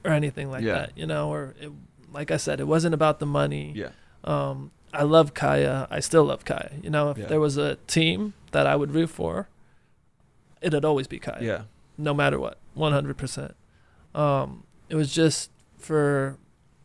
or 0.05 0.11
anything 0.13 0.51
like 0.51 0.63
Yeah. 0.65 0.73
that. 0.75 0.93
You 0.99 1.07
know, 1.07 1.33
or 1.33 1.55
it, 1.61 1.71
like 2.13 2.31
I 2.31 2.37
said, 2.37 2.61
it 2.61 2.67
wasn't 2.67 2.95
about 2.95 3.19
the 3.21 3.27
money. 3.27 3.73
Yeah. 3.75 3.91
Um, 4.25 4.71
I 4.93 5.05
love 5.05 5.33
Kaya. 5.35 5.87
I 5.91 6.01
still 6.01 6.25
love 6.25 6.45
Kaya. 6.45 6.71
You 6.83 6.91
know, 6.91 7.11
if 7.11 7.19
Yeah. 7.19 7.27
there 7.27 7.41
was 7.41 7.57
a 7.57 7.77
team 7.87 8.35
that 8.51 8.67
I 8.67 8.77
would 8.77 8.93
root 8.93 9.09
for, 9.11 9.49
it'd 10.61 10.85
always 10.85 11.07
be 11.07 11.19
Kaya, 11.19 11.43
Yeah. 11.43 11.63
no 11.97 12.13
matter 12.13 12.39
what, 12.39 12.59
100%. 12.75 13.55
Um, 14.15 14.65
it 14.91 14.95
was 14.97 15.13
just 15.15 15.51
for, 15.79 16.37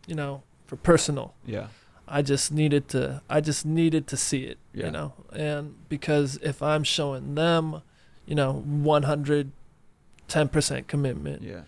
you 0.07 0.15
know, 0.15 0.43
for 0.65 0.77
personal. 0.77 1.33
Yeah. 1.45 1.67
I 2.07 2.21
just 2.21 2.51
needed 2.51 2.87
to. 2.89 3.21
I 3.29 3.41
just 3.41 3.65
needed 3.65 4.07
to 4.07 4.17
see 4.17 4.43
it. 4.43 4.57
Yeah. 4.73 4.85
You 4.85 4.91
know, 4.91 5.13
and 5.33 5.75
because 5.89 6.37
if 6.37 6.61
I'm 6.61 6.83
showing 6.83 7.35
them, 7.35 7.81
you 8.25 8.35
know, 8.35 8.53
110 8.53 10.47
percent 10.49 10.87
commitment, 10.87 11.41
Yeah. 11.41 11.61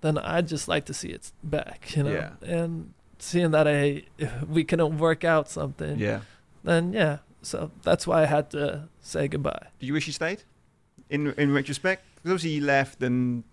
then 0.00 0.18
I'd 0.18 0.48
just 0.48 0.68
like 0.68 0.84
to 0.86 0.94
see 0.94 1.08
it 1.08 1.30
back. 1.42 1.96
You 1.96 2.02
know, 2.04 2.12
Yeah. 2.12 2.30
and 2.42 2.92
seeing 3.18 3.50
that 3.52 3.66
I 3.66 4.02
we 4.48 4.64
couldn't 4.64 4.98
work 4.98 5.24
out 5.24 5.48
something, 5.48 5.98
Yeah. 5.98 6.20
then 6.64 6.92
yeah. 6.92 7.18
So 7.42 7.70
that's 7.82 8.06
why 8.06 8.22
I 8.22 8.26
had 8.26 8.50
to 8.50 8.88
say 9.00 9.28
goodbye. 9.28 9.68
Did 9.78 9.86
you 9.86 9.92
wish 9.92 10.06
you 10.06 10.12
stayed? 10.12 10.42
In 11.08 11.32
in 11.38 11.52
retrospect, 11.52 12.02
'Cause 12.22 12.32
obviously 12.32 12.50
you 12.50 12.62
left 12.64 13.02
and 13.02 13.44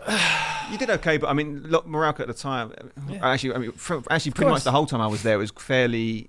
you 0.70 0.78
did 0.78 0.90
okay, 0.90 1.16
but 1.16 1.28
I 1.28 1.32
mean, 1.32 1.62
look, 1.64 1.86
Morocco 1.86 2.22
at 2.22 2.28
the 2.28 2.34
time. 2.34 2.72
Yeah. 3.08 3.26
Actually, 3.26 3.54
I 3.54 3.58
mean, 3.58 3.72
for, 3.72 4.02
actually, 4.10 4.32
pretty 4.32 4.50
much 4.50 4.64
the 4.64 4.70
whole 4.72 4.86
time 4.86 5.00
I 5.00 5.06
was 5.06 5.22
there, 5.22 5.34
it 5.34 5.38
was 5.38 5.50
fairly. 5.58 6.28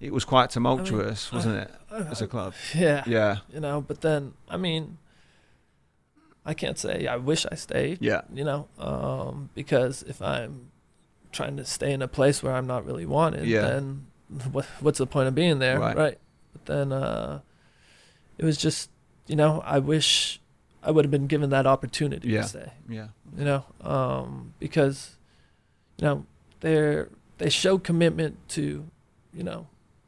It 0.00 0.12
was 0.12 0.24
quite 0.26 0.50
tumultuous, 0.50 1.30
I- 1.32 1.36
wasn't 1.36 1.56
it, 1.56 1.70
as 1.90 2.20
a 2.20 2.26
club? 2.26 2.52
Yeah. 2.74 3.02
Yeah. 3.06 3.38
You 3.52 3.60
know, 3.60 3.80
but 3.80 4.02
then 4.02 4.34
I 4.48 4.56
mean, 4.58 4.98
I 6.44 6.54
can't 6.54 6.78
say 6.78 7.06
I 7.06 7.16
wish 7.16 7.46
I 7.50 7.54
stayed. 7.54 7.98
Yeah. 8.00 8.22
You 8.32 8.44
know, 8.44 8.68
um, 8.78 9.50
because 9.54 10.02
if 10.02 10.20
I'm 10.20 10.70
trying 11.32 11.56
to 11.56 11.64
stay 11.64 11.92
in 11.92 12.02
a 12.02 12.08
place 12.08 12.42
where 12.42 12.54
I'm 12.54 12.66
not 12.66 12.84
really 12.86 13.06
wanted, 13.06 13.46
Yeah. 13.46 13.62
then 13.62 14.06
what, 14.52 14.64
what's 14.80 14.98
the 14.98 15.06
point 15.06 15.28
of 15.28 15.34
being 15.34 15.58
there, 15.58 15.78
Right. 15.78 16.18
But 16.52 16.64
then 16.66 16.92
uh, 16.92 17.40
it 18.38 18.44
was 18.44 18.56
just, 18.58 18.90
you 19.26 19.36
know, 19.36 19.62
I 19.64 19.78
wish 19.78 20.40
I 20.82 20.90
would 20.90 21.04
have 21.04 21.10
been 21.10 21.26
given 21.26 21.50
that 21.50 21.66
opportunity 21.66 22.28
Yeah. 22.28 22.42
to 22.42 22.48
stay. 22.48 22.72
Yeah. 22.88 23.08
You 23.36 23.44
know, 23.44 23.64
um, 23.80 24.52
because 24.58 25.16
you 25.98 26.04
know 26.06 26.26
they're 26.60 27.08
they 27.38 27.50
show 27.50 27.76
commitment 27.78 28.36
to, 28.50 28.86
you 29.34 29.42
know, 29.42 29.66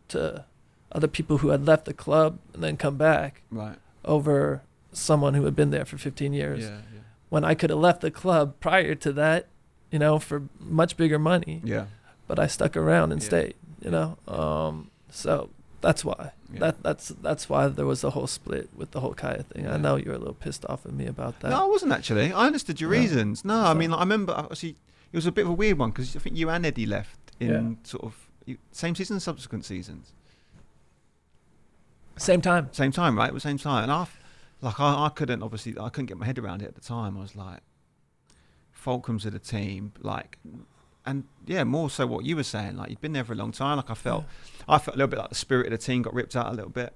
to 0.09 0.45
other 0.93 1.09
people 1.09 1.39
who 1.39 1.49
had 1.49 1.67
left 1.67 1.85
the 1.85 1.93
club 1.93 2.39
and 2.55 2.63
then 2.63 2.77
come 2.79 2.97
back 2.97 3.43
Right. 3.51 3.77
over 4.05 4.63
someone 4.93 5.35
who 5.35 5.45
had 5.45 5.55
been 5.55 5.69
there 5.71 5.85
for 5.85 5.99
15 5.99 6.33
Yeah. 6.33 6.39
years 6.41 6.65
Yeah. 6.65 6.81
when 7.29 7.45
I 7.45 7.55
could 7.55 7.69
have 7.69 7.79
left 7.79 8.01
the 8.01 8.11
club 8.11 8.55
prior 8.61 8.95
to 8.95 9.13
that, 9.13 9.47
you 9.91 9.99
know, 9.99 10.19
for 10.19 10.45
much 10.59 10.97
bigger 10.97 11.19
money, 11.19 11.61
Yeah. 11.63 11.87
but 12.27 12.39
I 12.39 12.47
stuck 12.47 12.75
around 12.79 13.13
and 13.13 13.21
Yeah. 13.21 13.27
stayed, 13.29 13.55
you 13.83 13.91
know. 13.91 14.17
Um, 14.27 14.91
so 15.11 15.51
that's 15.83 16.03
why. 16.07 16.33
Yeah. 16.53 16.61
That 16.61 16.83
that's 16.83 17.09
that's 17.09 17.49
why 17.49 17.69
there 17.69 17.87
was 17.87 18.03
a 18.05 18.11
whole 18.11 18.27
split 18.27 18.71
with 18.75 18.91
the 18.93 19.01
whole 19.01 19.15
Kaya 19.15 19.43
thing. 19.43 19.65
Yeah. 19.65 19.75
I 19.75 19.77
know 19.77 19.97
you 19.97 20.07
were 20.11 20.17
a 20.17 20.19
little 20.19 20.35
pissed 20.35 20.65
off 20.67 20.87
at 20.87 20.93
me 20.93 21.07
about 21.07 21.41
that. 21.41 21.51
No, 21.51 21.63
I 21.65 21.67
wasn't 21.67 21.93
actually. 21.93 22.33
I 22.33 22.47
understood 22.47 22.81
your 22.81 22.91
No. 22.91 22.99
reasons. 22.99 23.45
No, 23.45 23.57
I 23.61 23.73
So- 23.73 23.75
mean, 23.75 23.93
I 23.93 24.01
remember. 24.01 24.33
Uh, 24.33 24.43
obviously, 24.43 24.71
it 25.13 25.17
was 25.17 25.27
a 25.27 25.33
bit 25.33 25.43
of 25.45 25.51
a 25.51 25.55
weird 25.55 25.79
one 25.79 25.91
because 25.91 26.17
I 26.17 26.19
think 26.21 26.37
you 26.37 26.49
and 26.51 26.65
Eddie 26.65 26.87
left 26.87 27.19
in 27.41 27.49
Yeah. 27.51 27.71
sort 27.85 28.05
of 28.05 28.29
same 28.73 28.95
season, 28.95 29.21
subsequent 29.21 29.65
seasons, 29.67 30.13
Same 32.17 32.41
time. 32.41 32.69
same 32.73 32.93
time, 32.93 33.17
right? 33.17 33.29
At 33.29 33.35
the 33.35 33.41
same 33.41 33.59
time, 33.59 33.85
and 33.85 33.93
I, 33.93 34.07
like, 34.61 34.81
I, 34.81 35.05
I 35.07 35.09
couldn't 35.11 35.43
obviously, 35.43 35.79
I 35.79 35.89
couldn't 35.91 36.07
get 36.07 36.17
my 36.19 36.27
head 36.27 36.39
around 36.39 36.63
it 36.63 36.67
at 36.67 36.75
the 36.75 36.81
time. 36.81 37.17
I 37.17 37.21
was 37.21 37.37
like, 37.37 37.61
Fulcrum's 38.75 39.25
of 39.27 39.33
the 39.35 39.39
team, 39.39 39.93
like, 40.01 40.39
and 41.09 41.25
yeah, 41.47 41.65
more 41.65 41.91
so 41.91 42.07
what 42.07 42.25
you 42.25 42.37
were 42.37 42.43
saying. 42.43 42.77
Like, 42.77 42.91
you'd 42.91 43.01
been 43.01 43.13
there 43.13 43.25
for 43.25 43.33
a 43.33 43.37
long 43.37 43.53
time. 43.53 43.77
Like, 43.77 43.91
I 43.91 43.95
felt, 43.95 44.25
I 44.69 44.79
felt 44.79 44.95
a 44.97 44.99
little 44.99 45.09
bit 45.09 45.19
like 45.19 45.31
the 45.31 45.35
spirit 45.35 45.67
of 45.67 45.73
the 45.73 45.85
team 45.85 46.03
got 46.03 46.15
ripped 46.15 46.37
out 46.37 46.47
a 46.47 46.55
little 46.55 46.71
bit 46.71 46.93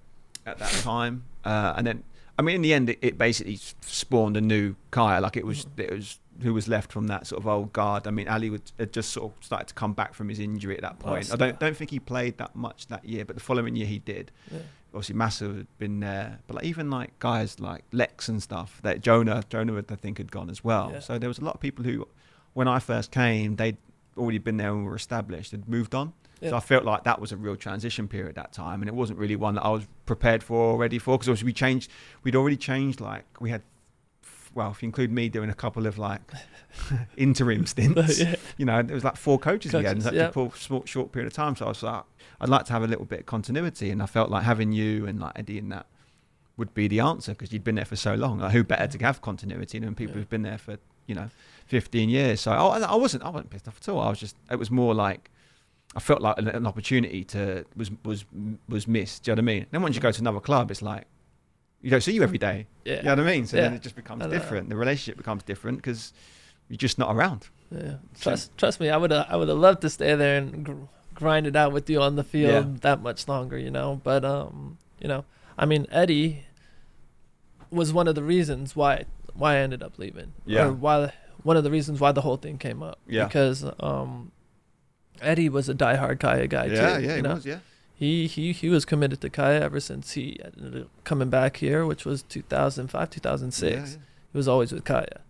at 0.46 0.58
that 0.58 0.70
time, 0.82 1.24
uh, 1.44 1.74
and 1.76 1.86
then. 1.86 2.04
I 2.38 2.40
mean, 2.42 2.56
in 2.56 2.62
the 2.62 2.72
end, 2.72 2.88
it, 2.88 2.98
it 3.02 3.18
basically 3.18 3.58
spawned 3.82 4.38
a 4.38 4.40
new 4.40 4.74
Kaya. 4.90 5.20
Like 5.20 5.36
it 5.36 5.44
was, 5.44 5.66
Mhm. 5.66 5.80
it 5.80 5.90
was 5.92 6.18
who 6.40 6.54
was 6.54 6.66
left 6.66 6.90
from 6.90 7.06
that 7.08 7.26
sort 7.26 7.42
of 7.42 7.46
old 7.46 7.74
guard. 7.74 8.06
I 8.06 8.10
mean, 8.10 8.26
Ali 8.26 8.48
would, 8.48 8.62
had 8.78 8.90
just 8.90 9.10
sort 9.12 9.30
of 9.36 9.44
started 9.44 9.68
to 9.68 9.74
come 9.74 9.92
back 9.92 10.14
from 10.14 10.30
his 10.30 10.38
injury 10.38 10.74
at 10.76 10.80
that 10.80 10.98
point. 10.98 11.30
I 11.30 11.36
don't 11.36 11.60
don't 11.60 11.76
think 11.76 11.90
he 11.90 12.00
played 12.00 12.38
that 12.38 12.56
much 12.56 12.86
that 12.86 13.04
year, 13.04 13.26
but 13.26 13.36
the 13.36 13.42
following 13.42 13.76
year 13.76 13.86
he 13.86 13.98
did. 13.98 14.32
Yeah. 14.50 14.60
Obviously, 14.94 15.14
Massa 15.14 15.44
had 15.48 15.78
been 15.78 16.00
there, 16.00 16.38
but 16.46 16.56
like, 16.56 16.64
even 16.64 16.90
like 16.90 17.16
guys 17.18 17.60
like 17.60 17.84
Lex 17.92 18.30
and 18.30 18.42
stuff. 18.42 18.80
That 18.82 19.02
Jonah, 19.02 19.42
Jonah, 19.50 19.76
I 19.90 19.94
think, 19.94 20.16
had 20.16 20.32
gone 20.32 20.48
as 20.48 20.64
well. 20.64 20.90
Yeah. 20.94 21.00
So 21.00 21.18
there 21.18 21.28
was 21.28 21.38
a 21.38 21.44
lot 21.44 21.54
of 21.54 21.60
people 21.60 21.84
who, 21.84 22.08
when 22.54 22.66
I 22.66 22.78
first 22.78 23.10
came, 23.10 23.56
they'd 23.56 23.76
already 24.16 24.38
been 24.38 24.56
there 24.56 24.70
and 24.70 24.84
were 24.84 24.96
established, 24.96 25.52
and 25.52 25.66
moved 25.68 25.94
on. 25.94 26.12
So 26.48 26.56
I 26.56 26.60
felt 26.60 26.84
like 26.84 27.04
that 27.04 27.20
was 27.20 27.30
a 27.30 27.36
real 27.36 27.56
transition 27.56 28.08
period 28.08 28.30
at 28.30 28.34
that 28.34 28.52
time, 28.52 28.82
and 28.82 28.88
it 28.88 28.94
wasn't 28.94 29.18
really 29.18 29.36
one 29.36 29.54
that 29.54 29.64
I 29.64 29.68
was 29.68 29.86
prepared 30.06 30.42
for 30.42 30.56
or 30.72 30.76
ready 30.76 30.98
for 30.98 31.16
because 31.16 31.28
obviously 31.28 31.46
we 31.46 31.52
changed. 31.52 31.90
We'd 32.24 32.34
already 32.34 32.56
changed. 32.56 33.00
Like 33.00 33.24
we 33.40 33.50
had, 33.50 33.62
well, 34.52 34.72
if 34.72 34.82
you 34.82 34.86
include 34.88 35.12
me 35.12 35.28
doing 35.28 35.50
a 35.50 35.54
couple 35.54 35.86
of 35.86 35.98
like 35.98 36.20
interim 37.16 37.64
stints, 37.72 38.18
yeah. 38.18 38.34
you 38.56 38.64
know, 38.64 38.82
there 38.82 38.94
was 38.94 39.04
like 39.04 39.16
four 39.16 39.38
coaches, 39.38 39.72
we 39.72 39.84
had 39.84 39.98
in 39.98 40.02
Coaches, 40.02 40.04
such 40.04 40.14
yeah. 40.14 40.28
a 40.28 40.32
short, 40.32 40.56
short, 40.56 40.88
short 40.88 41.12
period 41.12 41.28
of 41.28 41.32
time. 41.32 41.54
So 41.54 41.66
I 41.66 41.68
was 41.68 41.82
like, 41.82 42.02
I'd 42.40 42.48
like 42.48 42.64
to 42.64 42.72
have 42.72 42.82
a 42.82 42.88
little 42.88 43.04
bit 43.04 43.20
of 43.20 43.26
continuity, 43.26 43.90
and 43.90 44.02
I 44.02 44.06
felt 44.06 44.30
like 44.30 44.42
having 44.42 44.72
you 44.72 45.06
and 45.06 45.20
like 45.20 45.38
Eddie 45.38 45.58
and 45.58 45.70
that 45.70 45.86
would 46.56 46.74
be 46.74 46.88
the 46.88 47.00
answer 47.00 47.32
because 47.32 47.52
you'd 47.52 47.64
been 47.64 47.76
there 47.76 47.84
for 47.84 47.96
so 47.96 48.14
long. 48.14 48.40
Like, 48.40 48.52
who 48.52 48.64
better 48.64 48.86
to 48.88 48.98
mm. 48.98 49.02
have 49.02 49.20
continuity 49.20 49.78
than 49.78 49.94
people 49.94 50.14
Yeah. 50.14 50.20
who've 50.20 50.30
been 50.30 50.42
there 50.42 50.58
for 50.58 50.78
you 51.06 51.14
know 51.14 51.30
15 51.66 52.08
years? 52.08 52.40
So 52.40 52.52
I, 52.52 52.78
I 52.80 52.94
wasn't, 52.94 53.22
I 53.24 53.28
wasn't 53.30 53.50
pissed 53.50 53.68
off 53.68 53.78
at 53.80 53.88
all. 53.88 54.00
I 54.00 54.08
was 54.10 54.18
just, 54.20 54.36
it 54.50 54.56
was 54.58 54.70
more 54.70 54.94
like. 54.94 55.30
I 55.94 56.00
felt 56.00 56.22
like 56.22 56.38
an, 56.38 56.48
an 56.48 56.66
opportunity 56.66 57.22
to 57.24 57.66
was 57.76 57.90
was 58.02 58.24
was 58.66 58.88
missed. 58.88 59.24
Do 59.24 59.30
you 59.30 59.36
know 59.36 59.40
what 59.42 59.50
I 59.50 59.54
mean? 59.54 59.66
Then 59.72 59.82
once 59.82 59.94
you 59.94 60.00
go 60.00 60.10
to 60.10 60.20
another 60.22 60.40
club, 60.40 60.70
it's 60.70 60.80
like 60.80 61.04
you 61.82 61.90
don't 61.90 62.00
see 62.00 62.12
you 62.12 62.22
every 62.22 62.38
day. 62.38 62.66
Yeah. 62.86 62.96
You 62.96 63.02
know 63.02 63.10
what 63.10 63.20
I 63.20 63.24
mean? 63.24 63.46
So 63.46 63.58
then 63.58 63.74
it 63.74 63.82
just 63.82 63.94
becomes 63.94 64.26
different. 64.28 64.70
The 64.70 64.76
relationship 64.76 65.18
becomes 65.18 65.42
different 65.42 65.76
because 65.76 66.14
you're 66.70 66.78
just 66.78 66.98
not 66.98 67.14
around. 67.14 67.48
Yeah. 67.70 67.96
Trust 68.18 68.56
trust 68.56 68.80
me, 68.80 68.88
I 68.88 68.96
would 68.96 69.10
have 69.10 69.26
I 69.28 69.36
would 69.36 69.48
have 69.48 69.58
loved 69.58 69.82
to 69.82 69.90
stay 69.90 70.14
there 70.14 70.38
and 70.38 70.64
gr- 70.64 70.72
grind 71.14 71.46
it 71.46 71.56
out 71.56 71.72
with 71.72 71.90
you 71.90 72.00
on 72.00 72.16
the 72.16 72.24
field 72.24 72.50
Yeah. 72.66 72.78
that 72.80 73.02
much 73.02 73.28
longer, 73.28 73.58
you 73.58 73.70
know. 73.70 74.00
But 74.02 74.24
um, 74.24 74.78
you 74.98 75.08
know, 75.08 75.26
I 75.58 75.66
mean, 75.66 75.86
Eddie 75.90 76.46
was 77.70 77.92
one 77.92 78.08
of 78.08 78.14
the 78.14 78.22
reasons 78.22 78.74
why 78.74 79.04
why 79.34 79.54
I 79.54 79.58
ended 79.58 79.82
up 79.82 79.98
leaving. 79.98 80.32
Yeah. 80.46 80.68
Or 80.68 80.72
why 80.72 81.12
one 81.42 81.56
of 81.56 81.64
the 81.64 81.70
reasons 81.70 82.00
why 82.00 82.12
the 82.12 82.20
whole 82.22 82.36
thing 82.36 82.58
came 82.58 82.82
up. 82.82 82.98
Yeah. 83.06 83.24
Because 83.26 83.64
um, 83.80 84.32
Eddie 85.20 85.48
was 85.48 85.68
a 85.68 85.74
diehard 85.74 86.20
Kaya 86.20 86.46
guy 86.46 86.66
yeah, 86.66 86.74
too. 86.98 87.04
yeah, 87.04 87.12
you 87.12 87.18
it 87.18 87.22
know? 87.22 87.34
was. 87.34 87.46
Yeah, 87.46 87.58
He 87.94 88.26
he 88.26 88.52
he 88.52 88.68
was 88.68 88.84
committed 88.84 89.20
to 89.20 89.30
Kaya 89.30 89.60
ever 89.60 89.80
since 89.80 90.12
he 90.12 90.38
ended 90.44 90.82
up 90.82 90.88
coming 91.04 91.30
back 91.30 91.58
here, 91.58 91.84
which 91.86 92.04
was 92.04 92.22
2005, 92.24 93.10
2006 93.10 93.62
Yeah, 93.62 93.78
yeah. 93.78 93.86
he 94.32 94.36
was 94.38 94.48
always 94.48 94.72
with 94.72 94.84
Kaya. 94.84 95.20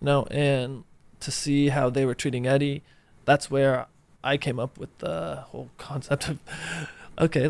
You 0.00 0.06
know, 0.06 0.26
and 0.30 0.84
to 1.20 1.30
see 1.30 1.68
how 1.68 1.88
they 1.90 2.04
were 2.04 2.14
treating 2.14 2.46
Eddie, 2.46 2.82
that's 3.24 3.50
where 3.50 3.86
I 4.24 4.36
came 4.36 4.58
up 4.58 4.78
with 4.78 4.96
the 4.98 5.44
whole 5.48 5.70
concept 5.78 6.28
of 6.28 6.38
okay, 7.18 7.48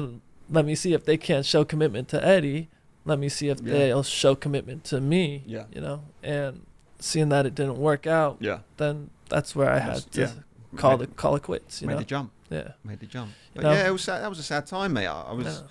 let 0.51 0.65
me 0.66 0.74
see 0.74 0.93
if 0.93 1.05
they 1.05 1.16
can't 1.16 1.47
show 1.47 1.65
commitment 1.65 2.09
to 2.09 2.24
Eddie. 2.24 2.69
Let 3.05 3.19
me 3.19 3.29
see 3.29 3.49
if 3.49 3.61
Yeah. 3.61 3.73
they'll 3.73 4.03
show 4.03 4.35
commitment 4.35 4.85
to 4.85 5.01
me. 5.01 5.43
Yeah. 5.47 5.65
You 5.74 5.81
know, 5.81 6.03
and 6.23 6.66
seeing 7.03 7.29
that 7.31 7.47
it 7.47 7.55
didn't 7.55 7.77
work 7.79 8.07
out, 8.07 8.39
Yeah. 8.41 8.61
then 8.77 9.11
that's 9.29 9.55
where 9.57 9.70
I 9.70 9.79
had 9.79 10.11
to 10.12 10.20
yeah. 10.20 10.31
call 10.77 10.99
made, 10.99 11.09
the 11.09 11.15
call 11.15 11.37
it 11.37 11.43
quits. 11.43 11.81
You 11.83 11.89
made 11.89 11.95
know, 11.95 11.99
the 12.01 12.05
jump. 12.07 12.33
yeah. 12.51 12.73
Made 12.85 13.01
the 13.01 13.07
jump. 13.07 13.33
But 13.55 13.65
know? 13.65 13.73
yeah, 13.73 13.89
it 13.89 13.91
was 13.91 14.03
sad, 14.03 14.23
that 14.23 14.29
was 14.31 14.39
a 14.39 14.43
sad 14.43 14.66
time, 14.66 14.93
mate. 14.93 15.07
I, 15.07 15.23
I 15.23 15.33
was. 15.33 15.62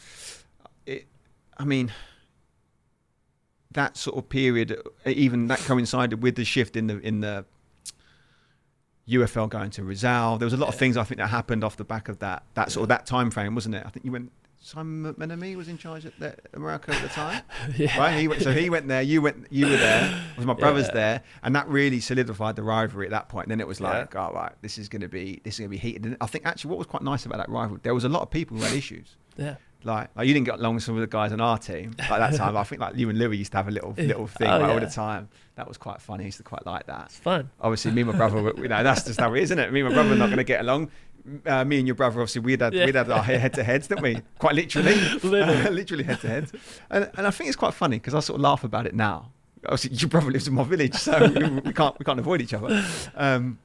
Yeah. 0.88 0.94
It. 0.94 1.08
I 1.58 1.66
mean. 1.66 1.92
That 3.74 3.96
sort 3.96 4.18
of 4.18 4.28
period, 4.28 4.78
uh, 5.06 5.10
even 5.10 5.48
that 5.48 5.60
coincided 5.60 6.22
with 6.22 6.36
the 6.36 6.44
shift 6.44 6.76
in 6.76 6.88
the 6.88 7.00
in 7.00 7.22
the 7.22 7.46
UFL 9.08 9.48
going 9.48 9.70
to 9.72 9.84
Rizal. 9.86 10.38
There 10.38 10.46
was 10.46 10.52
a 10.52 10.58
lot 10.58 10.68
of 10.68 10.76
things 10.76 10.98
I 10.98 11.06
think 11.06 11.20
that 11.20 11.28
happened 11.28 11.64
off 11.64 11.78
the 11.78 11.86
back 11.86 12.10
of 12.10 12.20
that 12.20 12.44
that 12.56 12.70
sort 12.74 12.84
of 12.84 12.90
that 12.90 13.06
time 13.06 13.32
frame, 13.32 13.56
wasn't 13.56 13.76
it? 13.76 13.84
I 13.86 13.90
think 13.90 14.06
you 14.06 14.12
went 14.12 14.30
Simon 14.64 15.12
McMenemy 15.16 15.56
was 15.56 15.68
in 15.68 15.78
charge 15.80 16.06
at 16.06 16.18
the, 16.20 16.36
America 16.54 16.94
at 16.94 17.02
the 17.02 17.08
time, 17.22 17.42
yeah. 17.76 17.98
right? 17.98 18.20
He 18.20 18.28
went, 18.28 18.44
so 18.44 18.52
he 18.52 18.70
went 18.70 18.88
there. 18.88 19.02
You 19.02 19.20
went. 19.22 19.48
You 19.50 19.66
were 19.66 19.76
there. 19.78 20.24
Was 20.38 20.46
my 20.46 20.54
brothers 20.54 20.86
Yeah. 20.90 20.94
there, 20.94 21.24
and 21.42 21.56
that 21.56 21.68
really 21.68 22.00
solidified 22.00 22.56
the 22.56 22.62
rivalry 22.64 23.08
at 23.08 23.12
that 23.12 23.28
point. 23.28 23.50
then 23.50 23.60
it 23.60 23.68
was 23.68 23.80
Yeah. 23.80 23.90
like, 23.90 24.16
all 24.16 24.32
right, 24.34 24.52
this 24.62 24.78
is 24.78 24.88
going 24.88 25.02
to 25.02 25.08
be 25.08 25.42
this 25.44 25.56
is 25.56 25.60
going 25.62 25.70
to 25.70 25.72
be 25.72 25.78
heated. 25.80 26.06
And 26.06 26.16
I 26.22 26.28
think 26.28 26.46
actually 26.46 26.70
what 26.70 26.78
was 26.78 26.88
quite 26.88 27.02
nice 27.02 27.26
about 27.26 27.40
that 27.40 27.50
rivalry, 27.50 27.80
there 27.82 27.96
was 27.96 28.04
a 28.04 28.10
lot 28.10 28.22
of 28.22 28.30
people 28.30 28.56
who 28.58 28.64
had 28.64 28.74
issues. 28.76 29.16
Yeah. 29.36 29.56
Like, 29.84 30.10
like 30.16 30.28
you 30.28 30.34
didn't 30.36 30.46
get 30.46 30.60
along 30.60 30.76
with 30.76 30.84
some 30.84 30.94
of 30.94 31.02
the 31.02 31.08
guys 31.08 31.32
on 31.34 31.42
our 31.42 31.58
team 31.58 31.96
like 31.98 32.20
that 32.20 32.36
time. 32.36 32.56
I 32.56 32.64
think 32.64 32.82
like 32.82 32.96
you 32.98 33.10
and 33.10 33.18
Louis 33.18 33.38
used 33.38 33.52
to 33.54 33.58
have 33.58 33.68
a 33.68 33.72
little 33.72 33.94
little 33.98 34.28
thing 34.38 34.48
Oh, 34.48 34.60
like, 34.60 34.70
all 34.70 34.80
the 34.80 34.86
time. 34.86 35.28
That 35.56 35.68
was 35.68 35.78
quite 35.78 36.00
funny. 36.02 36.24
I 36.24 36.28
used 36.28 36.38
to 36.38 36.44
quite 36.44 36.66
like 36.68 36.86
that. 36.86 37.06
It's 37.06 37.18
fun. 37.18 37.50
Obviously, 37.60 37.90
me 37.92 38.02
and 38.02 38.12
my 38.12 38.16
brother, 38.18 38.54
you 38.58 38.68
know, 38.68 38.84
that's 38.84 39.04
just 39.06 39.20
how 39.20 39.34
it 39.34 39.40
is, 39.40 39.50
isn't 39.50 39.58
it? 39.60 39.74
Me 39.74 39.82
and 39.82 39.90
my 39.90 39.96
brother 39.96 40.14
are 40.14 40.18
not 40.18 40.28
going 40.28 40.38
to 40.38 40.44
get 40.44 40.62
along. 40.62 40.92
Uh, 41.46 41.64
me 41.66 41.78
and 41.78 41.88
your 41.88 41.96
brother, 41.96 42.20
obviously, 42.22 42.42
we'd 42.42 42.62
had, 42.62 42.74
Yeah. 42.74 42.86
we'd 42.86 42.96
had 42.96 43.10
our 43.12 43.22
head 43.24 43.54
to 43.54 43.64
heads, 43.64 43.88
didn't 43.88 44.04
we? 44.04 44.22
Quite 44.40 44.56
literally. 44.56 44.96
Literally. 45.24 45.70
literally 45.70 46.04
head 46.04 46.20
to 46.22 46.28
head. 46.28 46.52
And, 46.90 47.10
and 47.18 47.28
I 47.28 47.32
think 47.32 47.48
it's 47.48 47.56
quite 47.58 47.74
funny 47.74 47.98
because 47.98 48.14
I 48.16 48.20
sort 48.22 48.36
of 48.38 48.42
laugh 48.42 48.64
about 48.64 48.86
it 48.88 48.96
now. 48.96 49.32
Obviously, 49.66 49.96
your 49.96 50.10
brother 50.10 50.32
lives 50.32 50.48
in 50.48 50.56
my 50.56 50.64
village, 50.64 50.96
so 50.96 51.28
we, 51.30 51.48
we 51.60 51.74
can't 51.74 51.98
we 52.00 52.04
can't 52.06 52.20
avoid 52.20 52.42
each 52.42 52.54
other. 52.56 52.84
Um, 53.16 53.60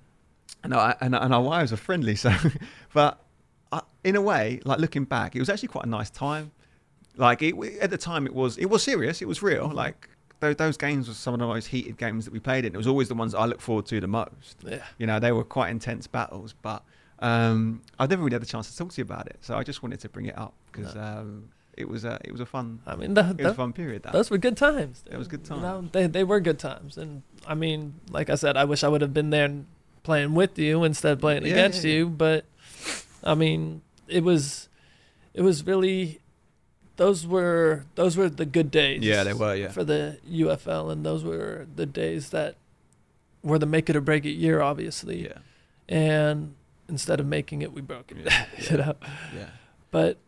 and, 0.62 0.74
I, 0.74 0.94
and, 1.00 1.14
and 1.14 1.32
our 1.32 1.40
wives 1.42 1.72
are 1.72 1.78
friendly, 1.78 2.16
so. 2.16 2.30
But 2.92 3.18
I, 3.72 3.80
in 4.04 4.14
a 4.16 4.20
way, 4.20 4.60
like 4.66 4.78
looking 4.78 5.04
back, 5.04 5.34
it 5.34 5.38
was 5.38 5.48
actually 5.48 5.68
quite 5.68 5.86
a 5.86 5.88
nice 5.88 6.10
time. 6.10 6.50
Like 7.16 7.40
it, 7.40 7.54
at 7.80 7.88
the 7.88 7.96
time, 7.96 8.26
it 8.26 8.34
was 8.34 8.58
it 8.58 8.66
was 8.66 8.82
serious, 8.82 9.22
it 9.22 9.28
was 9.28 9.42
real. 9.42 9.68
Like 9.68 10.10
those, 10.40 10.56
those 10.56 10.76
games 10.76 11.08
were 11.08 11.14
some 11.14 11.32
of 11.32 11.40
the 11.40 11.46
most 11.46 11.68
heated 11.68 11.96
games 11.96 12.26
that 12.26 12.32
we 12.34 12.40
played 12.40 12.66
in. 12.66 12.74
It 12.74 12.76
was 12.76 12.86
always 12.86 13.08
the 13.08 13.14
ones 13.14 13.34
I 13.34 13.46
look 13.46 13.62
forward 13.62 13.86
to 13.86 13.98
the 13.98 14.06
most. 14.06 14.58
Yeah. 14.62 14.82
You 14.98 15.06
know, 15.06 15.18
they 15.18 15.32
were 15.32 15.44
quite 15.44 15.70
intense 15.70 16.06
battles, 16.06 16.54
but 16.60 16.82
um, 17.20 17.80
I've 17.98 18.10
never 18.10 18.22
really 18.22 18.34
had 18.34 18.42
the 18.42 18.46
chance 18.46 18.70
to 18.70 18.76
talk 18.76 18.92
to 18.92 18.98
you 18.98 19.04
about 19.04 19.26
it. 19.26 19.38
So 19.40 19.56
I 19.56 19.62
just 19.62 19.82
wanted 19.82 20.00
to 20.00 20.08
bring 20.08 20.26
it 20.26 20.36
up 20.36 20.54
because 20.70 20.94
um, 20.96 21.48
it 21.76 21.88
was 21.88 22.04
a 22.04 22.18
it 22.24 22.32
was 22.32 22.40
a 22.40 22.46
fun 22.46 22.80
I 22.86 22.96
mean, 22.96 23.14
the, 23.14 23.30
it 23.38 23.42
was 23.42 23.52
a 23.52 23.54
fun 23.54 23.72
period. 23.72 24.02
That 24.02 24.12
those 24.12 24.30
were 24.30 24.38
good 24.38 24.56
times. 24.56 25.02
It 25.10 25.16
was 25.16 25.28
good 25.28 25.46
You 25.48 25.56
know, 25.56 25.88
they 25.92 26.06
they 26.06 26.24
were 26.24 26.40
good 26.40 26.58
times, 26.58 26.96
and 26.98 27.22
I 27.46 27.54
mean, 27.54 27.94
like 28.10 28.28
I 28.30 28.34
said, 28.34 28.56
I 28.56 28.64
wish 28.64 28.84
I 28.84 28.88
would 28.88 29.00
have 29.02 29.14
been 29.14 29.30
there 29.30 29.46
and 29.46 29.66
playing 30.02 30.34
with 30.34 30.58
you 30.58 30.84
instead 30.84 31.12
of 31.12 31.20
playing 31.20 31.44
Yeah, 31.44 31.52
against 31.52 31.84
yeah, 31.84 31.90
yeah. 31.90 31.96
you. 31.98 32.08
But 32.10 32.44
I 33.24 33.34
mean, 33.34 33.82
it 34.08 34.22
was 34.22 34.68
it 35.34 35.42
was 35.42 35.66
really 35.66 36.20
those 36.96 37.26
were 37.26 37.84
those 37.94 38.16
were 38.16 38.28
the 38.30 38.46
good 38.46 38.70
days. 38.70 39.02
yeah, 39.02 39.24
they 39.24 39.32
were. 39.34 39.54
Yeah, 39.54 39.68
for 39.70 39.84
the 39.84 40.18
UFL, 40.30 40.90
and 40.92 41.04
those 41.04 41.24
were 41.24 41.66
the 41.74 41.86
days 41.86 42.30
that 42.30 42.56
were 43.42 43.58
the 43.58 43.66
make 43.66 43.88
it 43.90 43.96
or 43.96 44.00
break 44.00 44.24
it 44.24 44.30
year, 44.32 44.60
obviously. 44.60 45.24
yeah, 45.24 45.38
And 45.88 46.54
instead 46.88 47.20
of 47.20 47.26
making 47.26 47.62
it, 47.62 47.72
we 47.72 47.80
broke 47.80 48.10
it. 48.12 48.18
Yeah, 48.24 48.46
you 48.70 48.76
know, 48.78 48.94
yeah. 49.34 49.46
but 49.90 50.18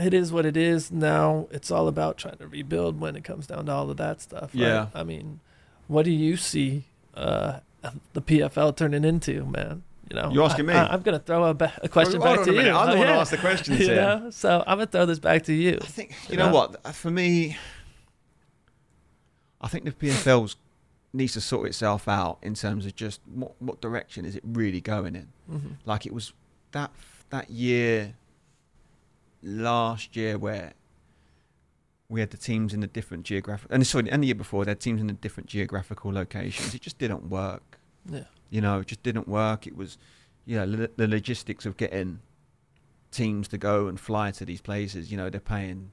it 0.00 0.12
is 0.14 0.32
what 0.32 0.44
it 0.46 0.56
is. 0.56 0.90
Now 0.90 1.46
it's 1.50 1.70
all 1.70 1.88
about 1.88 2.18
trying 2.18 2.38
to 2.38 2.48
rebuild 2.48 3.00
when 3.00 3.14
it 3.16 3.24
comes 3.24 3.46
down 3.46 3.66
to 3.66 3.72
all 3.72 3.90
of 3.90 3.96
that 3.98 4.20
stuff. 4.20 4.50
right? 4.54 4.54
Yeah. 4.54 4.86
I 4.94 5.02
mean, 5.04 5.40
what 5.86 6.04
do 6.04 6.10
you 6.10 6.36
see 6.36 6.84
uh, 7.14 7.60
the 8.12 8.22
PFL 8.22 8.76
turning 8.76 9.04
into, 9.04 9.44
man? 9.46 9.82
You 10.10 10.16
know, 10.16 10.30
You're 10.32 10.44
asking 10.44 10.70
I, 10.70 10.72
me? 10.72 10.78
I, 10.78 10.94
am 10.94 11.02
gonna 11.02 11.18
throw 11.18 11.44
a, 11.44 11.52
ba- 11.54 11.72
a 11.82 11.88
question 11.88 12.20
back 12.20 12.42
to 12.44 12.50
a 12.50 12.52
minute. 12.52 12.66
you. 12.68 12.76
I'm 12.76 12.86
the 12.90 12.94
Oh, 12.94 12.98
one 12.98 13.08
yeah. 13.08 13.18
asked 13.18 13.32
the 13.32 13.38
questions 13.38 13.80
you 13.80 13.86
here. 13.86 13.96
know? 13.96 14.30
So 14.30 14.62
I'm 14.66 14.78
gonna 14.78 14.86
throw 14.86 15.04
this 15.04 15.18
back 15.18 15.42
to 15.44 15.52
you. 15.52 15.78
I 15.82 15.86
think 15.86 16.10
you 16.28 16.32
You 16.32 16.36
know 16.36 16.46
know? 16.50 16.54
what 16.54 16.94
for 16.94 17.10
me. 17.10 17.56
I 19.60 19.68
think 19.68 19.84
the 19.84 19.90
PFL's 19.90 20.54
needs 21.16 21.32
to 21.32 21.40
sort 21.40 21.66
itself 21.66 22.06
out 22.08 22.38
in 22.42 22.54
terms 22.54 22.86
of 22.86 22.94
just 22.94 23.20
what 23.32 23.52
what 23.60 23.80
direction 23.80 24.24
is 24.24 24.36
it 24.36 24.42
really 24.44 24.80
going 24.80 25.14
in. 25.16 25.28
hmm 25.48 25.72
Like 25.84 26.06
it 26.06 26.12
was 26.12 26.32
that 26.72 26.90
that 27.30 27.50
year 27.50 28.14
last 29.42 30.16
year 30.16 30.38
where 30.38 30.72
we 32.08 32.20
had 32.20 32.30
the 32.30 32.36
teams 32.36 32.72
in 32.72 32.80
the 32.80 32.86
different 32.86 33.24
geographic 33.24 33.68
and 33.72 33.84
sorry, 33.86 34.10
and 34.10 34.22
the 34.22 34.26
year 34.28 34.34
before 34.34 34.64
they 34.64 34.70
had 34.70 34.80
teams 34.80 35.00
in 35.00 35.06
the 35.08 35.12
different 35.12 35.48
geographical 35.48 36.12
locations. 36.12 36.74
It 36.74 36.80
just 36.82 36.98
didn't 36.98 37.28
work. 37.28 37.78
Yeah. 38.08 38.24
You 38.50 38.60
know, 38.60 38.80
it 38.80 38.86
just 38.86 39.02
didn't 39.02 39.26
work. 39.26 39.66
It 39.66 39.76
was, 39.76 39.98
you 40.44 40.56
know, 40.56 40.64
lo- 40.64 40.86
the 40.96 41.08
logistics 41.08 41.66
of 41.66 41.76
getting 41.76 42.20
teams 43.10 43.48
to 43.48 43.58
go 43.58 43.88
and 43.88 43.98
fly 43.98 44.30
to 44.32 44.44
these 44.44 44.60
places. 44.60 45.10
You 45.10 45.16
know, 45.16 45.28
they're 45.30 45.40
paying, 45.40 45.90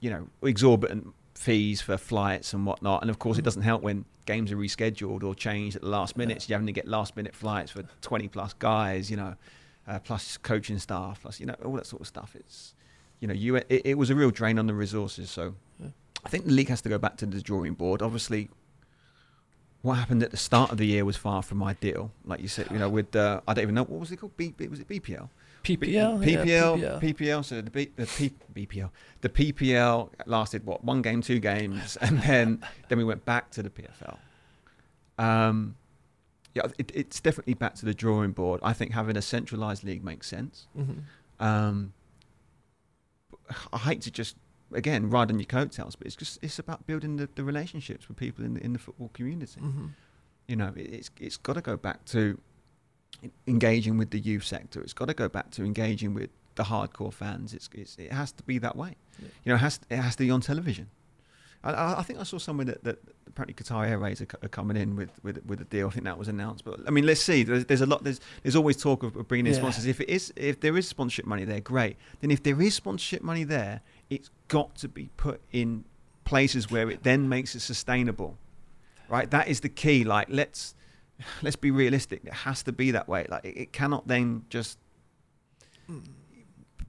you 0.00 0.08
know, 0.08 0.28
exorbitant 0.42 1.12
fees 1.34 1.80
for 1.80 1.96
flights 1.96 2.52
and 2.52 2.66
whatnot. 2.66 3.02
And 3.02 3.10
of 3.10 3.18
course, 3.18 3.38
it 3.38 3.42
Mhm. 3.42 3.44
doesn't 3.44 3.62
help 3.62 3.82
when 3.82 4.04
games 4.26 4.52
are 4.52 4.56
rescheduled 4.56 5.22
or 5.24 5.34
changed 5.34 5.76
at 5.76 5.82
the 5.82 5.88
last 5.88 6.16
minute. 6.16 6.34
Yeah. 6.34 6.38
So 6.40 6.46
you're 6.50 6.56
having 6.58 6.66
to 6.66 6.72
get 6.72 6.86
last 6.86 7.16
minute 7.16 7.34
flights 7.34 7.70
for 7.72 7.82
20 8.02 8.28
plus 8.28 8.52
guys. 8.54 9.10
You 9.10 9.16
know, 9.16 9.34
uh, 9.86 9.98
plus 9.98 10.36
coaching 10.38 10.78
staff, 10.78 11.22
plus 11.22 11.40
you 11.40 11.46
know 11.46 11.54
all 11.64 11.72
that 11.74 11.86
sort 11.86 12.00
of 12.02 12.06
stuff. 12.06 12.36
It's, 12.36 12.74
you 13.20 13.26
know, 13.28 13.34
you 13.34 13.56
it, 13.56 13.66
it 13.70 13.98
was 13.98 14.10
a 14.10 14.14
real 14.14 14.30
drain 14.30 14.58
on 14.58 14.66
the 14.66 14.74
resources. 14.74 15.30
So, 15.30 15.54
Yeah. 15.80 15.88
I 16.24 16.28
think 16.28 16.44
the 16.44 16.52
league 16.52 16.68
has 16.68 16.80
to 16.82 16.88
go 16.88 16.98
back 16.98 17.16
to 17.18 17.26
the 17.26 17.40
drawing 17.40 17.74
board. 17.74 18.00
Obviously, 18.02 18.48
what 19.80 19.94
happened 19.94 20.22
at 20.22 20.30
the 20.30 20.36
start 20.36 20.70
of 20.70 20.78
the 20.78 20.86
year 20.86 21.04
was 21.04 21.16
far 21.16 21.42
from 21.42 21.62
ideal. 21.62 22.12
Like 22.24 22.40
you 22.40 22.46
said, 22.48 22.68
you 22.70 22.78
know, 22.78 22.88
with 22.88 23.16
uh, 23.16 23.40
I 23.48 23.54
don't 23.54 23.62
even 23.62 23.74
know 23.74 23.82
what 23.84 23.98
was 23.98 24.12
it 24.12 24.18
called. 24.18 24.36
B, 24.36 24.54
was 24.70 24.78
it 24.78 24.86
BPL? 24.88 25.28
PPL, 25.62 25.80
B- 25.80 25.92
yeah, 25.92 26.06
PPL, 26.44 26.78
PPL. 26.78 27.00
PPL. 27.00 27.44
So 27.44 27.60
the, 27.60 27.70
B, 27.70 27.90
the 27.96 28.06
P, 28.06 28.32
BPL, 28.54 28.90
the 29.20 29.28
PPL 29.28 30.10
lasted 30.26 30.64
what 30.66 30.84
one 30.84 31.02
game, 31.02 31.20
two 31.22 31.38
games, 31.38 31.96
and 32.00 32.20
then 32.22 32.62
then 32.88 32.98
we 32.98 33.04
went 33.04 33.24
back 33.24 33.50
to 33.52 33.62
the 33.62 33.70
PFL. 33.70 34.18
Um, 35.18 35.76
yeah, 36.54 36.62
it, 36.78 36.90
it's 36.94 37.20
definitely 37.20 37.54
back 37.54 37.74
to 37.76 37.84
the 37.86 37.94
drawing 37.94 38.32
board. 38.32 38.60
I 38.62 38.72
think 38.72 38.92
having 38.92 39.16
a 39.16 39.22
centralised 39.22 39.84
league 39.84 40.04
makes 40.04 40.26
sense. 40.26 40.66
Mhm. 40.76 41.02
Um, 41.40 41.92
I 43.72 43.78
hate 43.78 44.00
to 44.02 44.10
just 44.10 44.36
again 44.72 45.10
ride 45.10 45.30
on 45.30 45.38
your 45.38 45.46
coattails, 45.46 45.96
but 45.96 46.06
it's 46.06 46.16
just 46.16 46.38
it's 46.42 46.58
about 46.58 46.86
building 46.86 47.16
the, 47.16 47.28
the 47.34 47.44
relationships 47.44 48.08
with 48.08 48.16
people 48.16 48.44
in 48.44 48.54
the, 48.54 48.64
in 48.64 48.72
the 48.72 48.78
football 48.78 49.10
community. 49.12 49.60
Mhm. 49.60 49.90
You 50.48 50.56
know, 50.56 50.72
it, 50.76 50.92
it's 50.92 51.10
it's 51.20 51.36
got 51.36 51.54
to 51.54 51.60
go 51.60 51.76
back 51.76 52.04
to 52.06 52.38
engaging 53.46 53.98
with 53.98 54.10
the 54.10 54.18
youth 54.18 54.44
sector. 54.44 54.80
It's 54.80 54.92
got 54.92 55.06
to 55.08 55.14
go 55.14 55.28
back 55.28 55.50
to 55.52 55.64
engaging 55.64 56.14
with 56.14 56.30
the 56.54 56.64
hardcore 56.64 57.12
fans. 57.12 57.54
It's, 57.54 57.68
it's 57.74 57.96
it 57.96 58.12
has 58.12 58.32
to 58.32 58.42
be 58.42 58.58
that 58.58 58.76
way. 58.76 58.96
Yeah. 59.18 59.28
You 59.44 59.48
know, 59.50 59.54
it 59.56 59.58
has 59.58 59.80
it 59.90 59.96
has 59.96 60.16
to 60.16 60.24
be 60.24 60.30
on 60.30 60.40
television. 60.40 60.90
I, 61.64 62.00
I 62.00 62.02
think 62.02 62.18
I 62.18 62.24
saw 62.24 62.38
somewhere 62.38 62.64
that, 62.66 62.82
that 62.82 62.98
apparently 63.28 63.54
Qatar 63.54 63.88
Airways 63.88 64.20
are, 64.20 64.26
are 64.42 64.48
coming 64.48 64.76
in 64.76 64.96
with, 64.96 65.10
with 65.22 65.44
with 65.46 65.60
a 65.60 65.64
deal. 65.64 65.86
I 65.86 65.90
think 65.90 66.04
that 66.04 66.18
was 66.18 66.26
announced. 66.28 66.64
But 66.64 66.80
I 66.86 66.90
mean, 66.90 67.06
let's 67.06 67.22
see. 67.22 67.44
There's, 67.44 67.64
there's 67.66 67.80
a 67.82 67.86
lot. 67.86 68.02
There's 68.02 68.20
there's 68.42 68.56
always 68.56 68.76
talk 68.76 69.02
of, 69.04 69.16
of 69.16 69.28
bringing 69.28 69.46
in 69.46 69.52
Yeah. 69.52 69.58
sponsors. 69.60 69.86
If 69.86 70.00
it 70.00 70.08
is 70.08 70.32
if 70.36 70.60
there 70.60 70.76
is 70.76 70.88
sponsorship 70.88 71.24
money 71.24 71.44
there, 71.44 71.60
great. 71.60 71.96
Then 72.20 72.30
if 72.32 72.42
there 72.42 72.60
is 72.60 72.74
sponsorship 72.74 73.22
money 73.22 73.44
there, 73.44 73.80
it's 74.10 74.30
got 74.48 74.74
to 74.76 74.88
be 74.88 75.10
put 75.16 75.40
in 75.52 75.84
places 76.24 76.70
where 76.70 76.90
it 76.90 77.04
then 77.04 77.28
makes 77.28 77.54
it 77.54 77.60
sustainable. 77.60 78.36
Right. 79.08 79.30
That 79.30 79.46
is 79.48 79.60
the 79.60 79.68
key. 79.68 80.02
Like 80.04 80.26
let's 80.30 80.74
let's 81.42 81.56
be 81.56 81.70
realistic. 81.70 82.22
It 82.24 82.32
has 82.32 82.62
to 82.64 82.72
be 82.72 82.90
that 82.92 83.08
way. 83.08 83.26
Like 83.28 83.44
it, 83.44 83.56
it 83.56 83.72
cannot 83.72 84.08
then 84.08 84.44
just 84.50 84.78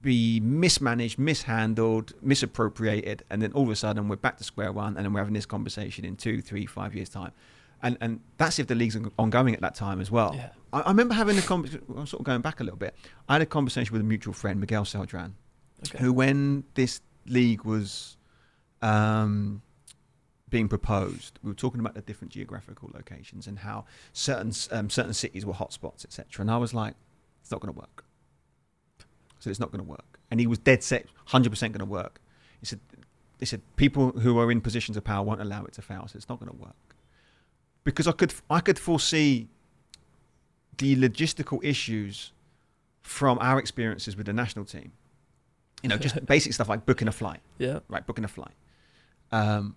be 0.02 0.38
mismanaged, 0.40 1.18
mishandled, 1.18 2.12
misappropriated, 2.20 3.22
and 3.30 3.40
then 3.40 3.52
all 3.52 3.62
of 3.64 3.70
a 3.70 3.76
sudden 3.76 4.08
we're 4.08 4.16
back 4.16 4.36
to 4.38 4.44
square 4.44 4.72
one, 4.72 4.96
and 4.96 5.04
then 5.04 5.12
we're 5.12 5.20
having 5.20 5.34
this 5.34 5.46
conversation 5.46 6.04
in 6.04 6.16
two, 6.16 6.42
three, 6.42 6.66
five 6.66 6.94
years' 6.94 7.08
time, 7.08 7.32
and 7.82 7.96
and 8.00 8.20
that's 8.36 8.58
if 8.58 8.66
the 8.66 8.74
league's 8.74 8.96
ongoing 9.18 9.54
at 9.54 9.60
that 9.60 9.74
time 9.74 10.00
as 10.00 10.10
well. 10.10 10.32
Yeah. 10.34 10.50
I, 10.72 10.80
I 10.80 10.88
remember 10.88 11.14
having 11.14 11.38
a 11.38 11.42
conversation. 11.42 11.84
I'm 11.96 12.06
sort 12.06 12.20
of 12.20 12.26
going 12.26 12.42
back 12.42 12.60
a 12.60 12.64
little 12.64 12.78
bit. 12.78 12.94
I 13.28 13.34
had 13.34 13.42
a 13.42 13.46
conversation 13.46 13.92
with 13.92 14.00
a 14.02 14.04
mutual 14.04 14.34
friend, 14.34 14.60
Miguel 14.60 14.84
Seldran, 14.84 15.32
Okay. 15.86 15.98
who, 15.98 16.12
when 16.12 16.64
this 16.74 17.00
league 17.26 17.64
was 17.64 18.16
um, 18.82 19.62
being 20.54 20.68
proposed, 20.68 21.40
we 21.42 21.50
were 21.50 21.54
talking 21.56 21.80
about 21.80 21.94
the 21.94 22.00
different 22.00 22.30
geographical 22.30 22.88
locations 22.94 23.48
and 23.48 23.58
how 23.58 23.84
certain 24.12 24.52
um, 24.70 24.88
certain 24.88 25.12
cities 25.12 25.44
were 25.44 25.52
hotspots, 25.52 26.04
etc. 26.04 26.42
And 26.42 26.48
I 26.48 26.58
was 26.58 26.72
like, 26.72 26.94
it's 27.42 27.50
not 27.50 27.60
going 27.60 27.74
to 27.74 27.80
work. 27.80 28.04
So 29.40 29.50
it's 29.50 29.58
not 29.58 29.72
going 29.72 29.82
to 29.82 29.90
work. 29.90 30.20
And 30.30 30.38
he 30.38 30.46
was 30.46 30.58
dead 30.58 30.84
set, 30.84 31.06
hundred 31.24 31.50
percent 31.50 31.72
going 31.72 31.80
to 31.80 31.92
work. 31.92 32.20
He 32.60 32.66
said, 32.66 32.78
he 33.40 33.46
said 33.46 33.62
people 33.74 34.12
who 34.12 34.38
are 34.38 34.48
in 34.52 34.60
positions 34.60 34.96
of 34.96 35.02
power 35.02 35.24
won't 35.24 35.40
allow 35.40 35.64
it 35.64 35.72
to 35.72 35.82
fail. 35.82 36.06
So 36.06 36.16
it's 36.16 36.28
not 36.28 36.38
going 36.38 36.52
to 36.52 36.56
work 36.56 36.94
because 37.82 38.06
I 38.06 38.12
could 38.12 38.32
I 38.48 38.60
could 38.60 38.78
foresee 38.78 39.48
the 40.78 40.94
logistical 40.94 41.58
issues 41.64 42.30
from 43.02 43.38
our 43.40 43.58
experiences 43.58 44.16
with 44.16 44.26
the 44.26 44.32
national 44.32 44.66
team. 44.66 44.92
You 45.82 45.88
know, 45.88 45.96
just 45.96 46.24
basic 46.34 46.52
stuff 46.52 46.68
like 46.68 46.86
booking 46.86 47.08
a 47.08 47.12
flight 47.12 47.40
yeah. 47.58 47.80
right, 47.88 48.06
booking 48.06 48.24
a 48.24 48.28
flight. 48.28 48.54
Um, 49.32 49.74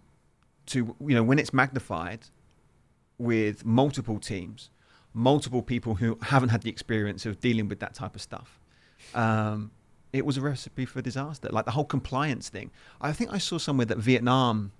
to 0.68 0.95
you 0.99 1.15
know, 1.15 1.23
when 1.23 1.39
it's 1.39 1.53
magnified 1.53 2.26
with 3.18 3.65
multiple 3.65 4.19
teams, 4.19 4.69
multiple 5.14 5.61
people 5.61 5.95
who 5.95 6.18
haven't 6.22 6.49
had 6.49 6.61
the 6.61 6.69
experience 6.69 7.26
of 7.26 7.39
dealing 7.39 7.68
with 7.68 7.80
that 7.80 7.94
type 7.94 8.15
of 8.15 8.22
stuff, 8.22 8.60
um, 9.15 9.72
it 10.14 10.26
was 10.26 10.38
a 10.38 10.41
recipe 10.41 10.85
for 10.85 11.02
disaster. 11.02 11.49
Like 11.52 11.65
the 11.65 11.72
whole 11.72 11.85
compliance 11.85 12.49
thing. 12.49 12.72
I 13.02 13.11
think 13.11 13.34
I 13.34 13.38
saw 13.38 13.57
somewhere 13.57 13.85
that 13.85 13.98
Vietnam. 13.98 14.72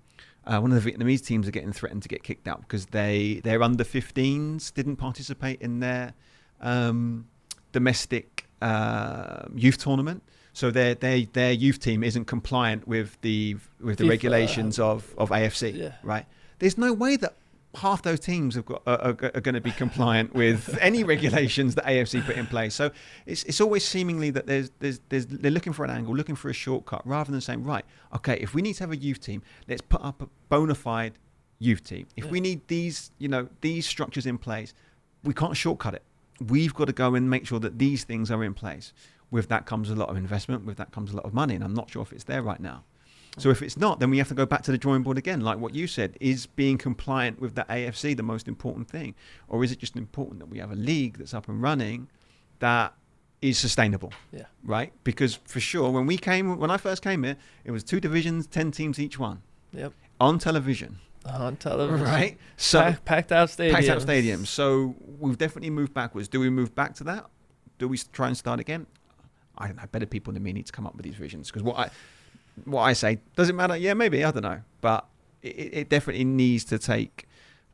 Uh, 0.46 0.58
one 0.60 0.72
of 0.72 0.82
the 0.82 0.90
Vietnamese 0.90 1.22
teams 1.26 1.46
are 1.46 1.50
getting 1.50 1.72
threatened 1.72 2.02
to 2.02 2.08
get 2.08 2.22
kicked 2.22 2.48
out 2.48 2.62
because 2.62 2.86
they 2.86 3.42
their 3.44 3.62
under 3.62 3.84
15s 3.84 4.72
didn't 4.72 4.96
participate 4.96 5.60
in 5.60 5.80
their 5.80 6.14
um, 6.62 7.26
domestic 7.72 8.46
uh, 8.62 9.42
youth 9.54 9.78
tournament. 9.78 10.22
So 10.58 10.72
their 10.72 10.96
their 10.96 11.20
their 11.34 11.52
youth 11.52 11.78
team 11.78 12.02
isn't 12.02 12.24
compliant 12.24 12.88
with 12.88 13.16
the 13.20 13.56
with 13.80 13.98
the 13.98 14.04
FIFA. 14.04 14.08
regulations 14.16 14.80
uh, 14.80 14.90
of 14.90 15.14
of 15.16 15.30
AFC. 15.30 15.76
Yeah. 15.76 15.92
Right. 16.02 16.26
There's 16.58 16.76
no 16.76 16.92
way 16.92 17.14
that 17.16 17.34
half 17.76 18.02
those 18.02 18.18
teams 18.18 18.56
have 18.56 18.66
got, 18.66 18.82
are, 18.84 18.98
are, 18.98 19.30
are 19.36 19.40
going 19.40 19.54
to 19.54 19.60
be 19.60 19.70
compliant 19.70 20.34
with 20.34 20.76
any 20.80 21.04
regulations 21.04 21.76
that 21.76 21.84
AFC 21.84 22.24
put 22.26 22.36
in 22.36 22.46
place. 22.46 22.74
So 22.74 22.90
it's 23.24 23.44
it's 23.44 23.60
always 23.60 23.84
seemingly 23.84 24.30
that 24.30 24.48
there's 24.48 24.72
there's 24.80 24.98
there's 25.10 25.26
they're 25.26 25.52
looking 25.52 25.72
for 25.72 25.84
an 25.84 25.90
angle, 25.92 26.12
looking 26.12 26.34
for 26.34 26.48
a 26.48 26.52
shortcut, 26.64 27.02
rather 27.06 27.30
than 27.30 27.40
saying 27.40 27.62
right, 27.62 27.84
okay, 28.16 28.36
if 28.40 28.52
we 28.52 28.60
need 28.60 28.74
to 28.74 28.82
have 28.82 28.90
a 28.90 28.96
youth 28.96 29.20
team, 29.20 29.42
let's 29.68 29.82
put 29.82 30.02
up 30.02 30.20
a 30.22 30.28
bona 30.48 30.74
fide 30.74 31.12
youth 31.60 31.84
team. 31.84 32.08
If 32.16 32.24
Yeah. 32.24 32.30
we 32.32 32.40
need 32.40 32.66
these 32.66 33.12
you 33.18 33.28
know 33.28 33.48
these 33.60 33.86
structures 33.86 34.26
in 34.26 34.38
place, 34.38 34.74
we 35.22 35.34
can't 35.34 35.56
shortcut 35.56 35.94
it. 35.94 36.02
We've 36.48 36.74
got 36.74 36.86
to 36.86 36.92
go 36.92 37.14
and 37.14 37.30
make 37.30 37.46
sure 37.46 37.60
that 37.60 37.78
these 37.78 38.02
things 38.02 38.28
are 38.32 38.42
in 38.42 38.54
place. 38.54 38.92
With 39.30 39.48
that 39.48 39.66
comes 39.66 39.90
a 39.90 39.94
lot 39.94 40.08
of 40.08 40.16
investment. 40.16 40.64
With 40.64 40.76
that 40.78 40.90
comes 40.92 41.12
a 41.12 41.16
lot 41.16 41.24
of 41.24 41.34
money, 41.34 41.54
and 41.54 41.62
I'm 41.64 41.74
not 41.74 41.90
sure 41.90 42.02
if 42.02 42.12
it's 42.12 42.24
there 42.24 42.42
right 42.42 42.60
now. 42.60 42.84
So 43.36 43.50
if 43.50 43.62
it's 43.62 43.76
not, 43.76 44.00
then 44.00 44.10
we 44.10 44.18
have 44.18 44.28
to 44.28 44.34
go 44.34 44.46
back 44.46 44.62
to 44.62 44.72
the 44.72 44.78
drawing 44.78 45.02
board 45.02 45.16
again. 45.18 45.42
Like 45.42 45.58
what 45.58 45.74
you 45.74 45.86
said, 45.86 46.16
is 46.20 46.46
being 46.46 46.76
compliant 46.78 47.40
with 47.40 47.54
the 47.54 47.64
AFC 47.68 48.16
the 48.16 48.22
most 48.22 48.48
important 48.48 48.88
thing, 48.88 49.14
or 49.48 49.62
is 49.62 49.70
it 49.70 49.78
just 49.78 49.96
important 49.96 50.40
that 50.40 50.46
we 50.46 50.58
have 50.58 50.72
a 50.72 50.76
league 50.76 51.18
that's 51.18 51.34
up 51.34 51.48
and 51.48 51.62
running 51.62 52.08
that 52.58 52.94
is 53.42 53.56
sustainable? 53.58 54.12
Yeah. 54.32 54.46
Right? 54.64 54.92
Because 55.04 55.36
for 55.44 55.60
sure, 55.60 55.90
when 55.90 56.06
we 56.06 56.16
came, 56.16 56.58
when 56.58 56.70
I 56.70 56.78
first 56.78 57.02
came 57.02 57.22
here, 57.22 57.36
it 57.64 57.70
was 57.70 57.84
two 57.84 58.00
divisions, 58.00 58.46
ten 58.46 58.70
teams 58.72 58.98
each 58.98 59.18
one 59.18 59.42
Yep. 59.72 59.92
on 60.18 60.38
television. 60.38 60.98
On 61.26 61.54
television. 61.56 62.06
Right? 62.06 62.38
So 62.56 62.80
Pack, 62.80 63.04
packed 63.04 63.32
out 63.32 63.50
stadiums. 63.50 63.72
packed 63.72 63.88
out 63.88 64.00
stadiums. 64.00 64.46
So 64.46 64.96
we've 65.20 65.38
definitely 65.38 65.70
moved 65.70 65.92
backwards. 65.94 66.26
Do 66.26 66.40
we 66.40 66.50
move 66.50 66.74
back 66.74 66.94
to 66.96 67.04
that? 67.04 67.26
Do 67.78 67.86
we 67.86 67.98
try 67.98 68.26
and 68.28 68.36
start 68.36 68.58
again? 68.58 68.86
I 69.58 69.68
don't 69.68 69.76
know. 69.76 69.84
Better 69.90 70.06
people 70.06 70.32
than 70.32 70.42
me 70.42 70.52
need 70.52 70.66
to 70.66 70.72
come 70.72 70.86
up 70.86 70.94
with 70.96 71.04
these 71.04 71.14
visions 71.14 71.48
because 71.48 71.62
what 71.62 71.78
I 71.78 71.90
what 72.64 72.82
I 72.82 72.92
say 72.92 73.18
does 73.36 73.48
it 73.48 73.54
matter? 73.54 73.76
Yeah, 73.76 73.94
maybe 73.94 74.24
I 74.24 74.30
don't 74.30 74.42
know, 74.42 74.60
but 74.80 75.06
it, 75.42 75.48
it 75.48 75.74
it 75.74 75.88
definitely 75.88 76.24
needs 76.24 76.64
to 76.64 76.78
take 76.78 77.28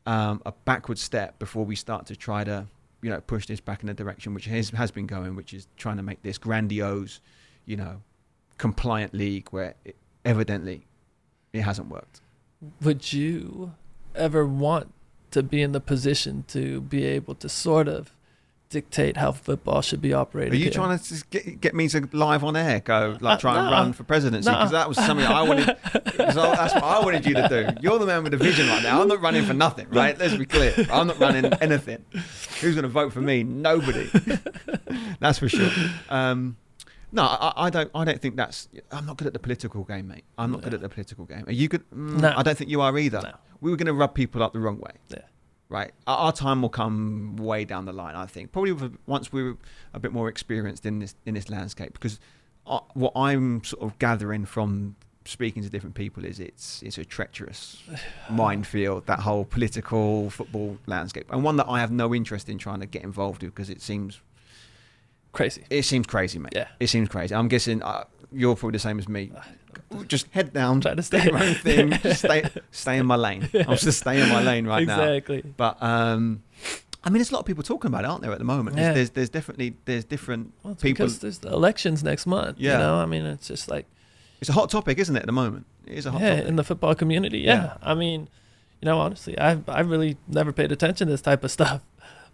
um, 0.07 0.43
a 0.45 0.53
backward 0.53 0.99
step 0.99 1.39
before 1.39 1.65
we 1.65 1.77
start 1.77 2.07
to 2.07 2.17
try 2.17 2.45
to 2.45 2.67
you 3.03 3.11
know 3.11 3.21
push 3.21 3.47
this 3.47 3.61
back 3.61 3.83
in 3.83 3.87
the 3.87 3.95
direction 3.95 4.35
which 4.35 4.47
has 4.47 4.71
has 4.71 4.91
been 4.91 5.07
going, 5.07 5.37
which 5.37 5.55
is 5.55 5.67
trying 5.77 5.97
to 5.97 6.03
make 6.03 6.23
this 6.23 6.39
grandiose, 6.39 7.21
you 7.67 7.77
know, 7.77 8.03
compliant 8.59 9.15
league 9.15 9.49
where 9.51 9.75
it, 9.85 9.97
evidently 10.25 10.87
it 11.53 11.63
hasn't 11.63 11.89
worked. 11.89 12.21
Would 12.81 13.13
you 13.13 13.75
ever 14.15 14.47
want 14.47 14.93
to 15.33 15.43
be 15.43 15.61
in 15.61 15.73
the 15.73 15.81
position 15.81 16.45
to 16.49 16.81
be 16.81 17.05
able 17.05 17.35
to 17.35 17.49
sort 17.49 17.89
of 17.89 18.14
dictate 18.75 19.17
how 19.17 19.33
football 19.33 19.81
should 19.83 20.01
be 20.03 20.13
operated? 20.13 20.53
Are 20.53 20.57
you 20.57 20.65
here? 20.65 20.73
trying 20.73 20.99
to 20.99 21.25
get, 21.31 21.61
get 21.61 21.75
me 21.75 21.89
to 21.89 22.09
live 22.13 22.43
on 22.45 22.57
air 22.57 22.81
go 22.81 23.17
like 23.21 23.37
Uh, 23.39 23.41
try 23.41 23.57
and 23.59 23.67
no. 23.67 23.73
run 23.73 23.93
for 23.93 24.03
presidency? 24.05 24.51
No. 24.51 24.57
Because 24.57 24.73
that 24.73 24.89
was 24.89 24.97
something 24.99 25.25
I 25.27 25.43
wanted. 25.43 25.67
'cause 25.67 26.37
I- 26.37 26.57
that's 26.57 26.75
what 26.75 26.85
I 26.85 26.99
wanted 27.05 27.25
you 27.25 27.35
to 27.35 27.49
do. 27.49 27.69
You're 27.81 27.99
the 27.99 28.07
man 28.07 28.23
with 28.25 28.33
the 28.33 28.39
vision 28.39 28.67
right 28.69 28.83
now. 28.83 29.01
I'm 29.01 29.09
not 29.09 29.21
running 29.23 29.45
for 29.45 29.55
nothing, 29.55 29.87
right? 29.91 30.19
Let's 30.19 30.35
be 30.37 30.45
clear. 30.47 30.75
I'm 30.93 31.07
not 31.07 31.19
running 31.21 31.47
anything. 31.61 32.05
Who's 32.61 32.75
going 32.75 32.83
to 32.83 32.89
vote 32.89 33.13
for 33.13 33.21
me? 33.21 33.43
Nobody. 33.45 34.11
that's 35.21 35.39
for 35.39 35.49
sure. 35.49 35.71
Um, 36.09 36.57
no, 37.13 37.23
I, 37.23 37.53
I 37.67 37.71
don't. 37.71 37.91
I 37.95 38.05
don't 38.05 38.21
think 38.21 38.37
that's. 38.37 38.69
I'm 38.91 39.07
not 39.07 39.17
good 39.19 39.27
at 39.29 39.33
the 39.33 39.39
political 39.39 39.85
game, 39.85 40.09
mate. 40.09 40.25
I'm 40.37 40.51
not 40.51 40.63
good 40.63 40.75
at 40.75 40.81
the 40.81 40.89
political 40.89 41.25
game. 41.27 41.45
Are 41.47 41.53
you 41.53 41.69
good? 41.69 41.89
Mm, 41.95 42.21
No. 42.21 42.35
I 42.37 42.43
don't 42.43 42.59
think 42.59 42.71
you 42.71 42.81
are 42.81 42.97
either. 42.99 43.21
No. 43.23 43.33
We 43.61 43.71
were 43.71 43.77
going 43.77 43.87
to 43.87 43.95
rub 43.95 44.15
people 44.15 44.43
up 44.43 44.53
the 44.53 44.59
wrong 44.59 44.79
way 44.79 44.91
Yeah. 45.11 45.19
Right? 45.69 45.93
Our, 46.07 46.33
time 46.33 46.63
will 46.63 46.69
come 46.69 47.37
way 47.37 47.65
down 47.65 47.85
the 47.85 47.93
line, 47.93 48.15
I 48.15 48.27
think. 48.27 48.53
Probably 48.53 48.93
once 49.07 49.33
we're 49.33 49.57
a 49.93 49.99
bit 49.99 50.13
more 50.13 50.29
experienced 50.29 50.87
in 50.87 50.99
this 50.99 51.15
in 51.27 51.35
this 51.35 51.49
landscape, 51.49 51.93
because 51.95 52.21
uh, 52.67 52.81
what 52.95 53.13
I'm 53.17 53.65
sort 53.65 53.83
of 53.83 53.99
gathering 53.99 54.45
from 54.45 54.97
speaking 55.27 55.63
to 55.63 55.71
different 55.71 55.95
people 55.95 56.25
is 56.25 56.39
it's 56.39 56.83
it's 56.83 56.99
a 56.99 57.05
treacherous 57.05 57.83
minefield 58.31 59.07
that 59.07 59.21
whole 59.21 59.45
political 59.45 60.31
football 60.31 60.79
landscape, 60.87 61.27
and 61.31 61.43
one 61.43 61.57
that 61.57 61.69
I 61.69 61.81
have 61.81 61.91
no 61.91 62.15
interest 62.15 62.49
in 62.49 62.59
trying 62.59 62.81
to 62.81 62.87
get 62.87 63.03
involved 63.03 63.43
with 63.43 63.55
because 63.55 63.71
it 63.71 63.81
seems 63.81 64.21
Crazy. 65.35 65.65
it 65.69 65.83
seems 65.85 66.07
crazy, 66.07 66.39
mate. 66.39 66.53
Yeah. 66.55 66.69
It 66.81 66.87
seems 66.89 67.09
crazy. 67.09 67.35
I'm 67.35 67.49
guessing 67.49 67.83
uh, 67.83 68.05
you're 68.33 68.57
probably 68.57 68.77
the 68.77 68.79
same 68.81 68.99
as 68.99 69.09
me. 69.09 69.31
Just 70.09 70.27
head 70.31 70.53
down, 70.53 70.81
Try 70.81 70.95
to 70.95 71.03
stay- 71.03 71.25
your 71.25 71.37
own 71.37 71.55
thing, 71.67 71.91
just 72.03 72.21
stay 72.21 72.43
stay 72.71 72.97
in 72.99 73.07
my 73.07 73.17
lane. 73.17 73.49
I'm 73.55 73.77
just 73.77 73.99
staying 74.01 74.23
in 74.23 74.29
my 74.31 74.43
lane 74.43 74.67
right 74.67 74.87
now. 74.87 75.03
exactly. 75.03 75.43
But 75.57 75.81
um, 75.83 76.43
I 77.05 77.11
mean, 77.11 77.19
there's 77.19 77.31
a 77.31 77.35
lot 77.35 77.41
of 77.41 77.47
people 77.47 77.63
talking 77.63 77.89
about 77.89 78.05
it, 78.05 78.09
aren't 78.09 78.23
there, 78.23 78.33
at 78.33 78.39
the 78.39 78.45
moment? 78.45 78.77
There's, 78.77 78.87
Yeah. 78.89 78.93
there's, 78.95 79.11
there's 79.11 79.29
definitely 79.31 79.77
there's 79.85 80.05
different 80.05 80.53
Well, 80.63 80.75
people. 80.75 81.05
because 81.07 81.19
there's 81.19 81.39
the 81.39 81.49
elections 81.53 82.03
next 82.03 82.27
month. 82.27 82.57
Yeah. 82.59 82.73
You 82.73 82.79
know, 82.79 82.95
I 82.97 83.07
mean, 83.07 83.25
it's 83.27 83.47
just 83.49 83.69
like 83.69 83.87
It's 84.41 84.49
a 84.51 84.55
hot 84.55 84.71
topic, 84.71 84.99
isn't 84.99 85.15
it? 85.17 85.21
At 85.21 85.27
the 85.27 85.33
moment, 85.33 85.67
it 85.87 85.95
is 85.99 86.07
a 86.07 86.13
hot 86.13 86.21
yeah, 86.23 86.31
topic. 86.37 86.49
in 86.49 86.57
the 86.57 86.65
football 86.65 86.95
community. 86.95 87.39
Yeah. 87.41 87.55
Yeah. 87.65 87.77
I 87.83 87.95
mean, 87.95 88.29
you 88.81 88.87
know, 88.87 88.99
honestly, 89.01 89.39
I 89.39 89.59
I 89.69 89.81
really 89.81 90.17
never 90.29 90.53
paid 90.53 90.71
attention 90.73 91.07
to 91.09 91.13
this 91.13 91.23
type 91.23 91.45
of 91.45 91.51
stuff, 91.51 91.83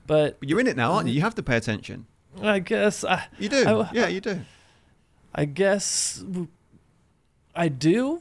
but 0.07 0.39
But 0.41 0.49
you're 0.49 0.61
in 0.61 0.67
it 0.67 0.77
now, 0.77 0.93
aren't 0.93 1.09
you? 1.09 1.15
You 1.15 1.23
have 1.23 1.35
to 1.37 1.43
pay 1.43 1.57
attention. 1.57 2.07
I 2.43 2.59
guess 2.61 3.05
I 3.05 3.27
You 3.39 3.49
do. 3.49 3.81
I- 3.83 3.91
yeah, 3.93 4.09
you 4.09 4.21
do. 4.21 4.41
I 5.35 5.45
guess 5.45 6.23
I 7.55 7.69
do. 7.69 8.21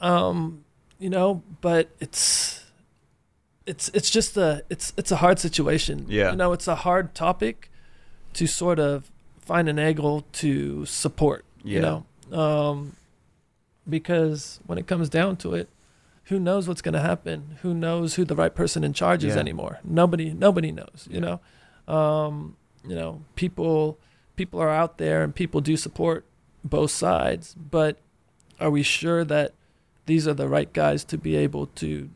Um, 0.00 0.64
you 0.98 1.10
know, 1.10 1.42
but 1.60 1.90
it's 2.00 2.62
it's 3.66 3.88
it's 3.94 4.10
just 4.10 4.36
a 4.36 4.62
it's 4.70 4.92
it's 4.96 5.10
a 5.10 5.16
hard 5.16 5.38
situation. 5.38 6.06
Yeah. 6.08 6.30
You 6.30 6.36
know, 6.36 6.52
it's 6.52 6.68
a 6.68 6.76
hard 6.76 7.14
topic 7.14 7.70
to 8.34 8.46
sort 8.46 8.78
of 8.78 9.10
find 9.40 9.68
an 9.68 9.78
angle 9.78 10.24
to 10.32 10.84
support. 10.86 11.44
Yeah. 11.64 11.74
You 11.74 11.80
know, 12.30 12.38
um, 12.38 12.96
because 13.88 14.60
when 14.66 14.78
it 14.78 14.86
comes 14.86 15.08
down 15.08 15.36
to 15.38 15.54
it, 15.54 15.68
who 16.24 16.38
knows 16.40 16.68
what's 16.68 16.82
going 16.82 16.94
to 16.94 17.00
happen? 17.00 17.58
Who 17.62 17.72
knows 17.74 18.14
who 18.14 18.24
the 18.24 18.34
right 18.36 18.54
person 18.54 18.84
in 18.84 18.92
charge 18.92 19.24
is 19.24 19.34
Yeah. 19.34 19.40
anymore? 19.40 19.80
Nobody 19.84 20.32
nobody 20.32 20.72
knows. 20.72 21.06
You 21.10 21.20
Yeah. 21.20 21.38
know, 21.88 21.94
um, 21.94 22.56
you 22.86 22.94
know, 22.94 23.22
people 23.34 23.98
people 24.36 24.60
are 24.60 24.70
out 24.70 24.98
there 24.98 25.22
and 25.22 25.34
people 25.34 25.60
do 25.60 25.76
support 25.76 26.24
both 26.64 26.90
sides, 26.90 27.54
but 27.54 27.98
are 28.60 28.70
we 28.70 28.82
sure 28.82 29.24
that 29.24 29.52
these 30.06 30.26
are 30.28 30.34
the 30.34 30.48
right 30.48 30.72
guys 30.72 31.04
to 31.04 31.16
be 31.18 31.36
able 31.36 31.66
to 31.68 32.08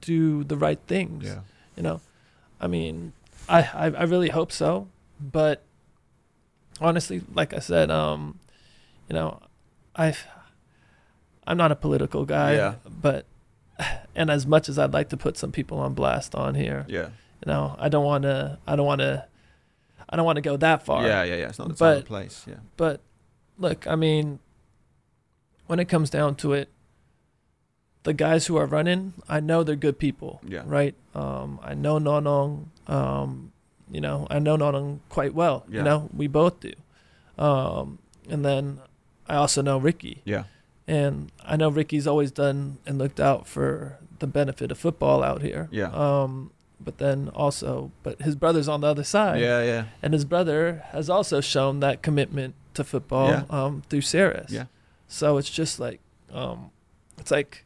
do 0.00 0.44
the 0.44 0.56
right 0.56 0.78
things? 0.86 1.24
Yeah. 1.24 1.40
You 1.76 1.82
know, 1.82 2.00
I 2.60 2.66
mean, 2.66 3.12
I, 3.48 3.60
I 3.62 3.84
I 3.86 4.02
really 4.04 4.30
hope 4.30 4.50
so, 4.52 4.88
but 5.20 5.62
honestly, 6.80 7.22
like 7.34 7.52
I 7.54 7.58
said, 7.58 7.90
um, 7.90 8.38
you 9.08 9.14
know, 9.14 9.40
I 9.94 10.14
I'm 11.46 11.56
not 11.56 11.70
a 11.72 11.76
political 11.76 12.24
guy, 12.24 12.54
Yeah. 12.54 12.74
but 12.86 13.26
and 14.14 14.30
as 14.30 14.46
much 14.46 14.68
as 14.68 14.78
I'd 14.78 14.92
like 14.92 15.10
to 15.10 15.16
put 15.16 15.36
some 15.36 15.52
people 15.52 15.78
on 15.78 15.94
blast 15.94 16.34
on 16.34 16.54
here, 16.54 16.84
Yeah. 16.88 17.08
you 17.44 17.46
know, 17.52 17.76
I 17.78 17.88
don't 17.88 18.04
want 18.04 18.22
to 18.22 18.58
I 18.66 18.76
don't 18.76 18.86
want 18.86 19.00
to 19.00 19.26
I 20.08 20.16
don't 20.16 20.24
want 20.24 20.36
to 20.36 20.42
go 20.42 20.56
that 20.56 20.84
far. 20.84 21.04
Yeah, 21.06 21.22
yeah, 21.24 21.36
yeah. 21.36 21.48
It's 21.48 21.58
not 21.58 21.68
the 21.68 21.74
time 21.74 21.78
But- 21.78 21.96
and 21.98 22.06
place. 22.06 22.44
Yeah. 22.48 22.54
But 22.76 23.00
look, 23.58 23.86
I 23.86 23.96
mean, 23.96 24.38
when 25.66 25.78
it 25.80 25.86
comes 25.86 26.10
down 26.10 26.36
to 26.36 26.52
it, 26.52 26.68
the 28.04 28.12
guys 28.14 28.46
who 28.46 28.56
are 28.56 28.66
running, 28.66 29.14
I 29.28 29.40
know 29.40 29.64
they're 29.64 29.74
good 29.74 29.98
people. 29.98 30.40
Yeah. 30.46 30.62
Right. 30.64 30.94
Um, 31.14 31.58
I 31.62 31.74
know 31.74 31.98
Nonong. 31.98 32.66
Um, 32.86 33.52
you 33.90 34.00
know, 34.00 34.26
I 34.30 34.38
know 34.38 34.56
Nonong 34.56 35.00
quite 35.08 35.34
well. 35.34 35.64
Yeah. 35.68 35.78
You 35.78 35.82
know, 35.84 36.10
we 36.16 36.28
both 36.28 36.60
do. 36.60 36.72
Um, 37.36 37.98
and 38.28 38.44
then 38.44 38.78
I 39.28 39.34
also 39.36 39.60
know 39.60 39.76
Ricky, 39.78 40.22
Yeah. 40.24 40.44
and 40.86 41.32
I 41.44 41.56
know 41.56 41.68
Ricky's 41.68 42.06
always 42.06 42.30
done 42.30 42.78
and 42.86 42.96
looked 42.96 43.18
out 43.20 43.46
for 43.48 43.98
the 44.20 44.26
benefit 44.28 44.70
of 44.70 44.78
football 44.78 45.22
out 45.24 45.42
here. 45.42 45.68
Yeah. 45.72 45.90
Um, 45.90 46.52
but 46.86 46.96
then 46.98 47.28
also, 47.34 47.90
but 48.04 48.22
his 48.22 48.34
brother's 48.36 48.68
on 48.68 48.80
the 48.80 48.86
other 48.86 49.04
side 49.04 49.40
Yeah, 49.40 49.62
yeah. 49.62 49.84
and 50.02 50.14
his 50.14 50.24
brother 50.24 50.84
has 50.92 51.10
also 51.10 51.40
shown 51.42 51.80
that 51.80 52.00
commitment 52.00 52.54
to 52.74 52.84
football 52.84 53.28
Yeah. 53.28 53.44
um, 53.50 53.82
through 53.90 54.02
Ceres. 54.02 54.50
Yeah. 54.50 54.66
So 55.08 55.36
it's 55.36 55.50
just 55.50 55.78
like, 55.80 56.00
um, 56.32 56.70
it's 57.18 57.30
like, 57.32 57.64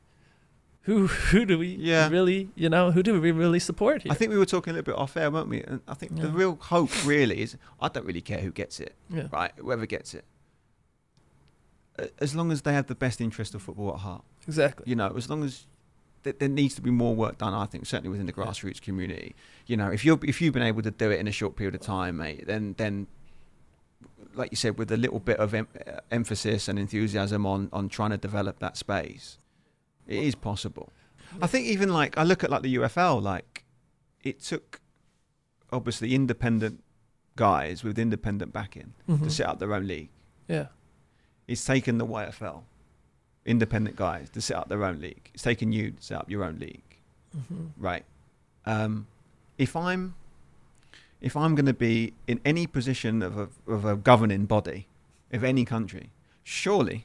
who 0.85 1.07
who 1.31 1.45
do 1.45 1.59
we 1.59 1.69
Yeah. 1.77 2.09
really, 2.09 2.49
you 2.55 2.69
know, 2.71 2.91
who 2.93 3.03
do 3.03 3.21
we 3.21 3.31
really 3.31 3.59
support 3.61 4.03
here? 4.03 4.11
I 4.13 4.15
think 4.15 4.33
we 4.33 4.39
were 4.39 4.47
talking 4.47 4.71
a 4.73 4.75
little 4.77 4.93
bit 4.95 4.99
off 4.99 5.17
air, 5.17 5.31
weren't 5.31 5.49
we? 5.51 5.63
And 5.63 5.81
I 5.87 5.95
think 5.95 6.17
the 6.19 6.29
real 6.31 6.57
hope 6.57 6.91
really 7.07 7.43
is 7.43 7.57
I 7.79 7.89
don't 7.89 8.07
really 8.07 8.23
care 8.23 8.41
who 8.41 8.51
gets 8.51 8.81
it, 8.81 8.95
yeah. 9.11 9.29
right? 9.31 9.53
Whoever 9.59 9.85
gets 9.87 10.15
it. 10.15 10.25
As 12.19 12.35
long 12.35 12.51
as 12.51 12.63
they 12.63 12.73
have 12.73 12.87
the 12.87 12.95
best 12.95 13.21
interest 13.21 13.55
of 13.55 13.61
football 13.63 13.93
at 13.93 14.01
heart. 14.01 14.25
exactly. 14.49 14.85
you 14.89 14.97
know, 14.97 15.13
as 15.17 15.29
long 15.29 15.45
as 15.45 15.67
th- 16.25 16.37
there 16.39 16.49
needs 16.49 16.75
to 16.77 16.83
be 16.83 16.91
more 16.91 17.15
work 17.15 17.39
done, 17.39 17.55
I 17.55 17.67
think 17.67 17.87
certainly 17.87 18.11
within 18.11 18.27
the 18.27 18.35
Yeah. 18.37 18.45
grassroots 18.45 18.81
community. 18.81 19.35
You 19.67 19.77
know, 19.77 19.91
if 19.91 20.05
you're 20.05 20.19
if 20.25 20.41
you've 20.41 20.55
been 20.55 20.63
able 20.63 20.83
to 20.83 20.91
do 20.91 21.11
it 21.11 21.19
in 21.21 21.27
a 21.29 21.33
short 21.33 21.57
period 21.57 21.75
of 21.75 21.81
time, 21.81 22.17
mate, 22.19 22.47
then 22.47 22.75
then 22.79 23.07
like 24.35 24.53
you 24.53 24.57
said, 24.57 24.79
with 24.79 24.93
a 24.93 24.97
little 24.97 25.19
bit 25.19 25.39
of 25.39 25.53
em- 25.55 25.67
uh, 25.87 26.01
emphasis 26.11 26.69
and 26.69 26.79
enthusiasm 26.79 27.45
on 27.47 27.69
on 27.73 27.89
trying 27.89 28.11
to 28.11 28.17
develop 28.19 28.59
that 28.61 28.77
space, 28.77 29.39
it 30.07 30.23
is 30.23 30.35
possible. 30.35 30.91
I 31.43 31.47
think 31.47 31.67
even 31.67 31.93
like 31.93 32.17
I 32.19 32.23
look 32.25 32.43
at 32.45 32.51
like 32.51 32.63
the 32.63 32.75
UFL, 32.77 33.21
like 33.23 33.65
it 34.23 34.41
took 34.41 34.81
obviously 35.73 36.15
independent 36.15 36.83
guys 37.37 37.83
with 37.85 37.99
independent 37.99 38.53
backing 38.53 38.93
Mhm. 39.09 39.23
to 39.25 39.31
set 39.31 39.47
up 39.47 39.59
their 39.61 39.73
own 39.75 39.87
league. 39.87 40.11
Yeah. 40.49 40.67
It's 41.47 41.65
taken 41.65 41.99
the 41.99 42.07
YFL, 42.07 42.65
independent 43.47 43.97
guys, 43.97 44.29
to 44.31 44.41
set 44.41 44.57
up 44.57 44.69
their 44.69 44.85
own 44.85 45.01
league. 45.01 45.31
It's 45.35 45.43
taken 45.43 45.73
you 45.73 45.93
to 45.93 46.03
set 46.03 46.19
up 46.19 46.31
your 46.31 46.45
own 46.45 46.59
league, 46.59 46.83
hmm 47.49 47.67
right? 47.79 48.05
Um, 48.67 49.07
if 49.59 49.75
I'm 49.77 50.15
if 51.21 51.37
I'm 51.37 51.55
going 51.55 51.67
to 51.67 51.75
be 51.75 52.15
in 52.27 52.41
any 52.47 52.67
position 52.67 53.21
of 53.23 53.37
a, 53.39 53.49
of 53.67 53.85
a 53.85 53.95
governing 53.97 54.47
body 54.47 54.87
of 55.33 55.45
any 55.45 55.65
country, 55.67 56.11
surely, 56.43 57.05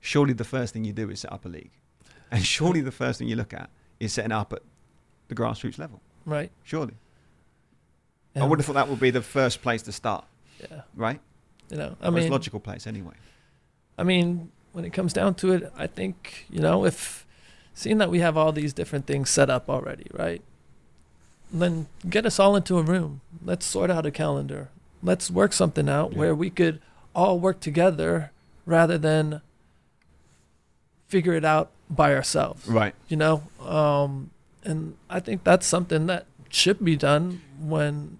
surely 0.00 0.32
the 0.34 0.44
first 0.44 0.74
thing 0.74 0.84
you 0.84 0.92
do 0.92 1.08
is 1.10 1.20
set 1.20 1.32
up 1.32 1.44
a 1.44 1.48
league, 1.48 1.70
and 2.30 2.44
surely 2.44 2.80
the 2.82 2.92
first 2.92 3.18
thing 3.18 3.28
you 3.28 3.36
look 3.36 3.52
at 3.54 3.70
is 4.00 4.12
setting 4.12 4.32
up 4.32 4.52
at 4.52 4.60
the 5.28 5.34
grassroots 5.34 5.78
level. 5.78 6.00
Right. 6.26 6.50
Surely, 6.62 6.94
I 8.36 8.40
And- 8.40 8.50
would 8.50 8.58
have 8.58 8.66
thought 8.66 8.74
that 8.74 8.88
would 8.88 9.00
be 9.00 9.10
the 9.10 9.22
first 9.22 9.62
place 9.62 9.82
to 9.82 9.92
start, 9.92 10.24
Yeah. 10.60 10.82
right? 10.94 11.20
You 11.70 11.78
know, 11.78 11.96
I 12.02 12.10
Most 12.10 12.22
mean, 12.24 12.32
logical 12.32 12.60
place 12.60 12.86
anyway. 12.86 13.14
I 13.98 14.02
mean, 14.04 14.50
when 14.72 14.84
it 14.84 14.92
comes 14.92 15.12
down 15.12 15.34
to 15.36 15.52
it, 15.52 15.72
I 15.76 15.86
think 15.86 16.46
you 16.50 16.60
know 16.60 16.84
if 16.84 17.26
seeing 17.74 17.98
that 17.98 18.10
we 18.10 18.20
have 18.20 18.36
all 18.36 18.52
these 18.52 18.72
different 18.72 19.06
things 19.06 19.30
set 19.30 19.48
up 19.50 19.68
already, 19.68 20.06
right? 20.12 20.42
Then 21.52 21.86
get 22.08 22.24
us 22.26 22.38
all 22.38 22.56
into 22.56 22.78
a 22.78 22.82
room. 22.82 23.20
Let's 23.44 23.66
sort 23.66 23.90
out 23.90 24.06
a 24.06 24.10
calendar. 24.10 24.68
Let's 25.02 25.30
work 25.30 25.52
something 25.52 25.88
out 25.88 26.12
Yeah. 26.12 26.18
where 26.18 26.34
we 26.34 26.50
could 26.50 26.80
all 27.14 27.38
work 27.38 27.60
together 27.60 28.30
rather 28.66 28.96
than 28.98 29.40
figure 31.08 31.34
it 31.34 31.44
out 31.44 31.70
by 31.90 32.14
ourselves. 32.14 32.66
Right. 32.66 32.94
You 33.08 33.16
know, 33.16 33.42
um, 33.66 34.30
and 34.64 34.96
I 35.10 35.20
think 35.20 35.44
that's 35.44 35.66
something 35.66 36.06
that 36.06 36.26
should 36.48 36.82
be 36.84 36.96
done 36.96 37.42
when 37.60 38.18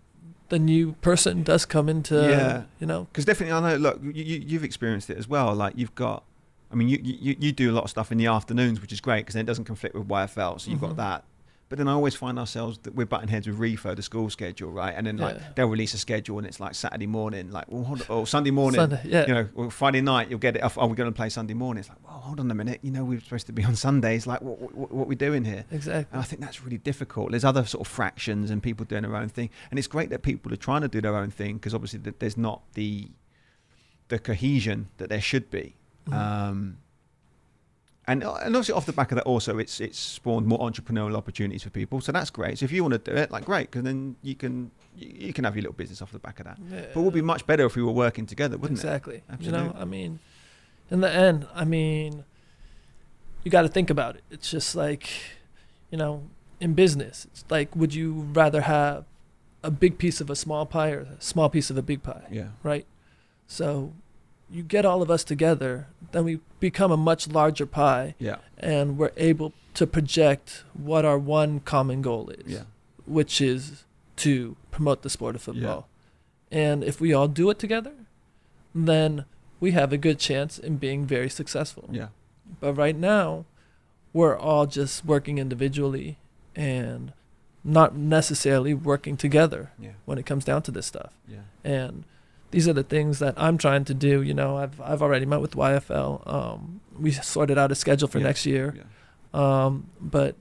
the 0.48 0.58
new 0.58 0.92
person 1.00 1.42
does 1.42 1.64
come 1.64 1.88
into. 1.88 2.16
Yeah. 2.16 2.62
You 2.80 2.86
know. 2.86 3.04
Because 3.12 3.24
definitely, 3.24 3.52
I 3.52 3.60
know. 3.72 3.76
Look, 3.76 4.02
you, 4.02 4.10
you, 4.12 4.44
you've 4.46 4.64
experienced 4.64 5.08
it 5.08 5.16
as 5.16 5.28
well. 5.28 5.54
Like 5.54 5.74
you've 5.76 5.94
got, 5.94 6.24
I 6.72 6.74
mean, 6.74 6.88
you, 6.88 6.98
you, 7.02 7.36
you 7.38 7.52
do 7.52 7.70
a 7.70 7.74
lot 7.74 7.84
of 7.84 7.90
stuff 7.90 8.10
in 8.10 8.18
the 8.18 8.26
afternoons, 8.26 8.80
which 8.80 8.92
is 8.92 9.00
great 9.00 9.20
because 9.20 9.34
then 9.34 9.42
it 9.42 9.46
doesn't 9.46 9.64
conflict 9.66 9.94
with 9.94 10.08
YFL. 10.08 10.60
So 10.60 10.70
you've 10.70 10.80
Mhm. 10.80 10.88
got 10.88 10.96
that. 10.96 11.24
But 11.68 11.78
then 11.78 11.88
I 11.88 11.92
always 11.92 12.14
find 12.14 12.38
ourselves 12.38 12.76
that 12.82 12.94
we're 12.94 13.06
butting 13.06 13.28
heads 13.28 13.46
with 13.48 13.58
Refo, 13.58 13.96
the 13.96 14.02
school 14.02 14.28
schedule, 14.28 14.70
right? 14.70 14.94
And 14.94 15.06
then 15.06 15.16
like 15.16 15.36
Yeah. 15.36 15.42
they'll 15.56 15.68
release 15.68 15.94
a 15.94 15.98
schedule 15.98 16.36
and 16.36 16.46
it's 16.46 16.60
like 16.60 16.74
Saturday 16.74 17.06
morning, 17.06 17.50
like 17.50 17.64
well, 17.70 17.84
hold 17.84 18.04
or 18.10 18.26
Sunday 18.26 18.50
morning. 18.50 18.78
Sunday, 18.78 19.00
yeah. 19.06 19.26
You 19.26 19.32
know, 19.32 19.48
well, 19.54 19.70
Friday 19.70 20.02
night 20.02 20.28
you'll 20.28 20.38
get 20.38 20.54
it. 20.56 20.62
Oh, 20.62 20.86
we're 20.86 20.94
going 20.94 21.10
to 21.10 21.16
play 21.16 21.30
Sunday 21.30 21.54
morning. 21.54 21.80
It's 21.80 21.88
like, 21.88 21.96
well, 22.06 22.18
hold 22.20 22.40
on 22.40 22.50
a 22.50 22.54
minute. 22.54 22.80
You 22.82 22.90
know, 22.90 23.04
we're 23.04 23.20
supposed 23.20 23.46
to 23.46 23.54
be 23.54 23.64
on 23.64 23.74
Sundays. 23.74 24.26
Like, 24.26 24.42
what, 24.42 24.60
what, 24.60 24.92
what 24.92 25.04
are 25.04 25.06
we 25.08 25.14
doing 25.14 25.44
here? 25.46 25.64
exactly. 25.70 26.08
And 26.12 26.20
I 26.20 26.24
think 26.24 26.42
that's 26.42 26.62
really 26.62 26.76
difficult. 26.76 27.30
There's 27.30 27.44
other 27.44 27.64
sort 27.64 27.86
of 27.86 27.90
fractions 27.90 28.50
and 28.50 28.62
people 28.62 28.84
doing 28.84 29.02
their 29.02 29.16
own 29.16 29.30
thing, 29.30 29.48
and 29.70 29.78
it's 29.78 29.88
great 29.88 30.10
that 30.10 30.20
people 30.22 30.52
are 30.52 30.56
trying 30.56 30.82
to 30.82 30.88
do 30.88 31.00
their 31.00 31.16
own 31.16 31.30
thing 31.30 31.54
because 31.56 31.74
obviously 31.74 32.00
there's 32.18 32.36
not 32.36 32.62
the 32.74 33.08
the 34.08 34.18
cohesion 34.18 34.88
that 34.98 35.08
there 35.08 35.22
should 35.22 35.50
be. 35.50 35.74
Mhm. 36.08 36.14
Um, 36.14 36.78
and 38.08 38.22
and 38.24 38.56
obviously 38.56 38.74
off 38.74 38.86
the 38.86 38.92
back 38.92 39.12
of 39.12 39.16
that, 39.16 39.24
also 39.24 39.58
it's 39.58 39.80
it's 39.80 39.98
spawned 39.98 40.46
more 40.46 40.58
entrepreneurial 40.58 41.16
opportunities 41.16 41.62
for 41.62 41.70
people. 41.70 42.00
So 42.00 42.12
that's 42.12 42.30
great. 42.30 42.58
So 42.58 42.64
if 42.64 42.72
you 42.72 42.82
want 42.82 42.92
to 42.92 43.10
do 43.10 43.16
it, 43.16 43.30
like 43.30 43.44
great, 43.44 43.70
because 43.70 43.84
then 43.84 44.16
you 44.22 44.34
can 44.34 44.70
you, 44.96 45.32
can 45.32 45.44
have 45.44 45.54
your 45.54 45.62
little 45.62 45.76
business 45.76 46.02
off 46.02 46.12
the 46.12 46.18
back 46.18 46.40
of 46.40 46.46
that. 46.46 46.58
Yeah. 46.70 46.86
But 46.92 47.00
it 47.00 47.02
would 47.04 47.14
be 47.14 47.22
much 47.22 47.46
better 47.46 47.64
if 47.64 47.76
we 47.76 47.82
were 47.82 47.92
working 47.92 48.26
together, 48.26 48.58
wouldn't 48.58 48.78
it? 48.78 48.82
exactly. 48.82 49.22
You 49.40 49.52
know, 49.52 49.74
I 49.78 49.84
mean, 49.84 50.18
in 50.90 51.00
the 51.00 51.10
end, 51.10 51.46
I 51.54 51.64
mean, 51.64 52.24
you 53.44 53.50
got 53.50 53.62
to 53.62 53.68
think 53.68 53.88
about 53.88 54.16
it. 54.16 54.24
It's 54.30 54.50
just 54.50 54.74
like, 54.74 55.08
you 55.90 55.96
know, 55.96 56.24
in 56.60 56.74
business, 56.74 57.26
it's 57.32 57.44
like, 57.48 57.74
would 57.74 57.94
you 57.94 58.28
rather 58.32 58.62
have 58.62 59.06
a 59.62 59.70
big 59.70 59.98
piece 59.98 60.20
of 60.20 60.28
a 60.30 60.36
small 60.36 60.66
pie 60.66 60.90
or 60.90 61.00
a 61.00 61.20
small 61.20 61.48
piece 61.48 61.70
of 61.70 61.76
a 61.76 61.82
big 61.82 62.02
pie. 62.02 62.26
Yeah. 62.30 62.48
right? 62.62 62.86
So, 63.46 63.92
you 64.52 64.62
get 64.62 64.84
all 64.84 65.02
of 65.02 65.10
us 65.10 65.24
together, 65.24 65.86
then 66.12 66.24
we 66.24 66.40
become 66.60 66.92
a 66.92 66.96
much 66.96 67.26
larger 67.28 67.66
pie, 67.66 68.14
Yeah. 68.18 68.36
and 68.58 68.98
we're 68.98 69.12
able 69.16 69.52
to 69.74 69.86
project 69.86 70.64
what 70.74 71.04
our 71.04 71.18
one 71.18 71.60
common 71.60 72.02
goal 72.02 72.28
is 72.30 72.52
Yeah. 72.52 72.62
which 73.06 73.40
is 73.40 73.84
to 74.16 74.56
promote 74.70 75.02
the 75.02 75.10
sport 75.10 75.34
of 75.34 75.42
football. 75.42 75.88
And 76.50 76.84
if 76.84 77.00
we 77.00 77.14
all 77.14 77.28
do 77.28 77.48
it 77.50 77.58
together, 77.58 77.94
then 78.74 79.24
we 79.60 79.70
have 79.72 79.92
a 79.92 79.96
good 79.98 80.18
chance 80.18 80.58
in 80.58 80.76
being 80.76 81.06
very 81.06 81.30
successful. 81.30 81.88
Yeah. 81.90 82.08
But 82.60 82.74
right 82.74 82.96
now, 82.96 83.46
we're 84.12 84.36
all 84.36 84.66
just 84.66 85.04
working 85.04 85.38
individually 85.38 86.18
and 86.54 87.12
not 87.64 87.96
necessarily 87.96 88.74
working 88.74 89.16
together 89.16 89.70
Yeah. 89.78 89.92
when 90.04 90.18
it 90.18 90.26
comes 90.26 90.44
down 90.44 90.62
to 90.62 90.70
this 90.70 90.84
stuff. 90.86 91.12
Yeah. 91.26 91.44
And 91.64 92.04
these 92.52 92.68
are 92.68 92.72
the 92.72 92.82
things 92.84 93.18
that 93.18 93.34
I'm 93.36 93.58
trying 93.58 93.84
to 93.86 93.94
do. 93.94 94.22
You 94.22 94.34
know, 94.34 94.56
I've 94.56 94.80
I've 94.80 95.02
already 95.02 95.26
met 95.26 95.40
with 95.40 95.56
YFL. 95.56 96.26
Um, 96.26 96.80
we 96.98 97.10
sorted 97.10 97.58
out 97.58 97.72
a 97.72 97.74
schedule 97.74 98.08
for 98.08 98.18
Yeah. 98.18 98.24
next 98.24 98.46
year. 98.46 98.74
Yeah. 98.76 98.84
Um, 99.66 99.88
but 100.00 100.36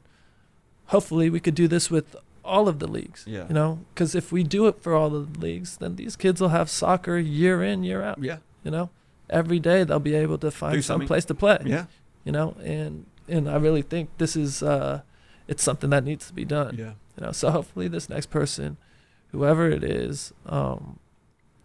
hopefully 0.88 1.30
we 1.30 1.40
could 1.40 1.56
do 1.56 1.68
this 1.68 1.90
with 1.90 2.16
all 2.44 2.68
of 2.68 2.80
the 2.80 2.88
leagues. 2.88 3.24
Yeah. 3.28 3.48
You 3.48 3.54
know, 3.54 3.80
because 3.94 4.16
if 4.16 4.32
we 4.32 4.44
do 4.44 4.68
it 4.68 4.82
for 4.82 4.94
all 4.94 5.10
the 5.10 5.40
leagues, 5.40 5.78
then 5.78 5.96
these 5.96 6.16
kids 6.16 6.42
will 6.42 6.50
have 6.50 6.70
soccer 6.70 7.18
year 7.18 7.64
in, 7.64 7.84
year 7.84 8.02
out. 8.02 8.22
Yeah. 8.22 8.38
You 8.64 8.72
know, 8.72 8.90
every 9.30 9.60
day 9.60 9.84
they'll 9.84 10.00
be 10.00 10.16
able 10.16 10.38
to 10.40 10.52
find 10.52 10.84
some 10.84 11.06
place 11.08 11.26
to 11.26 11.34
play. 11.36 11.60
Yeah. 11.66 11.86
You 12.26 12.32
know, 12.32 12.56
and 12.64 13.06
and 13.28 13.50
I 13.50 13.56
really 13.58 13.82
think 13.82 14.10
this 14.18 14.36
is 14.36 14.62
uh, 14.62 15.02
it's 15.48 15.64
something 15.64 15.90
that 15.92 16.04
needs 16.04 16.28
to 16.28 16.34
be 16.34 16.46
done. 16.46 16.76
Yeah. 16.78 16.94
You 17.18 17.26
know, 17.28 17.32
so 17.32 17.50
hopefully 17.52 17.88
this 17.88 18.10
next 18.10 18.28
person, 18.30 18.78
whoever 19.32 19.70
it 19.70 19.84
is, 19.84 20.34
um, 20.46 21.00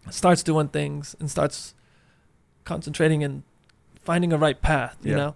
starts 0.09 0.43
doing 0.43 0.67
things 0.69 1.15
and 1.19 1.29
starts 1.29 1.73
concentrating 2.65 3.23
and 3.23 3.43
finding 4.01 4.33
a 4.33 4.37
right 4.37 4.61
path. 4.61 4.97
You 5.03 5.11
Yeah. 5.11 5.17
know, 5.17 5.35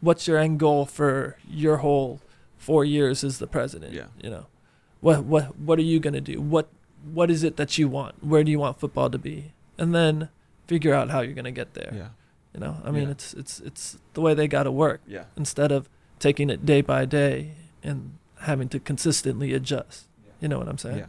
what's 0.00 0.26
your 0.26 0.38
end 0.38 0.58
goal 0.60 0.86
for 0.86 1.36
your 1.48 1.78
whole 1.78 2.20
four 2.56 2.84
years 2.84 3.24
as 3.24 3.38
the 3.38 3.46
president? 3.46 3.92
Yeah. 3.92 4.06
You 4.22 4.30
know, 4.30 4.46
what 5.00 5.24
what 5.24 5.58
what 5.58 5.78
are 5.78 5.82
you 5.82 6.00
gonna 6.00 6.20
do? 6.20 6.40
What 6.40 6.68
what 7.12 7.30
is 7.30 7.42
it 7.42 7.56
that 7.56 7.78
you 7.78 7.88
want? 7.88 8.22
Where 8.24 8.44
do 8.44 8.50
you 8.50 8.58
want 8.58 8.78
football 8.78 9.10
to 9.10 9.18
be? 9.18 9.52
And 9.78 9.94
then 9.94 10.28
figure 10.66 10.94
out 10.94 11.10
how 11.10 11.20
you're 11.20 11.34
gonna 11.34 11.50
get 11.52 11.74
there. 11.74 11.92
Yeah. 11.94 12.08
You 12.54 12.60
know, 12.60 12.80
I 12.84 12.90
mean, 12.90 13.04
Yeah. 13.04 13.10
it's 13.10 13.34
it's 13.34 13.60
it's 13.60 13.98
the 14.14 14.20
way 14.20 14.34
they 14.34 14.48
got 14.48 14.64
to 14.64 14.72
work 14.72 15.00
Yeah. 15.06 15.24
instead 15.36 15.72
of 15.72 15.88
taking 16.18 16.50
it 16.50 16.66
day 16.66 16.80
by 16.82 17.04
day 17.06 17.54
and 17.82 18.18
having 18.40 18.68
to 18.68 18.80
consistently 18.80 19.54
adjust. 19.54 20.06
Yeah. 20.24 20.32
You 20.40 20.48
know 20.48 20.58
what 20.58 20.68
I'm 20.68 20.78
saying? 20.78 20.98
Yeah. 20.98 21.06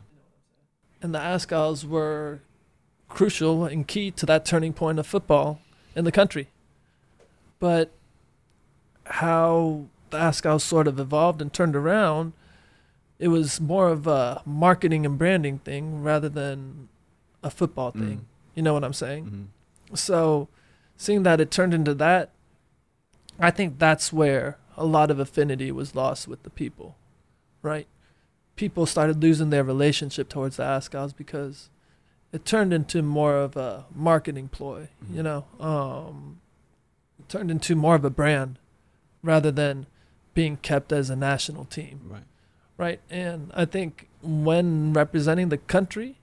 And 1.02 1.14
the 1.16 1.20
Azkals 1.20 1.84
were 1.84 2.42
crucial 3.14 3.66
and 3.66 3.88
key 3.88 4.12
to 4.12 4.26
that 4.26 4.46
turning 4.46 4.74
point 4.74 5.00
of 5.00 5.06
football 5.08 5.62
in 5.96 6.06
the 6.06 6.12
country. 6.12 6.50
But 7.60 7.92
how 9.06 9.86
the 10.10 10.18
Azkals 10.18 10.62
sort 10.62 10.88
of 10.88 11.00
evolved 11.00 11.42
and 11.42 11.52
turned 11.52 11.76
around, 11.76 12.34
it 13.20 13.28
was 13.28 13.62
more 13.62 13.90
of 13.90 14.08
a 14.08 14.42
marketing 14.46 15.06
and 15.06 15.18
branding 15.18 15.60
thing 15.60 16.02
rather 16.02 16.30
than 16.30 16.90
a 17.44 17.50
football 17.50 17.92
thing. 17.92 18.18
Mm. 18.18 18.26
You 18.56 18.64
know 18.64 18.74
what 18.74 18.84
I'm 18.84 18.94
saying? 18.94 19.52
Mhm. 19.92 19.98
So, 19.98 20.48
seeing 20.98 21.24
that 21.24 21.42
it 21.42 21.52
turned 21.52 21.74
into 21.74 21.94
that, 21.96 22.32
I 23.40 23.52
think 23.52 23.80
that's 23.80 24.12
where 24.14 24.58
a 24.78 24.86
lot 24.86 25.12
of 25.12 25.20
affinity 25.20 25.72
was 25.72 25.96
lost 25.96 26.28
with 26.28 26.44
the 26.44 26.50
people, 26.50 26.96
right? 27.62 27.88
People 28.56 28.86
started 28.86 29.22
losing 29.22 29.50
their 29.50 29.64
relationship 29.64 30.30
towards 30.30 30.58
the 30.58 30.64
Azkals 30.64 31.16
because 31.16 31.70
it 32.32 32.46
turned 32.46 32.72
into 32.74 33.02
more 33.02 33.36
of 33.36 33.58
a 33.58 33.86
marketing 33.94 34.48
ploy, 34.48 34.88
you 35.12 35.22
Mhm. 35.22 35.24
know. 35.24 35.46
Um, 35.60 36.40
it 37.20 37.28
turned 37.30 37.52
into 37.52 37.76
more 37.76 37.96
of 37.96 38.06
a 38.06 38.10
brand 38.10 38.58
rather 39.22 39.52
than 39.52 39.86
being 40.34 40.58
kept 40.58 40.92
as 40.92 41.10
a 41.10 41.16
national 41.16 41.66
team 41.66 42.00
Right. 42.08 42.24
right? 42.78 43.00
And 43.10 43.52
I 43.54 43.66
think 43.66 44.08
when 44.22 44.94
representing 44.94 45.50
the 45.50 45.58
country, 45.58 46.18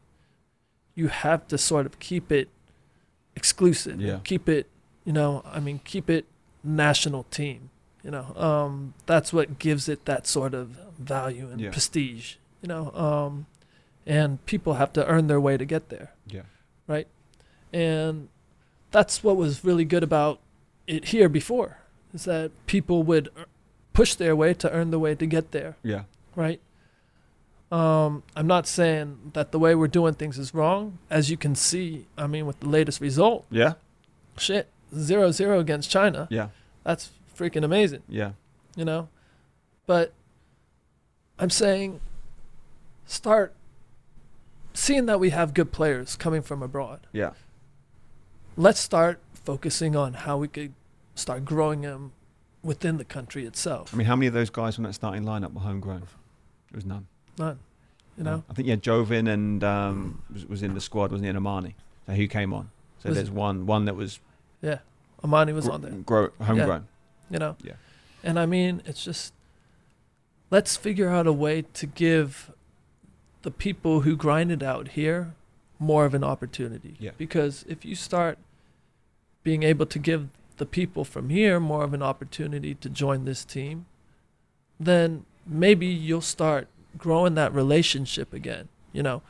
you 0.95 1.09
have 1.09 1.47
to 1.49 1.59
sort 1.59 1.85
of 1.87 1.99
keep 1.99 2.33
it 2.33 2.49
exclusive. 3.37 4.01
Yeah. 4.01 4.21
Keep 4.25 4.49
it, 4.49 4.67
you 5.05 5.13
know, 5.13 5.43
I 5.45 5.61
mean, 5.61 5.81
keep 5.85 6.11
it 6.11 6.27
national 6.65 7.25
team. 7.25 7.71
You 8.03 8.11
know, 8.13 8.35
um, 8.37 8.95
that's 9.07 9.33
what 9.33 9.59
gives 9.59 9.89
it 9.89 10.05
that 10.07 10.27
sort 10.27 10.55
of 10.55 10.71
value 10.99 11.51
and 11.51 11.61
Yeah. 11.61 11.71
prestige. 11.71 12.37
You 12.63 12.69
know, 12.69 12.91
um, 12.95 13.47
and 14.09 14.45
people 14.47 14.75
have 14.75 14.93
to 14.95 15.07
earn 15.07 15.27
their 15.29 15.41
way 15.41 15.57
to 15.57 15.65
get 15.65 15.91
there, 15.91 16.13
Yeah. 16.27 16.43
Right? 16.89 17.07
And 17.73 18.29
that's 18.91 19.23
what 19.23 19.37
was 19.37 19.63
really 19.65 19.85
good 19.85 20.03
about 20.03 20.41
it 20.87 21.05
here 21.09 21.29
before, 21.29 21.79
is 22.15 22.25
that 22.25 22.51
people 22.67 23.03
would 23.03 23.29
push 23.93 24.15
their 24.15 24.35
way 24.35 24.55
to 24.55 24.71
earn 24.73 24.91
the 24.91 24.99
way 24.99 25.15
to 25.15 25.27
get 25.27 25.51
there 25.53 25.77
Yeah. 25.83 26.05
right? 26.35 26.61
Um, 27.71 28.23
I'm 28.35 28.47
not 28.47 28.67
saying 28.67 29.33
that 29.35 29.53
the 29.53 29.59
way 29.59 29.75
we're 29.75 29.89
doing 29.89 30.15
things 30.15 30.39
is 30.39 30.55
wrong. 30.55 30.99
As 31.11 31.31
you 31.31 31.37
can 31.37 31.55
see, 31.55 32.07
I 32.17 32.27
mean, 32.27 32.47
with 32.47 32.61
the 32.61 32.69
latest 32.69 33.03
result, 33.03 33.45
Yeah. 33.51 33.75
shit, 34.39 34.69
zero 34.97 35.31
zero 35.33 35.61
against 35.61 35.91
China. 35.91 36.27
Yeah. 36.31 36.49
That's 36.83 37.11
freaking 37.37 37.65
amazing, 37.65 38.03
Yeah. 38.09 38.33
you 38.75 38.87
know? 38.87 39.09
But 39.87 40.15
I'm 41.39 41.51
saying 41.51 42.01
start 43.05 43.53
seeing 44.79 45.07
that 45.07 45.19
we 45.21 45.31
have 45.31 45.55
good 45.55 45.73
players 45.73 46.17
coming 46.17 46.43
from 46.43 46.63
abroad, 46.63 47.07
Yeah. 47.13 47.33
let's 48.57 48.81
start 48.81 49.21
focusing 49.45 49.97
on 49.97 50.13
how 50.15 50.37
we 50.39 50.49
could 50.49 50.73
start 51.15 51.45
growing 51.45 51.81
them 51.83 52.13
within 52.63 52.97
the 52.97 53.05
country 53.05 53.45
itself. 53.47 53.93
I 53.93 53.97
mean, 53.97 54.07
how 54.07 54.17
many 54.17 54.27
of 54.29 54.35
those 54.35 54.51
guys 54.51 54.75
from 54.77 54.85
that 54.85 54.93
starting 54.95 55.25
lineup 55.25 55.53
were 55.53 55.61
homegrown? 55.61 56.01
There 56.71 56.77
was 56.77 56.85
none. 56.85 57.07
None, 57.39 57.59
you 58.17 58.25
know. 58.25 58.45
I 58.51 58.55
think 58.55 58.69
yeah, 58.69 58.77
Jovin 58.77 59.29
and 59.29 59.63
um, 59.65 60.23
was, 60.33 60.47
was 60.47 60.63
in 60.63 60.75
the 60.75 60.81
squad, 60.81 61.11
wasn't 61.11 61.25
he? 61.25 61.29
And 61.29 61.39
Amani. 61.39 61.75
So 62.07 62.13
who 62.15 62.27
came 62.27 62.53
on? 62.53 62.71
So 63.01 63.09
Was- 63.11 63.17
there's 63.17 63.31
one 63.31 63.67
one 63.67 63.85
that 63.87 63.97
was 63.97 64.21
Yeah, 64.61 64.79
Amani 65.25 65.53
was 65.53 65.67
gr- 65.67 65.73
on 65.73 65.83
there. 65.83 65.91
grow, 65.93 66.31
homegrown. 66.43 66.89
You 67.31 67.39
know. 67.39 67.57
Yeah. 67.63 67.75
And 68.25 68.39
I 68.39 68.47
mean, 68.47 68.83
it's 68.87 69.05
just 69.05 69.33
let's 70.51 70.77
figure 70.77 71.09
out 71.09 71.27
a 71.27 71.33
way 71.33 71.63
to 71.75 71.87
give 71.87 72.51
the 73.43 73.51
people 73.51 74.01
who 74.01 74.17
grind 74.17 74.51
it 74.51 74.63
out 74.63 74.89
here 74.89 75.35
more 75.79 76.05
of 76.05 76.15
an 76.15 76.25
opportunity. 76.25 76.97
Yeah. 76.99 77.13
Because 77.17 77.65
if 77.69 77.85
you 77.85 77.95
start 77.95 78.39
being 79.43 79.63
able 79.63 79.87
to 79.87 79.99
give 79.99 80.29
the 80.57 80.67
people 80.67 81.05
from 81.05 81.29
here 81.29 81.61
more 81.61 81.85
of 81.85 81.95
an 81.95 82.03
opportunity 82.03 82.75
to 82.75 82.89
join 82.89 83.25
this 83.25 83.45
team, 83.45 83.87
then 84.79 85.25
maybe 85.47 85.87
you'll 85.87 86.21
start 86.21 86.69
growing 86.97 87.35
that 87.35 87.55
relationship 87.55 88.33
again. 88.33 88.69
You 88.93 89.03
know, 89.03 89.23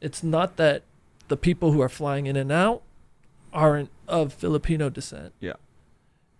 it's 0.00 0.22
not 0.22 0.56
that 0.56 0.82
the 1.28 1.36
people 1.36 1.72
who 1.72 1.80
are 1.80 1.88
flying 1.88 2.26
in 2.26 2.36
and 2.36 2.50
out 2.50 2.82
aren't 3.52 3.90
of 4.08 4.32
Filipino 4.32 4.90
descent. 4.90 5.32
Yeah. 5.40 5.54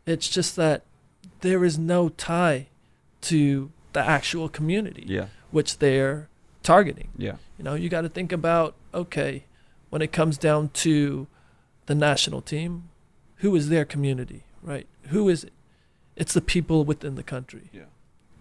It's 0.07 0.29
just 0.29 0.57
that 0.57 0.83
there 1.41 1.65
is 1.65 1.79
no 1.79 2.09
tie 2.09 2.67
to 3.23 3.71
the 3.93 4.01
actual 4.01 4.49
community 4.49 5.05
Yeah, 5.07 5.27
which 5.51 5.79
they're 5.79 6.29
targeting. 6.71 7.09
yeah, 7.17 7.37
You 7.59 7.65
know, 7.65 7.75
you 7.75 7.89
got 7.89 8.03
to 8.03 8.09
think 8.09 8.33
about 8.33 8.75
okay, 8.93 9.45
when 9.91 10.03
it 10.03 10.13
comes 10.13 10.39
down 10.39 10.71
to 10.87 11.27
the 11.87 11.95
national 11.95 12.41
team, 12.41 12.89
who 13.37 13.55
is 13.57 13.69
their 13.69 13.85
community, 13.85 14.45
right? 14.63 14.87
Who 15.09 15.29
is 15.29 15.45
it? 15.45 15.53
It's 16.17 16.35
the 16.35 16.41
people 16.41 16.85
within 16.85 17.15
the 17.15 17.23
country. 17.23 17.71
yeah, 17.73 17.85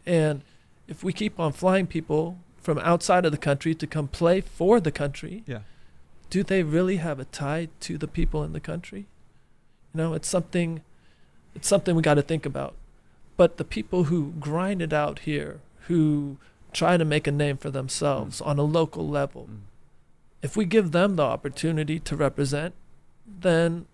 And 0.05 0.41
if 0.87 1.03
we 1.03 1.13
keep 1.13 1.39
on 1.39 1.53
flying 1.53 1.87
people 1.87 2.37
from 2.57 2.77
outside 2.79 3.25
of 3.25 3.31
the 3.31 3.37
country 3.37 3.73
to 3.75 3.87
come 3.87 4.07
play 4.07 4.41
for 4.41 4.79
the 4.79 4.91
country, 4.91 5.43
yeah. 5.45 5.61
do 6.29 6.43
they 6.43 6.61
really 6.63 6.97
have 6.97 7.19
a 7.19 7.25
tie 7.25 7.69
to 7.81 7.97
the 7.97 8.07
people 8.07 8.43
in 8.43 8.53
the 8.53 8.59
country? 8.59 9.07
You 9.93 10.01
know, 10.01 10.13
it's 10.13 10.27
something 10.27 10.81
it's 11.55 11.67
something 11.67 11.95
we 11.95 12.01
got 12.01 12.15
to 12.15 12.21
think 12.21 12.45
about. 12.45 12.75
But 13.37 13.57
the 13.57 13.63
people 13.63 14.05
who 14.05 14.33
grind 14.39 14.81
it 14.81 14.93
out 14.93 15.19
here, 15.19 15.61
who 15.87 16.37
try 16.73 16.97
to 16.97 17.05
make 17.05 17.27
a 17.27 17.31
name 17.31 17.57
for 17.57 17.69
themselves 17.69 18.41
on 18.41 18.59
a 18.59 18.63
local 18.63 19.07
level, 19.07 19.47
Mm. 19.49 19.57
if 20.41 20.55
we 20.55 20.65
give 20.65 20.91
them 20.91 21.15
the 21.15 21.23
opportunity 21.23 21.99
to 21.99 22.15
represent, 22.15 22.73
then 23.41 23.85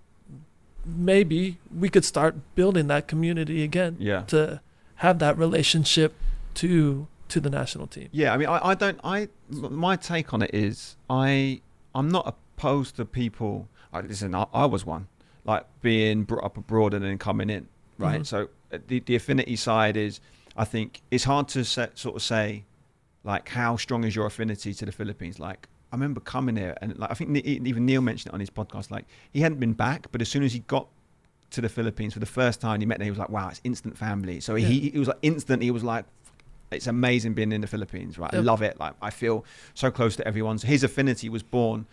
maybe 0.86 1.58
we 1.76 1.90
could 1.90 2.06
start 2.06 2.36
building 2.56 2.88
that 2.88 3.08
community 3.08 3.64
again 3.64 3.96
Yeah. 4.00 4.22
to 4.28 4.62
have 4.96 5.20
that 5.20 5.38
relationship 5.38 6.14
to 6.56 7.08
to 7.28 7.40
the 7.40 7.50
national 7.50 7.88
team. 7.88 8.08
Yeah, 8.12 8.34
I 8.34 8.38
mean, 8.38 8.48
I, 8.48 8.60
I 8.70 8.76
don't. 8.76 9.00
I 9.04 9.30
my 9.50 9.96
take 9.96 10.32
on 10.32 10.44
it 10.44 10.52
is, 10.54 10.96
I 11.10 11.62
I'm 11.96 12.08
not 12.10 12.28
opposed 12.28 12.98
to 12.98 13.06
people. 13.06 13.68
I, 13.92 14.02
listen, 14.02 14.36
I, 14.36 14.46
I 14.54 14.66
was 14.66 14.86
one, 14.86 15.08
like 15.44 15.66
being 15.82 16.24
brought 16.24 16.44
up 16.44 16.56
abroad 16.56 16.94
and 16.94 17.04
then 17.04 17.18
coming 17.18 17.50
in, 17.50 17.68
right? 17.98 18.22
Mhm. 18.22 18.26
So 18.28 18.50
uh, 18.72 18.78
the 18.88 19.00
the 19.00 19.16
affinity 19.16 19.56
side 19.56 19.98
is, 19.98 20.20
I 20.58 20.64
think 20.66 21.02
it's 21.12 21.26
hard 21.26 21.48
to 21.50 21.64
set, 21.66 21.98
sort 21.98 22.16
of 22.16 22.22
say, 22.22 22.64
like 23.24 23.50
how 23.50 23.76
strong 23.78 24.04
is 24.04 24.16
your 24.16 24.26
affinity 24.26 24.74
to 24.74 24.86
the 24.86 24.92
Philippines? 24.92 25.40
Like 25.40 25.68
I 25.92 25.96
remember 25.96 26.20
coming 26.22 26.56
here 26.56 26.76
and 26.82 26.98
like 26.98 27.12
I 27.12 27.14
think 27.14 27.36
even 27.46 27.86
Neil 27.86 28.02
mentioned 28.02 28.32
it 28.32 28.34
on 28.34 28.40
his 28.40 28.50
podcast. 28.50 28.92
Like 28.92 29.06
he 29.34 29.42
hadn't 29.42 29.60
been 29.60 29.74
back, 29.74 30.08
but 30.12 30.22
as 30.22 30.30
soon 30.30 30.44
as 30.44 30.54
he 30.54 30.60
got 30.60 30.88
to 31.52 31.62
the 31.62 31.70
Philippines 31.70 32.14
for 32.14 32.20
the 32.20 32.26
first 32.26 32.60
time, 32.62 32.80
he 32.80 32.86
met 32.86 32.98
them. 33.00 33.06
He 33.06 33.12
was 33.12 33.20
like, 33.20 33.30
"Wow, 33.30 33.50
it's 33.50 33.62
instant 33.64 33.98
family." 33.98 34.40
So 34.40 34.56
he, 34.56 34.64
Yeah. 34.64 34.92
he 34.92 35.00
was 35.00 35.08
like 35.08 35.18
instant. 35.22 35.62
He 35.62 35.72
was 35.72 35.84
like, 35.84 36.06
"It's 36.72 36.88
amazing 36.88 37.34
being 37.34 37.52
in 37.52 37.62
the 37.62 37.68
Philippines, 37.68 38.18
right? 38.18 38.34
I 38.34 38.40
love 38.40 38.62
it. 38.62 38.80
Like 38.80 38.94
I 39.02 39.10
feel 39.10 39.46
so 39.74 39.92
close 39.92 40.16
to 40.18 40.28
everyone." 40.28 40.58
So 40.58 40.68
his 40.68 40.84
affinity 40.84 41.30
was 41.30 41.44
born 41.44 41.86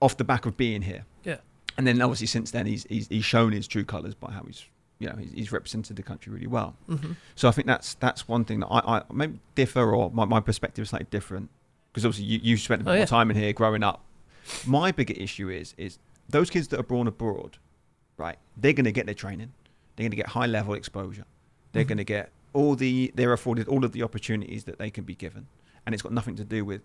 off 0.00 0.16
the 0.16 0.24
back 0.24 0.46
of 0.46 0.56
being 0.56 0.82
here. 0.82 1.04
Yeah. 1.24 1.38
And 1.76 1.86
then 1.86 2.00
obviously 2.00 2.26
since 2.26 2.50
then 2.50 2.66
he's 2.66 2.84
he's, 2.88 3.08
he's 3.08 3.24
shown 3.24 3.52
his 3.52 3.66
true 3.66 3.84
colours 3.84 4.14
by 4.14 4.32
how 4.32 4.42
he's 4.44 4.64
you 5.00 5.08
know 5.08 5.16
he's, 5.16 5.32
he's 5.32 5.50
represented 5.52 5.96
the 5.96 6.02
country 6.04 6.32
really 6.32 6.46
well. 6.46 6.76
hmm 6.86 7.12
So 7.34 7.48
I 7.48 7.50
think 7.50 7.66
that's 7.66 7.94
that's 7.94 8.28
one 8.28 8.44
thing 8.44 8.60
that 8.60 8.68
I, 8.68 8.98
I 8.98 9.02
maybe 9.12 9.40
differ 9.56 9.92
or 9.92 10.10
my, 10.12 10.24
my 10.26 10.40
perspective 10.40 10.82
is 10.84 10.90
slightly 10.90 11.08
different. 11.10 11.50
Because 11.92 12.04
obviously 12.06 12.26
you, 12.32 12.38
you 12.42 12.56
spent 12.56 12.82
a 12.82 12.84
bit 12.84 12.90
Oh, 12.92 12.96
more 12.98 13.06
time 13.06 13.30
in 13.32 13.36
here 13.36 13.52
growing 13.52 13.82
up. 13.82 14.04
My 14.66 14.92
bigger 14.92 15.14
issue 15.14 15.48
is 15.48 15.74
is 15.76 15.98
those 16.28 16.48
kids 16.50 16.68
that 16.68 16.78
are 16.78 16.84
born 16.94 17.08
abroad, 17.08 17.58
right? 18.16 18.38
They're 18.56 18.72
going 18.72 18.84
to 18.84 18.92
get 18.92 19.06
their 19.06 19.14
training, 19.24 19.52
they're 19.96 20.04
going 20.04 20.12
to 20.12 20.16
get 20.16 20.28
high 20.28 20.46
level 20.46 20.74
exposure, 20.74 21.24
they're 21.72 21.84
Mhm. 21.84 21.88
going 21.88 21.98
to 21.98 22.04
get 22.04 22.30
all 22.52 22.74
the 22.76 23.10
they're 23.16 23.32
afforded 23.32 23.66
all 23.68 23.84
of 23.84 23.92
the 23.92 24.02
opportunities 24.02 24.64
that 24.64 24.78
they 24.78 24.90
can 24.90 25.04
be 25.04 25.14
given, 25.14 25.46
and 25.84 25.94
it's 25.94 26.02
got 26.02 26.12
nothing 26.12 26.36
to 26.36 26.44
do 26.44 26.64
with 26.64 26.82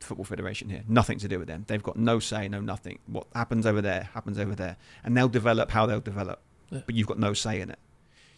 the 0.00 0.06
football 0.06 0.24
federation 0.24 0.68
here. 0.68 0.82
Nothing 0.88 1.18
to 1.18 1.28
do 1.28 1.38
with 1.38 1.48
them. 1.48 1.64
They've 1.66 1.82
got 1.82 1.96
no 1.96 2.18
say 2.20 2.48
no 2.48 2.60
nothing. 2.60 2.98
What 3.06 3.26
happens 3.34 3.64
over 3.66 3.80
there 3.80 4.10
happens 4.14 4.38
over 4.38 4.54
there. 4.54 4.76
And 5.04 5.16
they'll 5.16 5.28
develop 5.40 5.70
how 5.70 5.86
they'll 5.86 6.00
develop 6.12 6.40
Yeah. 6.70 6.80
but 6.86 6.94
you've 6.94 7.06
got 7.06 7.18
no 7.18 7.32
say 7.32 7.60
in 7.60 7.70
it. 7.70 7.78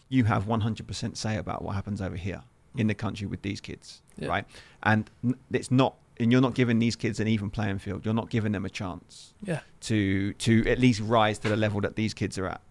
You 0.09 0.25
have 0.25 0.45
100% 0.45 1.17
say 1.17 1.37
about 1.37 1.63
what 1.63 1.75
happens 1.75 2.01
over 2.01 2.15
here 2.15 2.41
in 2.75 2.87
the 2.87 2.93
country 2.93 3.27
with 3.27 3.41
these 3.41 3.59
kids 3.61 4.01
Yeah. 4.17 4.29
right? 4.29 4.45
And 4.83 5.09
it's 5.51 5.71
not 5.71 5.95
and 6.19 6.31
you're 6.31 6.41
not 6.41 6.53
giving 6.53 6.77
these 6.79 6.95
kids 6.95 7.19
an 7.19 7.27
even 7.27 7.49
playing 7.49 7.79
field. 7.79 8.05
You're 8.05 8.13
not 8.13 8.29
giving 8.29 8.51
them 8.51 8.65
a 8.65 8.69
chance 8.69 9.33
Yeah. 9.43 9.61
to 9.81 10.33
to 10.33 10.69
at 10.69 10.79
least 10.79 10.99
rise 11.01 11.37
to 11.39 11.49
the 11.49 11.57
level 11.57 11.81
that 11.81 11.95
these 11.95 12.13
kids 12.13 12.37
are 12.37 12.47
at 12.47 12.61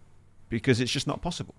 because 0.49 0.79
it's 0.79 0.91
just 0.91 1.07
not 1.07 1.21
possible. 1.21 1.55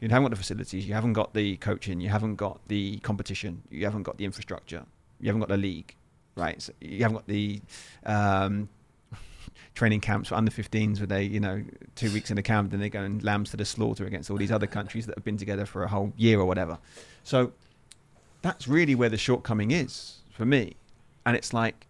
You 0.00 0.08
haven't 0.08 0.24
got 0.24 0.30
the 0.30 0.36
facilities. 0.36 0.86
You 0.86 0.94
haven't 0.94 1.12
got 1.14 1.34
the 1.34 1.56
coaching. 1.58 2.00
You 2.00 2.08
haven't 2.08 2.36
got 2.36 2.60
the 2.68 2.98
competition. 3.00 3.62
You 3.70 3.84
haven't 3.84 4.04
got 4.04 4.16
the 4.18 4.24
infrastructure. 4.24 4.84
You 5.20 5.26
haven't 5.28 5.40
got 5.40 5.48
the 5.50 5.56
league 5.56 5.94
right? 6.36 6.62
So 6.62 6.72
you 6.80 7.00
haven't 7.02 7.16
got 7.16 7.26
the 7.26 7.60
um, 8.06 8.68
training 9.80 10.00
camps 10.00 10.28
for 10.28 10.34
under 10.34 10.50
15s 10.50 10.98
where 10.98 11.06
they 11.06 11.22
you 11.22 11.40
know 11.40 11.64
two 11.94 12.12
weeks 12.12 12.30
in 12.30 12.36
a 12.36 12.42
camp 12.42 12.70
then 12.70 12.80
they 12.80 12.90
go 12.90 13.00
and 13.02 13.22
lambs 13.24 13.48
to 13.50 13.56
the 13.56 13.64
slaughter 13.64 14.04
against 14.04 14.30
all 14.30 14.36
these 14.36 14.52
other 14.52 14.66
countries 14.66 15.06
that 15.06 15.14
have 15.16 15.24
been 15.24 15.38
together 15.38 15.64
for 15.64 15.82
a 15.84 15.88
whole 15.88 16.12
year 16.18 16.38
or 16.38 16.44
whatever 16.44 16.76
so 17.24 17.52
that's 18.42 18.68
really 18.68 18.94
where 18.94 19.08
the 19.08 19.16
shortcoming 19.16 19.70
is 19.70 20.18
for 20.30 20.44
me 20.44 20.76
and 21.24 21.34
it's 21.34 21.54
like 21.54 21.86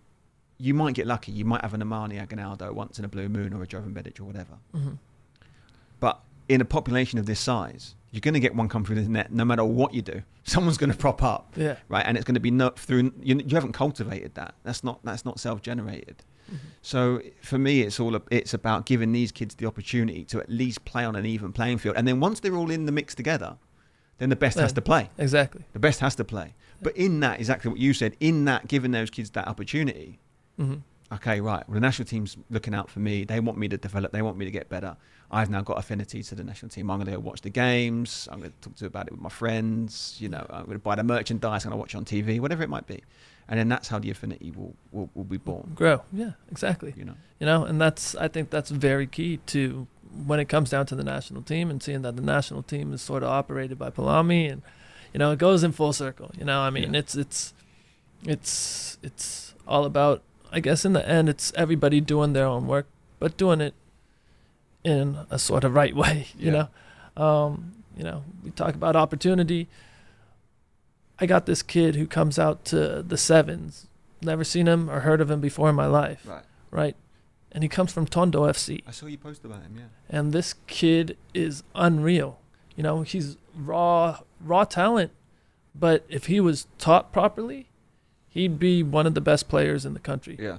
you 0.56 0.72
might 0.72 0.94
get 0.94 1.04
lucky 1.04 1.32
you 1.32 1.44
might 1.44 1.62
have 1.62 1.74
an 1.74 1.82
Amani 1.82 2.16
Aguinaldo 2.16 2.72
once 2.72 2.98
in 3.00 3.04
a 3.04 3.08
blue 3.08 3.28
moon 3.28 3.52
or 3.52 3.60
a 3.62 3.66
Jovin 3.66 3.92
Bedic 3.92 4.20
or 4.20 4.24
whatever 4.24 4.54
hmm 4.72 4.92
but 5.98 6.20
in 6.48 6.60
a 6.60 6.64
population 6.64 7.18
of 7.18 7.26
this 7.26 7.38
size, 7.38 7.94
you're 8.10 8.20
going 8.20 8.34
to 8.34 8.40
get 8.40 8.54
one 8.54 8.68
come 8.68 8.84
through 8.84 8.96
the 9.02 9.08
net 9.08 9.32
no 9.32 9.44
matter 9.44 9.64
what 9.64 9.94
you 9.94 10.02
do. 10.02 10.22
Someone's 10.44 10.78
going 10.78 10.90
to 10.90 10.96
prop 10.96 11.22
up, 11.22 11.52
Yeah. 11.56 11.76
right? 11.88 12.04
And 12.04 12.16
it's 12.16 12.24
going 12.24 12.34
to 12.34 12.40
be 12.40 12.50
no, 12.50 12.70
through 12.70 13.12
you, 13.22 13.36
you 13.46 13.54
haven't 13.54 13.72
cultivated 13.72 14.34
that. 14.34 14.54
That's 14.64 14.82
not 14.82 14.98
that's 15.04 15.24
not 15.24 15.38
self-generated. 15.38 16.24
So 16.82 17.22
for 17.42 17.58
me, 17.58 17.82
it's 17.82 18.00
all 18.00 18.18
it's 18.30 18.54
about 18.54 18.86
giving 18.86 19.12
these 19.12 19.32
kids 19.32 19.54
the 19.54 19.66
opportunity 19.66 20.24
to 20.26 20.40
at 20.40 20.50
least 20.50 20.84
play 20.84 21.04
on 21.04 21.14
an 21.16 21.26
even 21.26 21.52
playing 21.52 21.78
field. 21.78 21.96
And 21.96 22.06
then 22.06 22.20
once 22.20 22.40
they're 22.40 22.56
all 22.56 22.70
in 22.70 22.86
the 22.86 22.92
mix 22.92 23.14
together, 23.14 23.56
then 24.18 24.28
the 24.28 24.36
best 24.36 24.58
has 24.58 24.72
to 24.74 24.82
play. 24.82 25.10
Exactly. 25.18 25.64
The 25.72 25.78
best 25.78 26.00
has 26.00 26.14
to 26.16 26.24
play. 26.24 26.54
But 26.82 26.96
in 26.96 27.20
that, 27.20 27.38
exactly 27.38 27.70
what 27.70 27.78
you 27.78 27.92
said, 27.92 28.16
in 28.20 28.46
that 28.46 28.66
giving 28.68 28.90
those 28.90 29.10
kids 29.10 29.30
that 29.30 29.46
opportunity, 29.46 30.18
hmm 30.56 30.76
okay, 31.12 31.40
right, 31.40 31.68
well, 31.68 31.74
the 31.74 31.80
national 31.80 32.06
team's 32.06 32.36
looking 32.50 32.74
out 32.74 32.88
for 32.88 33.00
me. 33.00 33.24
They 33.24 33.40
want 33.40 33.58
me 33.58 33.68
to 33.68 33.76
develop. 33.76 34.12
They 34.12 34.22
want 34.22 34.36
me 34.36 34.44
to 34.44 34.50
get 34.50 34.68
better. 34.68 34.96
I've 35.30 35.50
now 35.50 35.62
got 35.62 35.78
affinity 35.78 36.22
to 36.24 36.34
the 36.34 36.44
national 36.44 36.70
team. 36.70 36.90
I'm 36.90 36.98
going 36.98 37.06
to 37.06 37.12
go 37.12 37.18
watch 37.20 37.40
the 37.40 37.50
games. 37.50 38.28
I'm 38.30 38.40
going 38.40 38.52
to 38.52 38.60
talk 38.60 38.76
to 38.76 38.86
about 38.86 39.06
it 39.06 39.12
with 39.12 39.20
my 39.20 39.28
friends. 39.28 40.16
You 40.18 40.28
know, 40.28 40.46
I'm 40.50 40.64
going 40.64 40.78
to 40.78 40.82
buy 40.82 40.96
the 40.96 41.04
merchandise. 41.04 41.64
I'm 41.64 41.70
going 41.70 41.78
to 41.78 41.80
watch 41.80 41.94
it 41.94 41.98
on 41.98 42.04
TV, 42.04 42.40
whatever 42.40 42.62
it 42.62 42.68
might 42.68 42.86
be. 42.86 43.02
And 43.51 43.59
then 43.59 43.68
that's 43.68 43.89
how 43.89 43.98
the 43.98 44.10
affinity 44.10 44.52
will, 44.56 44.74
will, 44.93 45.10
will 45.14 45.24
be 45.24 45.36
born, 45.36 45.72
Grow. 45.74 46.02
Yeah. 46.12 46.32
Exactly. 46.52 46.94
you 46.97 47.05
know. 47.05 47.16
You 47.40 47.47
know, 47.47 47.64
and 47.64 47.81
that's 47.81 48.14
I 48.14 48.28
think 48.28 48.48
that's 48.51 48.70
very 48.70 49.06
key 49.09 49.39
to 49.47 49.86
when 50.27 50.39
it 50.40 50.48
comes 50.48 50.70
down 50.70 50.86
to 50.86 50.94
the 50.94 51.02
national 51.05 51.43
team 51.43 51.68
and 51.70 51.82
seeing 51.82 52.02
that 52.02 52.14
the 52.16 52.22
national 52.22 52.62
team 52.62 52.93
is 52.93 53.02
sort 53.02 53.22
of 53.24 53.28
operated 53.28 53.77
by 53.78 53.90
Palami 53.90 54.51
and 54.52 54.62
you 55.12 55.18
know 55.18 55.32
it 55.32 55.39
goes 55.40 55.64
in 55.64 55.72
full 55.72 55.93
circle. 55.93 56.31
You 56.39 56.44
know, 56.44 56.60
I 56.60 56.70
mean 56.70 56.93
Yeah. 56.94 57.01
it's 57.01 57.14
it's 57.16 57.52
it's 58.24 58.98
it's 59.02 59.55
all 59.66 59.85
about 59.85 60.22
I 60.52 60.60
guess 60.60 60.85
in 60.85 60.93
the 60.93 61.06
end 61.09 61.28
it's 61.28 61.52
everybody 61.56 62.01
doing 62.01 62.32
their 62.32 62.47
own 62.47 62.66
work, 62.68 62.86
but 63.18 63.36
doing 63.36 63.60
it 63.60 63.74
in 64.85 65.18
a 65.31 65.39
sort 65.39 65.64
of 65.64 65.74
right 65.74 65.94
way. 65.97 66.28
You 66.39 66.52
Yeah. 66.52 66.66
know, 67.16 67.22
um, 67.24 67.72
you 67.97 68.05
know 68.05 68.22
we 68.44 68.51
talk 68.51 68.74
about 68.74 68.94
opportunity. 68.97 69.66
I 71.20 71.26
got 71.26 71.47
this 71.47 71.62
kid 71.62 71.97
who 71.97 72.06
comes 72.06 72.38
out 72.38 72.64
to 72.66 73.02
the 73.02 73.16
sevens. 73.18 73.86
Never 74.22 74.44
seen 74.44 74.66
him 74.66 74.88
or 74.90 75.01
heard 75.01 75.20
of 75.20 75.30
him 75.30 75.40
before 75.40 75.68
in 75.70 75.74
my 75.76 75.86
life 75.86 76.22
Right. 76.26 76.44
right? 76.70 76.97
And 77.52 77.62
he 77.64 77.68
comes 77.68 77.92
from 77.92 78.06
Tondo 78.06 78.44
FC. 78.44 78.82
I 78.86 78.90
saw 78.90 79.06
you 79.06 79.18
post 79.18 79.44
about 79.44 79.62
him, 79.62 79.74
yeah. 79.76 79.84
And 80.09 80.32
this 80.32 80.55
kid 80.66 81.16
is 81.34 81.62
unreal. 81.74 82.38
You 82.76 82.82
know, 82.82 83.02
he's 83.02 83.36
raw 83.56 84.20
raw 84.40 84.64
talent, 84.64 85.10
but 85.74 86.05
if 86.09 86.26
he 86.26 86.40
was 86.40 86.66
taught 86.78 87.12
properly, 87.12 87.68
he'd 88.28 88.59
be 88.59 88.82
one 88.82 89.06
of 89.06 89.14
the 89.14 89.20
best 89.20 89.48
players 89.48 89.84
in 89.84 89.92
the 89.94 90.01
country. 90.01 90.36
Yeah. 90.40 90.59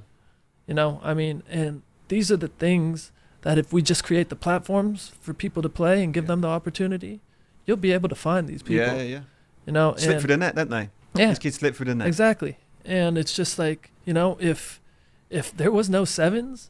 You 0.68 0.74
know, 0.76 1.00
I 1.04 1.14
mean, 1.14 1.42
and 1.50 1.82
these 2.10 2.32
are 2.32 2.38
the 2.38 2.50
things 2.50 3.12
that 3.42 3.58
if 3.58 3.72
we 3.74 3.82
just 3.82 4.04
create 4.04 4.30
the 4.30 4.36
platforms 4.36 5.12
for 5.22 5.34
people 5.34 5.62
to 5.64 5.70
play 5.70 6.04
and 6.04 6.14
give 6.14 6.26
Yeah. 6.26 6.30
them 6.30 6.42
the 6.42 6.48
opportunity, 6.50 7.22
you'll 7.66 7.78
be 7.78 7.92
able 7.94 8.10
to 8.10 8.16
find 8.16 8.48
these 8.48 8.62
people. 8.62 8.76
Yeah, 8.86 8.96
yeah, 8.98 9.02
yeah. 9.04 9.20
You 9.66 9.74
know, 9.74 9.96
Slip 9.96 10.12
and 10.14 10.20
through 10.22 10.28
the 10.30 10.38
net, 10.38 10.56
don't 10.56 10.70
they? 10.70 10.90
yeah, 11.14 11.28
These 11.30 11.40
kids 11.40 11.56
slip 11.58 11.76
through 11.76 11.86
the 11.88 11.96
net. 11.96 12.08
exactly. 12.08 12.58
And 12.86 13.18
it's 13.18 13.34
just 13.34 13.60
like 13.60 13.92
you 14.06 14.14
know, 14.14 14.38
if 14.40 14.82
if 15.30 15.56
there 15.56 15.72
was 15.72 15.90
no 15.90 16.04
sevens, 16.06 16.70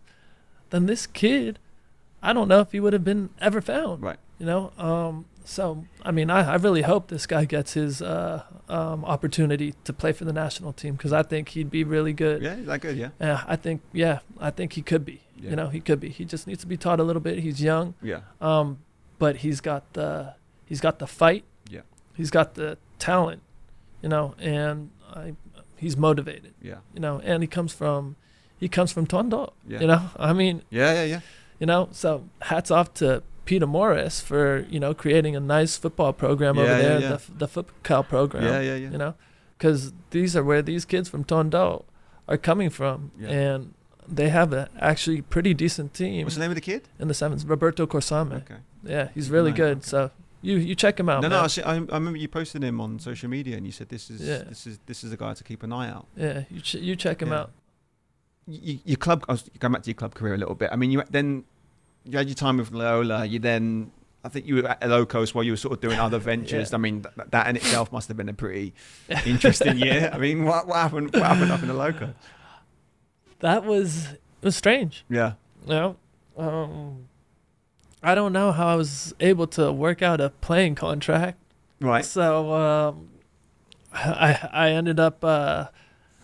then 0.70 0.86
this 0.86 1.08
kid, 1.08 1.58
I 2.22 2.34
don't 2.34 2.48
know 2.48 2.60
if 2.60 2.72
he 2.72 2.80
would 2.80 2.94
have 2.94 3.04
been 3.04 3.30
ever 3.40 3.62
found. 3.62 4.02
Right. 4.04 4.18
You 4.40 4.46
know, 4.46 4.72
um, 4.78 5.26
so 5.46 5.86
I 6.04 6.12
mean, 6.12 6.30
I, 6.30 6.52
I 6.52 6.56
really 6.56 6.82
hope 6.82 7.08
this 7.08 7.26
guy 7.26 7.46
gets 7.46 7.74
his 7.74 8.02
uh, 8.02 8.44
um, 8.68 9.06
opportunity 9.06 9.74
to 9.86 9.94
play 9.94 10.12
for 10.12 10.26
the 10.26 10.34
national 10.34 10.74
team 10.74 10.96
because 10.96 11.14
I 11.14 11.24
think 11.24 11.50
he'd 11.50 11.70
be 11.72 11.84
really 11.84 12.14
good. 12.14 12.42
Yeah, 12.42 12.56
that 12.66 12.82
good? 12.82 12.98
Yeah. 12.98 13.10
Yeah, 13.20 13.44
I 13.48 13.56
think 13.56 13.82
yeah, 13.94 14.20
I 14.40 14.50
think 14.52 14.74
he 14.74 14.82
could 14.82 15.06
be. 15.06 15.22
Yeah. 15.38 15.50
You 15.52 15.56
know, 15.56 15.68
he 15.70 15.80
could 15.80 16.00
be. 16.00 16.10
He 16.10 16.26
just 16.26 16.46
needs 16.46 16.62
to 16.62 16.68
be 16.68 16.78
taught 16.78 17.00
a 17.00 17.04
little 17.04 17.22
bit. 17.22 17.40
He's 17.40 17.62
young, 17.64 17.94
Yeah. 18.02 18.20
um, 18.42 18.80
but 19.18 19.38
he's 19.38 19.62
got 19.62 19.94
the 19.94 20.34
he's 20.66 20.82
got 20.82 21.00
the 21.00 21.08
fight. 21.08 21.46
Yeah. 22.14 22.18
He's 22.18 22.32
got 22.32 22.54
the 22.56 22.78
talent. 23.00 23.42
You 24.02 24.10
know, 24.10 24.34
and 24.40 24.90
I, 25.14 25.34
he's 25.78 25.96
motivated. 25.96 26.54
Yeah. 26.62 26.78
You 26.94 27.00
know, 27.02 27.22
and 27.24 27.44
he 27.44 27.48
comes 27.48 27.72
from 27.74 28.16
he 28.60 28.68
comes 28.68 28.92
from 28.92 29.06
Tondo. 29.08 29.54
Yeah. 29.68 29.80
You 29.82 29.88
know, 29.88 30.02
I 30.18 30.34
mean, 30.34 30.62
Yeah, 30.70 30.94
yeah, 30.94 31.04
yeah. 31.04 31.20
you 31.60 31.66
know, 31.68 31.90
so 31.92 32.24
hats 32.44 32.72
off 32.72 32.94
to 32.96 33.22
Peter 33.46 33.68
Morris 33.68 34.20
for 34.22 34.66
you 34.70 34.80
know 34.80 34.94
creating 34.94 35.36
a 35.36 35.40
nice 35.40 35.78
football 35.78 36.14
program 36.14 36.58
over 36.58 36.68
Yeah, 36.68 36.78
yeah, 36.78 36.84
there, 36.88 37.00
yeah. 37.02 37.10
the 37.18 37.22
the 37.38 37.48
football 37.48 38.04
program. 38.04 38.44
Yeah, 38.44 38.60
yeah, 38.62 38.76
yeah. 38.76 38.90
You 38.92 38.98
know, 38.98 39.14
because 39.58 39.94
these 40.10 40.36
are 40.36 40.44
where 40.44 40.62
these 40.64 40.86
kids 40.86 41.10
from 41.10 41.24
Tondo 41.24 41.86
are 42.28 42.38
coming 42.38 42.70
from, 42.72 43.12
Yeah. 43.20 43.30
and 43.30 43.74
they 44.08 44.30
have 44.30 44.52
a 44.54 44.68
actually 44.80 45.22
pretty 45.22 45.54
decent 45.54 45.94
team 45.94 46.24
What's 46.26 46.36
the 46.36 46.42
name 46.42 46.52
of 46.52 46.56
the 46.56 46.62
kid? 46.62 46.82
in 47.00 47.08
the 47.08 47.14
sevens. 47.14 47.46
Roberto 47.46 47.86
Corsame. 47.86 48.38
Okay. 48.38 48.58
Yeah, 48.84 49.10
he's 49.14 49.30
really 49.30 49.52
good. 49.52 49.78
okay. 49.78 49.86
So 49.88 50.12
you 50.42 50.58
you 50.58 50.76
check 50.76 51.00
him 51.00 51.10
out. 51.10 51.22
No, 51.22 51.28
no. 51.30 51.42
I, 51.42 51.48
see, 51.48 51.62
I, 51.64 51.76
I 51.76 51.80
remember 51.80 52.18
you 52.18 52.28
posted 52.28 52.64
him 52.64 52.80
on 52.82 53.00
social 53.00 53.30
media, 53.30 53.58
and 53.58 53.66
you 53.66 53.72
said 53.72 53.90
this 53.90 54.10
is 54.10 54.22
Yeah. 54.22 54.44
this 54.50 54.66
is 54.68 54.80
this 54.86 55.04
is 55.04 55.12
a 55.12 55.18
guy 55.18 55.34
to 55.34 55.44
keep 55.44 55.64
an 55.64 55.72
eye 55.72 55.90
out. 55.90 56.08
yeah, 56.16 56.44
you 56.50 56.62
ch- 56.62 56.76
you 56.76 56.96
check 56.96 57.22
him 57.22 57.30
Yeah. 57.30 57.40
out. 57.42 57.52
You, 58.48 58.80
your 58.86 58.98
club. 58.98 59.24
I 59.30 59.34
was 59.34 59.50
going 59.60 59.72
back 59.74 59.84
to 59.84 59.90
your 59.90 59.96
club 59.96 60.14
career 60.16 60.34
a 60.34 60.38
little 60.38 60.56
bit. 60.56 60.70
I 60.72 60.76
mean, 60.76 60.92
you 60.92 61.04
then 61.10 61.44
you 62.06 62.18
had 62.18 62.28
your 62.28 62.36
time 62.36 62.58
with 62.58 62.72
Loyola. 62.72 63.26
You 63.26 63.40
then. 63.40 63.92
I 64.24 64.30
think 64.30 64.46
you 64.46 64.58
were 64.58 64.68
at 64.68 64.88
Locos 64.88 65.34
while 65.34 65.44
you 65.44 65.52
were 65.54 65.58
sort 65.58 65.74
of 65.74 65.82
doing 65.82 65.98
other 66.00 66.20
ventures. 66.32 66.70
Yeah. 66.72 66.76
I 66.76 66.80
mean, 66.80 67.02
that, 67.18 67.32
that 67.32 67.48
in 67.48 67.56
itself 67.56 67.92
must 67.92 68.08
have 68.08 68.18
been 68.18 68.30
a 68.30 68.34
pretty 68.34 68.74
interesting 69.26 69.80
year. 69.80 70.12
I 70.14 70.20
mean, 70.20 70.44
what, 70.46 70.68
what 70.68 70.76
happened? 70.78 71.12
What 71.14 71.24
happened 71.24 71.52
up 71.52 71.62
in 71.64 71.68
the 71.70 71.74
Locos? 71.74 72.14
That 73.40 73.64
was 73.66 74.12
it 74.14 74.22
was 74.44 74.56
strange. 74.56 75.06
Yeah, 75.10 75.34
You 75.66 75.70
know, 75.74 75.96
um, 76.38 77.08
I 78.04 78.16
don't 78.16 78.34
know 78.34 78.52
how 78.52 78.68
I 78.68 78.76
was 78.76 79.14
able 79.20 79.48
to 79.48 79.72
work 79.72 80.02
out 80.02 80.20
a 80.22 80.30
playing 80.30 80.76
contract. 80.76 81.38
right. 81.80 82.04
So 82.06 82.54
um, 82.54 83.10
I 83.94 84.40
I 84.52 84.70
ended 84.72 85.00
up 85.00 85.24
uh, 85.24 85.66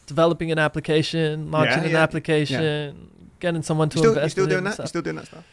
developing 0.08 0.52
an 0.52 0.60
application, 0.60 1.52
launching 1.52 1.80
Yeah, 1.80 1.86
an 1.86 1.91
yeah, 1.91 2.04
application, 2.04 3.30
getting 3.40 3.62
someone 3.62 3.90
to 3.90 3.98
You 3.98 4.02
still, 4.02 4.12
invest. 4.14 4.26
you 4.26 4.30
still 4.30 4.44
in 4.45 4.49
doing 4.49 4.64
that? 4.64 4.80
You 4.80 4.88
still 4.88 5.02
doing 5.02 5.16
that 5.18 5.28
stuff? 5.28 5.44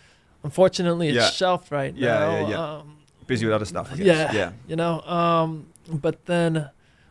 Unfortunately, 0.42 1.08
it's 1.08 1.16
Yeah. 1.16 1.30
shelved 1.30 1.70
right 1.72 1.94
Yeah, 1.96 2.18
now. 2.18 2.30
yeah, 2.40 2.48
yeah. 2.48 2.74
Um, 2.78 2.96
Busy 3.26 3.46
with 3.46 3.54
other 3.54 3.64
stuff. 3.64 3.90
I 3.92 3.96
guess. 3.96 4.06
Yeah. 4.06 4.32
Yeah. 4.32 4.52
you 4.68 4.76
know, 4.76 5.00
um, 5.02 5.66
but 5.88 6.26
then 6.26 6.68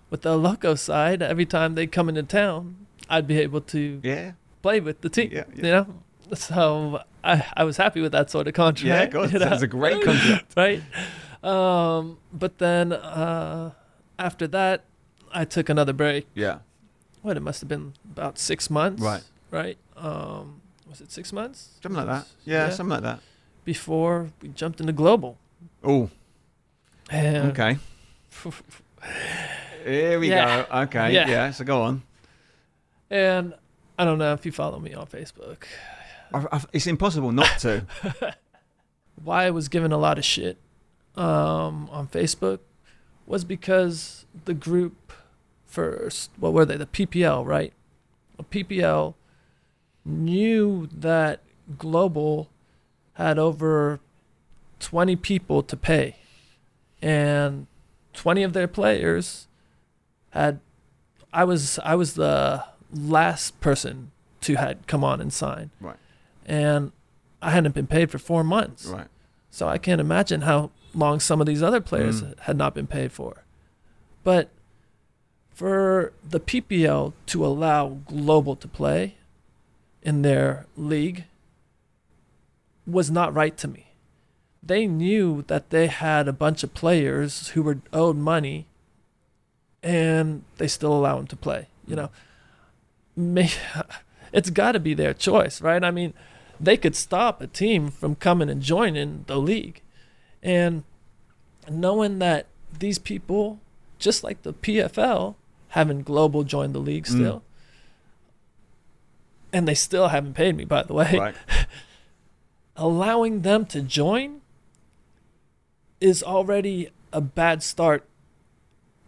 with 0.10 0.22
the 0.22 0.38
loco 0.38 0.76
side, 0.76 1.22
every 1.24 1.46
time 1.46 1.74
they 1.76 1.88
come 1.88 2.08
into 2.10 2.24
town, 2.24 2.86
I'd 3.10 3.28
be 3.28 3.40
able 3.40 3.62
to 3.62 4.00
Yeah. 4.04 4.34
play 4.62 4.80
with 4.80 5.02
the 5.02 5.10
team. 5.10 5.30
Yeah. 5.32 5.44
You 5.56 5.64
know, 5.64 5.86
so 6.36 7.02
I 7.24 7.46
I 7.56 7.64
was 7.64 7.78
happy 7.78 8.02
with 8.02 8.12
that 8.12 8.30
sort 8.30 8.48
of 8.48 8.54
contract. 8.54 8.86
Yeah, 8.86 9.06
God, 9.08 9.32
you 9.34 9.40
know? 9.40 9.46
that's 9.50 9.62
a 9.62 9.68
great 9.68 10.04
contract. 10.04 10.54
right? 10.58 10.82
Um, 11.44 12.18
but 12.32 12.58
then 12.60 12.94
uh, 12.94 13.72
after 14.20 14.48
that, 14.48 14.86
I 15.34 15.46
took 15.46 15.70
another 15.70 15.94
break. 15.94 16.28
Yeah. 16.34 16.60
What 17.22 17.38
it 17.38 17.42
must 17.42 17.62
have 17.62 17.70
been 17.70 17.94
about 18.12 18.38
six 18.38 18.70
months. 18.70 19.02
Right. 19.02 19.24
Right. 19.52 19.78
Um, 19.96 20.62
was 20.90 21.00
it 21.02 21.12
six 21.12 21.32
months? 21.32 21.70
Something 21.82 22.06
like 22.06 22.08
that. 22.08 22.28
Yeah, 22.46 22.70
something 22.70 22.92
like 22.92 23.04
that. 23.04 23.20
Before 23.66 24.30
we 24.42 24.50
jumped 24.50 24.80
into 24.82 24.92
global. 24.94 25.38
Oh, 25.84 26.10
okay. 27.14 27.78
Here 29.86 30.20
we 30.20 30.30
Yeah. 30.30 30.66
go. 30.70 30.80
Okay. 30.84 31.14
Yeah. 31.14 31.28
Yeah. 31.30 31.52
So 31.52 31.64
go 31.64 31.82
on. 31.82 32.04
And 33.10 33.54
I 33.98 34.06
don't 34.06 34.18
know 34.18 34.34
if 34.34 34.46
you 34.46 34.52
follow 34.52 34.80
me 34.80 34.94
on 34.94 35.08
Facebook. 35.08 35.64
I, 36.34 36.46
I, 36.52 36.62
it's 36.74 36.88
impossible 36.88 37.32
not 37.32 37.60
to. 37.60 37.86
Why 39.24 39.46
I 39.46 39.52
was 39.52 39.68
given 39.68 39.92
a 39.92 39.98
lot 39.98 40.18
of 40.18 40.26
shit 40.26 40.58
um, 41.16 41.90
on 41.92 42.08
Facebook 42.08 42.60
was 43.26 43.46
because 43.46 44.26
the 44.46 44.54
group 44.54 45.14
first, 45.66 46.32
what 46.38 46.54
were 46.54 46.66
they? 46.66 46.78
The 46.78 46.86
PPL, 46.86 47.46
right? 47.46 47.74
The 48.38 48.44
PPL 48.44 49.14
knew 50.06 50.88
that 50.92 51.42
Global 51.78 52.50
had 53.14 53.38
over 53.40 54.00
20 54.80 55.16
people 55.18 55.64
to 55.64 55.78
pay, 55.78 56.18
and 57.02 57.68
20 58.14 58.44
of 58.44 58.54
their 58.54 58.68
players 58.68 59.48
had. 60.32 60.60
I 61.32 61.46
was 61.46 61.80
I 61.80 61.96
was 61.96 62.14
the 62.14 62.64
last 62.94 63.60
person 63.60 64.12
to 64.42 64.56
had 64.56 64.86
come 64.88 65.04
on 65.04 65.20
and 65.22 65.34
sign, 65.34 65.72
Right. 65.80 65.96
And 66.46 66.92
I 67.42 67.52
hadn't 67.52 67.76
been 67.76 67.88
paid 67.88 68.10
for 68.12 68.18
four 68.20 68.44
months. 68.44 68.86
Right. 68.86 69.08
So 69.52 69.68
I 69.68 69.78
can't 69.78 70.02
imagine 70.02 70.42
how 70.42 70.72
long 70.94 71.20
some 71.20 71.42
of 71.42 71.48
these 71.48 71.62
other 71.64 71.82
players 71.82 72.22
Mm. 72.22 72.40
had 72.42 72.58
not 72.58 72.74
been 72.74 72.88
paid 72.88 73.12
for. 73.12 73.44
But 74.24 74.50
for 75.54 76.14
the 76.28 76.40
PPL 76.40 77.14
to 77.28 77.46
allow 77.46 78.00
Global 78.08 78.56
to 78.56 78.68
play 78.68 79.16
in 80.02 80.22
their 80.24 80.66
league 80.76 81.26
was 82.88 83.12
not 83.12 83.34
right 83.34 83.56
to 83.58 83.68
me. 83.68 83.88
They 84.62 84.88
knew 84.88 85.44
that 85.48 85.70
they 85.70 85.88
had 85.88 86.28
a 86.28 86.34
bunch 86.34 86.64
of 86.64 86.74
players 86.74 87.50
who 87.50 87.62
were 87.64 87.80
owed 87.92 88.18
money 88.18 88.66
and 89.82 90.44
they 90.58 90.68
still 90.68 90.94
allow 90.94 91.18
them 91.18 91.28
to 91.28 91.36
play. 91.36 91.68
You 91.86 91.96
know, 91.98 92.10
it's 94.34 94.50
got 94.50 94.72
to 94.74 94.80
be 94.80 94.94
their 94.94 95.14
choice, 95.14 95.62
right? 95.62 95.84
I 95.84 95.92
mean, 95.92 96.14
they 96.60 96.78
could 96.78 96.96
stop 96.96 97.42
a 97.42 97.48
team 97.48 97.90
from 97.90 98.16
coming 98.16 98.50
and 98.50 98.62
joining 98.62 99.24
the 99.28 99.38
league. 99.38 99.82
And 100.42 100.84
knowing 101.70 102.20
that 102.20 102.48
these 102.78 103.00
people, 103.00 103.60
just 104.00 104.24
like 104.24 104.42
the 104.44 104.54
PFL, 104.54 105.36
having 105.70 106.02
global 106.04 106.44
join 106.44 106.74
the 106.74 106.80
league 106.80 107.06
Mm. 107.06 107.16
still, 107.16 107.44
and 109.52 109.68
they 109.68 109.76
still 109.76 110.10
haven't 110.10 110.34
paid 110.34 110.56
me, 110.56 110.66
by 110.66 110.84
the 110.84 110.94
way, 110.94 111.18
Right. 111.18 111.36
allowing 112.76 113.42
them 113.42 113.66
to 113.68 113.82
join 113.82 114.42
is 116.02 116.24
already 116.24 116.90
a 117.12 117.22
bad 117.22 117.64
start 117.64 118.06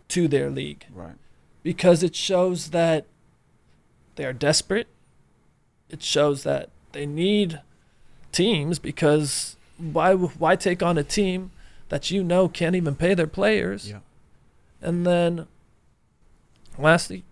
to 0.10 0.28
their 0.28 0.50
league 0.52 0.86
Right. 0.94 1.16
because 1.64 2.04
it 2.04 2.16
shows 2.16 2.70
that 2.70 3.06
they 4.16 4.24
are 4.26 4.34
desperate. 4.34 4.88
It 5.90 6.02
shows 6.04 6.44
that 6.44 6.70
they 6.96 7.06
need 7.06 7.62
teams 8.32 8.80
because 8.80 9.56
why 9.78 10.14
why 10.16 10.56
take 10.56 10.82
on 10.82 10.98
a 10.98 11.04
team 11.04 11.52
that 11.90 12.10
you 12.10 12.24
know 12.24 12.48
can't 12.48 12.76
even 12.76 12.96
pay 12.96 13.14
their 13.14 13.28
players? 13.28 13.90
Yeah. 13.90 14.00
And 14.82 15.06
then 15.06 15.48
lastly 16.80 17.24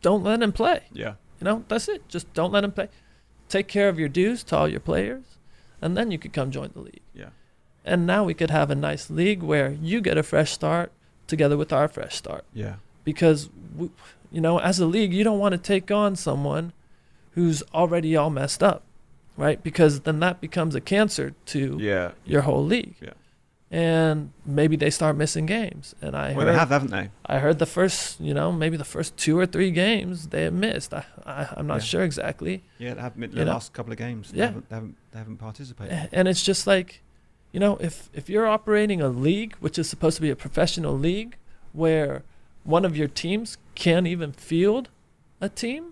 don't 0.00 0.22
let 0.24 0.40
them 0.40 0.52
play. 0.52 0.80
Yeah. 0.92 1.14
You 1.40 1.44
know, 1.44 1.64
that's 1.68 1.88
it. 1.88 2.08
Just 2.08 2.32
don't 2.34 2.52
let 2.52 2.62
them 2.62 2.72
play. 2.72 2.88
Take 3.48 3.68
care 3.68 3.88
of 3.88 3.98
your 3.98 4.08
dues 4.08 4.42
to 4.44 4.56
all 4.56 4.68
your 4.68 4.80
players 4.80 5.22
and 5.80 5.96
then 5.96 6.10
you 6.10 6.18
could 6.18 6.32
come 6.32 6.50
join 6.50 6.70
the 6.74 6.80
league. 6.80 7.00
Yeah. 7.14 7.30
And 7.84 8.06
now 8.06 8.24
we 8.24 8.34
could 8.34 8.50
have 8.50 8.70
a 8.70 8.74
nice 8.74 9.10
league 9.10 9.42
where 9.42 9.72
you 9.72 10.00
get 10.00 10.16
a 10.16 10.22
fresh 10.22 10.52
start 10.52 10.92
together 11.26 11.56
with 11.56 11.72
our 11.72 11.88
fresh 11.88 12.14
start 12.16 12.44
Yeah. 12.52 12.76
because 13.04 13.48
we, 13.76 13.90
you 14.30 14.40
know 14.40 14.58
as 14.58 14.78
a 14.80 14.86
league 14.86 15.12
you 15.12 15.24
don't 15.24 15.38
want 15.38 15.52
to 15.52 15.58
take 15.58 15.90
on 15.90 16.14
someone 16.14 16.72
who's 17.32 17.62
already 17.74 18.16
all 18.16 18.30
messed 18.30 18.62
up 18.62 18.82
right 19.36 19.62
because 19.62 20.00
then 20.00 20.20
that 20.20 20.40
becomes 20.40 20.74
a 20.74 20.80
cancer 20.80 21.34
to 21.46 21.78
Yeah. 21.80 22.12
your 22.24 22.42
whole 22.42 22.64
league 22.64 22.94
Yeah. 23.00 23.12
and 23.70 24.32
maybe 24.44 24.76
they 24.76 24.90
start 24.90 25.16
missing 25.16 25.46
games 25.46 25.94
and 26.02 26.14
i 26.14 26.28
Well, 26.32 26.40
heard 26.46 26.52
they 26.52 26.58
have, 26.58 26.68
haven't 26.68 26.90
they? 26.90 27.10
i 27.26 27.38
heard 27.38 27.58
the 27.58 27.66
first 27.66 28.20
you 28.20 28.34
know 28.34 28.52
maybe 28.52 28.76
the 28.76 28.84
first 28.84 29.16
two 29.16 29.38
or 29.38 29.46
three 29.46 29.70
games 29.70 30.28
they 30.28 30.42
have 30.44 30.52
missed 30.52 30.92
i, 30.92 31.04
I 31.24 31.48
i'm 31.56 31.66
not 31.66 31.76
Yeah. 31.80 31.80
sure 31.92 32.02
exactly 32.02 32.62
Yeah, 32.78 32.94
they 32.94 33.00
have 33.00 33.18
the 33.18 33.26
You 33.28 33.44
know? 33.44 33.52
last 33.52 33.72
couple 33.72 33.92
of 33.92 33.98
games. 33.98 34.30
They 34.32 34.38
Yeah. 34.38 34.46
haven't, 34.46 34.68
they 34.68 34.74
haven't, 34.76 34.96
they 35.12 35.18
haven't 35.18 35.36
participated. 35.38 36.08
and 36.12 36.28
it's 36.28 36.42
just 36.42 36.66
like 36.66 37.02
you 37.52 37.60
know 37.60 37.76
if 37.80 38.10
if 38.12 38.28
you're 38.28 38.46
operating 38.46 39.00
a 39.00 39.08
league 39.08 39.54
which 39.60 39.78
is 39.78 39.88
supposed 39.88 40.16
to 40.16 40.22
be 40.22 40.30
a 40.30 40.36
professional 40.36 40.98
league 40.98 41.36
where 41.72 42.22
one 42.64 42.84
of 42.84 42.94
your 42.96 43.08
teams 43.08 43.56
can't 43.74 44.06
even 44.06 44.30
field 44.32 44.88
a 45.40 45.48
team, 45.48 45.91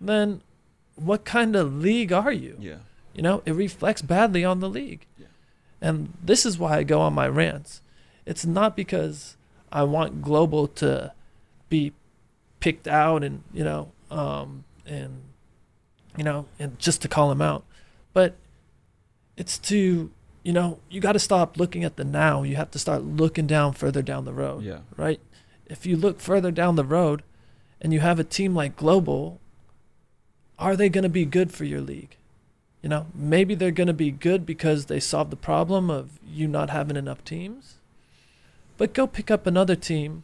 then 0.00 0.42
what 0.96 1.24
kind 1.24 1.56
of 1.56 1.74
league 1.76 2.12
are 2.12 2.32
you? 2.32 2.56
Yeah. 2.58 2.78
You 3.14 3.22
know, 3.22 3.42
it 3.44 3.52
reflects 3.52 4.02
badly 4.02 4.44
on 4.44 4.60
the 4.60 4.68
league. 4.68 5.06
Yeah. 5.18 5.26
And 5.80 6.12
this 6.22 6.44
is 6.46 6.58
why 6.58 6.78
I 6.78 6.82
go 6.82 7.00
on 7.00 7.12
my 7.14 7.28
rants. 7.28 7.82
It's 8.26 8.44
not 8.44 8.76
because 8.76 9.36
I 9.72 9.82
want 9.84 10.22
global 10.22 10.66
to 10.68 11.12
be 11.68 11.92
picked 12.60 12.88
out 12.88 13.22
and, 13.24 13.42
you 13.52 13.64
know, 13.64 13.92
um, 14.10 14.64
and, 14.86 15.22
you 16.16 16.24
know, 16.24 16.46
and 16.58 16.78
just 16.78 17.02
to 17.02 17.08
call 17.08 17.30
him 17.30 17.40
out, 17.42 17.64
but 18.12 18.34
it's 19.36 19.58
to, 19.58 20.10
you 20.42 20.52
know, 20.52 20.78
you 20.88 21.00
got 21.00 21.12
to 21.12 21.18
stop 21.18 21.56
looking 21.58 21.84
at 21.84 21.96
the 21.96 22.04
now. 22.04 22.42
You 22.42 22.56
have 22.56 22.70
to 22.72 22.78
start 22.78 23.02
looking 23.04 23.46
down 23.46 23.72
further 23.74 24.02
down 24.02 24.24
the 24.24 24.32
road 24.32 24.64
Yeah. 24.64 24.80
right? 24.96 25.20
If 25.66 25.86
you 25.86 25.96
look 25.96 26.20
further 26.20 26.50
down 26.50 26.76
the 26.76 26.84
road 26.84 27.22
and 27.80 27.92
you 27.92 28.00
have 28.00 28.18
a 28.18 28.24
team 28.24 28.54
like 28.54 28.76
Global, 28.76 29.40
are 30.58 30.76
they 30.76 30.88
going 30.88 31.02
to 31.04 31.08
be 31.08 31.24
good 31.24 31.52
for 31.52 31.64
your 31.64 31.80
league? 31.80 32.16
You 32.82 32.88
know, 32.88 33.06
maybe 33.14 33.54
they're 33.54 33.70
going 33.72 33.86
to 33.88 33.92
be 33.92 34.10
good 34.10 34.46
because 34.46 34.86
they 34.86 35.00
solved 35.00 35.30
the 35.30 35.36
problem 35.36 35.90
of 35.90 36.18
you 36.26 36.46
not 36.46 36.70
having 36.70 36.96
enough 36.96 37.24
teams. 37.24 37.74
But 38.76 38.92
go 38.94 39.06
pick 39.06 39.30
up 39.30 39.46
another 39.46 39.74
team 39.74 40.22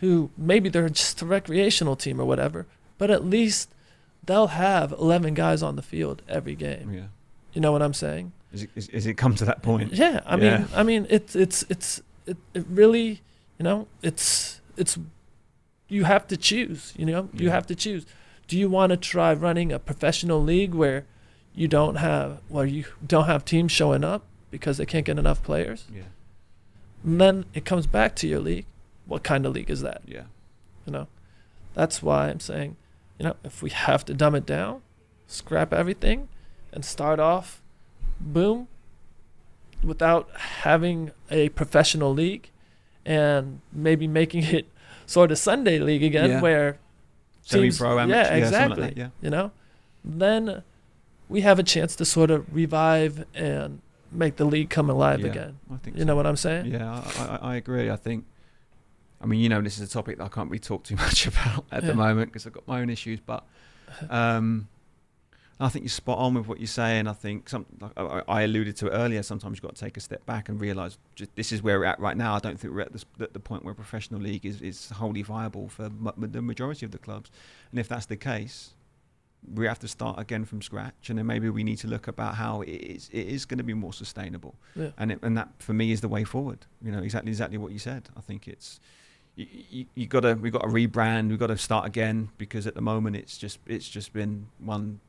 who 0.00 0.30
maybe 0.36 0.68
they're 0.68 0.88
just 0.90 1.22
a 1.22 1.26
recreational 1.26 1.96
team 1.96 2.20
or 2.20 2.24
whatever, 2.26 2.66
but 2.98 3.10
at 3.10 3.24
least 3.24 3.70
they'll 4.24 4.48
have 4.48 4.92
11 4.92 5.34
guys 5.34 5.62
on 5.62 5.76
the 5.76 5.82
field 5.82 6.22
every 6.28 6.54
game. 6.54 6.92
Yeah. 6.92 7.06
You 7.54 7.60
know 7.60 7.72
what 7.72 7.82
I'm 7.82 7.94
saying? 7.94 8.32
Is 8.52 8.64
it, 8.64 8.70
is, 8.74 8.88
is 8.88 9.06
it 9.06 9.14
come 9.14 9.34
to 9.36 9.44
that 9.46 9.62
point? 9.62 9.92
Yeah, 9.92 10.20
I 10.26 10.36
Yeah. 10.36 10.58
mean, 10.58 10.68
I 10.74 10.82
mean, 10.82 11.06
it's 11.08 11.34
it's 11.36 11.64
it's 11.70 12.02
it, 12.26 12.36
it 12.52 12.64
really, 12.68 13.20
you 13.58 13.62
know, 13.64 13.86
it's 14.02 14.60
it's 14.76 14.98
you 15.88 16.04
have 16.04 16.26
to 16.28 16.36
choose. 16.36 16.92
You 16.96 17.06
know, 17.06 17.28
you 17.32 17.46
Yeah. 17.46 17.52
have 17.52 17.66
to 17.68 17.74
choose. 17.74 18.06
Do 18.50 18.58
you 18.58 18.68
want 18.68 18.90
to 18.90 18.96
try 18.96 19.32
running 19.32 19.70
a 19.70 19.78
professional 19.78 20.42
league 20.42 20.74
where 20.74 21.04
you 21.54 21.68
don't 21.68 21.94
have 21.96 22.40
where 22.48 22.66
you 22.66 22.84
don't 23.06 23.26
have 23.26 23.44
teams 23.44 23.70
showing 23.70 24.02
up 24.02 24.24
because 24.50 24.76
they 24.76 24.84
can't 24.86 25.06
get 25.06 25.20
enough 25.20 25.40
players? 25.44 25.86
Yeah. 25.94 26.02
And 27.04 27.20
then 27.20 27.44
it 27.54 27.64
comes 27.64 27.86
back 27.86 28.16
to 28.16 28.26
your 28.26 28.40
league. 28.40 28.66
What 29.06 29.22
kind 29.22 29.46
of 29.46 29.52
league 29.52 29.70
is 29.70 29.82
that? 29.82 30.02
Yeah. 30.04 30.24
You 30.84 30.92
know, 30.92 31.06
that's 31.74 32.02
why 32.02 32.28
I'm 32.28 32.40
saying, 32.40 32.74
you 33.20 33.26
know, 33.26 33.36
if 33.44 33.62
we 33.62 33.70
have 33.70 34.04
to 34.06 34.14
dumb 34.14 34.34
it 34.34 34.46
down, 34.46 34.82
scrap 35.28 35.72
everything, 35.72 36.28
and 36.72 36.84
start 36.84 37.20
off, 37.20 37.62
boom, 38.20 38.66
without 39.84 40.28
having 40.64 41.12
a 41.30 41.50
professional 41.50 42.12
league, 42.12 42.50
and 43.06 43.60
maybe 43.72 44.08
making 44.08 44.42
it 44.42 44.66
sort 45.06 45.30
of 45.30 45.38
Sunday 45.38 45.78
league 45.78 46.02
again, 46.02 46.30
Yeah. 46.30 46.40
where 46.40 46.78
Semi-pro, 47.50 47.98
amateur, 47.98 48.16
yeah, 48.18 48.22
something 48.24 48.40
like 48.40 48.48
exactly. 48.52 48.82
that, 48.84 48.96
yeah. 48.96 49.08
you 49.22 49.30
know, 49.30 49.50
then 50.04 50.62
we 51.28 51.40
have 51.42 51.58
a 51.58 51.62
chance 51.62 51.94
to 51.96 52.04
sort 52.04 52.30
of 52.30 52.46
revive 52.54 53.24
and 53.34 53.80
make 54.12 54.36
the 54.36 54.44
league 54.44 54.70
come 54.70 54.90
alive 54.90 55.20
Yeah. 55.20 55.26
again. 55.28 55.58
I 55.72 55.76
think 55.76 55.96
You 55.96 56.02
so. 56.02 56.06
know 56.06 56.16
what 56.16 56.26
I'm 56.26 56.36
saying? 56.36 56.66
Yeah, 56.66 57.02
I, 57.18 57.24
I, 57.24 57.36
I 57.52 57.56
agree. 57.56 57.90
I 57.90 57.96
think, 57.96 58.24
I 59.20 59.26
mean, 59.26 59.40
you 59.40 59.48
know, 59.48 59.60
this 59.60 59.78
is 59.78 59.88
a 59.88 59.92
topic 59.92 60.18
that 60.18 60.24
I 60.24 60.28
can't 60.28 60.48
really 60.50 60.58
talk 60.58 60.82
too 60.84 60.96
much 61.06 61.26
about 61.26 61.64
at 61.70 61.82
Yeah. 61.82 61.88
the 61.90 61.94
moment 61.94 62.32
because 62.32 62.46
I've 62.46 62.52
got 62.52 62.66
my 62.66 62.80
own 62.80 62.90
issues. 62.90 63.20
But 63.20 63.44
um, 64.10 64.68
I 65.60 65.68
think 65.68 65.84
you're 65.84 65.90
spot 65.90 66.18
on 66.18 66.34
with 66.34 66.48
what 66.48 66.58
you're 66.58 66.66
saying. 66.66 67.06
I 67.06 67.12
think 67.12 67.48
some, 67.48 67.66
like 67.80 67.92
I, 68.28 68.42
alluded 68.42 68.76
to 68.76 68.86
it 68.86 68.90
earlier. 68.90 69.22
Sometimes 69.22 69.56
you've 69.56 69.62
got 69.62 69.74
to 69.74 69.80
take 69.80 69.96
a 69.96 70.00
step 70.00 70.24
back 70.24 70.48
and 70.48 70.60
realise 70.60 70.96
this 71.34 71.52
is 71.52 71.62
where 71.62 71.78
we're 71.78 71.84
at 71.84 72.00
right 72.00 72.16
now. 72.16 72.34
I 72.34 72.38
don't 72.38 72.58
think 72.58 72.72
we're 72.74 72.80
at 72.80 72.92
the, 72.92 73.28
the 73.32 73.40
point 73.40 73.64
where 73.64 73.74
professional 73.74 74.20
league 74.20 74.46
is, 74.46 74.62
is 74.62 74.88
wholly 74.90 75.22
viable 75.22 75.68
for 75.68 75.90
the 76.16 76.42
majority 76.42 76.86
of 76.86 76.92
the 76.92 76.98
clubs. 76.98 77.30
And 77.70 77.78
if 77.78 77.88
that's 77.88 78.06
the 78.06 78.16
case, 78.16 78.70
we 79.54 79.66
have 79.66 79.78
to 79.80 79.88
start 79.88 80.18
again 80.18 80.44
from 80.44 80.60
scratch, 80.60 81.08
and 81.08 81.18
then 81.18 81.26
maybe 81.26 81.48
we 81.48 81.64
need 81.64 81.78
to 81.78 81.88
look 81.88 82.08
about 82.08 82.34
how 82.34 82.60
it 82.62 82.68
is, 82.68 83.08
it 83.12 83.26
is 83.26 83.46
going 83.46 83.58
to 83.58 83.64
be 83.64 83.72
more 83.72 83.92
sustainable 83.92 84.54
Yeah. 84.74 84.90
and 84.98 85.12
it, 85.12 85.18
and 85.22 85.36
that 85.38 85.48
for 85.60 85.72
me 85.72 85.92
is 85.92 86.00
the 86.02 86.08
way 86.08 86.24
forward. 86.24 86.66
You 86.82 86.92
know, 86.92 86.98
exactly 86.98 87.30
exactly 87.30 87.56
what 87.58 87.72
you 87.72 87.78
said. 87.78 88.08
I 88.16 88.20
think 88.20 88.46
it's 88.46 88.80
you, 89.36 89.46
you, 89.70 89.86
you 89.94 90.06
got 90.06 90.20
to 90.20 90.34
we 90.34 90.50
got 90.50 90.62
to 90.62 90.68
rebrand. 90.68 91.30
we've 91.30 91.38
got 91.38 91.46
to 91.46 91.56
start 91.56 91.86
again 91.86 92.28
because 92.36 92.66
at 92.66 92.74
the 92.74 92.82
moment 92.82 93.16
it's 93.16 93.38
just 93.38 93.58
it's 93.66 93.88
just 93.88 94.12
been 94.12 94.48
one. 94.58 95.00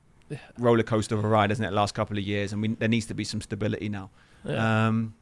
Roller 0.58 0.84
coaster 0.84 1.16
of 1.18 1.24
a 1.24 1.28
ride, 1.28 1.52
isn't 1.52 1.64
it? 1.66 1.74
Last 1.74 1.94
couple 1.96 2.18
of 2.18 2.24
years, 2.24 2.54
and 2.54 2.62
we, 2.62 2.70
there 2.70 2.90
needs 2.90 3.06
to 3.08 3.14
be 3.14 3.24
some 3.24 3.42
stability 3.42 3.90
now. 3.90 4.10
Yeah. 4.46 4.88
Um, 4.88 5.14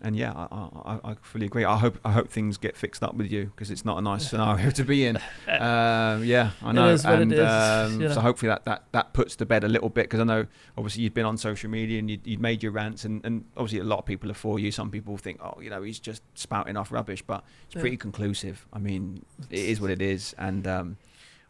and 0.00 0.14
yeah, 0.14 0.32
I, 0.32 0.68
I, 1.04 1.10
I- 1.10 1.16
fully 1.22 1.46
agree. 1.46 1.64
I 1.64 1.76
hope 1.76 1.98
I 2.04 2.12
hope 2.12 2.28
things 2.30 2.56
get 2.56 2.76
fixed 2.76 3.02
up 3.02 3.14
with 3.16 3.32
you 3.32 3.46
because 3.46 3.68
it's 3.72 3.84
not 3.84 3.98
a 3.98 4.00
nice 4.00 4.30
scenario 4.30 4.70
to 4.78 4.84
be 4.84 5.04
in. 5.04 5.18
Um, 5.48 6.22
yeah, 6.24 6.50
I 6.62 6.70
know. 6.72 6.96
and 7.04 7.32
um, 7.40 8.00
you 8.00 8.12
so 8.12 8.20
hopefully 8.20 8.48
that, 8.50 8.64
that, 8.66 8.84
that 8.92 9.12
puts 9.12 9.34
to 9.36 9.46
bed 9.46 9.64
a 9.64 9.68
little 9.68 9.88
bit 9.88 10.04
because 10.04 10.20
I 10.20 10.24
know 10.24 10.46
obviously 10.76 11.02
you'd 11.02 11.14
been 11.14 11.24
on 11.24 11.36
social 11.36 11.68
media 11.68 11.98
and 11.98 12.08
you'd, 12.08 12.24
you'd 12.24 12.40
made 12.40 12.62
your 12.62 12.70
rants 12.70 13.04
and, 13.04 13.24
and 13.24 13.44
obviously 13.56 13.80
a 13.80 13.84
lot 13.84 13.98
of 13.98 14.04
people 14.06 14.30
are 14.30 14.34
for 14.34 14.60
you. 14.60 14.70
Some 14.70 14.90
people 14.90 15.16
think, 15.16 15.40
oh, 15.42 15.58
you 15.60 15.68
know, 15.70 15.82
he's 15.82 15.98
just 15.98 16.22
spouting 16.34 16.76
off 16.76 16.92
rubbish, 16.92 17.22
but 17.22 17.42
it's 17.66 17.74
Yeah. 17.74 17.80
pretty 17.80 17.96
conclusive. 17.96 18.66
I 18.72 18.78
mean, 18.78 19.24
it 19.50 19.58
is 19.58 19.80
what 19.80 19.90
it 19.90 20.00
is, 20.02 20.32
and 20.38 20.64
um, 20.68 20.96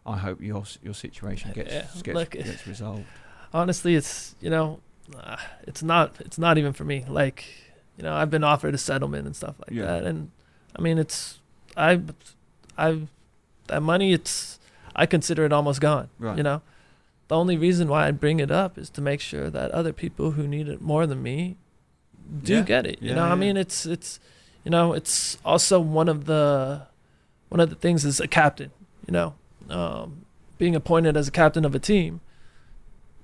I 0.08 0.16
hope 0.18 0.40
your 0.40 0.64
your 0.82 0.94
situation 0.94 1.52
gets 1.52 1.72
Yeah, 1.72 1.86
gets, 2.02 2.06
look, 2.14 2.30
gets 2.30 2.66
resolved. 2.66 3.06
honestly 3.52 3.94
it's 3.94 4.34
you 4.40 4.50
know 4.50 4.80
uh, 5.18 5.36
it's 5.66 5.82
not 5.82 6.14
it's 6.20 6.38
not 6.38 6.58
even 6.58 6.72
for 6.72 6.84
me 6.84 7.04
like 7.08 7.44
you 7.96 8.02
know 8.04 8.14
i've 8.14 8.30
been 8.30 8.44
offered 8.44 8.74
a 8.74 8.78
settlement 8.78 9.26
and 9.26 9.34
stuff 9.36 9.54
like 9.60 9.70
Yeah. 9.76 9.86
that 9.86 10.04
and 10.04 10.30
i 10.76 10.82
mean 10.82 10.98
it's 10.98 11.38
i 11.76 12.00
i 12.76 12.88
that 13.68 13.82
money 13.82 14.12
it's 14.12 14.58
i 14.94 15.06
consider 15.06 15.44
it 15.44 15.52
almost 15.52 15.80
gone 15.80 16.08
Right. 16.18 16.36
you 16.36 16.42
know 16.42 16.60
the 17.28 17.36
only 17.36 17.56
reason 17.56 17.88
why 17.88 18.06
i 18.08 18.10
bring 18.10 18.38
it 18.40 18.50
up 18.50 18.76
is 18.78 18.90
to 18.90 19.00
make 19.00 19.20
sure 19.20 19.48
that 19.50 19.70
other 19.72 19.92
people 19.92 20.32
who 20.32 20.46
need 20.46 20.68
it 20.68 20.80
more 20.82 21.06
than 21.06 21.22
me 21.22 21.56
do 22.42 22.56
Yeah. 22.56 22.62
get 22.62 22.86
it 22.86 23.00
you 23.02 23.14
know 23.14 23.24
i 23.24 23.34
mean 23.34 23.56
it's 23.56 23.86
it's 23.86 24.20
you 24.64 24.70
know 24.70 24.92
it's 24.92 25.38
also 25.44 25.80
one 25.80 26.08
of 26.08 26.24
the 26.26 26.82
one 27.48 27.60
of 27.60 27.70
the 27.70 27.76
things 27.76 28.04
is 28.04 28.20
a 28.20 28.28
captain 28.28 28.70
you 29.06 29.12
know 29.12 29.34
um, 29.68 30.24
being 30.58 30.74
appointed 30.74 31.16
as 31.16 31.28
a 31.28 31.30
captain 31.30 31.64
of 31.64 31.74
a 31.74 31.78
team 31.78 32.20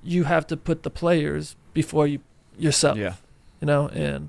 you 0.02 0.24
have 0.24 0.46
to 0.46 0.56
put 0.56 0.82
the 0.82 0.90
players 0.90 1.56
before 1.72 2.06
you 2.06 2.18
yourself 2.58 2.96
Yeah, 2.98 3.14
you 3.60 3.66
know 3.66 3.88
and 3.88 4.28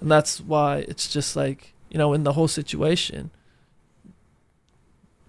and 0.00 0.10
that's 0.10 0.40
why 0.40 0.78
it's 0.88 1.08
just 1.12 1.34
like 1.36 1.74
you 1.90 1.98
know 1.98 2.12
in 2.12 2.22
the 2.24 2.32
whole 2.34 2.48
situation 2.48 3.30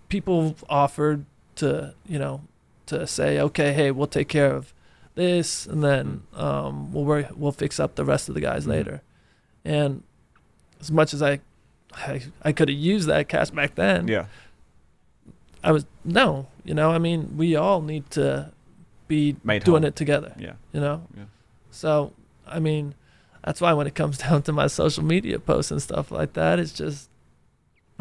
people 0.09 0.55
offered 0.69 1.25
to 1.55 1.93
you 2.07 2.19
know 2.19 2.41
to 2.85 3.05
say 3.07 3.39
okay 3.39 3.73
hey 3.73 3.91
we'll 3.91 4.07
take 4.07 4.27
care 4.29 4.53
of 4.53 4.73
this 5.15 5.65
and 5.65 5.83
then 5.83 6.21
um 6.35 6.93
we'll 6.93 7.03
worry, 7.03 7.27
we'll 7.35 7.51
fix 7.51 7.79
up 7.79 7.95
the 7.95 8.05
rest 8.05 8.29
of 8.29 8.35
the 8.35 8.41
guys 8.41 8.65
Mhm. 8.65 8.69
later. 8.69 9.01
And 9.65 10.03
as 10.79 10.91
much 10.91 11.13
as 11.13 11.21
i 11.21 11.39
i, 11.93 12.21
I 12.43 12.51
could 12.51 12.69
have 12.69 12.77
used 12.77 13.07
that 13.07 13.27
cash 13.27 13.49
back 13.49 13.75
then 13.75 14.07
yeah, 14.07 14.25
i 15.63 15.71
was 15.71 15.85
no 16.05 16.47
you 16.63 16.73
know 16.73 16.91
i 16.91 16.97
mean 16.97 17.35
we 17.37 17.55
all 17.55 17.81
need 17.81 18.09
to 18.09 18.51
be 19.07 19.35
Made 19.43 19.63
doing 19.63 19.83
whole. 19.83 19.87
it 19.87 19.95
together 19.95 20.33
yeah, 20.37 20.53
you 20.73 20.79
know 20.81 21.05
Yeah. 21.15 21.23
so 21.71 22.13
i 22.45 22.59
mean 22.59 22.93
that's 23.43 23.61
why 23.61 23.73
when 23.73 23.87
it 23.87 23.95
comes 23.95 24.17
down 24.25 24.41
to 24.43 24.51
my 24.51 24.67
social 24.67 25.03
media 25.03 25.39
posts 25.39 25.71
and 25.71 25.81
stuff 25.81 26.11
like 26.11 26.33
that 26.33 26.59
it's 26.59 26.73
just 26.73 27.09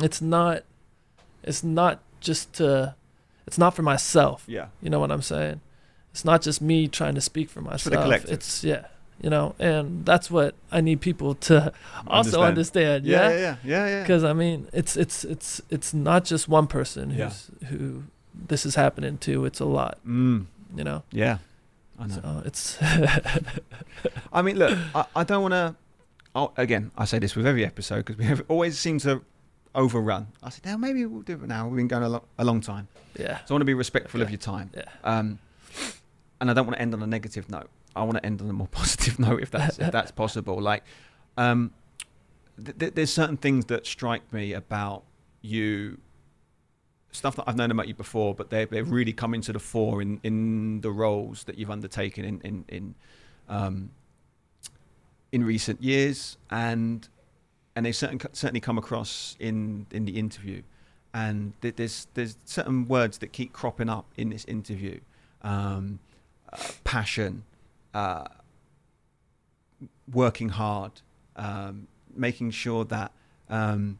it's 0.03 0.21
not 0.21 0.63
it's 1.43 1.63
not 1.63 2.01
just 2.21 2.55
to 2.55 2.95
it's 3.47 3.59
not 3.59 3.75
for 3.75 3.83
myself 3.83 4.45
yeah. 4.49 4.67
you 4.83 4.91
know 4.91 4.99
what 4.99 5.13
i'm 5.13 5.23
saying 5.23 5.61
it's 6.11 6.25
not 6.25 6.43
just 6.43 6.61
me 6.61 6.89
trying 6.89 7.15
to 7.15 7.21
speak 7.21 7.49
for 7.51 7.61
myself 7.61 7.83
for 7.83 7.91
the 7.91 7.97
collective. 7.97 8.31
it's 8.33 8.65
yeah 8.65 8.87
you 9.23 9.31
know 9.31 9.55
and 9.59 10.05
that's 10.05 10.31
what 10.31 10.55
i 10.71 10.81
need 10.81 11.01
people 11.01 11.35
to 11.35 11.73
also 12.07 12.43
understand 12.43 13.05
Yeah, 13.07 13.29
yeah 13.29 13.29
yeah, 13.31 13.39
yeah, 13.39 13.57
yeah. 13.65 13.87
yeah. 13.89 14.01
because 14.03 14.25
i 14.25 14.33
mean 14.33 14.69
it's 14.73 14.97
it's 14.97 15.25
it's 15.25 15.61
it's 15.71 15.95
not 15.95 16.25
just 16.25 16.49
one 16.49 16.67
person 16.67 17.11
Yeah. 17.11 17.31
who's 17.31 17.51
who 17.71 18.03
this 18.49 18.67
is 18.67 18.75
happening 18.75 19.17
to 19.19 19.45
it's 19.47 19.61
a 19.61 19.65
lot 19.65 19.99
Mm, 20.07 20.47
you 20.77 20.85
know 20.85 21.03
yeah, 21.11 21.39
I 21.99 22.07
know. 22.09 22.15
so 22.23 22.43
it's 22.45 22.77
I 24.33 24.43
mean, 24.43 24.59
look, 24.59 24.77
I, 24.95 25.05
I 25.17 25.25
don't 25.25 25.43
want 25.43 25.53
to. 25.55 25.75
Oh, 26.35 26.53
again, 26.59 26.91
I 26.99 27.07
say 27.07 27.19
this 27.19 27.35
with 27.35 27.47
every 27.47 27.65
episode 27.65 28.05
because 28.05 28.19
we 28.19 28.25
have 28.27 28.43
always 28.49 28.79
seem 28.79 28.99
to 29.01 29.23
overrun. 29.75 30.27
I 30.43 30.51
said, 30.51 30.67
now 30.67 30.77
maybe 30.77 31.07
we'll 31.07 31.23
do 31.23 31.33
it 31.35 31.43
now. 31.49 31.67
We've 31.67 31.77
been 31.79 31.89
going 31.89 32.03
a, 32.03 32.09
lo- 32.11 32.25
a 32.39 32.45
long 32.45 32.61
time, 32.61 32.89
yeah 33.19 33.39
so 33.47 33.51
I 33.51 33.53
want 33.55 33.63
to 33.63 33.65
be 33.67 33.73
respectful 33.75 34.21
of 34.21 34.31
your 34.31 34.39
time. 34.39 34.71
Yeah. 34.77 34.83
Um, 35.05 35.39
and 36.41 36.51
I 36.51 36.55
don't 36.55 36.67
want 36.67 36.77
to 36.77 36.83
end 36.83 36.93
on 36.93 37.03
a 37.03 37.07
negative 37.07 37.49
note. 37.49 37.71
I 37.97 38.03
want 38.03 38.19
to 38.19 38.27
end 38.27 38.41
on 38.43 38.51
a 38.51 38.53
more 38.53 38.69
positive 38.71 39.19
note 39.19 39.43
if 39.43 39.51
that's 39.51 39.79
if 39.79 39.93
that's 39.93 40.11
possible. 40.11 40.61
Like, 40.61 40.85
um, 41.37 41.73
th- 42.63 42.79
th- 42.79 42.95
there's 42.95 43.13
certain 43.13 43.37
things 43.37 43.67
that 43.67 43.87
strike 43.87 44.33
me 44.33 44.53
about 44.53 45.05
you. 45.43 45.99
Stuff 47.13 47.37
that 47.37 47.45
I've 47.47 47.57
known 47.57 47.71
about 47.71 47.89
you 47.89 47.95
before, 47.95 48.35
but 48.35 48.51
they 48.51 48.67
they're 48.67 48.85
really 48.85 49.13
coming 49.13 49.41
to 49.43 49.53
the 49.53 49.59
fore 49.59 50.03
in, 50.03 50.21
in 50.23 50.83
the 50.83 50.91
roles 50.91 51.45
that 51.45 51.57
you've 51.57 51.71
undertaken 51.71 52.25
in 52.25 52.41
in 52.43 52.65
in 52.69 52.95
um, 53.49 53.91
in 55.33 55.45
recent 55.45 55.83
years, 55.83 56.37
and 56.51 57.09
and 57.75 57.85
they 57.85 57.93
certain, 57.93 58.19
certainly 58.33 58.61
come 58.61 58.79
across 58.79 59.37
in 59.39 59.87
in 59.93 60.05
the 60.05 60.19
interview. 60.19 60.63
And 61.15 61.53
th- 61.63 61.77
there's 61.77 62.09
there's 62.15 62.37
certain 62.45 62.89
words 62.89 63.19
that 63.19 63.33
keep 63.33 63.53
cropping 63.53 63.89
up 63.89 64.07
in 64.17 64.31
this 64.31 64.45
interview: 64.47 65.01
um, 65.43 66.01
uh, 66.53 66.59
passion, 66.85 67.45
uh, 67.97 68.29
working 70.13 70.51
hard, 70.51 70.93
um, 71.37 71.89
making 72.15 72.51
sure 72.51 72.85
that 72.85 73.11
um, 73.49 73.99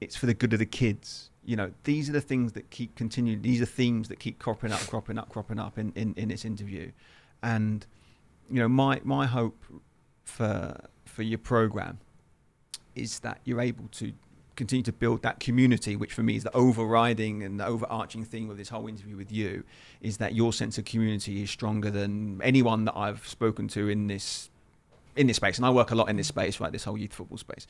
it's 0.00 0.16
for 0.16 0.24
the 0.24 0.32
good 0.32 0.54
of 0.54 0.58
the 0.60 0.66
kids. 0.66 1.30
You 1.44 1.56
know, 1.56 1.70
these 1.82 2.08
are 2.08 2.14
the 2.14 2.22
things 2.22 2.52
that 2.52 2.70
keep 2.70 2.94
continuing. 2.94 3.42
These 3.42 3.60
are 3.60 3.66
themes 3.66 4.08
that 4.08 4.18
keep 4.18 4.38
cropping 4.38 4.72
up, 4.72 4.80
cropping 4.80 5.18
up, 5.18 5.28
cropping 5.28 5.58
up 5.58 5.76
in, 5.76 5.92
in, 5.94 6.14
in 6.16 6.28
this 6.28 6.46
interview. 6.46 6.90
And 7.42 7.86
you 8.48 8.60
know, 8.60 8.68
my 8.68 9.02
my 9.04 9.26
hope 9.26 9.62
for 10.22 10.80
for 11.04 11.22
your 11.22 11.38
program 11.38 11.98
is 12.94 13.18
that 13.18 13.40
you're 13.44 13.60
able 13.60 13.88
to 13.92 14.14
continue 14.56 14.82
to 14.82 14.92
build 14.92 15.22
that 15.22 15.40
community, 15.40 15.96
which 15.96 16.12
for 16.12 16.22
me 16.22 16.36
is 16.36 16.44
the 16.44 16.54
overriding 16.54 17.42
and 17.42 17.58
the 17.58 17.66
overarching 17.66 18.24
theme 18.24 18.50
of 18.50 18.56
this 18.56 18.68
whole 18.68 18.86
interview 18.86 19.16
with 19.16 19.32
you, 19.32 19.64
is 20.00 20.18
that 20.18 20.34
your 20.34 20.52
sense 20.52 20.78
of 20.78 20.84
community 20.84 21.42
is 21.42 21.50
stronger 21.50 21.90
than 21.90 22.40
anyone 22.42 22.84
that 22.84 22.96
I've 22.96 23.26
spoken 23.26 23.68
to 23.68 23.88
in 23.88 24.06
this 24.06 24.50
in 25.16 25.26
this 25.26 25.36
space. 25.36 25.58
And 25.58 25.66
I 25.66 25.70
work 25.70 25.90
a 25.90 25.94
lot 25.94 26.08
in 26.08 26.16
this 26.16 26.28
space, 26.28 26.60
right? 26.60 26.72
This 26.72 26.84
whole 26.84 26.98
youth 26.98 27.12
football 27.12 27.38
space. 27.38 27.66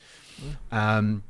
Yeah. 0.71 0.97
Um, 0.97 1.23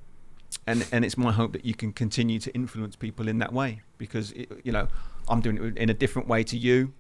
and 0.68 0.88
and 0.92 1.04
it's 1.04 1.18
my 1.18 1.32
hope 1.32 1.54
that 1.54 1.66
you 1.66 1.74
can 1.74 1.92
continue 1.92 2.40
to 2.40 2.54
influence 2.54 2.96
people 2.96 3.28
in 3.28 3.40
that 3.40 3.54
way 3.54 3.82
because 3.98 4.32
it, 4.32 4.50
you 4.64 4.72
know 4.72 4.88
I'm 5.28 5.42
doing 5.42 5.58
it 5.58 5.78
in 5.78 5.90
a 5.90 5.94
different 5.94 6.28
way 6.28 6.44
to 6.44 6.58
you, 6.58 6.94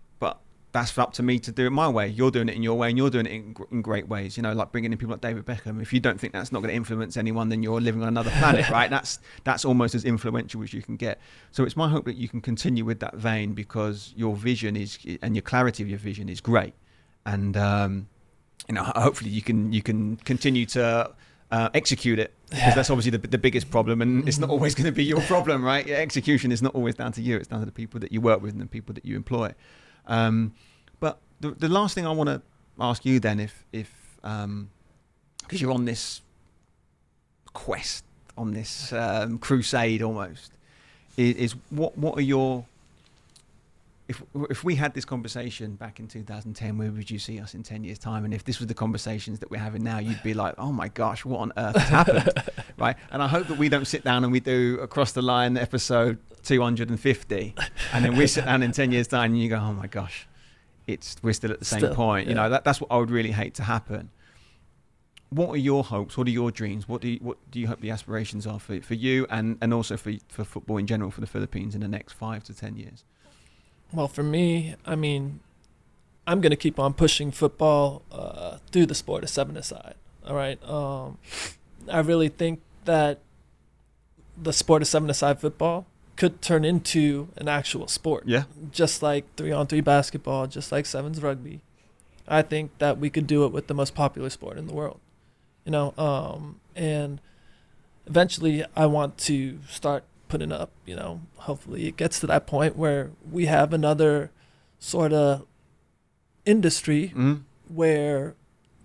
that's 0.76 0.98
up 0.98 1.14
to 1.14 1.24
me 1.24 1.40
to 1.40 1.54
do 1.54 1.68
it 1.68 1.70
my 1.70 1.88
way. 1.88 2.06
You're 2.06 2.32
doing 2.32 2.50
it 2.50 2.56
in 2.56 2.62
your 2.62 2.78
way, 2.78 2.90
and 2.90 2.98
you're 2.98 3.10
doing 3.10 3.26
it 3.26 3.32
in, 3.32 3.56
in 3.72 3.82
great 3.82 4.10
ways. 4.10 4.36
You 4.36 4.44
know, 4.44 4.52
like 4.52 4.74
bringing 4.74 4.92
in 4.92 4.98
people 4.98 5.14
like 5.14 5.22
David 5.22 5.46
Beckham. 5.46 5.82
If 5.82 5.94
you 5.94 6.02
don't 6.02 6.20
think 6.20 6.34
that's 6.34 6.52
not 6.52 6.60
going 6.60 6.70
to 6.70 6.76
influence 6.76 7.16
anyone, 7.16 7.48
then 7.48 7.64
you're 7.64 7.80
living 7.80 8.02
on 8.02 8.10
another 8.10 8.32
planet, 8.32 8.70
right? 8.78 8.90
That's 8.90 9.20
that's 9.46 9.64
almost 9.64 9.96
as 9.96 10.04
influential 10.04 10.62
as 10.64 10.74
you 10.74 10.82
can 10.82 10.98
get. 10.98 11.22
So 11.52 11.64
it's 11.64 11.78
my 11.78 11.88
hope 11.88 12.04
that 12.06 12.18
you 12.18 12.28
can 12.28 12.42
continue 12.42 12.84
with 12.84 13.00
that 13.00 13.16
vein 13.16 13.54
because 13.54 14.14
your 14.18 14.36
vision 14.36 14.76
is 14.76 15.00
and 15.22 15.34
your 15.34 15.44
clarity 15.44 15.82
of 15.82 15.90
your 15.90 16.00
vision 16.00 16.28
is 16.28 16.42
great, 16.42 16.74
and 17.26 17.56
um, 17.56 18.10
you 18.68 18.76
know, 18.76 18.84
hopefully 18.84 19.30
you 19.30 19.42
can 19.42 19.72
you 19.72 19.82
can 19.82 20.18
continue 20.18 20.66
to. 20.68 21.12
Uh, 21.52 21.70
execute 21.74 22.18
it 22.20 22.34
because 22.50 22.74
that's 22.74 22.90
obviously 22.90 23.12
the, 23.12 23.20
the 23.20 23.38
biggest 23.38 23.70
problem 23.70 24.02
and 24.02 24.28
it's 24.28 24.40
not 24.40 24.50
always 24.50 24.74
going 24.76 24.84
to 24.84 24.92
be 24.92 25.06
your 25.06 25.22
problem 25.22 25.64
right 25.64 25.86
your 25.86 25.96
execution 25.96 26.52
is 26.52 26.62
not 26.62 26.74
always 26.74 26.96
down 26.96 27.12
to 27.12 27.22
you 27.22 27.38
it's 27.38 27.48
down 27.48 27.60
to 27.60 27.66
the 27.66 27.72
people 27.72 28.00
that 28.00 28.12
you 28.12 28.20
work 28.20 28.42
with 28.42 28.52
and 28.52 28.60
the 28.60 28.66
people 28.66 28.94
that 28.94 29.06
you 29.06 29.16
employ 29.16 29.54
um, 30.08 30.54
but 31.00 31.20
the, 31.40 31.52
the 31.52 31.70
last 31.70 31.96
thing 31.96 32.06
I 32.06 32.12
want 32.12 32.30
to 32.30 32.42
ask 32.80 33.06
you 33.06 33.20
then, 33.20 33.40
if 33.40 33.66
if 33.72 33.92
because 34.22 34.44
um, 34.44 34.70
you're 35.52 35.72
on 35.72 35.86
this 35.86 36.22
quest, 37.54 38.04
on 38.38 38.54
this 38.54 38.92
um, 38.94 39.38
crusade 39.38 40.02
almost, 40.02 40.52
is, 41.18 41.36
is, 41.36 41.56
what 41.70 41.98
what 41.98 42.18
are 42.18 42.22
your 42.22 42.66
if 44.08 44.22
if 44.52 44.64
we 44.64 44.76
had 44.76 44.94
this 44.94 45.06
conversation 45.06 45.76
back 45.76 46.00
in 46.00 46.08
2010, 46.08 46.78
where 46.78 46.92
would 46.92 47.10
you 47.10 47.18
see 47.18 47.40
us 47.40 47.56
in 47.56 47.64
10 47.64 47.84
years' 47.84 47.98
time? 47.98 48.24
And 48.24 48.34
if 48.34 48.44
this 48.44 48.60
was 48.60 48.68
the 48.68 48.74
conversations 48.74 49.40
that 49.40 49.50
we're 49.50 49.60
having 49.60 49.84
now, 49.84 49.98
you'd 50.00 50.22
be 50.22 50.34
like, 50.34 50.56
"Oh 50.58 50.72
my 50.72 50.90
gosh, 50.90 51.26
what 51.26 51.40
on 51.40 51.54
earth 51.58 51.76
has 51.76 51.90
happened?" 51.90 52.32
right? 52.78 52.96
And 53.12 53.24
I 53.24 53.28
hope 53.28 53.48
that 53.48 53.58
we 53.58 53.70
don't 53.70 53.86
sit 53.88 54.04
down 54.04 54.24
and 54.24 54.32
we 54.32 54.40
do 54.40 54.80
across 54.82 55.12
the 55.12 55.22
line 55.22 55.58
episode 55.58 56.20
250, 56.46 57.56
and 57.94 58.06
then 58.06 58.16
we 58.16 58.28
sit 58.28 58.46
down 58.46 58.64
in 58.64 58.72
10 58.72 58.92
years' 58.92 59.08
time 59.08 59.34
and 59.34 59.42
you 59.42 59.50
go, 59.50 59.58
"Oh 59.58 59.74
my 59.74 59.88
gosh, 59.88 60.28
it's 60.88 61.16
we're 61.22 61.34
still 61.34 61.52
at 61.52 61.60
the 61.60 61.66
same 61.66 61.80
still, 61.80 61.96
point." 61.96 62.28
You 62.28 62.36
know, 62.36 62.50
that, 62.50 62.64
that's 62.64 62.80
what 62.80 62.92
I 62.92 62.98
would 62.98 63.12
really 63.12 63.32
hate 63.32 63.56
to 63.56 63.64
happen. 63.64 64.12
What 65.30 65.50
are 65.50 65.58
your 65.58 65.84
hopes? 65.84 66.18
What 66.18 66.28
are 66.28 66.32
your 66.32 66.52
dreams? 66.52 66.88
What 66.88 67.02
do 67.02 67.10
you, 67.10 67.20
what 67.22 67.38
do 67.52 67.60
you 67.60 67.68
hope 67.68 67.82
the 67.82 67.90
aspirations 67.90 68.48
are 68.48 68.60
for 68.60 68.80
for 68.82 68.94
you 68.94 69.28
and 69.30 69.58
and 69.62 69.74
also 69.74 69.98
for 69.98 70.14
for 70.30 70.44
football 70.44 70.78
in 70.78 70.88
general 70.88 71.12
for 71.12 71.22
the 71.22 71.28
Philippines 71.28 71.76
in 71.76 71.82
the 71.82 71.88
next 71.88 72.14
five 72.14 72.44
to 72.46 72.54
10 72.54 72.78
years? 72.78 73.04
Well, 73.92 74.08
for 74.08 74.24
me, 74.24 74.76
I 74.86 74.96
mean, 74.96 75.40
I'm 76.28 76.42
going 76.42 76.52
to 76.52 76.58
keep 76.58 76.80
on 76.80 76.94
pushing 76.94 77.32
football 77.32 78.02
uh, 78.12 78.58
through 78.72 78.88
the 78.88 78.96
sport 78.96 79.24
of 79.24 79.30
seven 79.30 79.58
aside. 79.58 79.96
All 80.26 80.36
right. 80.36 80.62
Um, 80.68 81.18
I 81.92 82.00
really 82.00 82.30
think 82.30 82.62
that 82.86 83.20
the 84.38 84.52
sport 84.52 84.82
of 84.82 84.88
seven 84.88 85.10
aside 85.10 85.40
football 85.40 85.86
could 86.16 86.42
turn 86.42 86.64
into 86.64 87.30
an 87.36 87.48
actual 87.48 87.88
sport. 87.88 88.24
Yeah. 88.26 88.44
Just 88.72 89.04
like 89.04 89.26
three 89.36 89.52
on 89.52 89.68
three 89.68 89.82
basketball, 89.82 90.48
just 90.48 90.72
like 90.72 90.86
sevens 90.86 91.22
rugby. 91.22 91.62
I 92.28 92.42
think 92.42 92.78
that 92.80 92.98
we 92.98 93.10
could 93.10 93.28
do 93.28 93.46
it 93.46 93.52
with 93.52 93.68
the 93.68 93.74
most 93.74 93.94
popular 93.94 94.30
sport 94.30 94.58
in 94.58 94.68
the 94.68 94.74
world. 94.74 95.00
You 95.66 95.72
know, 95.72 95.94
um, 95.98 96.60
and 96.76 97.22
eventually 98.06 98.64
I 98.76 98.86
want 98.86 99.18
to 99.20 99.60
start 99.70 100.04
putting 100.28 100.52
up. 100.52 100.72
You 100.86 100.96
know, 100.96 101.22
hopefully 101.38 101.88
it 101.88 101.98
gets 101.98 102.20
to 102.22 102.28
that 102.28 102.48
point 102.48 102.76
where 102.76 103.12
we 103.30 103.46
have 103.46 103.74
another 103.74 104.32
sort 104.80 105.14
of 105.14 105.46
industry 106.46 107.12
mm. 107.16 107.42
where 107.68 108.36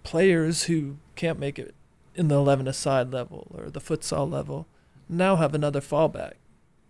players 0.03 0.65
who 0.65 0.97
can't 1.15 1.39
make 1.39 1.59
it 1.59 1.75
in 2.15 2.29
the 2.29 2.35
11 2.35 2.67
aside 2.67 3.13
level 3.13 3.47
or 3.51 3.71
the 3.71 3.81
futsal 3.81 4.31
level 4.31 4.67
now 5.09 5.37
have 5.37 5.55
another 5.55 5.81
fallback. 5.81 6.35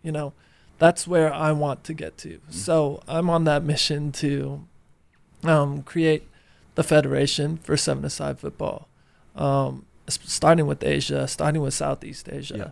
You 0.02 0.12
know, 0.12 0.32
that's 0.78 1.06
where 1.06 1.32
I 1.32 1.52
want 1.52 1.84
to 1.84 1.94
get 1.94 2.16
to. 2.18 2.28
Mm. 2.28 2.52
So 2.52 3.02
I'm 3.06 3.28
on 3.28 3.44
that 3.44 3.62
mission 3.62 4.12
to 4.12 4.66
um, 5.44 5.82
create 5.82 6.26
the 6.74 6.82
federation 6.82 7.58
for 7.58 7.76
seven 7.76 8.04
aside 8.04 8.38
football, 8.38 8.88
um, 9.36 9.86
starting 10.08 10.66
with 10.66 10.82
Asia, 10.82 11.28
starting 11.28 11.62
with 11.62 11.74
Southeast 11.74 12.28
Asia. 12.28 12.56
Yeah 12.56 12.70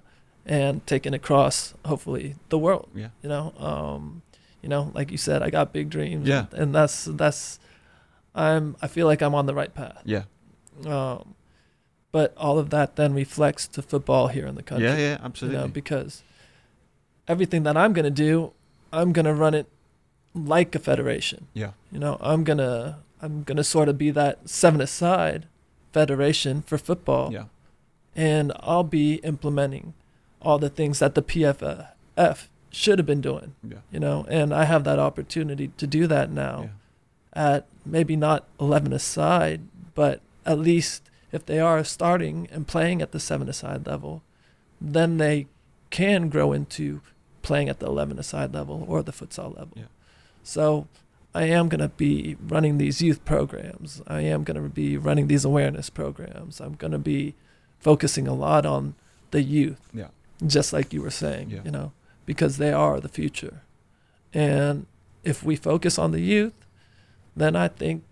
and 0.49 0.85
taken 0.87 1.13
across 1.13 1.75
hopefully 1.85 2.35
the 2.49 2.59
world. 2.59 2.89
Yeah. 2.95 3.09
You 3.23 3.29
know, 3.29 3.53
um, 3.59 4.23
you 4.63 4.69
know, 4.69 4.91
like 4.95 5.13
you 5.13 5.19
said, 5.19 5.43
I 5.43 5.51
got 5.51 5.73
big 5.73 5.91
dreams. 5.91 6.27
Yeah. 6.27 6.47
And 6.53 6.75
that's 6.75 7.05
that's 7.05 7.61
I'm 8.35 8.77
I 8.81 8.89
feel 8.89 9.07
like 9.07 9.23
I'm 9.23 9.35
on 9.35 9.47
the 9.47 9.55
right 9.55 9.73
path. 9.73 10.01
Yeah. 10.05 10.25
Um, 10.87 11.35
but 12.11 12.33
all 12.39 12.59
of 12.59 12.71
that 12.71 12.97
then 12.97 13.13
reflects 13.13 13.69
to 13.69 13.83
football 13.83 14.29
here 14.29 14.47
in 14.47 14.55
the 14.55 14.63
country. 14.63 14.89
Yeah, 14.89 14.97
yeah, 14.97 15.19
absolutely. 15.23 15.61
You 15.61 15.67
know, 15.67 15.69
because 15.69 16.23
everything 17.29 17.63
that 17.65 17.77
I'm 17.77 17.93
gonna 17.93 18.11
do, 18.11 18.53
I'm 18.93 19.13
gonna 19.13 19.35
run 19.35 19.55
it 19.55 19.67
like 20.35 20.75
a 20.75 20.79
federation. 20.79 21.47
Yeah. 21.55 21.73
You 21.93 21.99
know, 21.99 22.17
I'm 22.21 22.45
gonna 22.45 22.99
I'm 23.21 23.43
gonna 23.43 23.65
sort 23.65 23.89
of 23.89 23.99
be 23.99 24.11
that 24.11 24.49
seven 24.49 24.81
aside 24.81 25.47
federation 25.93 26.63
for 26.63 26.79
football. 26.79 27.33
Yeah. 27.33 27.45
And 28.17 28.53
I'll 28.61 28.85
be 28.85 29.15
implementing 29.17 29.95
all 30.41 30.59
the 30.59 30.71
things 30.71 30.99
that 30.99 31.15
the 31.15 31.23
PFF 31.23 32.49
should 32.71 32.99
have 32.99 33.07
been 33.07 33.21
doing. 33.21 33.55
Yeah. 33.63 33.79
You 33.91 34.01
know, 34.01 34.27
and 34.29 34.53
I 34.53 34.65
have 34.65 34.85
that 34.85 34.99
opportunity 34.99 35.69
to 35.77 35.87
do 35.87 36.07
that 36.07 36.31
now 36.31 36.71
yeah. 37.35 37.53
at 37.55 37.67
maybe 37.85 38.17
not 38.17 38.45
11 38.61 38.93
aside, 38.93 39.63
but 39.95 40.21
at 40.45 40.59
least 40.59 41.03
if 41.33 41.45
they 41.47 41.61
are 41.61 41.85
starting 41.85 42.49
and 42.51 42.67
playing 42.67 43.03
at 43.03 43.13
the 43.13 43.21
7 43.21 43.49
aside 43.49 43.87
level, 43.87 44.23
then 44.81 45.19
they 45.19 45.47
can 45.91 46.29
grow 46.29 46.53
into 46.53 47.01
playing 47.49 47.69
at 47.69 47.81
the 47.81 47.87
11 47.87 48.19
aside 48.19 48.55
level 48.55 48.85
or 48.87 49.03
the 49.03 49.13
futsal 49.13 49.57
level. 49.57 49.73
Yeah. 49.75 49.85
So 50.45 50.87
I 51.35 51.45
am 51.45 51.69
going 51.69 51.81
to 51.81 51.89
be 51.89 52.37
running 52.41 52.79
these 52.79 53.03
youth 53.03 53.25
programs. 53.25 54.01
I 54.07 54.21
am 54.21 54.45
going 54.45 54.63
to 54.63 54.69
be 54.69 54.97
running 54.97 55.27
these 55.27 55.45
awareness 55.45 55.91
programs. 55.91 56.61
I'm 56.61 56.75
going 56.75 56.93
to 56.93 56.99
be 56.99 57.35
focusing 57.81 58.29
a 58.29 58.35
lot 58.35 58.65
on 58.65 58.95
the 59.33 59.43
youth. 59.43 59.81
Yeah 59.93 60.09
just 60.47 60.73
like 60.73 60.93
you 60.93 61.03
were 61.03 61.11
saying, 61.11 61.51
yeah. 61.51 61.61
you 61.65 61.71
know, 61.71 61.93
because 62.27 62.59
they 62.59 62.73
are 62.73 63.01
the 63.01 63.09
future. 63.09 63.63
And 64.33 64.87
if 65.25 65.43
we 65.43 65.57
focus 65.57 65.99
on 65.99 66.13
the 66.13 66.21
youth, 66.21 66.55
then 67.37 67.57
I 67.57 67.69
think 67.69 68.05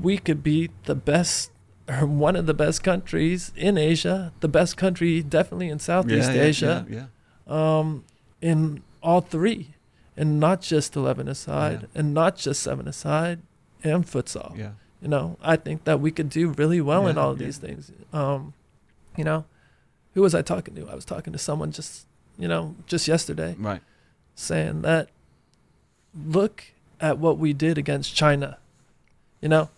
we 0.00 0.18
could 0.18 0.42
be 0.42 0.70
the 0.84 0.94
best 0.94 1.50
or 1.88 2.06
one 2.06 2.36
of 2.36 2.46
the 2.46 2.54
best 2.54 2.82
countries 2.82 3.52
in 3.56 3.76
Asia, 3.76 4.32
the 4.40 4.48
best 4.48 4.76
country 4.76 5.22
definitely 5.22 5.68
in 5.68 5.78
Southeast 5.78 6.30
yeah, 6.30 6.36
yeah, 6.36 6.42
Asia, 6.42 6.86
yeah, 6.88 7.06
Um, 7.46 8.04
in 8.42 8.82
all 9.02 9.22
three, 9.22 9.74
and 10.16 10.38
not 10.38 10.60
just 10.60 10.94
11 10.94 11.28
aside, 11.28 11.88
and 11.94 12.12
not 12.12 12.36
just 12.36 12.62
seven 12.62 12.86
aside, 12.86 13.40
and 13.82 14.04
futsal. 14.04 14.56
Yeah. 14.58 14.72
You 15.00 15.08
know, 15.08 15.38
I 15.42 15.56
think 15.56 15.84
that 15.84 16.00
we 16.00 16.10
could 16.10 16.28
do 16.28 16.48
really 16.50 16.80
well 16.80 17.06
in 17.06 17.16
all 17.16 17.30
of 17.30 17.38
these 17.38 17.56
things. 17.56 17.90
Um, 18.12 18.52
you 19.16 19.24
know, 19.24 19.46
who 20.14 20.22
was 20.22 20.34
I 20.34 20.42
talking 20.42 20.74
to? 20.74 20.88
I 20.88 20.94
was 20.94 21.04
talking 21.04 21.32
to 21.32 21.38
someone 21.38 21.72
just, 21.72 22.06
you 22.38 22.46
know, 22.46 22.76
just 22.86 23.08
yesterday. 23.08 23.56
Right. 23.58 23.80
Saying 24.34 24.82
that 24.82 25.08
look 26.14 26.64
at 27.00 27.18
what 27.18 27.38
we 27.38 27.52
did 27.52 27.78
against 27.78 28.14
China. 28.14 28.58
You 29.40 29.48
know, 29.48 29.70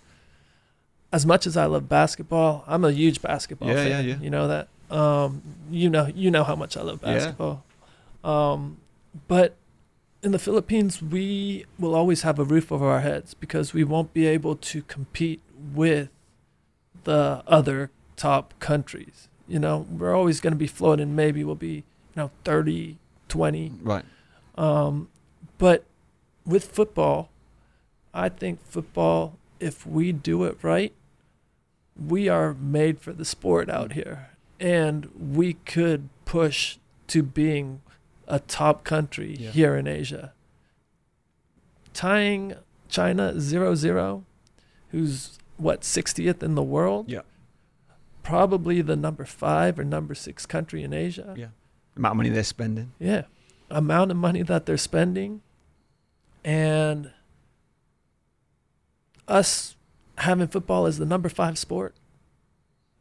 as 1.10 1.24
much 1.24 1.46
as 1.46 1.56
I 1.56 1.66
love 1.66 1.88
basketball, 1.88 2.64
I'm 2.66 2.84
a 2.84 2.92
huge 2.92 3.22
basketball 3.22 3.68
yeah, 3.68 3.74
fan. 3.76 3.90
Yeah, 3.90 4.00
yeah. 4.00 4.16
You 4.20 4.30
know 4.30 4.48
that. 4.48 4.68
Um, 4.90 5.42
you 5.70 5.88
know, 5.88 6.06
you 6.14 6.30
know 6.30 6.44
how 6.44 6.54
much 6.54 6.76
I 6.76 6.82
love 6.82 7.00
basketball. 7.00 7.64
Um, 8.24 8.78
but 9.28 9.54
in 10.22 10.32
the 10.32 10.38
Philippines, 10.38 11.02
we 11.02 11.66
will 11.78 11.94
always 11.94 12.22
have 12.22 12.38
a 12.38 12.44
roof 12.44 12.72
over 12.72 12.88
our 12.88 13.00
heads 13.00 13.34
because 13.34 13.74
we 13.74 13.84
won't 13.84 14.14
be 14.14 14.26
able 14.26 14.56
to 14.56 14.82
compete 14.82 15.42
with 15.74 16.08
the 17.04 17.42
other 17.46 17.90
top 18.16 18.54
countries 18.60 19.28
You 19.46 19.58
know, 19.58 19.86
we're 19.90 20.14
always 20.14 20.40
going 20.40 20.52
to 20.52 20.58
be 20.58 20.66
floating. 20.66 21.14
Maybe 21.14 21.44
we'll 21.44 21.54
be, 21.54 21.84
you 22.14 22.16
know, 22.16 22.30
30, 22.44 22.96
20. 23.28 23.72
Right. 23.82 24.04
Um, 24.56 25.08
but 25.58 25.84
with 26.46 26.64
football, 26.64 27.28
I 28.14 28.30
think 28.30 28.64
football, 28.64 29.36
if 29.60 29.86
we 29.86 30.12
do 30.12 30.44
it 30.44 30.56
right, 30.62 30.94
we 31.94 32.28
are 32.28 32.54
made 32.54 33.00
for 33.00 33.12
the 33.12 33.24
sport 33.24 33.68
out 33.68 33.92
here. 33.92 34.30
And 34.58 35.10
we 35.18 35.54
could 35.54 36.08
push 36.24 36.78
to 37.08 37.22
being 37.22 37.82
a 38.26 38.40
top 38.40 38.84
country 38.84 39.36
Yeah. 39.38 39.50
here 39.50 39.76
in 39.76 39.86
Asia. 39.86 40.32
Tying 41.92 42.54
China 42.88 43.40
0 43.40 43.74
0, 43.74 44.24
who's 44.90 45.38
what, 45.56 45.82
60th 45.82 46.42
in 46.42 46.54
the 46.54 46.62
world? 46.62 47.10
Yeah. 47.10 47.20
Probably 48.22 48.80
the 48.82 48.96
number 48.96 49.24
five 49.24 49.78
or 49.78 49.84
number 49.84 50.14
six 50.14 50.46
country 50.46 50.82
in 50.82 50.92
Asia. 50.92 51.34
Yeah. 51.36 51.48
Amount 51.96 52.12
of 52.12 52.16
money 52.16 52.28
they're 52.30 52.42
spending. 52.42 52.92
Yeah. 52.98 53.22
Amount 53.70 54.10
of 54.10 54.16
money 54.16 54.42
that 54.42 54.66
they're 54.66 54.76
spending 54.76 55.42
and 56.44 57.12
us 59.26 59.76
having 60.18 60.46
football 60.46 60.86
as 60.86 60.98
the 60.98 61.06
number 61.06 61.28
5 61.28 61.58
sport 61.58 61.94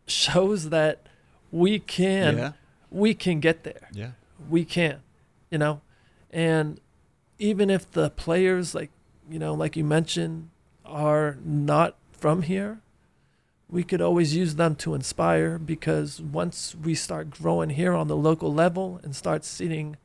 shows 0.07 0.69
that 0.69 1.05
we 1.51 1.79
can 1.79 2.37
yeah. 2.37 2.51
we 2.89 3.13
can 3.13 3.39
get 3.39 3.63
there. 3.63 3.89
Yeah. 3.91 4.11
We 4.49 4.65
can. 4.65 5.02
You 5.53 5.59
know. 5.59 5.81
And 6.31 6.79
even 7.37 7.69
if 7.69 7.83
the 7.91 8.09
players 8.09 8.73
like 8.73 8.89
you 9.29 9.37
know 9.37 9.53
like 9.53 9.77
you 9.77 9.83
mentioned 9.83 10.49
are 10.83 11.37
not 11.45 11.95
from 12.11 12.41
here, 12.41 12.81
we 13.69 13.83
could 13.83 14.01
always 14.01 14.35
use 14.35 14.55
them 14.55 14.75
to 14.83 14.95
inspire 14.95 15.59
because 15.59 16.19
once 16.19 16.75
we 16.75 16.95
start 16.95 17.29
growing 17.29 17.69
here 17.81 17.93
on 17.93 18.07
the 18.07 18.15
local 18.29 18.51
level 18.51 18.99
and 19.03 19.15
start 19.15 19.45
seeding 19.45 19.95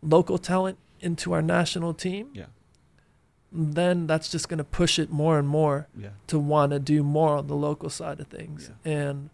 local 0.00 0.38
talent 0.38 0.78
into 1.00 1.32
our 1.32 1.42
national 1.42 1.92
team, 1.92 2.28
Yeah. 2.32 2.46
then 3.52 4.06
that's 4.06 4.30
just 4.30 4.48
going 4.48 4.58
to 4.58 4.64
push 4.64 4.98
it 4.98 5.10
more 5.10 5.38
and 5.38 5.48
more 5.48 5.88
Yeah. 5.96 6.10
to 6.28 6.38
want 6.38 6.70
to 6.72 6.78
do 6.78 7.02
more 7.02 7.36
on 7.36 7.46
the 7.46 7.56
local 7.56 7.90
side 7.90 8.20
of 8.20 8.26
things. 8.28 8.70
And 8.84 9.30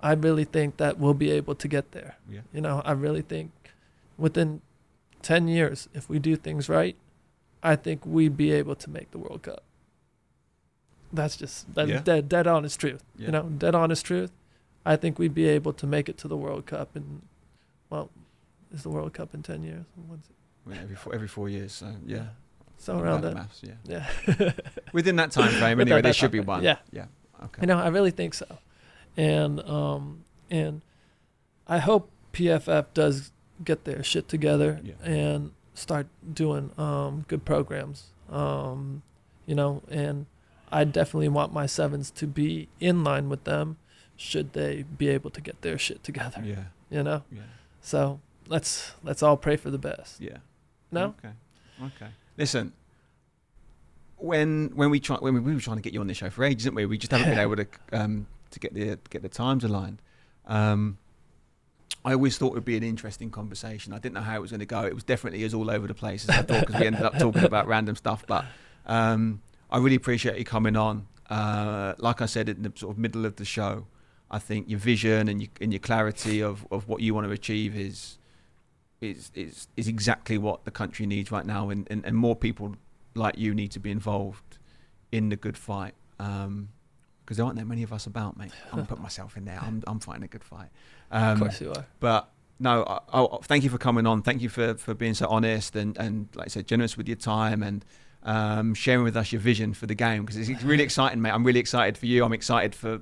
I 0.00 0.12
really 0.12 0.44
think 0.44 0.76
that 0.78 0.98
we'll 0.98 1.14
be 1.26 1.30
able 1.30 1.54
to 1.56 1.68
get 1.68 1.92
there. 1.92 2.16
Yeah. 2.28 2.40
You 2.52 2.60
know, 2.60 2.82
I 2.84 2.92
really 2.92 3.22
think 3.22 3.50
within 4.18 4.60
10 5.22 5.48
years, 5.48 5.88
if 5.94 6.08
we 6.08 6.18
do 6.18 6.36
things 6.36 6.68
right, 6.68 6.96
I 7.62 7.76
think 7.76 8.04
we'd 8.06 8.36
be 8.36 8.52
able 8.52 8.74
to 8.76 8.90
make 8.90 9.10
the 9.10 9.18
World 9.18 9.42
Cup. 9.42 9.62
That's 11.12 11.36
just 11.36 11.72
that's 11.74 11.90
Yeah. 11.90 12.00
dead, 12.00 12.28
dead 12.28 12.46
honest 12.46 12.78
truth. 12.80 13.02
Yeah. 13.16 13.26
You 13.26 13.32
know, 13.32 13.42
dead 13.44 13.74
honest 13.74 14.04
truth. 14.06 14.30
I 14.86 14.96
think 14.96 15.18
we'd 15.18 15.34
be 15.34 15.46
able 15.46 15.72
to 15.74 15.86
make 15.86 16.08
it 16.08 16.16
to 16.18 16.28
the 16.28 16.36
World 16.36 16.66
Cup 16.66 16.96
in, 16.96 17.22
well, 17.90 18.10
is 18.72 18.82
the 18.82 18.88
World 18.90 19.12
Cup 19.12 19.34
in 19.34 19.42
10 19.42 19.62
years? 19.62 19.84
When's 20.08 20.26
it? 20.26 20.68
Mean, 20.68 20.78
every 20.82 20.96
four, 20.96 21.14
every 21.14 21.28
four 21.28 21.48
years. 21.48 21.72
So 21.72 21.92
yeah. 22.06 22.26
So 22.78 22.98
around 22.98 23.22
that. 23.22 23.34
maths, 23.34 23.60
yeah. 23.62 23.74
Yeah. 24.28 24.52
Within 24.92 25.16
that 25.16 25.32
time 25.32 25.50
frame, 25.50 25.80
anyway, 25.80 25.96
that 25.98 26.02
there 26.04 26.12
should 26.12 26.30
be 26.30 26.40
one. 26.40 26.62
yeah. 26.62 26.76
Yeah. 26.92 27.06
Okay. 27.42 27.62
You 27.62 27.66
know, 27.66 27.78
I 27.78 27.88
really 27.88 28.10
think 28.10 28.34
so. 28.34 28.46
And 29.16 29.60
um 29.68 30.24
and 30.50 30.82
I 31.66 31.78
hope 31.78 32.10
PFF 32.32 32.86
does 32.94 33.32
get 33.64 33.84
their 33.84 34.02
shit 34.02 34.28
together 34.28 34.80
Yeah. 34.82 34.94
and 35.04 35.52
start 35.74 36.06
doing 36.32 36.72
um 36.78 37.24
good 37.28 37.44
programs. 37.44 38.06
Um 38.30 39.02
you 39.46 39.54
know, 39.54 39.82
and 39.90 40.26
I 40.70 40.84
definitely 40.84 41.28
want 41.28 41.52
my 41.52 41.66
sevens 41.66 42.10
to 42.12 42.26
be 42.26 42.68
in 42.78 43.02
line 43.02 43.28
with 43.28 43.44
them 43.44 43.76
should 44.16 44.52
they 44.52 44.84
be 44.98 45.08
able 45.08 45.30
to 45.30 45.40
get 45.40 45.62
their 45.62 45.78
shit 45.78 46.04
together, 46.04 46.42
Yeah. 46.44 46.64
you 46.90 47.02
know? 47.02 47.22
Yeah. 47.32 47.42
So, 47.80 48.20
let's 48.48 48.92
let's 49.02 49.22
all 49.22 49.36
pray 49.38 49.56
for 49.56 49.70
the 49.70 49.78
best. 49.78 50.20
Yeah. 50.20 50.38
No? 50.92 51.14
Okay. 51.18 51.34
Okay. 51.82 52.10
Listen. 52.36 52.72
When 54.18 54.70
when 54.74 54.90
we 54.90 55.00
try 55.00 55.16
when 55.16 55.32
we, 55.34 55.40
we 55.40 55.54
were 55.54 55.60
trying 55.60 55.78
to 55.78 55.82
get 55.82 55.94
you 55.94 56.00
on 56.00 56.06
the 56.06 56.12
show 56.14 56.28
for 56.28 56.44
ages, 56.44 56.64
didn't 56.64 56.76
we? 56.76 56.84
We 56.84 56.98
just 56.98 57.10
haven't 57.10 57.30
been 57.30 57.38
able 57.46 57.56
to 57.56 57.66
um 57.92 58.26
to 58.50 58.60
get 58.60 58.74
the 58.74 58.98
get 59.08 59.22
the 59.22 59.28
times 59.30 59.64
aligned. 59.64 60.02
Um, 60.46 60.98
I 62.04 62.12
always 62.12 62.38
thought 62.38 62.48
it 62.48 62.54
would 62.54 62.64
be 62.64 62.76
an 62.76 62.82
interesting 62.82 63.30
conversation. 63.30 63.92
I 63.92 63.98
didn't 63.98 64.14
know 64.14 64.22
how 64.22 64.36
it 64.36 64.40
was 64.40 64.50
going 64.50 64.60
to 64.60 64.66
go. 64.66 64.84
It 64.84 64.94
was 64.94 65.04
definitely 65.04 65.44
as 65.44 65.52
all 65.52 65.70
over 65.70 65.86
the 65.86 65.94
place 65.94 66.28
as 66.28 66.30
I 66.30 66.42
thought 66.42 66.66
because 66.66 66.80
we 66.80 66.86
ended 66.86 67.02
up 67.02 67.18
talking 67.18 67.44
about 67.44 67.66
random 67.74 67.94
stuff. 67.94 68.24
But 68.26 68.46
um, 68.86 69.42
I 69.70 69.78
really 69.78 69.96
appreciate 69.96 70.38
you 70.38 70.44
coming 70.44 70.76
on. 70.76 71.06
Uh, 71.28 71.94
like 71.98 72.22
I 72.22 72.26
said 72.26 72.48
in 72.48 72.62
the 72.62 72.72
sort 72.74 72.92
of 72.92 72.98
middle 72.98 73.26
of 73.26 73.36
the 73.36 73.44
show, 73.44 73.86
I 74.30 74.38
think 74.38 74.68
your 74.70 74.78
vision 74.78 75.28
and 75.28 75.42
your, 75.42 75.50
and 75.60 75.72
your 75.72 75.80
clarity 75.80 76.42
of, 76.42 76.66
of 76.70 76.88
what 76.88 77.00
you 77.00 77.14
want 77.14 77.26
to 77.26 77.32
achieve 77.32 77.76
is 77.76 78.18
is 79.00 79.30
is 79.34 79.66
is 79.76 79.88
exactly 79.88 80.38
what 80.38 80.64
the 80.64 80.70
country 80.70 81.06
needs 81.06 81.32
right 81.32 81.46
now, 81.46 81.70
and, 81.70 81.86
and, 81.90 82.04
and 82.04 82.16
more 82.16 82.36
people 82.36 82.76
like 83.14 83.38
you 83.38 83.54
need 83.54 83.70
to 83.72 83.80
be 83.80 83.90
involved 83.90 84.58
in 85.10 85.30
the 85.30 85.36
good 85.36 85.56
fight. 85.56 85.94
because 86.18 87.36
there 87.36 87.44
aren't 87.44 87.56
that 87.56 87.66
many 87.66 87.82
of 87.82 87.92
us 87.92 88.06
about, 88.06 88.36
mate. 88.36 88.52
I'm 88.72 88.86
put 88.86 89.00
myself 89.00 89.36
in 89.36 89.44
there. 89.44 89.58
I'm 89.60 89.82
I'm 89.86 90.00
fighting 90.00 90.24
a 90.24 90.28
good 90.28 90.44
fight. 90.44 90.68
Um, 91.10 91.32
of 91.32 91.38
course 91.40 91.60
you 91.60 91.72
are. 91.72 91.86
but 91.98 92.30
no, 92.58 92.84
I, 92.84 93.22
I, 93.22 93.26
thank 93.42 93.64
you 93.64 93.70
for 93.70 93.78
coming 93.78 94.06
on. 94.06 94.22
Thank 94.22 94.42
you 94.42 94.48
for, 94.48 94.74
for 94.74 94.94
being 94.94 95.14
so 95.14 95.26
honest 95.28 95.74
and, 95.76 95.96
and 95.96 96.28
like 96.34 96.46
I 96.46 96.48
said, 96.48 96.66
generous 96.66 96.96
with 96.96 97.08
your 97.08 97.16
time 97.16 97.62
and 97.62 97.84
um, 98.22 98.74
sharing 98.74 99.02
with 99.02 99.16
us 99.16 99.32
your 99.32 99.40
vision 99.40 99.72
for 99.72 99.86
the 99.86 99.94
game 99.94 100.24
because 100.24 100.36
it's 100.48 100.62
really 100.62 100.84
exciting, 100.84 101.22
mate. 101.22 101.30
I'm 101.30 101.42
really 101.44 101.60
excited 101.60 101.96
for 101.96 102.06
you. 102.06 102.24
I'm 102.24 102.32
excited 102.34 102.74
for 102.74 103.00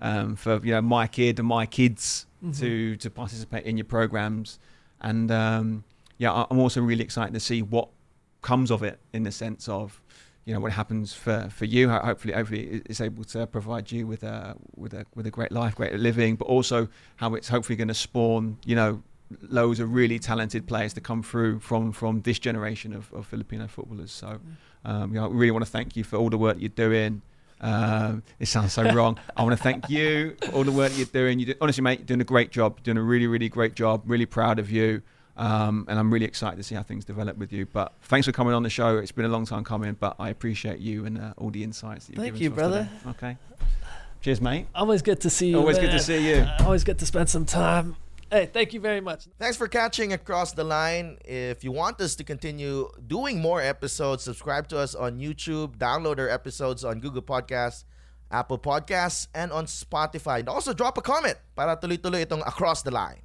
um, 0.00 0.36
for 0.36 0.60
you 0.64 0.72
know 0.72 0.82
my 0.82 1.06
kid 1.06 1.38
and 1.38 1.48
my 1.48 1.66
kids 1.66 2.26
Mhm. 2.44 2.58
to 2.60 2.96
to 2.96 3.10
participate 3.10 3.64
in 3.64 3.78
your 3.78 3.86
programs, 3.86 4.58
and 5.00 5.30
um, 5.30 5.84
yeah, 6.18 6.46
I'm 6.50 6.58
also 6.58 6.82
really 6.82 7.02
excited 7.02 7.32
to 7.32 7.40
see 7.40 7.62
what 7.62 7.88
comes 8.42 8.70
of 8.70 8.82
it 8.82 8.98
in 9.14 9.22
the 9.22 9.32
sense 9.32 9.68
of 9.70 10.00
you 10.46 10.54
know 10.54 10.60
what 10.60 10.72
happens 10.72 11.12
for 11.12 11.48
for 11.50 11.66
you. 11.66 11.90
Hopefully, 11.90 12.32
hopefully 12.32 12.62
it- 12.74 12.86
it's 12.88 13.00
able 13.00 13.24
to 13.24 13.46
provide 13.46 13.92
you 13.92 14.06
with 14.06 14.22
a 14.22 14.54
with 14.76 14.94
a 14.94 15.04
with 15.14 15.26
a 15.26 15.30
great 15.30 15.52
life, 15.52 15.74
great 15.74 15.92
living, 16.00 16.36
but 16.36 16.46
also 16.46 16.88
how 17.16 17.34
it's 17.34 17.48
hopefully 17.48 17.76
going 17.76 17.88
to 17.88 17.94
spawn 17.94 18.56
you 18.64 18.76
know 18.76 19.02
loads 19.42 19.80
of 19.80 19.92
really 19.92 20.18
talented 20.20 20.66
players 20.68 20.92
to 20.94 21.00
come 21.00 21.22
through 21.22 21.58
from 21.58 21.90
from 21.92 22.22
this 22.22 22.38
generation 22.38 22.94
of, 22.94 23.12
of 23.12 23.26
Filipino 23.26 23.66
footballers. 23.66 24.12
So 24.12 24.38
um, 24.84 25.12
you 25.12 25.18
know, 25.20 25.26
I 25.26 25.30
really 25.32 25.50
want 25.50 25.64
to 25.64 25.70
thank 25.70 25.96
you 25.96 26.04
for 26.04 26.16
all 26.16 26.30
the 26.30 26.38
work 26.38 26.56
you're 26.60 26.68
doing. 26.88 27.22
Um, 27.60 28.22
it 28.38 28.46
sounds 28.46 28.72
so 28.74 28.82
wrong. 28.92 29.18
I 29.36 29.42
want 29.42 29.56
to 29.56 29.62
thank 29.62 29.88
you 29.90 30.36
for 30.44 30.50
all 30.52 30.62
the 30.64 30.70
work 30.70 30.92
you're 30.96 31.06
doing. 31.06 31.38
You 31.40 31.46
do, 31.46 31.54
honestly, 31.60 31.82
mate, 31.82 31.98
you're 32.00 32.06
doing 32.06 32.20
a 32.20 32.24
great 32.24 32.50
job. 32.52 32.78
You're 32.78 32.94
doing 32.94 32.98
a 32.98 33.02
really, 33.02 33.26
really 33.26 33.48
great 33.48 33.74
job. 33.74 34.02
Really 34.06 34.26
proud 34.26 34.58
of 34.60 34.70
you. 34.70 35.02
Um, 35.36 35.84
and 35.88 35.98
I'm 35.98 36.10
really 36.12 36.26
excited 36.26 36.56
to 36.56 36.62
see 36.62 36.74
how 36.74 36.82
things 36.82 37.04
develop 37.04 37.36
with 37.36 37.52
you. 37.52 37.66
But 37.66 37.92
thanks 38.02 38.26
for 38.26 38.32
coming 38.32 38.54
on 38.54 38.62
the 38.62 38.70
show. 38.70 38.98
It's 38.98 39.12
been 39.12 39.26
a 39.26 39.28
long 39.28 39.44
time 39.44 39.64
coming, 39.64 39.96
but 39.98 40.16
I 40.18 40.30
appreciate 40.30 40.78
you 40.78 41.04
and 41.04 41.18
uh, 41.18 41.34
all 41.36 41.50
the 41.50 41.62
insights 41.62 42.06
that 42.06 42.12
you've 42.14 42.22
Thank 42.22 42.36
given 42.36 42.42
you, 42.42 42.48
to 42.48 42.54
us 42.54 42.58
brother. 42.58 42.88
today. 43.04 43.10
Okay. 43.10 43.36
Cheers, 44.22 44.40
mate. 44.40 44.66
Always 44.74 45.02
good 45.02 45.20
to 45.20 45.30
see 45.30 45.50
you. 45.50 45.58
Always 45.58 45.78
good 45.78 45.90
to 45.90 46.00
see 46.00 46.26
you. 46.28 46.42
I 46.42 46.64
always 46.64 46.84
good 46.84 46.98
to 46.98 47.06
spend 47.06 47.28
some 47.28 47.44
time. 47.44 47.96
Hey, 48.30 48.46
thank 48.46 48.74
you 48.74 48.80
very 48.80 49.00
much. 49.00 49.28
Thanks 49.38 49.56
for 49.56 49.68
catching 49.68 50.12
Across 50.12 50.54
the 50.54 50.64
Line. 50.64 51.18
If 51.24 51.62
you 51.62 51.70
want 51.70 52.00
us 52.00 52.16
to 52.16 52.24
continue 52.24 52.90
doing 53.06 53.40
more 53.40 53.62
episodes, 53.62 54.24
subscribe 54.24 54.66
to 54.68 54.78
us 54.78 54.96
on 54.96 55.20
YouTube, 55.20 55.76
download 55.76 56.18
our 56.18 56.28
episodes 56.28 56.82
on 56.82 56.98
Google 56.98 57.22
Podcasts, 57.22 57.84
Apple 58.32 58.58
Podcasts, 58.58 59.28
and 59.32 59.52
on 59.52 59.66
Spotify. 59.66 60.40
And 60.40 60.48
also 60.48 60.72
drop 60.72 60.98
a 60.98 61.02
comment 61.02 61.36
para 61.54 61.76
tuloy-tuloy 61.76 62.26
itong 62.26 62.42
Across 62.42 62.82
the 62.82 62.90
Line. 62.90 63.22